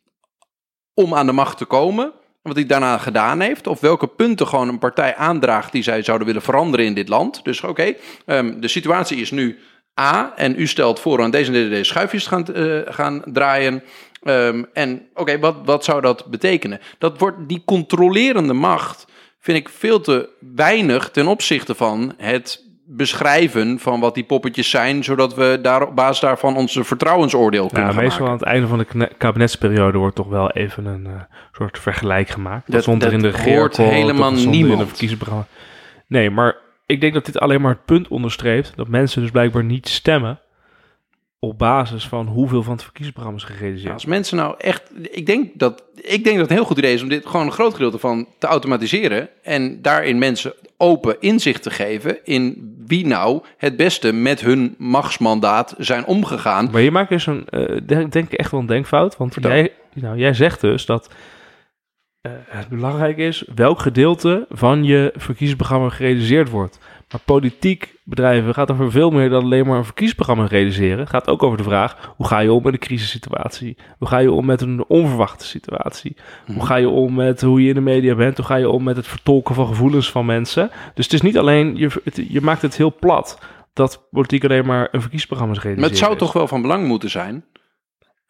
om 0.94 1.14
aan 1.14 1.26
de 1.26 1.32
macht 1.32 1.58
te 1.58 1.66
komen. 1.66 2.12
Wat 2.42 2.56
hij 2.56 2.66
daarna 2.66 2.98
gedaan 2.98 3.40
heeft. 3.40 3.68
Of 3.68 3.80
welke 3.80 4.08
punten 4.08 4.48
gewoon 4.48 4.68
een 4.68 4.80
partij 4.80 5.16
aandraagt 5.16 5.72
die 5.72 5.84
zij 5.84 6.02
zouden 6.02 6.28
willen 6.28 6.42
veranderen 6.42 6.86
in 6.86 6.94
dit 6.94 7.10
land. 7.10 7.44
Dus 7.44 7.62
oké, 7.62 7.94
ehm, 8.26 8.60
de 8.60 8.68
situatie 8.68 9.18
is 9.18 9.32
nu 9.32 9.60
A. 10.00 10.34
En 10.36 10.60
u 10.60 10.68
stelt 10.68 11.00
voor 11.00 11.22
aan 11.22 11.32
deze 11.32 11.52
en 11.52 11.70
deze, 11.70 11.84
schuifjes 11.84 12.24
te 12.24 12.30
gaan, 12.30 12.54
eh, 12.54 12.94
gaan 12.94 13.22
draaien. 13.26 13.84
Ehm, 14.24 14.64
en 14.74 15.08
oké, 15.14 15.40
wat, 15.40 15.56
wat 15.66 15.84
zou 15.84 16.02
dat 16.02 16.26
betekenen? 16.26 16.80
Dat 16.98 17.20
wordt 17.20 17.38
die 17.48 17.62
controlerende 17.66 18.54
macht, 18.54 19.06
vind 19.46 19.58
ik 19.58 19.70
veel 19.70 20.02
te 20.02 20.30
weinig 20.56 21.10
ten 21.12 21.28
opzichte 21.28 21.76
van 21.76 22.14
het 22.18 22.64
beschrijven 22.88 23.80
van 23.80 24.00
wat 24.00 24.14
die 24.14 24.24
poppetjes 24.24 24.70
zijn, 24.70 25.04
zodat 25.04 25.36
we 25.36 25.60
daar 25.62 25.88
op 25.88 25.96
basis 25.96 26.20
daarvan 26.20 26.56
onze 26.56 26.84
vertrouwensoordeel 26.84 27.68
kunnen 27.68 27.88
Ja, 27.88 27.94
gaan 27.94 28.04
meestal 28.04 28.26
aan 28.26 28.32
maken. 28.32 28.46
het 28.48 28.56
einde 28.56 28.68
van 28.68 29.00
de 29.00 29.10
kabinetsperiode 29.18 29.98
wordt 29.98 30.16
toch 30.16 30.28
wel 30.28 30.52
even 30.52 30.86
een 30.86 31.06
eh, 31.06 31.12
soort 31.52 31.80
vergelijk 31.80 32.30
gemaakt. 32.30 32.72
Dat, 32.72 32.82
stond 32.82 33.04
er 33.04 33.14
in 33.14 33.22
de 33.22 33.42
hoort 33.44 33.78
helemaal 33.78 34.32
in 34.32 34.50
niemand. 34.50 34.80
het 34.80 34.88
verkiezingsprogramma. 34.88 35.48
Nee, 36.08 36.30
maar 36.30 36.56
ik 36.86 37.02
denk 37.02 37.14
dat 37.14 37.26
dit 37.26 37.40
alleen 37.40 37.62
maar 37.62 37.72
het 37.72 37.86
punt 37.86 38.08
onderstreept 38.08 38.74
dat 38.76 38.88
mensen 38.88 39.22
dus 39.22 39.32
blijkbaar 39.32 39.64
niet 39.64 39.88
stemmen 39.88 40.40
op 41.40 41.58
basis 41.58 42.08
van 42.08 42.28
hoeveel 42.28 42.64
van 42.64 42.74
het 42.74 42.84
verkiezingsprogramma 42.84 43.40
is 43.40 43.56
gerealiseerd. 43.56 43.94
Als 43.94 44.06
mensen 44.06 44.38
nou 44.38 44.56
echt. 44.58 44.92
Ik 45.12 45.26
denk, 45.26 45.52
dat, 45.54 45.84
ik 45.96 46.24
denk 46.24 46.24
dat 46.24 46.38
het 46.38 46.50
een 46.50 46.56
heel 46.56 46.66
goed 46.66 46.78
idee 46.78 46.94
is 46.94 47.02
om 47.02 47.10
dit 47.10 47.26
gewoon 47.26 47.46
een 47.46 47.52
groot 47.52 47.74
gedeelte 47.74 47.98
van 47.98 48.28
te 48.40 48.48
automatiseren. 48.48 49.30
En 49.44 49.82
daarin 49.82 50.18
mensen 50.18 50.54
open 50.78 51.16
inzicht 51.20 51.64
te 51.64 51.70
geven 51.70 52.18
in 52.24 52.74
wie 52.88 53.08
nou 53.08 53.44
het 53.58 53.76
beste 53.76 54.12
met 54.12 54.42
hun 54.42 54.76
machtsmandaat 54.78 55.76
zijn 55.78 56.06
omgegaan. 56.06 56.70
Maar 56.72 56.82
je 56.82 56.92
maakt 56.92 57.10
dus 57.10 57.26
een, 57.26 57.50
eh, 57.50 57.82
denk, 57.86 58.12
denk 58.12 58.32
ik 58.32 58.40
echt 58.40 58.52
wel 58.52 58.60
een 58.60 58.66
denkfout. 58.66 59.18
Want 59.18 59.34
Vertel. 59.34 59.52
jij, 59.52 59.72
nou, 59.94 60.18
jij 60.18 60.34
zegt 60.34 60.62
dus 60.62 60.86
dat 60.86 61.10
eh, 62.22 62.32
het 62.48 62.68
belangrijk 62.68 63.18
is 63.18 63.44
welk 63.56 63.80
gedeelte 63.80 64.46
van 64.50 64.84
je 64.84 65.14
verkiezingsprogramma 65.16 65.90
gerealiseerd 65.90 66.50
wordt. 66.50 66.80
Maar 67.12 67.22
politiek 67.26 67.94
bedrijven 68.04 68.54
gaat 68.54 68.72
over 68.72 68.92
veel 68.92 69.10
meer 69.10 69.30
dan 69.30 69.44
alleen 69.44 69.66
maar 69.68 69.78
een 69.78 69.84
verkiezingsprogramma 69.86 70.46
realiseren. 70.50 70.98
Het 71.00 71.10
gaat 71.10 71.28
ook 71.28 71.44
over 71.44 71.58
de 71.58 71.64
vraag, 71.64 72.14
hoe 72.18 72.28
ga 72.28 72.40
je 72.40 72.54
om 72.54 72.64
met 72.64 72.74
een 72.74 72.80
crisissituatie? 72.80 73.78
Hoe 73.98 74.08
ga 74.08 74.18
je 74.18 74.32
om 74.32 74.46
met 74.46 74.62
een 74.62 74.86
onverwachte 74.88 75.46
situatie? 75.46 76.16
Hoe 76.54 76.66
ga 76.66 76.76
je 76.76 76.90
om 76.90 77.14
met 77.14 77.42
hoe 77.42 77.62
je 77.62 77.68
in 77.70 77.74
de 77.74 77.82
media 77.82 78.16
bent? 78.16 78.38
Hoe 78.38 78.46
ga 78.46 78.56
je 78.56 78.70
om 78.70 78.84
met 78.84 78.96
het 78.96 79.08
vertolken 79.08 79.56
van 79.56 79.68
gevoelens 79.68 80.12
van 80.12 80.26
mensen? 80.26 80.70
Dus 80.94 81.06
het 81.06 81.14
is 81.14 81.22
niet 81.22 81.38
alleen, 81.38 81.76
je, 81.76 81.90
het- 82.04 82.26
je 82.30 82.42
maakt 82.42 82.62
het 82.62 82.78
heel 82.78 82.96
plat 83.00 83.40
dat 83.74 84.08
politiek 84.12 84.44
alleen 84.44 84.66
maar 84.66 84.82
een 84.82 84.88
verkiezingsprogramma 85.02 85.54
is 85.54 85.58
Maar 85.64 85.66
realiseren. 85.74 86.00
het 86.00 86.06
zou 86.08 86.18
toch 86.18 86.34
wel 86.34 86.48
van 86.48 86.62
belang 86.62 86.88
moeten 86.88 87.10
zijn. 87.10 87.46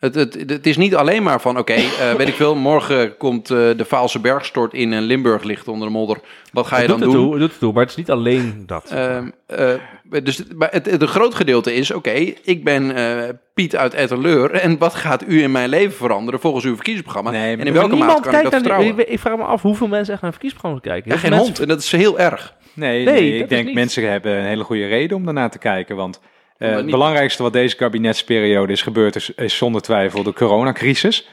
Het, 0.05 0.15
het, 0.35 0.49
het 0.49 0.67
is 0.67 0.77
niet 0.77 0.95
alleen 0.95 1.23
maar 1.23 1.41
van, 1.41 1.57
oké, 1.57 1.73
eh, 1.73 2.13
weet 2.17 2.27
ik 2.27 2.33
veel, 2.33 2.55
morgen 2.55 3.17
komt 3.17 3.49
eh, 3.49 3.57
de 3.57 3.85
Vaalse 3.85 4.19
bergstort 4.19 4.73
in 4.73 4.93
en 4.93 5.03
Limburg 5.03 5.43
ligt 5.43 5.67
onder 5.67 5.87
de 5.87 5.93
modder. 5.93 6.17
Wat 6.51 6.67
ga 6.67 6.75
je 6.75 6.81
Het 6.81 6.91
dan 6.91 6.99
doet 6.99 7.11
doen? 7.11 7.21
het 7.21 7.23
toe, 7.23 7.31
het 7.31 7.41
doet 7.41 7.49
het 7.51 7.59
toe, 7.59 7.73
maar 7.73 7.81
het 7.81 7.91
is 7.91 7.97
niet 7.97 8.11
alleen 8.11 8.63
dat. 8.65 8.91
Ehm, 8.91 9.29
eh, 9.45 10.23
dus 10.23 10.43
maar 10.55 10.69
het, 10.71 10.85
het, 10.85 11.01
een 11.01 11.07
groot 11.07 11.35
gedeelte 11.35 11.73
is, 11.73 11.91
oké, 11.91 12.33
ik 12.43 12.63
ben 12.63 12.95
eh, 12.95 13.29
Piet 13.53 13.75
uit 13.75 13.93
Etteleur 13.93 14.51
en 14.51 14.77
wat 14.77 14.95
gaat 14.95 15.23
u 15.27 15.41
in 15.41 15.51
mijn 15.51 15.69
leven 15.69 15.95
veranderen 15.95 16.39
volgens 16.39 16.65
uw 16.65 16.75
verkiezingsprogramma? 16.75 17.31
Nee, 17.31 17.51
en 17.51 17.57
maar 17.57 17.67
in 17.67 17.73
welke 17.73 17.95
mate 17.95 18.21
kan 18.21 18.35
ik 18.35 18.43
dat 18.43 18.53
vertrouwen? 18.53 18.99
ik, 18.99 19.07
ik 19.07 19.19
vraag 19.19 19.37
me 19.37 19.43
af 19.43 19.61
hoeveel 19.61 19.87
mensen 19.87 20.13
echt 20.13 20.21
naar 20.21 20.31
verkiezingsprogramma's 20.31 20.91
kijken. 20.91 21.11
Ja, 21.11 21.17
geen 21.17 21.39
hond, 21.39 21.59
en 21.59 21.67
dat 21.67 21.79
is 21.79 21.91
heel 21.91 22.19
erg. 22.19 22.53
Nee, 22.73 23.05
Nee, 23.05 23.19
nee, 23.19 23.31
dat 23.31 23.39
ik 23.41 23.49
denk 23.49 23.73
mensen 23.73 24.11
hebben 24.11 24.37
een 24.37 24.45
hele 24.45 24.63
goede 24.63 24.87
reden 24.87 25.17
om 25.17 25.25
daarnaar 25.25 25.51
te 25.51 25.57
kijken. 25.57 25.95
Want 25.95 26.19
eh, 26.57 26.69
het 26.69 26.81
niet- 26.81 26.91
belangrijkste 26.91 27.43
wat 27.43 27.53
deze 27.53 27.75
kabinetsperiode 27.75 28.71
is 28.73 28.81
gebeurd, 28.81 29.15
is, 29.15 29.29
is 29.29 29.57
zonder 29.57 29.81
twijfel 29.81 30.23
de 30.23 30.33
coronacrisis. 30.33 31.29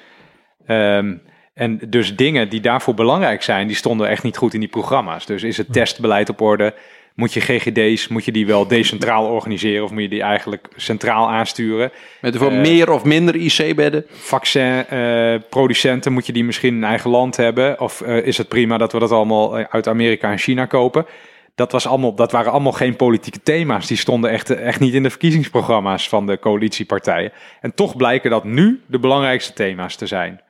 Ehm, 0.67 1.15
en 1.55 1.81
dus 1.89 2.17
dingen 2.17 2.49
die 2.49 2.61
daarvoor 2.61 2.95
belangrijk 2.95 3.43
zijn, 3.43 3.67
die 3.67 3.77
stonden 3.77 4.09
echt 4.09 4.23
niet 4.23 4.37
goed 4.37 4.55
in 4.55 4.61
die 4.61 4.69
programma's. 4.69 5.27
Dus 5.27 5.43
is 5.43 5.57
het 5.57 5.73
testbeleid 5.73 6.29
op 6.29 6.41
orde? 6.41 6.75
Moet 7.15 7.33
je 7.33 7.41
GGD's, 7.41 8.09
moet 8.09 8.25
je 8.25 8.33
die 8.33 8.47
wel 8.47 8.67
decentraal 8.67 9.27
organiseren 9.27 9.85
of 9.85 9.91
moet 9.91 10.03
je 10.03 10.09
die 10.09 10.23
eigenlijk 10.23 10.69
centraal 10.77 11.29
aansturen? 11.29 11.91
Met 12.21 12.37
voor 12.37 12.51
Eh, 12.51 12.61
meer 12.61 12.91
of 12.91 13.05
minder 13.05 13.35
IC-bedden. 13.37 14.05
Vaccinproducenten, 14.09 16.13
moet 16.13 16.27
je 16.27 16.33
die 16.33 16.45
misschien 16.45 16.75
in 16.75 16.85
eigen 16.85 17.11
land 17.11 17.37
hebben? 17.37 17.81
Of 17.81 18.01
eh, 18.01 18.27
is 18.27 18.39
het 18.39 18.49
prima 18.49 18.79
dat 18.79 18.93
we 18.93 18.99
dat 18.99 19.11
allemaal 19.11 19.59
eh, 19.59 19.65
uit 19.71 19.89
Amerika 19.89 20.31
en 20.31 20.39
China 20.39 20.67
kopen? 20.67 21.07
Dat, 21.55 21.73
was 21.73 21.87
allemaal, 21.87 22.15
dat 22.15 22.33
waren 22.33 22.53
allemaal 22.53 22.73
geen 22.73 22.97
politieke 22.97 23.43
thema's. 23.43 23.87
Die 23.87 23.97
stonden 23.97 24.31
echt, 24.31 24.51
echt 24.51 24.81
niet 24.81 24.95
in 24.95 25.03
de 25.03 25.11
verkiezingsprogramma's 25.11 26.09
van 26.09 26.27
de 26.27 26.39
coalitiepartijen. 26.39 27.33
En 27.61 27.75
toch 27.75 27.97
blijken 27.97 28.31
dat 28.31 28.45
nu 28.45 28.83
de 28.87 28.99
belangrijkste 28.99 29.53
thema's 29.53 29.97
te 29.97 30.07
zijn. 30.07 30.41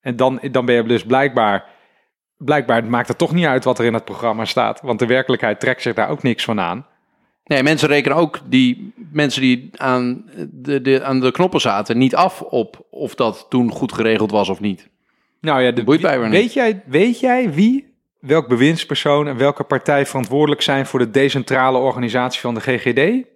En 0.00 0.16
dan, 0.16 0.40
dan 0.50 0.64
ben 0.64 0.74
je 0.74 0.82
dus 0.82 1.04
blijkbaar... 1.04 1.76
Blijkbaar 2.36 2.84
maakt 2.84 3.08
het 3.08 3.18
toch 3.18 3.32
niet 3.32 3.46
uit 3.46 3.64
wat 3.64 3.78
er 3.78 3.84
in 3.84 3.94
het 3.94 4.04
programma 4.04 4.44
staat. 4.44 4.80
Want 4.80 4.98
de 4.98 5.06
werkelijkheid 5.06 5.60
trekt 5.60 5.82
zich 5.82 5.94
daar 5.94 6.08
ook 6.08 6.22
niks 6.22 6.44
van 6.44 6.60
aan. 6.60 6.86
Nee, 7.48 7.62
mensen 7.62 7.88
rekenen 7.88 8.16
ook 8.16 8.40
die 8.46 8.92
mensen 9.12 9.40
die 9.40 9.70
aan 9.76 10.30
de, 10.50 10.80
de, 10.80 11.04
aan 11.04 11.20
de 11.20 11.30
knoppen 11.30 11.60
zaten 11.60 11.98
niet 11.98 12.14
af 12.14 12.42
op 12.42 12.86
of 12.90 13.14
dat 13.14 13.46
toen 13.48 13.70
goed 13.70 13.92
geregeld 13.92 14.30
was 14.30 14.48
of 14.48 14.60
niet. 14.60 14.88
Nou 15.40 15.62
ja, 15.62 15.70
de, 15.70 15.84
Boeit 15.84 16.00
weet, 16.00 16.28
niet. 16.28 16.52
jij, 16.52 16.82
weet 16.86 17.20
jij 17.20 17.52
wie, 17.52 17.87
welk 18.20 18.48
bewindspersoon 18.48 19.28
en 19.28 19.36
welke 19.36 19.64
partij 19.64 20.06
verantwoordelijk 20.06 20.62
zijn 20.62 20.86
voor 20.86 20.98
de 20.98 21.10
decentrale 21.10 21.78
organisatie 21.78 22.40
van 22.40 22.54
de 22.54 22.60
GGD? 22.60 23.26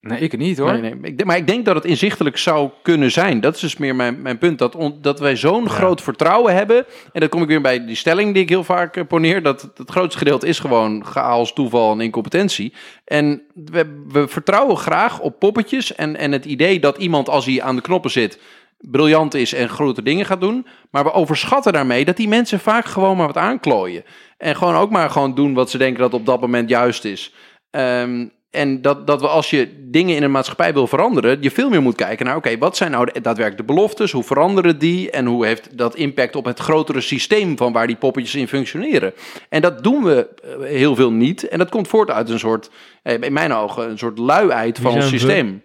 Nee, 0.00 0.18
ik 0.20 0.36
niet 0.38 0.58
hoor. 0.58 0.72
Nee, 0.72 0.80
nee. 0.80 0.92
Ik 0.92 1.02
denk- 1.02 1.24
maar 1.24 1.36
ik 1.36 1.46
denk 1.46 1.64
dat 1.64 1.74
het 1.74 1.84
inzichtelijk 1.84 2.36
zou 2.36 2.70
kunnen 2.82 3.10
zijn. 3.10 3.40
Dat 3.40 3.54
is 3.54 3.60
dus 3.60 3.76
meer 3.76 3.94
mijn, 3.96 4.22
mijn 4.22 4.38
punt. 4.38 4.58
Dat, 4.58 4.74
on- 4.74 4.98
dat 5.00 5.18
wij 5.20 5.36
zo'n 5.36 5.68
groot 5.68 6.02
vertrouwen 6.02 6.54
hebben. 6.54 6.86
En 7.12 7.20
dan 7.20 7.28
kom 7.28 7.42
ik 7.42 7.48
weer 7.48 7.60
bij 7.60 7.84
die 7.86 7.94
stelling 7.96 8.32
die 8.34 8.42
ik 8.42 8.48
heel 8.48 8.64
vaak 8.64 8.96
eh, 8.96 9.06
poneer. 9.06 9.42
Dat 9.42 9.62
het, 9.62 9.78
het 9.78 9.90
grootste 9.90 10.18
gedeelte 10.18 10.46
is 10.46 10.58
gewoon 10.58 11.04
chaos, 11.06 11.52
toeval 11.52 11.92
en 11.92 12.00
incompetentie. 12.00 12.72
En 13.04 13.42
we, 13.54 14.02
we 14.08 14.28
vertrouwen 14.28 14.76
graag 14.76 15.20
op 15.20 15.38
poppetjes. 15.38 15.94
En, 15.94 16.16
en 16.16 16.32
het 16.32 16.44
idee 16.44 16.80
dat 16.80 16.98
iemand 16.98 17.28
als 17.28 17.46
hij 17.46 17.62
aan 17.62 17.76
de 17.76 17.82
knoppen 17.82 18.10
zit 18.10 18.38
briljant 18.82 19.34
is 19.34 19.52
en 19.52 19.68
grote 19.68 20.02
dingen 20.02 20.26
gaat 20.26 20.40
doen. 20.40 20.66
Maar 20.90 21.04
we 21.04 21.12
overschatten 21.12 21.72
daarmee 21.72 22.04
dat 22.04 22.16
die 22.16 22.28
mensen 22.28 22.60
vaak 22.60 22.84
gewoon 22.84 23.16
maar 23.16 23.26
wat 23.26 23.36
aanklooien. 23.36 24.04
En 24.38 24.56
gewoon 24.56 24.74
ook 24.74 24.90
maar 24.90 25.10
gewoon 25.10 25.34
doen 25.34 25.54
wat 25.54 25.70
ze 25.70 25.78
denken 25.78 26.00
dat 26.00 26.14
op 26.14 26.26
dat 26.26 26.40
moment 26.40 26.68
juist 26.68 27.04
is. 27.04 27.34
Ehm, 27.70 28.26
en 28.52 28.82
dat, 28.82 29.06
dat 29.06 29.20
we 29.20 29.28
als 29.28 29.50
je 29.50 29.86
dingen 29.90 30.16
in 30.16 30.22
een 30.22 30.30
maatschappij 30.30 30.72
wil 30.72 30.86
veranderen, 30.86 31.38
je 31.40 31.50
veel 31.50 31.68
meer 31.68 31.82
moet 31.82 31.94
kijken 31.94 32.26
naar, 32.26 32.36
oké, 32.36 32.58
wat 32.58 32.76
zijn 32.76 32.90
nou 32.90 33.04
de, 33.04 33.20
daadwerkelijk 33.20 33.66
de 33.66 33.74
beloftes? 33.74 34.12
Hoe 34.12 34.22
veranderen 34.22 34.78
die? 34.78 35.10
En 35.10 35.26
hoe 35.26 35.46
heeft 35.46 35.78
dat 35.78 35.94
impact 35.94 36.36
op 36.36 36.44
het 36.44 36.58
grotere 36.58 37.00
systeem 37.00 37.56
van 37.56 37.72
waar 37.72 37.86
die 37.86 37.96
poppetjes 37.96 38.34
in 38.34 38.48
functioneren? 38.48 39.12
En 39.48 39.62
dat 39.62 39.82
doen 39.82 40.04
we 40.04 40.28
eh, 40.42 40.68
heel 40.68 40.94
veel 40.94 41.12
niet. 41.12 41.48
En 41.48 41.58
dat 41.58 41.70
komt 41.70 41.88
voort 41.88 42.10
uit 42.10 42.28
een 42.28 42.38
soort, 42.38 42.70
eh, 43.02 43.20
in 43.20 43.32
mijn 43.32 43.52
ogen, 43.52 43.90
een 43.90 43.98
soort 43.98 44.18
luiheid 44.18 44.78
van 44.78 44.94
ons 44.94 45.08
systeem. 45.08 45.62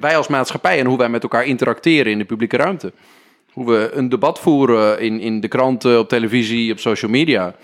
Wij 0.00 0.16
als 0.16 0.28
maatschappij 0.28 0.78
en 0.78 0.86
hoe 0.86 0.98
wij 0.98 1.08
met 1.08 1.22
elkaar 1.22 1.44
interacteren 1.44 2.12
in 2.12 2.18
de 2.18 2.24
publieke 2.24 2.56
ruimte. 2.56 2.92
Hoe 3.52 3.66
we 3.66 3.90
een 3.92 4.08
debat 4.08 4.40
voeren 4.40 5.00
in, 5.00 5.20
in 5.20 5.40
de 5.40 5.48
kranten, 5.48 5.98
op 5.98 6.08
televisie, 6.08 6.72
op 6.72 6.78
social 6.78 7.10
media. 7.10 7.54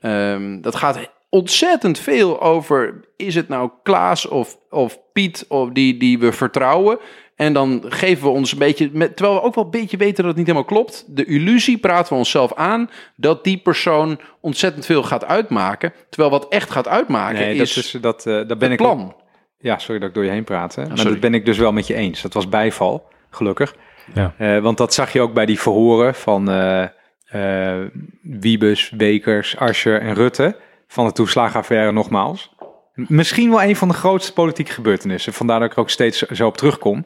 Ehm, 0.00 0.60
dat 0.60 0.76
gaat 0.76 1.10
ontzettend 1.28 1.98
veel 1.98 2.42
over, 2.42 3.00
is 3.16 3.34
het 3.34 3.48
nou 3.48 3.70
Klaas 3.82 4.26
of, 4.26 4.58
of 4.70 4.98
Piet 5.12 5.44
of 5.48 5.70
die, 5.70 5.96
die 5.96 6.18
we 6.18 6.32
vertrouwen? 6.32 6.98
En 7.36 7.52
dan 7.52 7.84
geven 7.86 8.24
we 8.24 8.30
ons 8.30 8.52
een 8.52 8.58
beetje, 8.58 8.90
met, 8.92 9.16
terwijl 9.16 9.38
we 9.38 9.46
ook 9.46 9.54
wel 9.54 9.64
een 9.64 9.70
beetje 9.70 9.96
weten 9.96 10.16
dat 10.16 10.26
het 10.26 10.36
niet 10.36 10.46
helemaal 10.46 10.68
klopt, 10.68 11.04
de 11.06 11.24
illusie 11.24 11.78
praten 11.78 12.12
we 12.12 12.18
onszelf 12.18 12.54
aan 12.54 12.90
dat 13.16 13.44
die 13.44 13.58
persoon 13.58 14.18
ontzettend 14.40 14.86
veel 14.86 15.02
gaat 15.02 15.24
uitmaken. 15.24 15.92
Terwijl 16.10 16.30
wat 16.30 16.48
echt 16.48 16.70
gaat 16.70 16.88
uitmaken 16.88 17.38
nee, 17.38 17.58
dat 17.58 17.66
is, 17.66 17.76
is, 17.76 17.90
dat, 18.00 18.26
eh, 18.26 18.32
daar 18.32 18.46
ben 18.46 18.70
het 18.70 18.70
ik 18.70 18.76
plan. 18.76 19.14
Ja, 19.58 19.78
sorry 19.78 20.00
dat 20.00 20.08
ik 20.08 20.14
door 20.14 20.24
je 20.24 20.30
heen 20.30 20.44
praat. 20.44 20.74
Hè. 20.74 20.86
maar 20.86 21.04
dat 21.04 21.20
ben 21.20 21.34
ik 21.34 21.44
dus 21.44 21.58
wel 21.58 21.72
met 21.72 21.86
je 21.86 21.94
eens. 21.94 22.22
Dat 22.22 22.32
was 22.32 22.48
bijval, 22.48 23.08
gelukkig. 23.30 23.74
Ja. 24.14 24.34
Eh, 24.38 24.58
want 24.58 24.78
dat 24.78 24.94
zag 24.94 25.12
je 25.12 25.20
ook 25.20 25.34
bij 25.34 25.46
die 25.46 25.60
verhoren 25.60 26.14
van 26.14 26.50
eh 26.50 26.86
eh, 27.26 27.84
Wiebes, 28.22 28.92
Wekers, 28.96 29.56
Asscher 29.56 30.00
en 30.00 30.14
Rutte. 30.14 30.56
Van 30.86 31.06
de 31.06 31.12
toeslagenaffaire 31.12 31.92
nogmaals. 31.92 32.54
Misschien 32.94 33.50
wel 33.50 33.62
een 33.62 33.76
van 33.76 33.88
de 33.88 33.94
grootste 33.94 34.32
politieke 34.32 34.72
gebeurtenissen. 34.72 35.32
Vandaar 35.32 35.58
dat 35.58 35.68
ik 35.68 35.74
er 35.74 35.82
ook 35.82 35.90
steeds 35.90 36.18
zo 36.18 36.46
op 36.46 36.56
terugkom. 36.56 37.04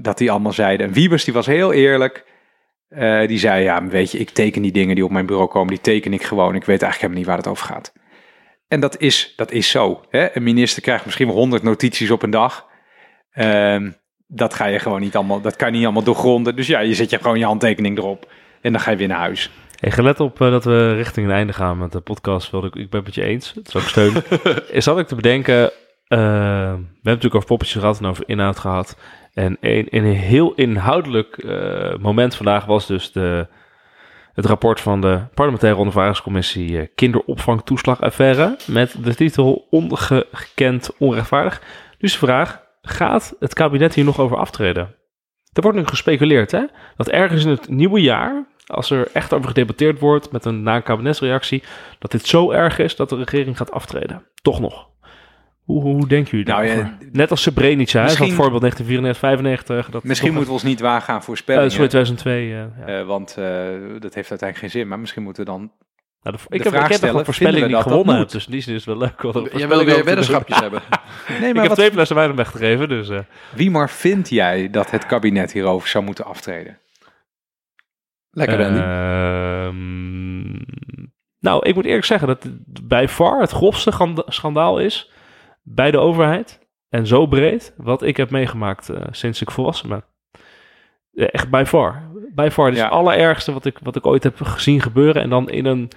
Dat 0.00 0.18
die 0.18 0.30
allemaal 0.30 0.52
zeiden. 0.52 0.86
En 0.86 0.92
Wiebes 0.92 1.24
die 1.24 1.34
was 1.34 1.46
heel 1.46 1.72
eerlijk. 1.72 2.24
Eh, 2.90 3.26
die 3.26 3.38
zei, 3.38 3.62
ja, 3.62 3.86
weet 3.86 4.10
je, 4.10 4.18
ik 4.18 4.30
teken 4.30 4.62
die 4.62 4.72
dingen 4.72 4.94
die 4.94 5.04
op 5.04 5.10
mijn 5.10 5.26
bureau 5.26 5.48
komen. 5.48 5.68
Die 5.68 5.80
teken 5.80 6.12
ik 6.12 6.22
gewoon. 6.22 6.54
Ik 6.54 6.64
weet 6.64 6.82
eigenlijk 6.82 6.96
helemaal 7.00 7.18
niet 7.18 7.26
waar 7.26 7.36
het 7.36 7.46
over 7.46 7.66
gaat. 7.66 7.92
En 8.70 8.80
dat 8.80 8.98
is, 8.98 9.32
dat 9.36 9.52
is 9.52 9.70
zo. 9.70 10.00
Hè? 10.10 10.36
Een 10.36 10.42
minister 10.42 10.82
krijgt 10.82 11.04
misschien 11.04 11.26
wel 11.26 11.36
honderd 11.36 11.62
notities 11.62 12.10
op 12.10 12.22
een 12.22 12.30
dag. 12.30 12.66
Ehm, 13.32 13.90
dat 14.26 14.54
ga 14.54 14.66
je 14.66 14.78
gewoon 14.78 15.00
niet 15.00 15.16
allemaal, 15.16 15.40
dat 15.40 15.56
kan 15.56 15.68
je 15.68 15.74
niet 15.74 15.84
allemaal 15.84 16.02
doorgronden. 16.02 16.56
Dus 16.56 16.66
ja, 16.66 16.80
je 16.80 16.94
zet 16.94 17.10
je 17.10 17.18
gewoon 17.18 17.38
je 17.38 17.44
handtekening 17.44 17.98
erop 17.98 18.32
en 18.60 18.72
dan 18.72 18.80
ga 18.80 18.90
je 18.90 18.96
weer 18.96 19.08
naar 19.08 19.18
huis. 19.18 19.50
Hey, 19.80 19.90
gelet 19.90 20.20
op 20.20 20.40
eh, 20.40 20.50
dat 20.50 20.64
we 20.64 20.94
richting 20.94 21.26
een 21.26 21.32
einde 21.32 21.52
gaan 21.52 21.78
met 21.78 21.92
de 21.92 22.00
podcast, 22.00 22.50
wilde 22.50 22.66
ik, 22.66 22.74
ik 22.74 22.90
ben 22.90 23.04
het 23.04 23.04
met 23.04 23.14
je 23.14 23.24
eens. 23.24 23.52
Het 23.54 23.68
is 23.68 23.76
ook 23.76 23.82
steun. 23.82 24.22
is 24.78 24.86
had 24.86 24.98
ik 24.98 25.06
te 25.06 25.14
bedenken, 25.14 25.64
eh, 25.64 25.70
we 26.08 26.16
hebben 26.16 26.98
natuurlijk 27.02 27.34
over 27.34 27.48
poppetjes 27.48 27.80
gehad 27.80 27.98
en 27.98 28.06
over 28.06 28.24
inhoud 28.26 28.58
gehad. 28.58 28.96
En 29.34 29.56
een, 29.60 29.86
een 29.90 30.04
heel 30.04 30.54
inhoudelijk 30.54 31.38
eh, 31.38 31.96
moment 32.00 32.34
vandaag 32.34 32.64
was 32.64 32.86
dus 32.86 33.12
de, 33.12 33.46
het 34.40 34.48
rapport 34.48 34.80
van 34.80 35.00
de 35.00 35.20
parlementaire 35.34 35.78
ondervragingscommissie 35.78 36.80
eh, 36.80 36.86
kinderopvangtoeslagaffaire 36.94 38.56
met 38.66 39.04
de 39.04 39.14
titel 39.14 39.66
Ongekend 39.70 40.90
onrechtvaardig. 40.98 41.62
Dus 41.98 42.12
de 42.12 42.18
vraag, 42.18 42.62
gaat 42.82 43.34
het 43.38 43.54
kabinet 43.54 43.94
hier 43.94 44.04
nog 44.04 44.20
over 44.20 44.36
aftreden? 44.36 44.94
Er 45.52 45.62
wordt 45.62 45.78
nu 45.78 45.86
gespeculeerd, 45.86 46.50
hè? 46.50 46.64
Dat 46.96 47.08
ergens 47.08 47.44
in 47.44 47.50
het 47.50 47.68
nieuwe 47.68 48.00
jaar, 48.00 48.46
als 48.66 48.90
er 48.90 49.08
echt 49.12 49.32
over 49.32 49.48
gedebatteerd 49.48 49.98
wordt 49.98 50.32
met 50.32 50.44
een 50.44 50.62
na-kabinetsreactie, 50.62 51.62
dat 51.98 52.10
dit 52.10 52.26
zo 52.26 52.50
erg 52.50 52.78
is 52.78 52.96
dat 52.96 53.08
de 53.08 53.16
regering 53.16 53.56
gaat 53.56 53.70
aftreden. 53.70 54.26
Toch 54.42 54.60
nog. 54.60 54.88
Hoe, 55.70 55.82
hoe 55.82 56.06
denken 56.06 56.30
jullie 56.30 56.46
Nou 56.46 56.64
ja, 56.66 56.74
daarover? 56.74 56.98
Net 57.12 57.30
als 57.30 57.42
Srebrenica, 57.42 57.98
hè? 57.98 58.04
misschien- 58.04 58.26
Zo'n 58.26 58.36
voorbeeld 58.36 58.60
1994, 58.60 59.18
95. 59.18 59.90
Dat 59.90 60.04
Misschien 60.04 60.28
moeten 60.30 60.46
we 60.48 60.54
ons 60.54 60.62
niet 60.62 60.80
wagen 60.80 61.12
aan 61.14 61.20
eh, 61.20 61.24
voorspellingen. 61.26 61.70
sorry, 61.70 61.88
2002. 61.88 62.42
eh, 62.42 62.50
ja. 62.86 62.98
Eh, 63.00 63.06
want 63.06 63.28
eh, 63.38 63.44
dat 63.98 64.14
heeft 64.14 64.30
uiteindelijk 64.30 64.58
geen 64.58 64.70
zin. 64.70 64.88
Maar 64.88 64.98
misschien 64.98 65.22
moeten 65.22 65.44
we 65.44 65.50
dan... 65.50 65.72
Nou, 66.22 66.36
de- 66.36 66.42
de 66.48 66.54
ik 66.56 66.62
heb, 66.64 66.72
vraag 66.72 66.90
ik 66.90 67.00
heb 67.00 67.14
een 67.14 67.24
voorspelling 67.24 67.56
die 67.56 67.64
ik 67.66 67.70
dat 67.70 67.82
dat 67.82 67.90
gewonnen 67.92 68.14
heb. 68.14 68.22
moet? 68.24 68.32
Dus 68.32 68.46
die 68.46 68.56
is 68.58 68.66
het 68.66 68.84
wel 68.84 68.96
leuk. 68.96 69.22
Jij 69.56 69.68
wil 69.68 69.84
weer 69.84 70.04
weddenschapjes 70.04 70.58
hebben. 70.60 70.82
Nee, 71.28 71.36
Ik 71.36 71.54
maar 71.54 71.54
heb 71.54 71.66
wat, 71.68 71.74
twee 71.78 71.90
flessen 71.90 72.16
wijn 72.16 72.30
om 72.30 72.36
weg 72.36 72.50
te 72.50 72.58
geven, 72.58 72.88
dus... 72.88 73.08
eh, 73.08 73.18
wie 73.54 73.70
maar 73.70 73.90
vind 73.90 74.28
jij 74.28 74.70
dat 74.70 74.90
het 74.90 75.06
kabinet 75.06 75.52
hierover 75.52 75.88
zou 75.88 76.04
moeten 76.04 76.24
aftreden? 76.24 76.78
Lekker, 78.30 78.58
Randy. 78.58 78.78
Ehm, 78.80 80.50
nou, 81.38 81.66
ik 81.68 81.74
moet 81.74 81.84
eerlijk 81.84 82.04
zeggen 82.04 82.28
dat 82.28 82.42
het 82.42 82.88
bij 82.88 83.08
far 83.08 83.40
het 83.40 83.50
grofste 83.50 83.92
schandaal 84.26 84.78
is 84.80 85.10
bij 85.74 85.90
de 85.90 85.98
overheid. 85.98 86.58
En 86.88 87.06
zo 87.06 87.26
breed 87.26 87.74
wat 87.76 88.02
ik 88.02 88.16
heb 88.16 88.30
meegemaakt 88.30 88.88
eh, 88.88 89.02
sinds 89.10 89.42
ik 89.42 89.50
volwassen 89.50 89.88
ben. 89.88 90.04
Echt 91.14 91.50
bij 91.50 91.66
far. 91.66 92.02
Bij 92.34 92.50
far. 92.50 92.64
Dit 92.66 92.74
is 92.74 92.80
Ja. 92.80 92.84
het 92.88 92.94
allerergste 92.98 93.52
wat 93.52 93.64
ik, 93.64 93.78
wat 93.82 93.96
ik 93.96 94.06
ooit 94.06 94.22
heb 94.22 94.40
gezien 94.40 94.80
gebeuren. 94.82 95.22
En 95.22 95.30
dan 95.30 95.50
in 95.50 95.64
een, 95.66 95.90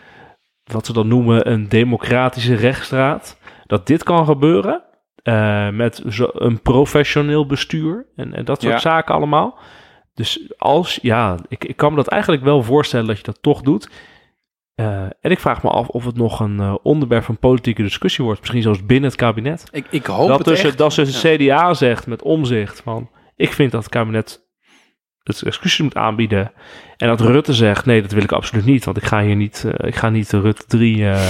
wat 0.63 0.85
ze 0.85 0.93
dan 0.93 1.07
noemen, 1.07 1.51
een 1.51 1.69
democratische 1.69 2.55
rechtsstraat. 2.55 3.39
Dat 3.65 3.87
dit 3.87 4.03
kan 4.03 4.25
gebeuren. 4.25 4.83
eh, 5.23 5.69
met 5.69 6.03
zo, 6.09 6.29
een 6.33 6.61
professioneel 6.61 7.45
bestuur. 7.45 8.05
En, 8.15 8.33
en 8.33 8.45
dat 8.45 8.61
soort 8.61 8.73
Ja. 8.73 8.79
zaken 8.79 9.15
allemaal. 9.15 9.57
Dus 10.13 10.53
als, 10.57 10.99
ja, 11.01 11.35
ik, 11.47 11.63
ik 11.65 11.75
kan 11.77 11.89
me 11.89 11.95
dat 11.95 12.07
eigenlijk 12.07 12.43
wel 12.43 12.63
voorstellen 12.63 13.07
dat 13.07 13.17
je 13.17 13.23
dat 13.23 13.37
toch 13.41 13.61
doet. 13.61 13.89
Eh, 14.75 15.01
en 15.21 15.31
ik 15.31 15.39
vraag 15.39 15.63
me 15.63 15.69
af 15.69 15.87
of 15.87 16.05
het 16.05 16.15
nog 16.15 16.39
een 16.39 16.59
eh, 16.59 16.75
onderwerp 16.83 17.23
van 17.23 17.37
politieke 17.37 17.81
discussie 17.81 18.23
wordt. 18.23 18.39
Misschien 18.39 18.61
zelfs 18.61 18.85
binnen 18.85 19.09
het 19.09 19.19
kabinet. 19.19 19.63
Ik, 19.71 19.85
ik 19.89 20.05
hoop 20.05 20.27
dat 20.27 20.45
het 20.45 20.47
echt. 20.47 20.77
dat 20.77 20.95
dus 20.95 21.23
het 21.23 21.37
CDA 21.37 21.73
zegt 21.73 22.07
met 22.07 22.21
omzicht 22.21 22.81
van... 22.81 23.09
Ik 23.35 23.53
vind 23.53 23.71
dat 23.71 23.83
het 23.83 23.91
kabinet 23.91 24.41
het 25.23 25.41
excuses 25.41 25.79
moet 25.79 25.95
aanbieden. 25.95 26.51
En 26.97 27.07
dat 27.07 27.21
Rutte 27.21 27.53
zegt, 27.53 27.85
nee, 27.85 28.01
dat 28.01 28.11
wil 28.11 28.23
ik 28.23 28.31
absoluut 28.31 28.65
niet. 28.65 28.85
Want 28.85 28.97
ik 28.97 29.03
ga 29.03 29.21
hier 29.21 29.35
niet, 29.35 29.65
eh, 29.77 29.87
ik 29.87 29.95
ga 29.95 30.09
niet 30.09 30.31
Rutte 30.31 30.63
3 30.67 31.03
eh, 31.09 31.27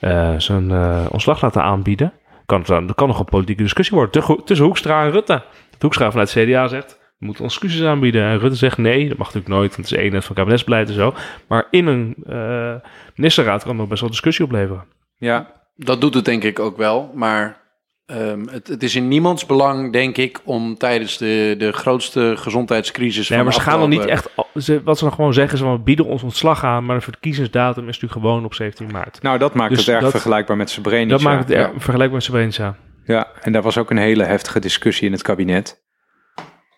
eh, 0.00 0.38
zijn 0.40 0.70
ontslag 1.10 1.42
laten 1.42 1.62
aanbieden. 1.62 2.12
Kan, 2.46 2.64
er 2.66 2.94
kan 2.94 3.08
nog 3.08 3.18
een 3.18 3.24
politieke 3.24 3.62
discussie 3.62 3.96
worden 3.96 4.12
tussen- 4.12 4.44
tussen 4.44 4.66
Hoekstra 4.66 5.04
en 5.04 5.10
Rutte. 5.10 5.42
Dat 5.70 5.82
Hoekstra 5.82 6.10
vanuit 6.10 6.30
CDA 6.30 6.68
zegt, 6.68 6.98
we 7.18 7.26
moeten 7.26 7.44
ons 7.44 7.52
excuses 7.52 7.86
aanbieden. 7.86 8.22
En 8.22 8.38
Rutte 8.38 8.56
zegt, 8.56 8.78
nee, 8.78 9.08
dat 9.08 9.18
mag 9.18 9.26
natuurlijk 9.26 9.54
nooit, 9.54 9.76
want 9.76 9.88
het 9.90 9.98
is 9.98 10.04
eenheid 10.04 10.24
van 10.24 10.34
kabinetsbeleid 10.34 10.88
en 10.88 10.94
zo. 10.94 11.14
Maar 11.48 11.66
in 11.70 11.86
een 11.86 12.14
eh, 12.26 12.74
ministerraad 13.14 13.62
kan 13.64 13.80
er 13.80 13.86
best 13.86 14.00
wel 14.00 14.10
discussie 14.10 14.44
opleveren. 14.44 14.84
Ja, 15.16 15.52
Dat 15.76 16.00
doet 16.00 16.14
het 16.14 16.24
denk 16.24 16.42
ik 16.44 16.58
ook 16.58 16.76
wel, 16.76 17.10
maar 17.14 17.60
ehm, 18.06 18.46
het, 18.50 18.68
het 18.68 18.82
is 18.82 18.94
in 18.96 19.08
niemands 19.08 19.46
belang, 19.46 19.92
denk 19.92 20.16
ik, 20.16 20.40
om 20.44 20.76
tijdens 20.78 21.18
de, 21.18 21.54
de 21.58 21.72
grootste 21.72 22.32
gezondheidscrisis 22.36 23.28
Nee, 23.28 23.38
van 23.38 23.46
maar 23.46 23.56
ze 23.56 23.60
gaan 23.60 23.80
dan 23.80 23.88
niet 23.88 24.04
echt. 24.04 24.28
Ze, 24.54 24.82
wat 24.84 24.98
ze 24.98 25.04
dan 25.04 25.12
gewoon 25.12 25.32
zeggen 25.34 25.54
is: 25.54 25.60
van, 25.64 25.72
we 25.72 25.78
bieden 25.78 26.04
ons 26.06 26.22
ontslag 26.22 26.64
aan, 26.64 26.84
maar 26.84 26.96
de 26.96 27.02
verkiezingsdatum 27.02 27.82
is 27.88 27.94
natuurlijk 28.00 28.12
gewoon 28.12 28.44
op 28.44 28.54
17 28.54 28.88
maart. 28.92 29.22
nou 29.22 29.38
dat 29.38 29.54
maakt 29.54 29.70
Dus 29.70 29.78
het 29.78 29.88
erg 29.88 30.02
dat- 30.02 30.10
vergelijkbaar 30.10 30.56
met 30.56 30.70
Srebrenica. 30.70 31.10
dat 31.10 31.22
maakt 31.22 31.48
het 31.48 31.58
ja. 31.58 31.64
er- 31.64 31.70
vergelijkbaar 31.72 32.10
met 32.10 32.22
Srebrenica. 32.22 32.76
Ja, 33.04 33.26
en 33.42 33.52
daar 33.52 33.62
was 33.62 33.78
ook 33.78 33.90
een 33.90 33.96
hele 33.96 34.24
heftige 34.24 34.60
discussie 34.60 35.06
in 35.06 35.12
het 35.12 35.22
kabinet. 35.22 35.84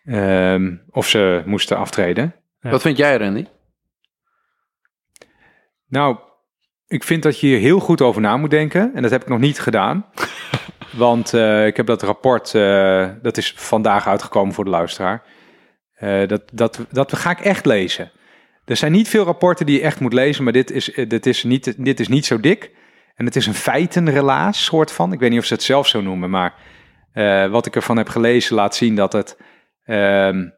Ehm, 0.09 0.77
of 0.91 1.09
ze 1.09 1.43
moesten 1.45 1.77
aftreden. 1.77 2.35
Wat 2.61 2.81
vind 2.81 2.97
jij, 2.97 3.17
Randy? 3.17 3.47
Nou, 5.89 6.19
ik 6.87 7.05
vind 7.05 7.23
dat 7.23 7.41
je 7.41 7.47
hier 7.47 7.59
heel 7.59 7.81
goed 7.81 8.03
over 8.03 8.21
na 8.21 8.37
moet 8.37 8.51
denken. 8.51 8.95
En 8.95 9.03
dat 9.03 9.11
heb 9.11 9.23
ik 9.23 9.29
nog 9.29 9.39
niet 9.39 9.61
gedaan. 9.61 10.07
Want 10.97 11.35
eh, 11.35 11.67
ik 11.67 11.77
heb 11.77 11.87
dat 11.87 12.03
rapport, 12.03 12.55
eh, 12.55 13.09
dat 13.23 13.37
is 13.37 13.53
vandaag 13.57 14.07
uitgekomen 14.07 14.55
voor 14.55 14.65
de 14.65 14.71
luisteraar. 14.71 15.23
Eh, 15.95 16.29
dat, 16.29 16.43
dat, 16.53 16.87
dat 16.91 17.17
ga 17.17 17.31
ik 17.31 17.41
echt 17.41 17.67
lezen. 17.67 18.11
Er 18.65 18.77
zijn 18.77 18.93
niet 18.93 19.09
veel 19.09 19.25
rapporten 19.25 19.67
die 19.67 19.77
je 19.79 19.85
echt 19.85 20.01
moet 20.01 20.13
lezen, 20.13 20.45
maar 20.45 20.53
dit 20.53 20.71
is, 20.71 20.85
dit 21.09 21.27
is, 21.27 21.45
niet, 21.45 21.85
dit 21.85 22.01
is 22.01 22.09
niet 22.09 22.27
zo 22.27 22.41
dik. 22.41 22.71
En 23.15 23.25
het 23.25 23.37
is 23.37 23.47
een 23.47 23.55
feitenrelaas 23.55 24.65
soort 24.65 24.93
van. 24.93 25.13
Ik 25.13 25.21
weet 25.21 25.31
niet 25.31 25.39
of 25.39 25.45
ze 25.45 25.55
het 25.55 25.63
zelf 25.63 25.87
zo 25.87 26.01
noemen, 26.01 26.31
maar 26.31 26.55
eh, 27.13 27.47
wat 27.47 27.67
ik 27.67 27.77
ervan 27.77 27.97
heb 27.97 28.09
gelezen 28.09 28.55
laat 28.55 28.75
zien 28.75 28.95
dat 28.95 29.13
het 29.13 29.37
ehm, 29.89 30.49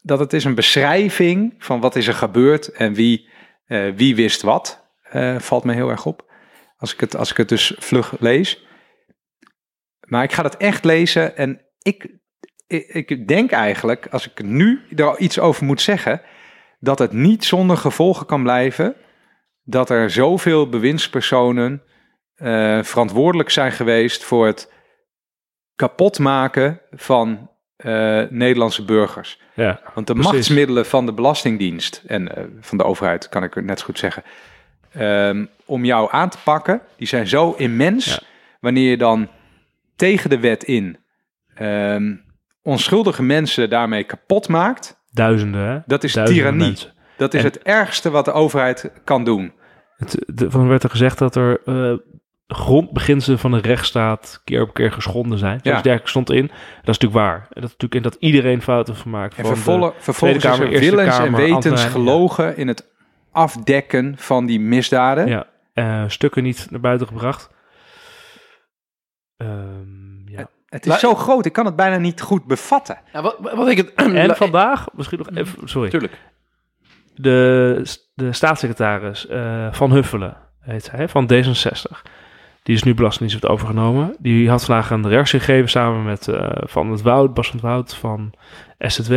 dat 0.00 0.18
het 0.18 0.32
is 0.32 0.44
een 0.44 0.54
beschrijving 0.54 1.54
van 1.58 1.80
wat 1.80 1.96
is 1.96 2.06
er 2.06 2.14
gebeurd 2.14 2.68
en 2.68 2.94
wie, 2.94 3.28
eh, 3.64 3.92
wie 3.94 4.16
wist 4.16 4.42
wat, 4.42 4.92
eh, 5.02 5.38
valt 5.38 5.64
me 5.64 5.74
heel 5.74 5.90
erg 5.90 6.06
op. 6.06 6.30
Als 6.76 6.92
ik, 6.92 7.00
het, 7.00 7.16
als 7.16 7.30
ik 7.30 7.36
het 7.36 7.48
dus 7.48 7.74
vlug 7.78 8.20
lees. 8.20 8.66
Maar 10.00 10.22
ik 10.22 10.32
ga 10.32 10.42
het 10.42 10.56
echt 10.56 10.84
lezen 10.84 11.36
en 11.36 11.60
ik, 11.82 12.16
ik, 12.66 13.28
denk 13.28 13.50
eigenlijk, 13.50 14.06
als 14.06 14.30
ik 14.30 14.42
nu 14.42 14.80
er 14.96 15.18
iets 15.18 15.38
over 15.38 15.64
moet 15.64 15.80
zeggen, 15.80 16.22
dat 16.78 16.98
het 16.98 17.12
niet 17.12 17.44
zonder 17.44 17.76
gevolgen 17.76 18.26
kan 18.26 18.42
blijven 18.42 18.96
dat 19.64 19.90
er 19.90 20.10
zoveel 20.10 20.68
bewindspersonen 20.68 21.82
eh, 22.34 22.82
verantwoordelijk 22.82 23.50
zijn 23.50 23.72
geweest 23.72 24.24
voor 24.24 24.46
het 24.46 24.72
kapotmaken 25.74 26.80
van 26.90 27.51
eh, 27.82 28.22
Nederlandse 28.30 28.84
burgers. 28.84 29.40
Ja, 29.54 29.80
Want 29.94 30.06
de 30.06 30.12
Precies. 30.12 30.32
machtsmiddelen 30.32 30.86
van 30.86 31.06
de 31.06 31.12
Belastingdienst 31.12 32.02
en 32.06 32.36
eh, 32.36 32.44
van 32.60 32.78
de 32.78 32.84
overheid, 32.84 33.28
kan 33.28 33.42
ik 33.42 33.62
net 33.64 33.78
zo 33.78 33.84
goed 33.84 33.98
zeggen, 33.98 34.22
ehm, 34.92 35.44
om 35.64 35.84
jou 35.84 36.08
aan 36.12 36.28
te 36.28 36.38
pakken, 36.44 36.80
die 36.96 37.06
zijn 37.08 37.26
zo 37.26 37.52
immens. 37.56 38.06
Ja. 38.06 38.18
Wanneer 38.60 38.90
je 38.90 38.96
dan 38.96 39.28
tegen 39.96 40.30
de 40.30 40.38
wet 40.40 40.64
in 40.64 40.96
ehm, 41.54 42.14
onschuldige 42.62 43.22
mensen 43.22 43.70
daarmee 43.70 44.04
kapot 44.04 44.48
maakt, 44.48 45.00
duizenden, 45.10 45.60
hè? 45.66 45.78
dat 45.86 46.04
is 46.04 46.12
Duizenden 46.12 46.42
tirannie. 46.44 46.66
mensen. 46.68 46.92
Dat 47.16 47.34
is 47.34 47.40
En- 47.40 47.46
het 47.46 47.62
ergste 47.62 48.10
wat 48.10 48.24
de 48.24 48.32
overheid 48.32 48.90
kan 49.04 49.24
doen. 49.24 49.52
Het, 49.96 50.16
de, 50.34 50.50
van 50.50 50.68
werd 50.68 50.82
er 50.82 50.90
gezegd 50.90 51.18
dat 51.18 51.36
er 51.36 51.60
eh, 51.64 51.92
grondbeginselen 52.46 53.38
van 53.38 53.50
de 53.50 53.58
rechtsstaat 53.60 54.40
keer 54.44 54.62
op 54.62 54.74
keer 54.74 54.92
geschonden 54.92 55.38
zijn. 55.38 55.60
Zoals 55.62 55.76
Ja. 55.76 55.82
dergelijke 55.82 56.08
stond 56.08 56.30
in. 56.30 56.46
Dat 56.46 56.54
is 56.88 56.98
natuurlijk 56.98 57.12
waar. 57.12 57.36
En 57.36 57.60
dat 57.60 57.64
is 57.64 57.70
natuurlijk 57.70 57.94
in 57.94 58.02
dat 58.02 58.16
iedereen 58.18 58.62
fouten 58.62 58.96
van 58.96 59.10
maakt. 59.10 59.36
En 59.36 59.44
Van 59.44 59.54
de- 59.54 59.60
vervolg, 59.60 59.94
vervolgens 59.98 60.44
Kamer, 60.44 60.68
is 60.68 60.74
er 60.74 60.80
willens 60.80 61.18
en 61.18 61.34
wetens 61.34 61.84
gelogen 61.84 62.56
in 62.56 62.68
het 62.68 62.90
afdekken 63.32 64.14
van 64.18 64.46
die 64.46 64.60
misdaden. 64.60 65.26
ja, 65.26 65.46
eh, 65.72 66.04
stukken 66.06 66.42
niet 66.42 66.66
naar 66.70 66.80
buiten 66.80 67.06
gebracht. 67.06 67.50
Ehm, 69.36 70.28
ja. 70.28 70.46
Het 70.66 70.86
is 70.86 70.98
zo 71.00 71.14
groot, 71.14 71.46
ik 71.46 71.52
kan 71.52 71.66
het 71.66 71.76
bijna 71.76 71.96
niet 71.96 72.20
goed 72.20 72.44
bevatten. 72.46 72.98
Nou, 73.12 73.24
wat, 73.40 73.52
wat 73.54 73.68
ik 73.68 73.76
het... 73.76 73.94
En 74.14 74.36
vandaag, 74.36 74.86
misschien 74.92 75.18
nog 75.18 75.28
even, 75.36 75.68
sorry. 75.68 75.90
Tuurlijk. 75.90 76.18
De, 77.14 77.82
de 78.14 78.32
staatssecretaris 78.32 79.26
eh, 79.26 79.72
Van 79.72 79.92
Huffelen, 79.92 80.36
heet 80.60 80.90
hij, 80.90 81.08
van 81.08 81.30
D66. 81.32 82.02
Die 82.62 82.74
is 82.74 82.82
nu 82.82 82.94
Belastingdienst 82.94 83.42
heeft 83.42 83.54
overgenomen. 83.54 84.16
Die 84.18 84.48
had 84.48 84.64
vandaag 84.64 84.90
een 84.90 85.08
reactie 85.08 85.38
gegeven 85.38 85.70
samen 85.70 86.04
met 86.04 86.28
eh, 86.28 86.50
Van 86.54 86.90
het 86.90 87.02
Woud, 87.02 87.34
Bas 87.34 87.46
van 87.46 87.56
het 87.56 87.66
Woud 87.66 87.94
van 87.94 88.32
SZW. 88.78 89.12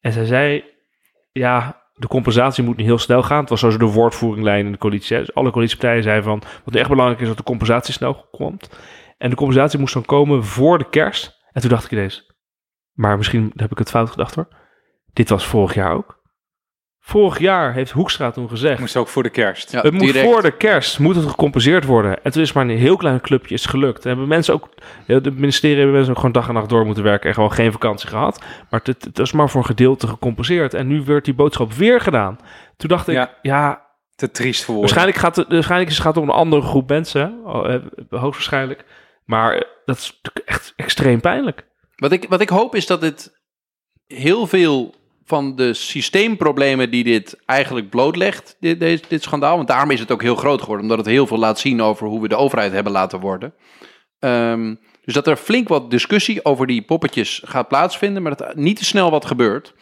En 0.00 0.12
zij 0.12 0.24
zei, 0.24 0.64
ja, 1.32 1.82
de 1.94 2.06
compensatie 2.06 2.64
moet 2.64 2.76
niet 2.76 2.86
heel 2.86 2.98
snel 2.98 3.22
gaan. 3.22 3.40
Het 3.40 3.48
was 3.48 3.60
zo 3.60 3.76
de 3.76 3.84
woordvoeringlijn 3.84 4.66
in 4.66 4.72
de 4.72 4.78
coalitie. 4.78 5.18
Dus 5.18 5.34
alle 5.34 5.50
coalitiepartijen 5.50 6.02
zeiden 6.02 6.24
van, 6.24 6.42
wat 6.64 6.74
echt 6.74 6.88
belangrijk 6.88 7.20
is, 7.20 7.28
dat 7.28 7.36
de 7.36 7.42
compensatie 7.42 7.94
snel 7.94 8.28
komt. 8.30 8.70
En 9.18 9.30
de 9.30 9.36
compensatie 9.36 9.78
moest 9.78 9.94
dan 9.94 10.04
komen 10.04 10.44
voor 10.44 10.78
de 10.78 10.88
kerst. 10.88 11.40
En 11.52 11.60
toen 11.60 11.70
dacht 11.70 11.84
ik 11.84 11.90
ineens, 11.90 12.34
maar 12.92 13.16
misschien 13.16 13.52
heb 13.56 13.70
ik 13.70 13.78
het 13.78 13.90
fout 13.90 14.10
gedacht 14.10 14.34
hoor. 14.34 14.48
Dit 15.12 15.28
was 15.28 15.46
vorig 15.46 15.74
jaar 15.74 15.92
ook. 15.92 16.21
Vorig 17.04 17.38
jaar 17.38 17.72
heeft 17.74 17.90
Hoekstra 17.90 18.30
toen 18.30 18.48
gezegd, 18.48 18.80
Moest 18.80 18.96
ook 18.96 19.08
voor 19.08 19.22
de 19.22 19.30
kerst. 19.30 19.72
Ja, 19.72 19.80
het 19.80 19.92
moet 19.92 20.00
direct. 20.02 20.24
voor 20.24 20.42
de 20.42 20.56
kerst 20.56 20.98
moet 20.98 21.16
het 21.16 21.26
gecompenseerd 21.26 21.84
worden. 21.84 22.22
En 22.24 22.32
toen 22.32 22.42
is 22.42 22.52
maar 22.52 22.64
een 22.68 22.78
heel 22.78 22.96
klein 22.96 23.20
clubje 23.20 23.54
is 23.54 23.66
gelukt. 23.66 24.02
En 24.02 24.08
hebben 24.08 24.28
mensen 24.28 24.54
ook, 24.54 24.68
de 25.06 25.30
ministerie 25.30 25.76
hebben 25.76 25.94
mensen 25.94 26.12
ook 26.12 26.18
gewoon 26.18 26.32
dag 26.32 26.48
en 26.48 26.54
nacht 26.54 26.68
door 26.68 26.86
moeten 26.86 27.04
werken 27.04 27.28
en 27.28 27.34
gewoon 27.34 27.52
geen 27.52 27.72
vakantie 27.72 28.08
gehad. 28.08 28.42
Maar 28.70 28.80
het, 28.84 29.04
het 29.04 29.18
is 29.18 29.32
maar 29.32 29.50
voor 29.50 29.60
een 29.60 29.66
gedeelte 29.66 30.06
gecompenseerd. 30.06 30.74
En 30.74 30.86
nu 30.86 31.04
werd 31.04 31.24
die 31.24 31.34
boodschap 31.34 31.72
weer 31.72 32.00
gedaan. 32.00 32.38
Toen 32.76 32.88
dacht 32.88 33.08
ik, 33.08 33.14
Ja. 33.14 33.30
ja, 33.42 33.86
Te 34.14 34.30
triest 34.30 34.64
voor 34.64 34.74
woorden. 34.74 34.94
waarschijnlijk 34.94 35.18
gaat 35.26 35.36
het, 35.36 35.48
waarschijnlijk 35.52 35.90
is 35.90 35.96
het 35.96 36.06
gaat 36.06 36.16
om 36.16 36.28
een 36.28 36.34
andere 36.34 36.62
groep 36.62 36.88
mensen, 36.88 37.40
oh, 37.44 37.72
eh, 37.74 37.80
hoogstwaarschijnlijk. 38.10 38.84
Maar 39.24 39.64
dat 39.84 39.96
is 39.96 40.18
natuurlijk 40.22 40.48
echt 40.48 40.72
extreem 40.76 41.20
pijnlijk. 41.20 41.66
Wat 41.96 42.12
ik, 42.12 42.26
wat 42.28 42.40
ik 42.40 42.48
hoop 42.48 42.74
is 42.74 42.86
dat 42.86 43.00
dit 43.00 43.40
heel 44.06 44.46
veel 44.46 44.94
van 45.24 45.56
de 45.56 45.74
systeemproblemen 45.74 46.90
die 46.90 47.04
dit 47.04 47.36
eigenlijk 47.46 47.90
blootlegt, 47.90 48.56
dit, 48.60 48.80
dit, 49.08 49.22
schandaal, 49.22 49.56
want 49.56 49.68
daarom 49.68 49.90
is 49.90 50.00
het 50.00 50.10
ook 50.10 50.22
heel 50.22 50.34
groot 50.34 50.60
geworden, 50.60 50.84
omdat 50.84 50.98
het 51.04 51.14
heel 51.14 51.26
veel 51.26 51.38
laat 51.38 51.58
zien 51.58 51.82
over 51.82 52.06
hoe 52.06 52.20
we 52.20 52.28
de 52.28 52.36
overheid 52.36 52.72
hebben 52.72 52.92
laten 52.92 53.20
worden. 53.20 53.54
Ehm, 54.18 54.74
dus 55.04 55.14
dat 55.14 55.26
er 55.26 55.36
flink 55.36 55.68
wat 55.68 55.90
discussie 55.90 56.44
over 56.44 56.66
die 56.66 56.82
poppetjes 56.82 57.42
gaat 57.44 57.68
plaatsvinden, 57.68 58.22
maar 58.22 58.36
dat 58.36 58.54
niet 58.54 58.76
te 58.76 58.84
snel 58.84 59.10
wat 59.10 59.24
gebeurt. 59.24 59.74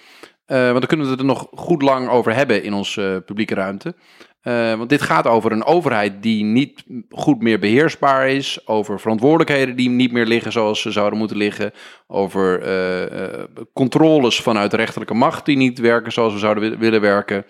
Eh, 0.47 0.59
want 0.59 0.79
dan 0.79 0.87
kunnen 0.87 1.07
we 1.07 1.13
het 1.13 1.21
er 1.21 1.27
nog 1.27 1.49
goed 1.51 1.83
lang 1.83 2.09
over 2.09 2.35
hebben 2.35 2.63
in 2.63 2.75
onze 2.75 3.15
eh, 3.15 3.25
publieke 3.25 3.55
ruimte. 3.55 3.95
Eh, 4.41 4.75
want 4.75 4.89
dit 4.89 5.03
gaat 5.03 5.27
over 5.27 5.53
een 5.53 5.65
overheid 5.65 6.23
die 6.23 6.45
niet 6.45 6.85
goed 7.11 7.43
meer 7.43 7.59
beheersbaar 7.59 8.29
is. 8.29 8.67
Over 8.67 9.01
verantwoordelijkheden 9.01 9.77
die 9.77 9.89
niet 9.89 10.13
meer 10.13 10.27
liggen 10.27 10.53
zoals 10.53 10.81
ze 10.81 10.91
zouden 10.91 11.19
moeten 11.19 11.37
liggen. 11.37 11.73
Over 12.07 12.63
eh, 12.63 13.03
eh, 13.25 13.47
controles 13.73 14.41
vanuit 14.41 14.71
de 14.71 14.77
rechterlijke 14.77 15.15
macht 15.15 15.45
die 15.47 15.57
niet 15.57 15.79
werken 15.79 16.13
zoals 16.13 16.33
we 16.33 16.39
zouden 16.39 16.71
wi- 16.71 16.77
willen 16.79 17.01
werken. 17.01 17.45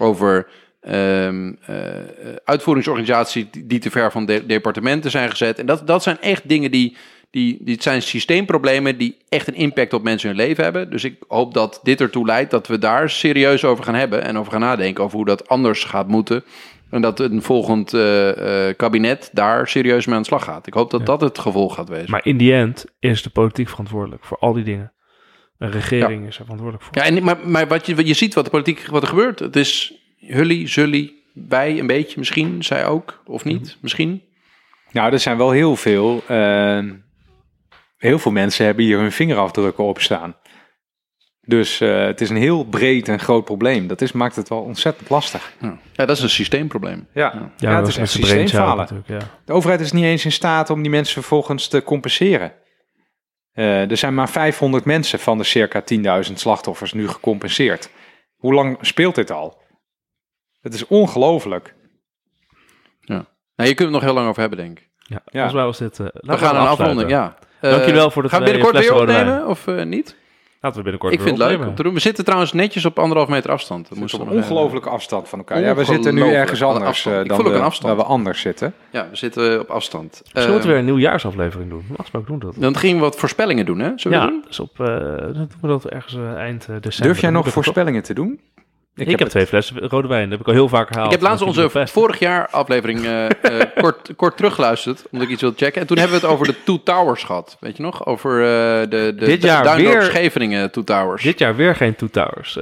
Over 0.00 0.46
ehm, 0.80 1.52
eh, 1.66 1.96
eh, 1.96 2.04
uitvoeringsorganisaties 2.44 3.44
die 3.64 3.78
te 3.78 3.90
ver 3.90 4.10
van 4.12 4.26
de 4.26 4.46
departementen 4.46 5.10
zijn 5.10 5.30
gezet. 5.30 5.58
En 5.58 5.66
dat, 5.66 5.86
dat 5.86 6.02
zijn 6.02 6.20
echt 6.20 6.48
dingen 6.48 6.70
die, 6.70 6.96
die, 7.34 7.58
dit 7.60 7.82
zijn 7.82 8.02
systeemproblemen 8.02 8.98
die 8.98 9.16
echt 9.28 9.48
een 9.48 9.54
impact 9.54 9.92
op 9.92 10.02
mensen 10.02 10.30
in 10.30 10.36
hun 10.36 10.46
leven 10.46 10.64
hebben. 10.64 10.90
Dus 10.90 11.04
ik 11.04 11.16
hoop 11.28 11.54
dat 11.54 11.80
dit 11.82 12.00
ertoe 12.00 12.26
leidt 12.26 12.50
dat 12.50 12.66
we 12.66 12.78
daar 12.78 13.10
serieus 13.10 13.64
over 13.64 13.84
gaan 13.84 13.94
hebben 13.94 14.24
en 14.24 14.38
over 14.38 14.52
gaan 14.52 14.60
nadenken 14.60 15.04
over 15.04 15.16
hoe 15.16 15.26
dat 15.26 15.48
anders 15.48 15.84
gaat 15.84 16.08
moeten. 16.08 16.44
En 16.90 17.00
dat 17.02 17.20
een 17.20 17.42
volgend 17.42 17.94
eh, 17.94 18.68
eh, 18.68 18.76
kabinet 18.76 19.30
daar 19.32 19.68
serieus 19.68 20.06
mee 20.06 20.14
aan 20.14 20.20
de 20.20 20.26
slag 20.26 20.44
gaat. 20.44 20.66
Ik 20.66 20.74
hoop 20.74 20.90
dat 20.90 21.06
dat 21.06 21.20
het 21.20 21.38
gevolg 21.38 21.74
gaat 21.74 21.88
wezen. 21.88 22.10
Maar 22.10 22.26
in 22.26 22.36
die 22.36 22.54
end 22.54 22.84
is 22.98 23.22
de 23.22 23.30
politiek 23.30 23.68
verantwoordelijk 23.68 24.24
voor 24.24 24.38
al 24.38 24.52
die 24.52 24.64
dingen. 24.64 24.92
Een 25.58 25.70
regering 25.70 26.26
is 26.26 26.38
er 26.38 26.42
verantwoordelijk 26.42 26.84
voor. 26.84 26.96
Ja, 26.96 27.02
en, 27.02 27.24
maar, 27.24 27.48
maar 27.48 27.66
wat 27.66 27.86
je, 27.86 27.94
wat 27.94 28.06
je 28.06 28.14
ziet 28.14 28.34
wat 28.34 28.44
de 28.44 28.50
politiek 28.50 28.86
wat 28.86 29.02
er 29.02 29.08
gebeurt. 29.08 29.38
Het 29.38 29.56
is 29.56 29.94
hully, 30.18 30.68
zully, 30.68 31.12
wij 31.32 31.78
een 31.78 31.86
beetje 31.86 32.18
misschien, 32.18 32.62
zij 32.62 32.86
ook, 32.86 33.22
of 33.24 33.44
niet, 33.44 33.76
misschien. 33.80 34.22
Nou, 34.92 35.12
er 35.12 35.20
zijn 35.20 35.36
wel 35.36 35.50
heel 35.50 35.76
veel. 35.76 36.22
eh, 36.26 36.78
heel 38.08 38.18
veel 38.18 38.32
mensen 38.32 38.64
hebben 38.66 38.84
hier 38.84 38.98
hun 38.98 39.12
vingerafdrukken 39.12 39.84
op 39.84 40.00
staan. 40.00 40.36
Dus 41.46 41.80
eh, 41.80 42.04
het 42.04 42.20
is 42.20 42.30
een 42.30 42.36
heel 42.36 42.64
breed 42.64 43.08
en 43.08 43.18
groot 43.20 43.44
probleem. 43.44 43.86
Dat 43.86 44.00
is, 44.00 44.12
maakt 44.12 44.36
het 44.36 44.48
wel 44.48 44.60
ontzettend 44.60 45.10
lastig. 45.10 45.52
Ja, 45.60 45.78
ja 45.92 46.06
dat 46.06 46.16
is 46.16 46.22
een 46.22 46.30
systeemprobleem. 46.30 47.08
Ja, 47.14 47.52
ja, 47.56 47.70
dat 47.70 47.78
het 47.78 47.86
is 47.88 47.94
brainchild 47.94 48.08
systeemfalen. 48.28 48.76
natuurlijk. 48.76 49.08
Ja. 49.08 49.18
De 49.44 49.52
overheid 49.52 49.80
is 49.80 49.92
niet 49.92 50.04
eens 50.04 50.24
in 50.24 50.32
staat 50.32 50.70
om 50.70 50.82
die 50.82 50.90
mensen 50.90 51.14
vervolgens 51.14 51.68
te 51.68 51.82
compenseren. 51.82 52.52
Eh, 53.52 53.90
er 53.90 53.96
zijn 53.96 54.14
maar 54.14 54.28
500 54.28 54.84
mensen 54.84 55.18
van 55.18 55.38
de 55.38 55.44
circa 55.44 55.82
10.000 56.26 56.32
slachtoffers 56.38 56.92
nu 56.92 57.08
gecompenseerd. 57.08 57.90
Hoe 58.36 58.54
lang 58.54 58.78
speelt 58.80 59.14
dit 59.14 59.30
al? 59.30 59.62
Het 60.60 60.74
is 60.74 60.86
ongelooflijk. 60.86 61.74
Nou, 63.00 63.24
hier 63.56 63.74
kunnen 63.74 63.76
we 63.76 63.84
het 63.84 63.90
nog 63.92 64.02
heel 64.02 64.14
lang 64.14 64.28
over 64.28 64.40
hebben, 64.40 64.58
denk 64.58 64.78
ik. 64.78 64.90
Ja, 64.98 65.14
Ja. 65.24 65.30
volgens 65.30 65.52
mij 65.54 65.64
was 65.64 65.78
dit... 65.78 66.00
eh, 66.00 66.06
We 66.06 66.12
laten 66.20 66.46
gaan 66.46 66.56
een 66.56 66.66
afronding, 66.66 67.10
ja. 67.10 67.36
Eh, 67.64 67.70
Dankjewel 67.70 68.10
voor 68.10 68.22
de 68.22 68.28
Gaan 68.28 68.38
we 68.38 68.44
binnenkort 68.44 68.78
weer 68.78 68.94
opnemen, 68.94 69.46
of 69.46 69.66
eh, 69.66 69.84
niet? 69.84 70.16
Laten 70.60 70.78
we 70.78 70.82
binnenkort 70.82 71.12
Ik 71.12 71.18
weer 71.18 71.28
vind 71.28 71.40
het 71.40 71.50
leuk 71.50 71.68
om 71.68 71.74
te 71.74 71.82
doen. 71.82 71.94
We 71.94 72.00
zitten 72.00 72.24
trouwens 72.24 72.52
netjes 72.52 72.84
op 72.84 72.98
anderhalf 72.98 73.28
meter 73.28 73.50
afstand. 73.50 73.88
Dat 73.88 73.98
We 73.98 74.04
we 74.18 74.22
een 74.24 74.28
ongelofelijke 74.30 74.88
afstand 74.88 75.28
van 75.28 75.38
elkaar. 75.38 75.60
Ja, 75.60 75.74
we 75.74 75.84
zitten 75.84 76.14
nu 76.14 76.32
ergens 76.32 76.62
anders 76.62 77.06
eh, 77.06 77.20
Ik 77.20 77.28
dan 77.28 77.36
voel 77.36 77.46
ook 77.46 77.52
we, 77.52 77.58
een 77.58 77.64
afstand. 77.64 77.94
waar 77.96 78.04
we 78.04 78.10
anders 78.12 78.40
zitten. 78.40 78.74
Ja, 78.90 79.06
we 79.10 79.16
zitten 79.16 79.60
op 79.60 79.70
afstand. 79.70 80.10
Misschien 80.22 80.42
Eh, 80.42 80.48
moeten 80.50 80.66
we 80.66 80.68
weer 80.68 80.78
een 80.78 80.84
nieuwjaarsaflevering 80.84 81.70
doen. 81.70 81.84
Gesproken 81.96 82.28
doen 82.28 82.38
we 82.38 82.44
dat. 82.44 82.54
Dan 82.62 82.76
gingen 82.76 82.96
we 82.96 83.02
wat 83.02 83.16
voorspellingen 83.16 83.66
doen, 83.66 83.78
hè? 83.78 83.90
Zullen 83.96 84.18
we 84.18 84.24
Ja, 84.24 84.30
doen? 84.30 84.44
dus 84.46 84.60
op, 84.60 84.80
eh, 84.80 84.86
dan 84.86 85.32
doen 85.32 85.48
we 85.60 85.68
dat 85.68 85.84
ergens 85.84 86.14
eh, 86.14 86.34
eind 86.34 86.60
eh, 86.68 86.76
december. 86.80 87.02
Durf 87.12 87.20
jij 87.20 87.30
nog 87.30 87.44
het 87.44 87.54
voorspellingen 87.54 88.02
te 88.02 88.14
doen? 88.14 88.40
Ik, 88.96 89.18
heb, 89.18 89.28
twee 89.28 89.46
flessen 89.46 89.78
rode 89.78 90.08
wijn. 90.08 90.22
Dat 90.22 90.30
heb 90.30 90.40
ik 90.40 90.46
al 90.46 90.52
heel 90.52 90.68
vaak 90.68 90.88
gehaald. 90.88 91.06
Ik 91.06 91.12
heb 91.12 91.28
laatst 91.28 91.44
onze 91.44 91.86
vorig 91.86 92.18
jaar 92.18 92.48
aflevering 92.50 93.04
eh, 93.04 93.24
eh, 93.24 93.30
kort, 93.82 94.10
kort 94.16 94.36
teruggeluisterd, 94.36 95.02
omdat 95.10 95.26
ik 95.26 95.32
iets 95.32 95.42
wilde 95.42 95.56
checken. 95.56 95.80
En 95.80 95.86
toen 95.86 95.98
hebben 95.98 96.20
we 96.20 96.26
het 96.26 96.34
over 96.34 96.46
de 96.46 96.54
Two 96.64 96.80
Towers 96.84 97.22
gehad, 97.22 97.56
weet 97.60 97.76
je 97.76 97.82
nog? 97.82 98.06
Over 98.06 98.40
eh, 98.40 98.46
de, 98.90 99.14
de 99.18 99.26
Dit 99.26 99.42
jaar 99.42 99.64
Duindorp 99.64 99.92
weer- 99.94 100.02
Scheveningen 100.02 100.70
Two 100.70 100.84
Towers. 100.84 101.22
Dit 101.22 101.38
jaar 101.38 101.56
weer 101.56 101.76
geen 101.76 101.96
Two 101.96 102.08
Towers 102.08 102.56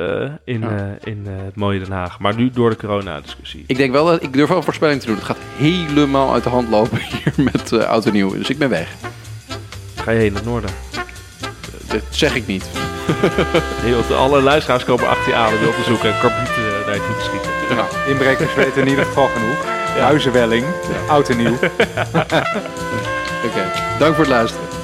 in, 0.45 0.65
in 1.05 1.27
het 1.27 1.57
mooie 1.57 1.79
Den 1.79 1.93
Haag. 1.93 2.19
Maar 2.19 2.35
nu 2.37 2.51
door 2.51 2.71
de 2.71 2.77
corona-discussie. 2.77 3.65
Ik 3.67 3.77
denk 3.77 3.93
wel 3.93 4.07
dat 4.07 4.23
ik 4.23 4.33
durf 4.33 4.49
wel 4.49 4.57
een 4.57 4.63
voorspelling 4.63 5.01
te 5.01 5.07
doen. 5.07 5.17
Het 5.17 5.25
gaat 5.25 5.39
helemaal 5.57 6.33
uit 6.33 6.45
de 6.45 6.51
hand 6.51 6.69
lopen 6.69 6.99
hier 7.11 7.33
met 7.37 7.87
oud 7.87 8.07
en 8.07 8.13
nieuw. 8.13 8.31
Dus 8.37 8.51
ik 8.51 8.59
ben 8.59 8.69
weg. 8.69 8.95
Ga 9.97 10.11
je 10.11 10.19
heen 10.19 10.33
naar 10.33 10.43
het 10.43 10.51
noorden. 10.51 10.71
Dat 11.93 12.03
zeg 12.11 12.35
ik 12.35 12.47
niet. 12.47 12.65
Heel, 13.87 14.17
alle 14.17 14.43
luisteraars 14.43 14.85
komen 14.85 15.09
achter 15.09 15.29
je 15.29 15.35
aan 15.35 15.53
om 15.53 15.61
je 15.61 15.69
op 15.69 15.75
te 15.75 15.83
zoeken 15.83 16.15
en 16.15 16.21
karbiet 16.21 16.49
eh, 16.49 16.87
naar 16.87 16.95
je 16.95 17.01
toe 17.07 17.17
te 17.17 17.25
schieten. 17.25 17.51
Nou, 17.77 17.89
inbrekers 18.09 18.55
weten 18.55 18.83
in 18.83 18.89
ieder 18.89 19.05
geval 19.05 19.29
genoeg. 19.29 19.65
Huizenwelling, 19.99 20.65
oud 21.09 21.29
en 21.29 21.37
nieuw. 21.37 21.53
Oké, 23.47 23.73
dank 23.99 24.15
voor 24.15 24.25
het 24.25 24.33
luisteren. 24.33 24.82